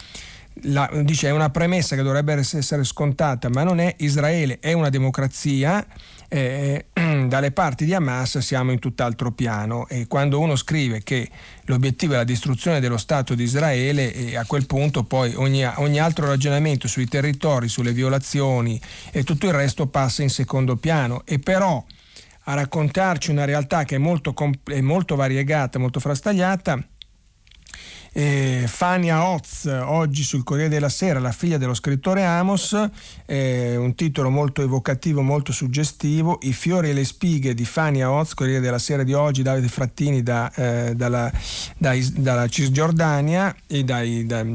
la, 0.63 0.89
dice 1.03 1.27
è 1.27 1.31
una 1.31 1.49
premessa 1.49 1.95
che 1.95 2.01
dovrebbe 2.01 2.33
essere 2.33 2.83
scontata, 2.83 3.49
ma 3.49 3.63
non 3.63 3.79
è. 3.79 3.95
Israele, 3.99 4.59
è 4.59 4.73
una 4.73 4.89
democrazia 4.89 5.85
eh, 6.27 6.85
dalle 7.27 7.51
parti 7.51 7.85
di 7.85 7.93
Hamas 7.93 8.37
siamo 8.39 8.71
in 8.71 8.79
tutt'altro 8.79 9.31
piano. 9.31 9.87
E 9.87 10.07
quando 10.07 10.39
uno 10.39 10.55
scrive 10.55 11.03
che 11.03 11.29
l'obiettivo 11.65 12.13
è 12.13 12.17
la 12.17 12.23
distruzione 12.23 12.79
dello 12.79 12.97
Stato 12.97 13.35
di 13.35 13.43
Israele 13.43 14.13
e 14.13 14.37
a 14.37 14.45
quel 14.45 14.65
punto 14.65 15.03
poi 15.03 15.33
ogni, 15.35 15.65
ogni 15.65 15.99
altro 15.99 16.27
ragionamento 16.27 16.87
sui 16.87 17.07
territori, 17.07 17.67
sulle 17.67 17.93
violazioni 17.93 18.79
e 19.11 19.23
tutto 19.23 19.47
il 19.47 19.53
resto 19.53 19.87
passa 19.87 20.23
in 20.23 20.29
secondo 20.29 20.75
piano. 20.77 21.21
E 21.25 21.39
però 21.39 21.83
a 22.47 22.53
raccontarci 22.53 23.31
una 23.31 23.45
realtà 23.45 23.83
che 23.83 23.95
è 23.95 23.99
molto, 23.99 24.33
è 24.65 24.81
molto 24.81 25.15
variegata, 25.15 25.79
molto 25.79 25.99
frastagliata, 25.99 26.79
eh, 28.17 28.63
Fania 28.65 29.27
Oz, 29.27 29.65
oggi 29.65 30.23
sul 30.23 30.45
Corriere 30.45 30.69
della 30.69 30.87
Sera, 30.87 31.19
la 31.19 31.33
figlia 31.33 31.57
dello 31.57 31.73
scrittore 31.73 32.23
Amos, 32.23 32.73
eh, 33.25 33.75
un 33.75 33.93
titolo 33.93 34.29
molto 34.29 34.61
evocativo, 34.61 35.21
molto 35.21 35.51
suggestivo, 35.51 36.39
I 36.43 36.53
fiori 36.53 36.91
e 36.91 36.93
le 36.93 37.03
spighe 37.03 37.53
di 37.53 37.65
Fania 37.65 38.09
Oz, 38.09 38.33
Corriere 38.33 38.61
della 38.61 38.79
Sera 38.79 39.03
di 39.03 39.11
oggi, 39.11 39.41
Davide 39.41 39.67
Frattini 39.67 40.23
da, 40.23 40.49
eh, 40.55 40.93
dalla, 40.95 41.29
da, 41.77 41.93
dalla 42.13 42.47
Cisgiordania 42.47 43.53
e 43.67 43.83
dai, 43.83 44.25
da, 44.25 44.45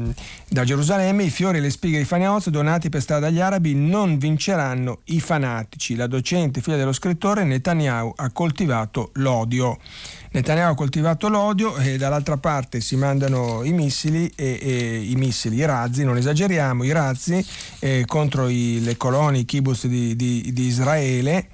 da, 0.47 0.63
Gerusalemme, 0.63 1.25
I 1.25 1.29
fiori 1.29 1.59
e 1.59 1.61
le 1.61 1.69
spighe 1.69 1.99
di 1.99 2.05
Fania 2.05 2.33
Oz 2.33 2.49
donati 2.49 2.89
per 2.89 3.03
strada 3.03 3.27
agli 3.27 3.41
arabi 3.41 3.75
non 3.75 4.17
vinceranno 4.17 5.01
i 5.05 5.19
fanatici. 5.19 5.95
La 5.95 6.07
docente, 6.07 6.61
figlia 6.61 6.77
dello 6.77 6.93
scrittore, 6.93 7.43
Netanyahu 7.43 8.13
ha 8.15 8.31
coltivato 8.31 9.11
l'odio. 9.13 9.77
Netanyahu 10.33 10.71
ha 10.71 10.75
coltivato 10.75 11.27
l'odio 11.27 11.75
e 11.75 11.97
dall'altra 11.97 12.37
parte 12.37 12.79
si 12.79 12.95
mandano 12.95 13.63
i 13.65 13.73
missili, 13.73 14.31
e, 14.33 14.59
e, 14.61 15.01
i 15.01 15.15
missili, 15.15 15.57
i 15.57 15.65
razzi, 15.65 16.05
non 16.05 16.15
esageriamo, 16.15 16.85
i 16.85 16.91
razzi 16.93 17.45
eh, 17.79 18.05
contro 18.05 18.47
i, 18.47 18.81
le 18.81 18.95
colonie, 18.95 19.41
i 19.41 19.45
kibbutz 19.45 19.87
di, 19.87 20.15
di, 20.15 20.51
di 20.53 20.63
Israele. 20.63 21.47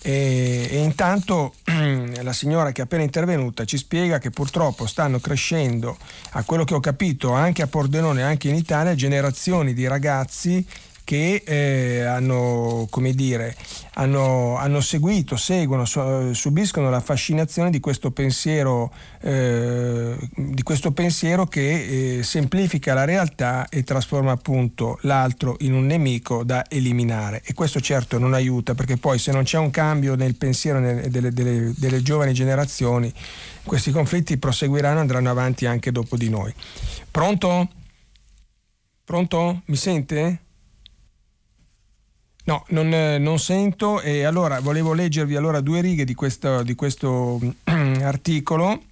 E, 0.00 0.66
e, 0.70 0.78
intanto 0.82 1.54
la 2.22 2.32
signora 2.32 2.72
che 2.72 2.80
è 2.80 2.84
appena 2.84 3.02
intervenuta 3.02 3.66
ci 3.66 3.76
spiega 3.76 4.18
che 4.18 4.30
purtroppo 4.30 4.86
stanno 4.86 5.20
crescendo, 5.20 5.98
a 6.30 6.42
quello 6.42 6.64
che 6.64 6.72
ho 6.72 6.80
capito, 6.80 7.32
anche 7.32 7.60
a 7.60 7.66
Pordenone, 7.66 8.22
anche 8.22 8.48
in 8.48 8.54
Italia, 8.54 8.94
generazioni 8.94 9.74
di 9.74 9.86
ragazzi 9.86 10.66
che 11.12 11.42
eh, 11.44 12.00
hanno, 12.04 12.88
dire, 13.12 13.54
hanno, 13.96 14.56
hanno, 14.56 14.80
seguito, 14.80 15.36
seguono, 15.36 15.84
subiscono 15.84 16.88
la 16.88 17.00
fascinazione 17.00 17.68
di 17.68 17.80
questo 17.80 18.12
pensiero, 18.12 18.90
eh, 19.20 20.16
di 20.34 20.62
questo 20.62 20.92
pensiero 20.92 21.44
che 21.44 22.16
eh, 22.16 22.22
semplifica 22.22 22.94
la 22.94 23.04
realtà 23.04 23.68
e 23.68 23.82
trasforma 23.82 24.30
appunto 24.30 24.96
l'altro 25.02 25.56
in 25.60 25.74
un 25.74 25.84
nemico 25.84 26.44
da 26.44 26.64
eliminare. 26.66 27.42
E 27.44 27.52
questo 27.52 27.78
certo 27.78 28.18
non 28.18 28.32
aiuta 28.32 28.74
perché 28.74 28.96
poi 28.96 29.18
se 29.18 29.32
non 29.32 29.42
c'è 29.42 29.58
un 29.58 29.70
cambio 29.70 30.14
nel 30.14 30.36
pensiero 30.36 30.80
delle, 30.80 31.30
delle, 31.30 31.74
delle 31.76 32.00
giovani 32.00 32.32
generazioni, 32.32 33.12
questi 33.64 33.90
conflitti 33.90 34.38
proseguiranno 34.38 34.96
e 34.96 35.00
andranno 35.02 35.28
avanti 35.28 35.66
anche 35.66 35.92
dopo 35.92 36.16
di 36.16 36.30
noi. 36.30 36.54
Pronto? 37.10 37.68
Pronto? 39.04 39.60
Mi 39.66 39.76
sente? 39.76 40.40
No, 42.44 42.64
non, 42.68 42.88
non, 42.88 43.38
sento 43.38 44.00
e 44.00 44.24
allora 44.24 44.60
volevo 44.60 44.94
leggervi 44.94 45.36
allora 45.36 45.60
due 45.60 45.80
righe 45.80 46.04
di 46.04 46.14
questo, 46.14 46.64
di 46.64 46.74
questo 46.74 47.40
articolo 47.64 48.82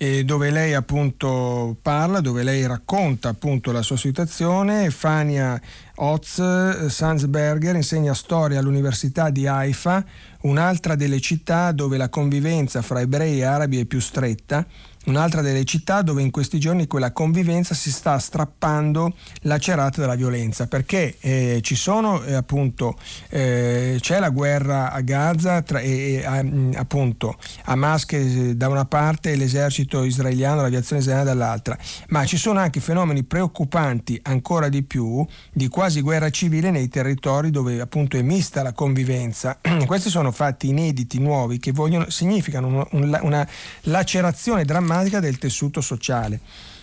eh, 0.00 0.24
dove 0.24 0.50
lei 0.50 0.74
appunto 0.74 1.76
parla, 1.82 2.20
dove 2.20 2.44
lei 2.44 2.66
racconta 2.66 3.30
appunto 3.30 3.72
la 3.72 3.82
sua 3.82 3.96
situazione. 3.96 4.90
Fania 4.90 5.60
Oz 5.96 6.86
Sandsberger 6.86 7.74
insegna 7.74 8.14
storia 8.14 8.60
all'Università 8.60 9.30
di 9.30 9.46
Haifa, 9.46 10.04
un'altra 10.42 10.94
delle 10.94 11.20
città 11.20 11.72
dove 11.72 11.96
la 11.96 12.08
convivenza 12.08 12.80
fra 12.80 13.00
ebrei 13.00 13.40
e 13.40 13.44
arabi 13.44 13.80
è 13.80 13.84
più 13.84 14.00
stretta 14.00 14.64
un'altra 15.08 15.40
delle 15.40 15.64
città 15.64 16.02
dove 16.02 16.22
in 16.22 16.30
questi 16.30 16.60
giorni 16.60 16.86
quella 16.86 17.12
convivenza 17.12 17.74
si 17.74 17.90
sta 17.90 18.18
strappando 18.18 19.14
lacerata 19.42 20.00
dalla 20.00 20.14
violenza, 20.14 20.66
perché 20.66 21.16
eh, 21.20 21.60
ci 21.62 21.74
sono 21.74 22.22
eh, 22.22 22.34
appunto 22.34 22.96
eh, 23.30 23.96
c'è 24.00 24.20
la 24.20 24.30
guerra 24.30 24.92
a 24.92 25.00
Gaza 25.00 25.62
tra, 25.62 25.80
e 25.80 26.24
mm, 26.26 26.72
appunto 26.76 27.36
Hamas 27.64 28.04
che 28.04 28.56
da 28.56 28.68
una 28.68 28.84
parte 28.84 29.32
e 29.32 29.36
l'esercito 29.36 30.04
israeliano, 30.04 30.60
l'aviazione 30.60 31.00
israeliana 31.00 31.30
dall'altra, 31.30 31.76
ma 32.08 32.24
ci 32.24 32.36
sono 32.36 32.60
anche 32.60 32.80
fenomeni 32.80 33.24
preoccupanti 33.24 34.20
ancora 34.24 34.68
di 34.68 34.82
più 34.82 35.26
di 35.52 35.68
quasi 35.68 36.00
guerra 36.02 36.30
civile 36.30 36.70
nei 36.70 36.88
territori 36.88 37.50
dove 37.50 37.80
appunto 37.80 38.16
è 38.16 38.22
mista 38.22 38.62
la 38.62 38.72
convivenza. 38.72 39.58
Questi 39.86 40.10
sono 40.10 40.30
fatti 40.32 40.68
inediti, 40.68 41.18
nuovi, 41.18 41.58
che 41.58 41.72
vogliono, 41.72 42.10
significano 42.10 42.86
una, 42.90 43.20
una 43.22 43.48
lacerazione 43.82 44.64
drammatica 44.64 44.97
drammatica 44.98 45.20
del 45.20 45.38
tessuto 45.38 45.80
sociale. 45.80 46.40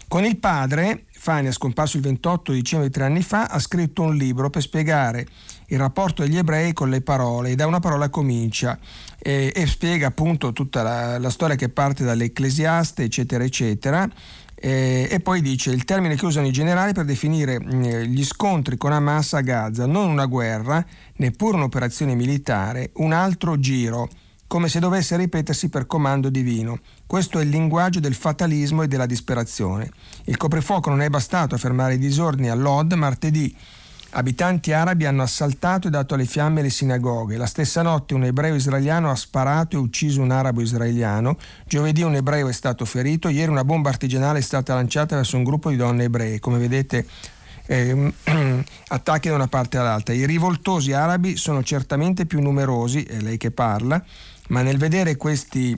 Con 0.08 0.24
il 0.24 0.38
padre, 0.38 1.06
Fania, 1.12 1.52
scomparso 1.52 1.98
il 1.98 2.04
28 2.04 2.52
dicembre 2.52 2.88
di 2.88 2.94
tre 2.94 3.06
anni 3.06 3.24
fa, 3.24 3.46
ha 3.46 3.60
scritto 3.60 4.04
un 4.04 4.16
libro 4.16 4.50
per 4.50 4.62
spiegare 4.62 5.26
il 5.68 5.80
rapporto 5.80 6.22
degli 6.22 6.38
ebrei 6.38 6.74
con 6.74 6.90
le 6.90 7.02
parole 7.02 7.50
e 7.50 7.56
da 7.56 7.66
una 7.66 7.80
parola 7.80 8.10
comincia 8.10 8.78
e, 9.18 9.52
e 9.54 9.66
spiega 9.66 10.08
appunto 10.08 10.54
tutta 10.54 10.84
la, 10.84 11.18
la, 11.18 11.32
storia 11.32 11.56
che 11.56 11.70
parte 11.70 12.04
dall'Ecclesiaste, 12.04 13.04
eccetera, 13.04 13.44
eccetera. 13.44 14.08
E, 14.58 15.20
poi 15.22 15.42
dice 15.42 15.72
il 15.72 15.84
termine 15.84 16.16
che 16.16 16.26
usano 16.26 16.48
i 16.48 16.52
generali 16.52 16.94
per 16.94 17.06
definire 17.06 17.60
gli 18.08 18.24
scontri 18.24 18.78
con 18.78 18.94
Hamas 18.94 19.34
a 19.34 19.42
Gaza, 19.42 19.86
non 19.86 20.10
una 20.10 20.26
guerra, 20.26 20.86
neppure 21.18 21.58
un'operazione 21.58 22.16
militare, 22.16 22.92
un 22.96 23.12
altro 23.12 23.60
giro 23.60 24.08
come 24.56 24.70
se 24.70 24.80
dovesse 24.80 25.18
ripetersi 25.18 25.68
per 25.68 25.86
comando 25.86 26.30
divino. 26.30 26.80
Questo 27.06 27.40
è 27.40 27.44
il 27.44 27.50
linguaggio 27.50 28.00
del 28.00 28.14
fatalismo 28.14 28.84
e 28.84 28.88
della 28.88 29.06
disperazione. 29.06 29.92
Il 30.28 30.38
coprifuoco 30.38 30.90
non 30.90 31.02
è 31.02 31.10
bastato 31.10 31.56
a 31.56 31.58
fermare 31.58 31.96
i 31.96 31.98
disordini 31.98 32.50
all'Od 32.50 32.94
martedì. 32.94 33.54
Abitanti 34.12 34.72
arabi 34.72 35.06
hanno 35.06 35.24
assaltato 35.24 35.90
e 35.90 35.92
dato 35.92 36.14
alle 36.14 36.24
fiamme 36.24 36.62
le 36.62 36.70
sinagoghe. 36.70 37.36
La 37.36 37.48
stessa 37.48 37.82
notte 37.82 38.14
un 38.14 38.24
ebreo 38.24 38.56
israeliano 38.56 39.10
ha 39.10 39.16
sparato 39.16 39.76
e 39.76 39.80
ucciso 39.80 40.22
un 40.22 40.32
arabo 40.32 40.62
israeliano. 40.62 41.38
Giovedì 41.68 42.04
un 42.04 42.16
ebreo 42.16 42.48
è 42.48 42.54
stato 42.54 42.86
ferito. 42.86 43.28
Ieri 43.28 43.52
una 43.52 43.66
bomba 43.66 43.90
artigianale 43.90 44.40
è 44.40 44.42
stata 44.42 44.74
lanciata 44.74 45.18
verso 45.18 45.36
un 45.36 45.44
gruppo 45.44 45.70
di 45.70 45.76
donne 45.76 46.06
ebree. 46.06 46.40
Come 46.40 46.60
vedete 46.60 47.06
eh, 47.66 48.14
attacchi 48.88 49.30
da 49.30 49.36
una 49.36 49.48
parte 49.48 49.78
all'altra. 49.78 50.14
I 50.14 50.26
rivoltosi 50.26 50.94
arabi 50.94 51.36
sono 51.36 51.64
certamente 51.64 52.26
più 52.26 52.42
numerosi, 52.42 53.04
è 53.04 53.20
lei 53.20 53.38
che 53.38 53.52
parla, 53.52 54.04
ma 54.50 54.62
nel 54.62 54.78
vedere 54.78 55.16
questi 55.18 55.78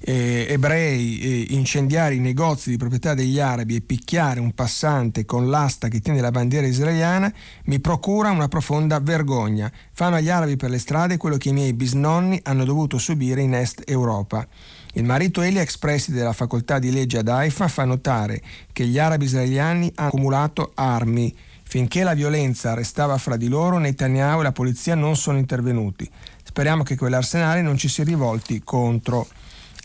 eh, 0.00 0.46
ebrei 0.48 1.18
eh, 1.18 1.46
incendiare 1.54 2.14
i 2.14 2.20
negozi 2.20 2.70
di 2.70 2.76
proprietà 2.76 3.14
degli 3.14 3.40
arabi 3.40 3.76
e 3.76 3.80
picchiare 3.80 4.40
un 4.40 4.52
passante 4.52 5.24
con 5.24 5.48
l'asta 5.48 5.88
che 5.88 6.00
tiene 6.00 6.20
la 6.20 6.30
bandiera 6.30 6.66
israeliana 6.66 7.32
mi 7.64 7.80
procura 7.80 8.30
una 8.30 8.48
profonda 8.48 9.00
vergogna. 9.00 9.70
Fanno 9.92 10.16
agli 10.16 10.28
arabi 10.28 10.56
per 10.56 10.70
le 10.70 10.78
strade 10.78 11.16
quello 11.16 11.36
che 11.36 11.48
i 11.48 11.52
miei 11.52 11.72
bisnonni 11.72 12.40
hanno 12.44 12.64
dovuto 12.64 12.98
subire 12.98 13.40
in 13.40 13.54
Est 13.54 13.82
Europa. 13.86 14.46
Il 14.92 15.04
marito 15.04 15.42
Eli, 15.42 15.58
ex 15.58 15.76
preside 15.76 16.18
della 16.18 16.32
facoltà 16.32 16.78
di 16.78 16.90
legge 16.90 17.18
ad 17.18 17.28
Haifa, 17.28 17.68
fa 17.68 17.84
notare 17.84 18.40
che 18.72 18.86
gli 18.86 18.98
arabi 18.98 19.24
israeliani 19.24 19.92
hanno 19.94 20.08
accumulato 20.08 20.72
armi. 20.74 21.34
Finché 21.68 22.04
la 22.04 22.14
violenza 22.14 22.74
restava 22.74 23.18
fra 23.18 23.36
di 23.36 23.48
loro, 23.48 23.78
Netanyahu 23.78 24.40
e 24.40 24.42
la 24.44 24.52
polizia 24.52 24.94
non 24.94 25.16
sono 25.16 25.36
intervenuti. 25.36 26.08
Speriamo 26.56 26.84
che 26.84 26.96
quell'arsenale 26.96 27.60
non 27.60 27.76
ci 27.76 27.86
si 27.86 28.02
rivolti 28.02 28.62
contro. 28.64 29.28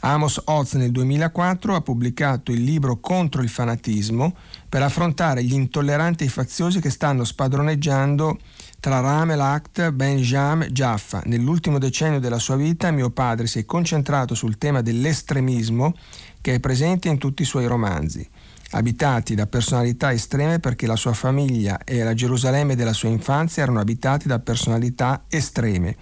Amos 0.03 0.41
Oz 0.45 0.75
nel 0.75 0.91
2004 0.91 1.75
ha 1.75 1.81
pubblicato 1.81 2.53
il 2.53 2.63
libro 2.63 3.01
Contro 3.01 3.41
il 3.41 3.49
fanatismo 3.49 4.33
per 4.69 4.81
affrontare 4.81 5.43
gli 5.43 5.51
intolleranti 5.51 6.23
e 6.23 6.27
i 6.27 6.29
faziosi 6.29 6.79
che 6.79 6.89
stanno 6.89 7.25
spadroneggiando 7.25 8.39
tra 8.79 9.01
Ramel 9.01 9.41
Act, 9.41 9.91
Benjam, 9.91 10.63
Jaffa. 10.67 11.21
Nell'ultimo 11.25 11.77
decennio 11.77 12.21
della 12.21 12.39
sua 12.39 12.55
vita 12.55 12.89
mio 12.91 13.09
padre 13.09 13.47
si 13.47 13.59
è 13.59 13.65
concentrato 13.65 14.33
sul 14.33 14.57
tema 14.57 14.79
dell'estremismo 14.79 15.93
che 16.39 16.53
è 16.53 16.59
presente 16.61 17.09
in 17.09 17.17
tutti 17.17 17.41
i 17.41 17.45
suoi 17.45 17.67
romanzi, 17.67 18.25
abitati 18.69 19.35
da 19.35 19.45
personalità 19.45 20.13
estreme 20.13 20.59
perché 20.59 20.87
la 20.87 20.95
sua 20.95 21.11
famiglia 21.11 21.83
e 21.83 22.01
la 22.01 22.13
Gerusalemme 22.13 22.77
della 22.77 22.93
sua 22.93 23.09
infanzia 23.09 23.63
erano 23.63 23.81
abitati 23.81 24.29
da 24.29 24.39
personalità 24.39 25.25
estreme. 25.27 25.97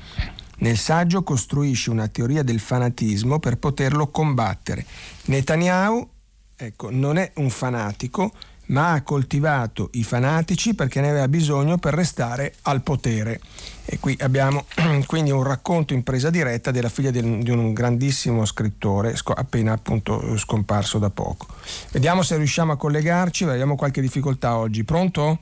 Nel 0.59 0.77
saggio 0.77 1.23
costruisce 1.23 1.89
una 1.89 2.07
teoria 2.07 2.43
del 2.43 2.59
fanatismo 2.59 3.39
per 3.39 3.57
poterlo 3.57 4.07
combattere. 4.07 4.85
Netanyahu 5.25 6.09
ecco, 6.55 6.89
non 6.91 7.17
è 7.17 7.31
un 7.35 7.49
fanatico, 7.49 8.33
ma 8.67 8.91
ha 8.91 9.01
coltivato 9.01 9.89
i 9.93 10.03
fanatici 10.03 10.75
perché 10.75 11.01
ne 11.01 11.09
aveva 11.09 11.27
bisogno 11.27 11.77
per 11.77 11.93
restare 11.93 12.53
al 12.63 12.81
potere. 12.81 13.39
E 13.85 13.99
qui 13.99 14.15
abbiamo 14.19 14.65
quindi 15.07 15.31
un 15.31 15.43
racconto 15.43 15.93
in 15.93 16.03
presa 16.03 16.29
diretta 16.29 16.71
della 16.71 16.89
figlia 16.89 17.11
di 17.11 17.19
un 17.19 17.73
grandissimo 17.73 18.45
scrittore 18.45 19.15
appena 19.35 19.73
appunto 19.73 20.37
scomparso 20.37 20.99
da 20.99 21.09
poco. 21.09 21.47
Vediamo 21.91 22.21
se 22.21 22.35
riusciamo 22.37 22.73
a 22.73 22.77
collegarci, 22.77 23.45
abbiamo 23.45 23.75
qualche 23.75 24.01
difficoltà 24.01 24.57
oggi. 24.57 24.83
Pronto? 24.83 25.39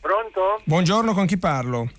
Pronto? 0.00 0.62
Buongiorno, 0.64 1.12
con 1.12 1.26
chi 1.26 1.36
parlo? 1.36 1.90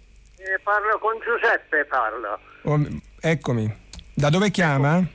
Eh, 0.43 0.59
parlo 0.63 0.97
con 0.97 1.19
Giuseppe, 1.19 1.85
parlo. 1.85 2.39
Oh, 2.63 2.79
eccomi. 3.19 3.71
Da 4.15 4.31
dove 4.31 4.49
chiama? 4.49 4.97
Ecco. 4.97 5.07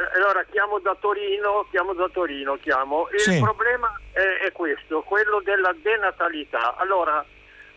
Eh, 0.00 0.16
allora 0.16 0.44
chiamo 0.44 0.78
da 0.78 0.94
Torino, 0.94 1.66
chiamo 1.70 1.92
da 1.92 2.08
Torino, 2.08 2.56
chiamo. 2.56 3.08
Il 3.12 3.18
sì. 3.18 3.40
problema 3.40 3.98
è, 4.12 4.46
è, 4.46 4.52
questo, 4.52 5.02
quello 5.02 5.40
della 5.42 5.74
denatalità. 5.82 6.76
Allora, 6.76 7.24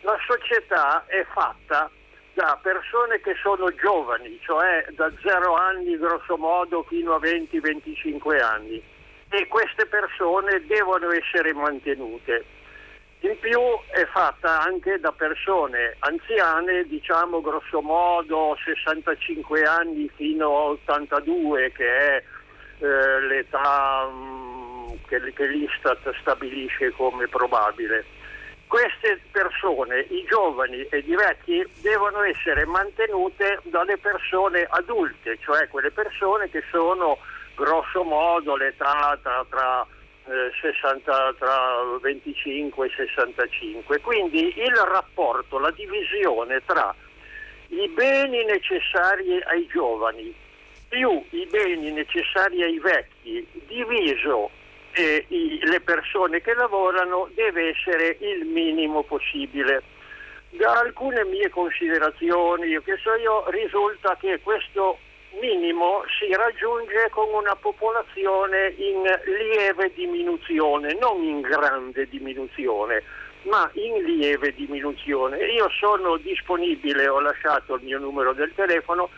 la 0.02 0.16
società 0.24 1.04
è 1.06 1.26
fatta 1.32 1.90
da 2.34 2.56
persone 2.62 3.20
che 3.20 3.34
sono 3.42 3.74
giovani, 3.74 4.38
cioè 4.42 4.86
da 4.90 5.10
0 5.20 5.54
anni 5.56 5.98
grosso 5.98 6.36
modo 6.36 6.84
fino 6.84 7.14
a 7.14 7.18
20-25 7.18 8.40
anni 8.40 8.80
e 9.30 9.48
queste 9.48 9.86
persone 9.86 10.64
devono 10.66 11.10
essere 11.10 11.52
mantenute. 11.52 12.44
In 13.24 13.38
più 13.40 13.58
è 13.90 14.04
fatta 14.12 14.60
anche 14.60 15.00
da 15.00 15.10
persone 15.10 15.96
anziane, 16.00 16.84
diciamo 16.84 17.40
grosso 17.40 17.80
modo 17.80 18.54
65 18.62 19.62
anni 19.62 20.10
fino 20.14 20.48
a 20.48 20.62
82, 20.72 21.72
che 21.72 21.86
è 21.86 22.22
eh, 22.80 23.20
l'età 23.20 24.04
mh, 24.08 24.12
mm, 24.12 24.88
che, 25.06 25.32
che 25.32 25.46
l'Istat 25.46 26.14
stabilisce 26.20 26.90
come 26.90 27.26
probabile. 27.26 28.04
Queste 28.66 29.18
persone, 29.30 30.00
i 30.00 30.26
giovani 30.28 30.82
e 30.90 30.98
i 30.98 31.14
vecchi, 31.14 31.66
devono 31.80 32.20
essere 32.24 32.66
mantenute 32.66 33.58
dalle 33.62 33.96
persone 33.96 34.66
adulte, 34.68 35.38
cioè 35.40 35.66
quelle 35.68 35.90
persone 35.90 36.50
che 36.50 36.62
sono 36.70 37.16
grosso 37.54 38.02
modo 38.02 38.54
l'età 38.54 39.18
tra, 39.22 39.46
tra 39.48 39.86
60, 40.24 41.28
eh, 41.28 41.34
tra 41.38 41.82
25 42.00 42.86
e 42.86 42.90
65. 42.94 44.00
Quindi 44.00 44.54
il 44.56 44.74
rapporto, 44.74 45.58
la 45.58 45.70
divisione 45.70 46.62
tra 46.64 46.94
i 47.68 47.88
beni 47.88 48.44
necessari 48.44 49.40
ai 49.42 49.66
giovani 49.66 50.42
più 50.94 51.22
i 51.30 51.46
beni 51.50 51.90
necessari 51.90 52.62
ai 52.62 52.78
vecchi 52.78 53.44
diviso 53.66 54.50
eh, 54.92 55.24
i, 55.28 55.58
le 55.64 55.80
persone 55.80 56.40
che 56.40 56.54
lavorano 56.54 57.28
deve 57.34 57.70
essere 57.70 58.16
il 58.20 58.44
minimo 58.46 59.02
possibile. 59.02 59.82
Da 60.50 60.70
alcune 60.78 61.24
mie 61.24 61.48
considerazioni, 61.48 62.80
che 62.84 62.96
so 63.02 63.12
io, 63.16 63.50
risulta 63.50 64.16
che 64.20 64.38
questo 64.40 64.98
minimo 65.40 66.04
si 66.18 66.32
raggiunge 66.34 67.08
con 67.10 67.32
una 67.32 67.54
popolazione 67.56 68.74
in 68.76 69.02
lieve 69.24 69.92
diminuzione, 69.94 70.96
non 71.00 71.22
in 71.22 71.40
grande 71.40 72.08
diminuzione, 72.08 73.02
ma 73.42 73.68
in 73.74 74.02
lieve 74.04 74.54
diminuzione. 74.54 75.38
Io 75.38 75.68
sono 75.78 76.16
disponibile, 76.16 77.08
ho 77.08 77.20
lasciato 77.20 77.74
il 77.74 77.82
mio 77.82 77.98
numero 77.98 78.32
del 78.32 78.52
telefono 78.54 79.10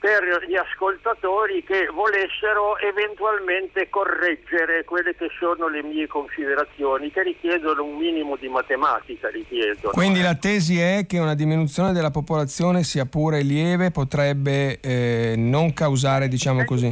per 0.00 0.46
gli 0.48 0.56
ascoltatori 0.56 1.62
che 1.62 1.86
volessero 1.92 2.78
eventualmente 2.78 3.90
correggere 3.90 4.82
quelle 4.84 5.14
che 5.14 5.28
sono 5.38 5.68
le 5.68 5.82
mie 5.82 6.06
considerazioni 6.06 7.10
che 7.10 7.22
richiedono 7.22 7.84
un 7.84 7.98
minimo 7.98 8.36
di 8.36 8.48
matematica. 8.48 9.28
Richiedono. 9.28 9.92
Quindi 9.92 10.22
la 10.22 10.34
tesi 10.34 10.80
è 10.80 11.04
che 11.06 11.18
una 11.18 11.34
diminuzione 11.34 11.92
della 11.92 12.10
popolazione, 12.10 12.82
sia 12.82 13.04
pure 13.04 13.42
lieve, 13.42 13.90
potrebbe 13.90 14.80
eh, 14.80 15.34
non 15.36 15.74
causare, 15.74 16.28
diciamo 16.28 16.64
così? 16.64 16.88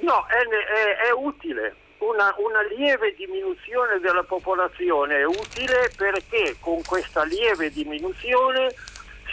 No, 0.00 0.26
è, 0.26 0.42
è, 0.42 1.08
è 1.08 1.12
utile. 1.12 1.76
Una, 1.98 2.34
una, 2.38 2.62
lieve 2.76 3.14
diminuzione 3.16 4.00
della 4.00 4.24
popolazione 4.24 5.18
è 5.18 5.24
utile 5.24 5.90
perché 5.96 6.56
con 6.60 6.82
questa 6.84 7.24
lieve 7.24 7.70
diminuzione 7.70 8.68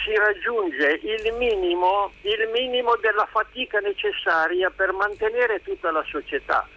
si 0.04 0.14
raggiunge 0.14 1.00
il 1.02 1.34
minimo, 1.34 2.12
il 2.20 2.48
minimo, 2.52 2.94
della 2.96 3.26
fatica 3.30 3.80
necessaria 3.80 4.70
per 4.70 4.92
mantenere 4.92 5.62
tutta 5.62 5.90
la 5.90 6.04
società. 6.06 6.68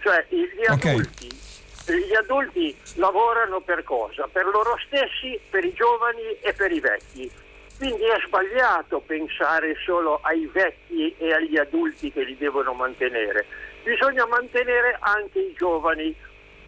Cioè 0.00 0.26
gli 0.28 0.66
adulti, 0.66 1.28
okay. 1.28 2.06
gli 2.06 2.14
adulti 2.14 2.76
lavorano 2.96 3.60
per 3.60 3.84
cosa? 3.84 4.28
Per 4.30 4.44
loro 4.46 4.76
stessi, 4.84 5.38
per 5.48 5.64
i 5.64 5.72
giovani 5.72 6.36
e 6.40 6.52
per 6.52 6.72
i 6.72 6.80
vecchi. 6.80 7.30
Quindi 7.78 8.04
è 8.04 8.18
sbagliato 8.26 9.00
pensare 9.00 9.76
solo 9.84 10.20
ai 10.22 10.46
vecchi 10.52 11.14
e 11.18 11.32
agli 11.32 11.56
adulti 11.56 12.12
che 12.12 12.22
li 12.24 12.36
devono 12.36 12.72
mantenere. 12.74 13.46
Bisogna 13.82 14.26
mantenere 14.26 14.96
anche 15.00 15.38
i 15.38 15.54
giovani 15.56 16.14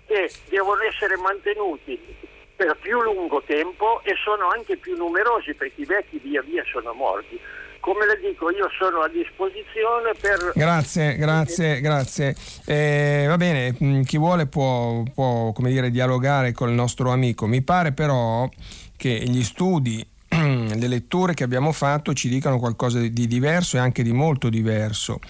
che 0.07 0.31
devono 0.49 0.83
essere 0.83 1.17
mantenuti 1.17 2.33
per 2.65 2.79
più 2.81 3.03
lungo 3.03 3.43
tempo 3.47 4.01
e 4.05 4.15
sono 4.25 4.49
anche 4.49 4.79
più 4.79 4.97
numerosi 4.97 5.53
perché 5.53 5.83
i 5.83 5.85
vecchi 5.85 6.19
via 6.19 6.41
via 6.41 6.65
sono 6.65 6.95
morti. 6.95 7.39
Come 7.79 8.07
le 8.07 8.19
dico, 8.19 8.51
io 8.51 8.71
sono 8.79 9.01
a 9.01 9.09
disposizione 9.09 10.13
per... 10.19 10.53
Grazie, 10.55 11.17
grazie, 11.17 11.81
grazie. 11.83 12.35
Eh, 12.65 13.27
va 13.29 13.37
bene, 13.37 13.77
mm, 13.83 14.03
chi 14.05 14.17
vuole 14.17 14.47
può, 14.47 15.03
può 15.13 15.53
dire, 15.59 15.91
dialogare 15.91 16.53
col 16.53 16.71
nostro 16.71 17.11
amico. 17.11 17.47
Mi 17.47 17.61
pare 17.61 17.93
però 17.93 18.49
che 18.97 19.11
gli 19.11 19.43
studi 19.43 20.03
le 20.29 20.89
letture 20.89 21.35
che 21.35 21.45
abbiamo 21.45 21.73
fatto 21.73 22.15
ci 22.15 22.31
dicano 22.31 22.59
qualcosa 22.59 22.99
di 22.99 23.27
diverso 23.27 23.77
e 23.77 23.81
anche 23.81 24.03
di 24.03 24.13
molto 24.13 24.49
diverso. 24.49 25.21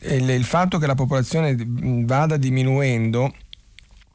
Eh, 0.00 0.16
il 0.16 0.44
fatto 0.44 0.78
che 0.78 0.86
la 0.86 0.94
popolazione 0.94 1.54
vada 1.58 2.38
diminuendo 2.38 3.34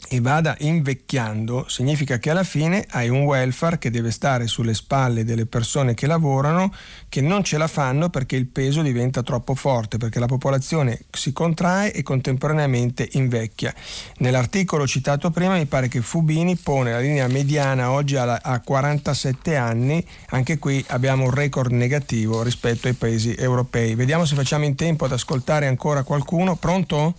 e 0.09 0.19
vada 0.19 0.55
invecchiando, 0.59 1.65
significa 1.67 2.17
che 2.17 2.29
alla 2.29 2.43
fine 2.43 2.85
hai 2.89 3.07
un 3.07 3.21
welfare 3.21 3.77
che 3.77 3.89
deve 3.89 4.11
stare 4.11 4.47
sulle 4.47 4.73
spalle 4.73 5.23
delle 5.23 5.45
persone 5.45 5.93
che 5.93 6.07
lavorano, 6.07 6.73
che 7.07 7.21
non 7.21 7.43
ce 7.43 7.57
la 7.57 7.67
fanno 7.67 8.09
perché 8.09 8.35
il 8.35 8.47
peso 8.47 8.81
diventa 8.81 9.23
troppo 9.23 9.55
forte, 9.55 9.97
perché 9.97 10.19
la 10.19 10.25
popolazione 10.25 11.01
si 11.11 11.31
contrae 11.31 11.93
e 11.93 12.03
contemporaneamente 12.03 13.07
invecchia. 13.13 13.73
Nell'articolo 14.17 14.85
citato 14.85 15.31
prima 15.31 15.55
mi 15.55 15.65
pare 15.65 15.87
che 15.87 16.01
Fubini 16.01 16.55
pone 16.57 16.91
la 16.91 16.99
linea 16.99 17.27
mediana 17.27 17.91
oggi 17.91 18.15
a 18.17 18.61
47 18.63 19.55
anni, 19.55 20.05
anche 20.29 20.59
qui 20.59 20.83
abbiamo 20.89 21.23
un 21.23 21.31
record 21.31 21.71
negativo 21.71 22.43
rispetto 22.43 22.87
ai 22.87 22.93
paesi 22.93 23.33
europei. 23.35 23.95
Vediamo 23.95 24.25
se 24.25 24.35
facciamo 24.35 24.65
in 24.65 24.75
tempo 24.75 25.05
ad 25.05 25.13
ascoltare 25.13 25.67
ancora 25.67 26.03
qualcuno. 26.03 26.55
Pronto? 26.55 27.15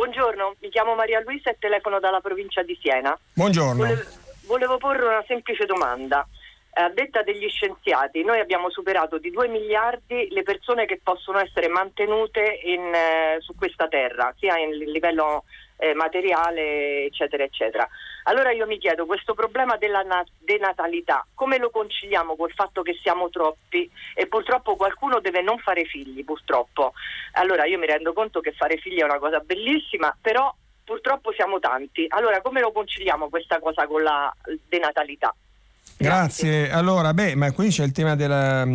Buongiorno, 0.00 0.54
mi 0.60 0.70
chiamo 0.70 0.94
Maria 0.94 1.20
Luisa 1.20 1.50
e 1.50 1.56
telefono 1.58 2.00
dalla 2.00 2.22
provincia 2.22 2.62
di 2.62 2.74
Siena. 2.80 3.14
Buongiorno. 3.34 3.84
Volevo, 3.84 4.02
volevo 4.46 4.76
porre 4.78 5.04
una 5.04 5.22
semplice 5.26 5.66
domanda. 5.66 6.26
a 6.72 6.88
detta 6.88 7.22
degli 7.22 7.46
scienziati, 7.50 8.24
noi 8.24 8.40
abbiamo 8.40 8.70
superato 8.70 9.18
di 9.18 9.30
2 9.30 9.48
miliardi 9.48 10.28
le 10.30 10.42
persone 10.42 10.86
che 10.86 11.00
possono 11.02 11.38
essere 11.38 11.68
mantenute 11.68 12.60
in, 12.64 12.94
eh, 12.94 13.36
su 13.40 13.54
questa 13.54 13.88
terra, 13.88 14.34
sia 14.38 14.56
in 14.56 14.70
livello 14.70 15.44
eh, 15.76 15.92
materiale, 15.92 17.04
eccetera, 17.04 17.42
eccetera. 17.42 17.86
Allora 18.24 18.52
io 18.52 18.66
mi 18.66 18.78
chiedo, 18.78 19.06
questo 19.06 19.34
problema 19.34 19.76
della 19.76 20.02
na- 20.02 20.24
denatalità, 20.38 21.26
come 21.34 21.58
lo 21.58 21.70
conciliamo 21.70 22.36
col 22.36 22.52
fatto 22.52 22.82
che 22.82 22.98
siamo 23.00 23.30
troppi 23.30 23.90
e 24.14 24.26
purtroppo 24.26 24.76
qualcuno 24.76 25.20
deve 25.20 25.42
non 25.42 25.58
fare 25.58 25.84
figli, 25.84 26.24
purtroppo. 26.24 26.92
Allora 27.32 27.64
io 27.64 27.78
mi 27.78 27.86
rendo 27.86 28.12
conto 28.12 28.40
che 28.40 28.52
fare 28.52 28.76
figli 28.78 29.00
è 29.00 29.04
una 29.04 29.18
cosa 29.18 29.40
bellissima, 29.40 30.14
però 30.20 30.54
purtroppo 30.84 31.32
siamo 31.32 31.58
tanti. 31.58 32.06
Allora 32.08 32.40
come 32.40 32.60
lo 32.60 32.72
conciliamo 32.72 33.28
questa 33.28 33.58
cosa 33.58 33.86
con 33.86 34.02
la 34.02 34.34
denatalità? 34.68 35.34
Grazie. 35.96 36.64
Grazie. 36.66 36.70
Allora, 36.70 37.12
beh, 37.12 37.34
ma 37.36 37.52
qui 37.52 37.68
c'è 37.68 37.84
il 37.84 37.92
tema 37.92 38.16
della 38.16 38.66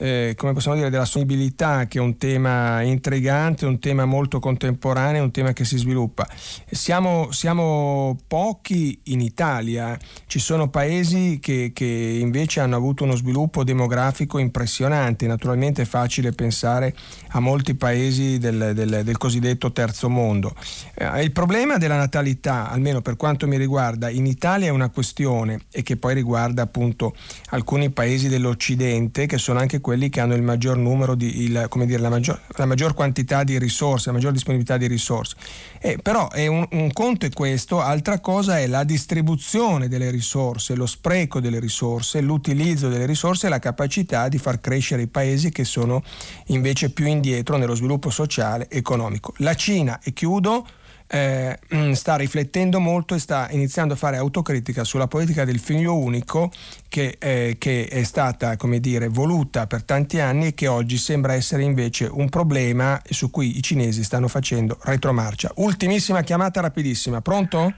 eh, 0.00 0.34
come 0.34 0.54
possiamo 0.54 0.78
dire, 0.78 0.88
della 0.88 1.04
sostenibilità, 1.04 1.86
che 1.86 1.98
è 1.98 2.00
un 2.00 2.16
tema 2.16 2.80
intrigante, 2.80 3.66
un 3.66 3.78
tema 3.78 4.06
molto 4.06 4.40
contemporaneo, 4.40 5.22
un 5.22 5.30
tema 5.30 5.52
che 5.52 5.66
si 5.66 5.76
sviluppa. 5.76 6.26
Siamo, 6.70 7.30
siamo 7.32 8.16
pochi 8.26 8.98
in 9.04 9.20
Italia, 9.20 9.98
ci 10.26 10.38
sono 10.38 10.70
paesi 10.70 11.38
che, 11.38 11.72
che, 11.74 11.84
invece 11.84 12.60
hanno 12.60 12.76
avuto 12.76 13.04
uno 13.04 13.14
sviluppo 13.14 13.62
demografico 13.62 14.38
impressionante, 14.38 15.26
naturalmente 15.26 15.82
è 15.82 15.84
facile 15.84 16.32
pensare 16.32 16.94
a 17.32 17.40
molti 17.40 17.74
paesi 17.74 18.38
del, 18.38 18.72
del, 18.74 19.02
del 19.04 19.18
cosiddetto 19.18 19.70
terzo 19.70 20.08
mondo. 20.08 20.54
Eh, 20.94 21.22
il 21.22 21.32
problema 21.32 21.76
della 21.76 21.98
natalità, 21.98 22.70
almeno 22.70 23.02
per 23.02 23.16
quanto 23.16 23.46
mi 23.46 23.58
riguarda, 23.58 24.08
in 24.08 24.24
Italia 24.24 24.68
è 24.68 24.70
una 24.70 24.88
questione 24.88 25.66
e 25.70 25.82
che 25.82 25.98
poi 25.98 26.14
riguarda 26.14 26.62
appunto 26.62 27.14
alcuni 27.50 27.90
paesi 27.90 28.28
dell'Occidente 28.28 29.26
che 29.26 29.36
sono 29.36 29.58
anche 29.58 29.80
quelli 29.80 29.88
quelli 29.90 30.08
che 30.08 30.20
hanno 30.20 30.36
il 30.36 30.42
maggior 30.42 30.76
numero 30.76 31.16
di, 31.16 31.42
il, 31.42 31.68
dire, 31.84 31.98
la, 31.98 32.08
maggior, 32.08 32.40
la, 32.54 32.64
maggior, 32.64 32.94
quantità 32.94 33.42
di 33.42 33.58
risorse, 33.58 34.06
la 34.06 34.12
maggior 34.12 34.30
disponibilità 34.30 34.76
di 34.76 34.86
risorse. 34.86 35.34
Eh, 35.80 35.98
però 36.00 36.28
un, 36.32 36.64
un 36.70 36.92
conto 36.92 37.26
è 37.26 37.30
questo, 37.30 37.80
altra 37.80 38.20
cosa 38.20 38.60
è 38.60 38.68
la 38.68 38.84
distribuzione 38.84 39.88
delle 39.88 40.10
risorse, 40.10 40.76
lo 40.76 40.86
spreco 40.86 41.40
delle 41.40 41.58
risorse, 41.58 42.20
l'utilizzo 42.20 42.88
delle 42.88 43.04
risorse 43.04 43.48
e 43.48 43.50
la 43.50 43.58
capacità 43.58 44.28
di 44.28 44.38
far 44.38 44.60
crescere 44.60 45.02
i 45.02 45.08
paesi 45.08 45.50
che 45.50 45.64
sono 45.64 46.04
invece 46.46 46.90
più 46.90 47.06
indietro 47.06 47.56
nello 47.56 47.74
sviluppo 47.74 48.10
sociale 48.10 48.68
e 48.68 48.76
economico. 48.76 49.34
La 49.38 49.54
Cina, 49.54 49.98
e 50.04 50.12
chiudo, 50.12 50.64
eh, 51.12 51.58
mm, 51.74 51.92
sta 51.92 52.14
riflettendo 52.14 52.78
molto 52.78 53.14
e 53.14 53.18
sta 53.18 53.48
iniziando 53.50 53.94
a 53.94 53.96
fare 53.96 54.16
autocritica 54.16 54.84
sulla 54.84 55.08
politica 55.08 55.44
del 55.44 55.58
figlio 55.58 55.96
unico 55.96 56.52
che, 56.88 57.16
eh, 57.18 57.56
che, 57.58 57.88
è 57.88 58.02
stata 58.04 58.56
come 58.56 58.78
dire, 58.78 59.08
voluta 59.08 59.66
per 59.66 59.82
tanti 59.82 60.20
anni 60.20 60.48
e 60.48 60.54
che 60.54 60.68
oggi 60.68 60.96
sembra 60.96 61.32
essere 61.32 61.62
invece 61.62 62.04
un 62.06 62.28
problema 62.28 63.00
su 63.04 63.30
cui 63.30 63.58
i 63.58 63.62
cinesi 63.62 64.04
stanno 64.04 64.28
facendo 64.28 64.78
retromarcia. 64.82 65.50
Ultimissima 65.56 66.22
chiamata 66.22 66.60
rapidissima, 66.60 67.20
pronto? 67.20 67.74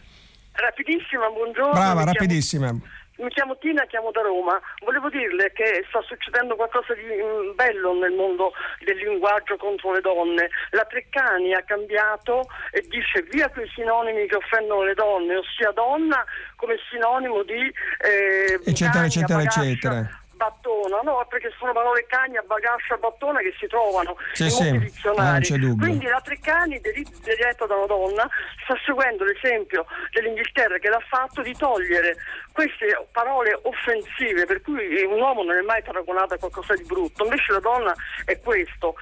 Rapidissima, 0.53 1.29
buongiorno. 1.33 1.73
Brava, 1.73 2.05
rapidissima. 2.05 2.67
Chiamo... 2.67 2.83
Mi 3.19 3.29
chiamo 3.29 3.57
Tina, 3.59 3.85
chiamo 3.87 4.11
da 4.11 4.23
Roma. 4.23 4.61
Volevo 4.85 5.09
dirle 5.11 5.53
che 5.53 5.85
sta 5.89 6.01
succedendo 6.03 6.57
qualcosa 6.57 6.95
di 6.95 7.03
mm, 7.03 7.55
bello 7.55 7.99
nel 7.99 8.13
mondo 8.13 8.53
del 8.85 8.97
linguaggio 8.97 9.57
contro 9.57 9.93
le 9.93 10.01
donne. 10.01 10.49
La 10.71 10.85
Treccani 10.85 11.55
ha 11.55 11.63
cambiato 11.63 12.49
e 12.71 12.81
dice 12.89 13.23
via 13.31 13.51
quei 13.51 13.69
sinonimi 13.75 14.27
che 14.27 14.37
offendono 14.37 14.85
le 14.85 14.95
donne, 14.95 15.37
ossia 15.37 15.71
donna 15.73 16.25
come 16.57 16.77
sinonimo 16.91 17.43
di 17.43 17.73
eh, 18.01 18.61
eccetera, 18.65 19.05
eccetera, 19.05 19.39
bagascia, 19.39 19.65
eccetera 19.65 20.22
battona, 20.43 21.01
no, 21.03 21.25
perché 21.29 21.53
sono 21.59 21.73
parole 21.73 22.05
cagna, 22.07 22.43
bagascia, 22.43 22.97
battona 22.97 23.39
che 23.41 23.55
si 23.59 23.67
trovano 23.69 24.17
sì, 24.33 24.45
in 24.45 24.51
sì. 24.51 24.63
molti 24.63 24.79
dizionari. 24.87 25.47
Ah, 25.53 25.75
Quindi 25.79 26.07
la 26.07 26.21
Treccani, 26.21 26.81
diretta 26.81 27.67
da 27.67 27.77
una 27.77 27.87
donna, 27.87 28.29
sta 28.65 28.75
seguendo 28.85 29.25
l'esempio 29.25 29.87
dell'Inghilterra 30.11 30.79
che 30.79 30.89
l'ha 30.89 31.03
fatto 31.09 31.43
di 31.43 31.55
togliere 31.55 32.17
queste 32.53 33.07
parole 33.13 33.59
offensive, 33.63 34.45
per 34.47 34.61
cui 34.63 35.03
un 35.05 35.21
uomo 35.21 35.43
non 35.43 35.57
è 35.57 35.63
mai 35.63 35.83
paragonato 35.83 36.35
a 36.35 36.39
qualcosa 36.39 36.75
di 36.75 36.85
brutto, 36.85 37.25
invece 37.25 37.53
la 37.53 37.61
donna 37.61 37.95
è 38.25 38.39
questo, 38.41 38.95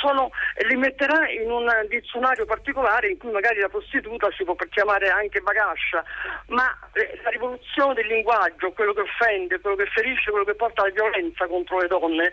sono, 0.00 0.30
li 0.68 0.76
metterà 0.76 1.28
in 1.28 1.50
un 1.50 1.68
dizionario 1.88 2.44
particolare 2.44 3.10
in 3.10 3.18
cui 3.18 3.30
magari 3.30 3.60
la 3.60 3.68
prostituta 3.68 4.28
si 4.36 4.44
può 4.44 4.54
chiamare 4.70 5.08
anche 5.08 5.40
bagascia, 5.40 6.04
ma 6.48 6.66
eh, 6.92 7.18
la 7.22 7.30
rivoluzione 7.30 7.94
del 7.94 8.06
linguaggio, 8.06 8.72
quello 8.72 8.92
che 8.92 9.00
offende, 9.00 9.60
quello 9.60 9.76
che 9.76 9.86
ferisce, 9.86 10.30
quello 10.30 10.44
che 10.44 10.49
porta 10.54 10.82
alla 10.82 10.92
violenza 10.92 11.46
contro 11.46 11.80
le 11.80 11.86
donne, 11.88 12.32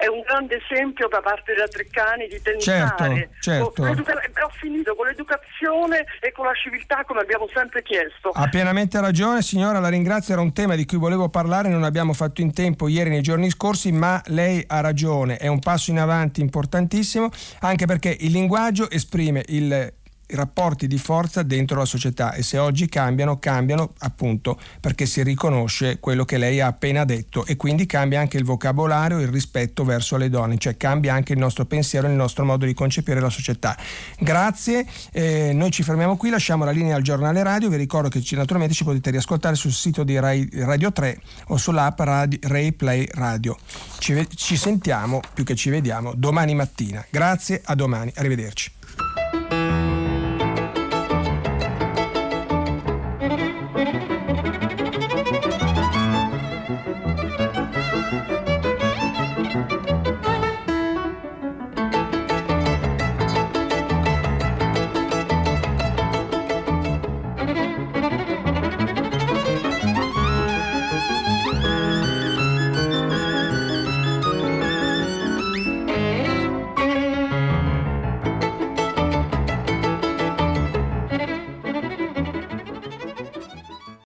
è 0.00 0.06
un 0.06 0.20
grande 0.20 0.60
esempio 0.64 1.08
da 1.08 1.20
parte 1.20 1.52
della 1.52 1.68
Treccani 1.68 2.26
di 2.26 2.40
tentare, 2.40 3.28
certo, 3.38 3.72
certo. 3.80 3.82
ho 3.82 4.48
finito 4.58 4.94
con 4.94 5.06
l'educazione 5.06 6.06
e 6.20 6.32
con 6.32 6.46
la 6.46 6.54
civiltà 6.54 7.04
come 7.04 7.20
abbiamo 7.20 7.46
sempre 7.52 7.82
chiesto. 7.82 8.30
Ha 8.30 8.48
pienamente 8.48 8.98
ragione 8.98 9.42
signora, 9.42 9.78
la 9.78 9.90
ringrazio, 9.90 10.32
era 10.32 10.42
un 10.42 10.54
tema 10.54 10.74
di 10.74 10.86
cui 10.86 10.96
volevo 10.96 11.28
parlare, 11.28 11.68
non 11.68 11.84
abbiamo 11.84 12.14
fatto 12.14 12.40
in 12.40 12.54
tempo 12.54 12.88
ieri 12.88 13.10
nei 13.10 13.20
giorni 13.20 13.50
scorsi, 13.50 13.92
ma 13.92 14.22
lei 14.26 14.64
ha 14.66 14.80
ragione, 14.80 15.36
è 15.36 15.48
un 15.48 15.58
passo 15.58 15.90
in 15.90 15.98
avanti 15.98 16.40
importantissimo, 16.40 17.28
anche 17.60 17.84
perché 17.84 18.16
il 18.20 18.30
linguaggio 18.30 18.88
esprime 18.88 19.44
il 19.48 19.98
rapporti 20.32 20.86
di 20.86 20.98
forza 20.98 21.42
dentro 21.42 21.78
la 21.78 21.84
società 21.84 22.32
e 22.32 22.42
se 22.42 22.58
oggi 22.58 22.88
cambiano, 22.88 23.38
cambiano 23.38 23.92
appunto 23.98 24.58
perché 24.80 25.06
si 25.06 25.22
riconosce 25.22 25.98
quello 26.00 26.24
che 26.24 26.38
lei 26.38 26.60
ha 26.60 26.66
appena 26.66 27.04
detto 27.04 27.44
e 27.46 27.56
quindi 27.56 27.86
cambia 27.86 28.20
anche 28.20 28.36
il 28.36 28.44
vocabolario 28.44 29.20
il 29.20 29.28
rispetto 29.28 29.84
verso 29.84 30.16
le 30.16 30.28
donne, 30.28 30.58
cioè 30.58 30.76
cambia 30.76 31.14
anche 31.14 31.32
il 31.32 31.38
nostro 31.38 31.64
pensiero 31.64 32.06
il 32.06 32.14
nostro 32.14 32.44
modo 32.44 32.66
di 32.66 32.74
concepire 32.74 33.20
la 33.20 33.30
società. 33.30 33.76
Grazie, 34.18 34.86
eh, 35.12 35.52
noi 35.52 35.70
ci 35.70 35.82
fermiamo 35.82 36.16
qui, 36.16 36.30
lasciamo 36.30 36.64
la 36.64 36.70
linea 36.70 36.96
al 36.96 37.02
giornale 37.02 37.42
radio, 37.42 37.68
vi 37.68 37.76
ricordo 37.76 38.08
che 38.08 38.20
ci, 38.20 38.34
naturalmente 38.36 38.74
ci 38.74 38.84
potete 38.84 39.10
riascoltare 39.10 39.54
sul 39.54 39.72
sito 39.72 40.04
di 40.04 40.18
Rai, 40.18 40.48
Radio 40.52 40.92
3 40.92 41.20
o 41.48 41.56
sull'app 41.56 42.00
Radio, 42.00 42.38
Rai 42.42 42.72
Play 42.72 43.06
Radio. 43.12 43.56
Ci, 43.98 44.26
ci 44.34 44.56
sentiamo, 44.56 45.20
più 45.32 45.44
che 45.44 45.54
ci 45.54 45.70
vediamo, 45.70 46.12
domani 46.14 46.54
mattina. 46.54 47.04
Grazie, 47.10 47.60
a 47.64 47.74
domani, 47.74 48.12
arrivederci. 48.16 49.59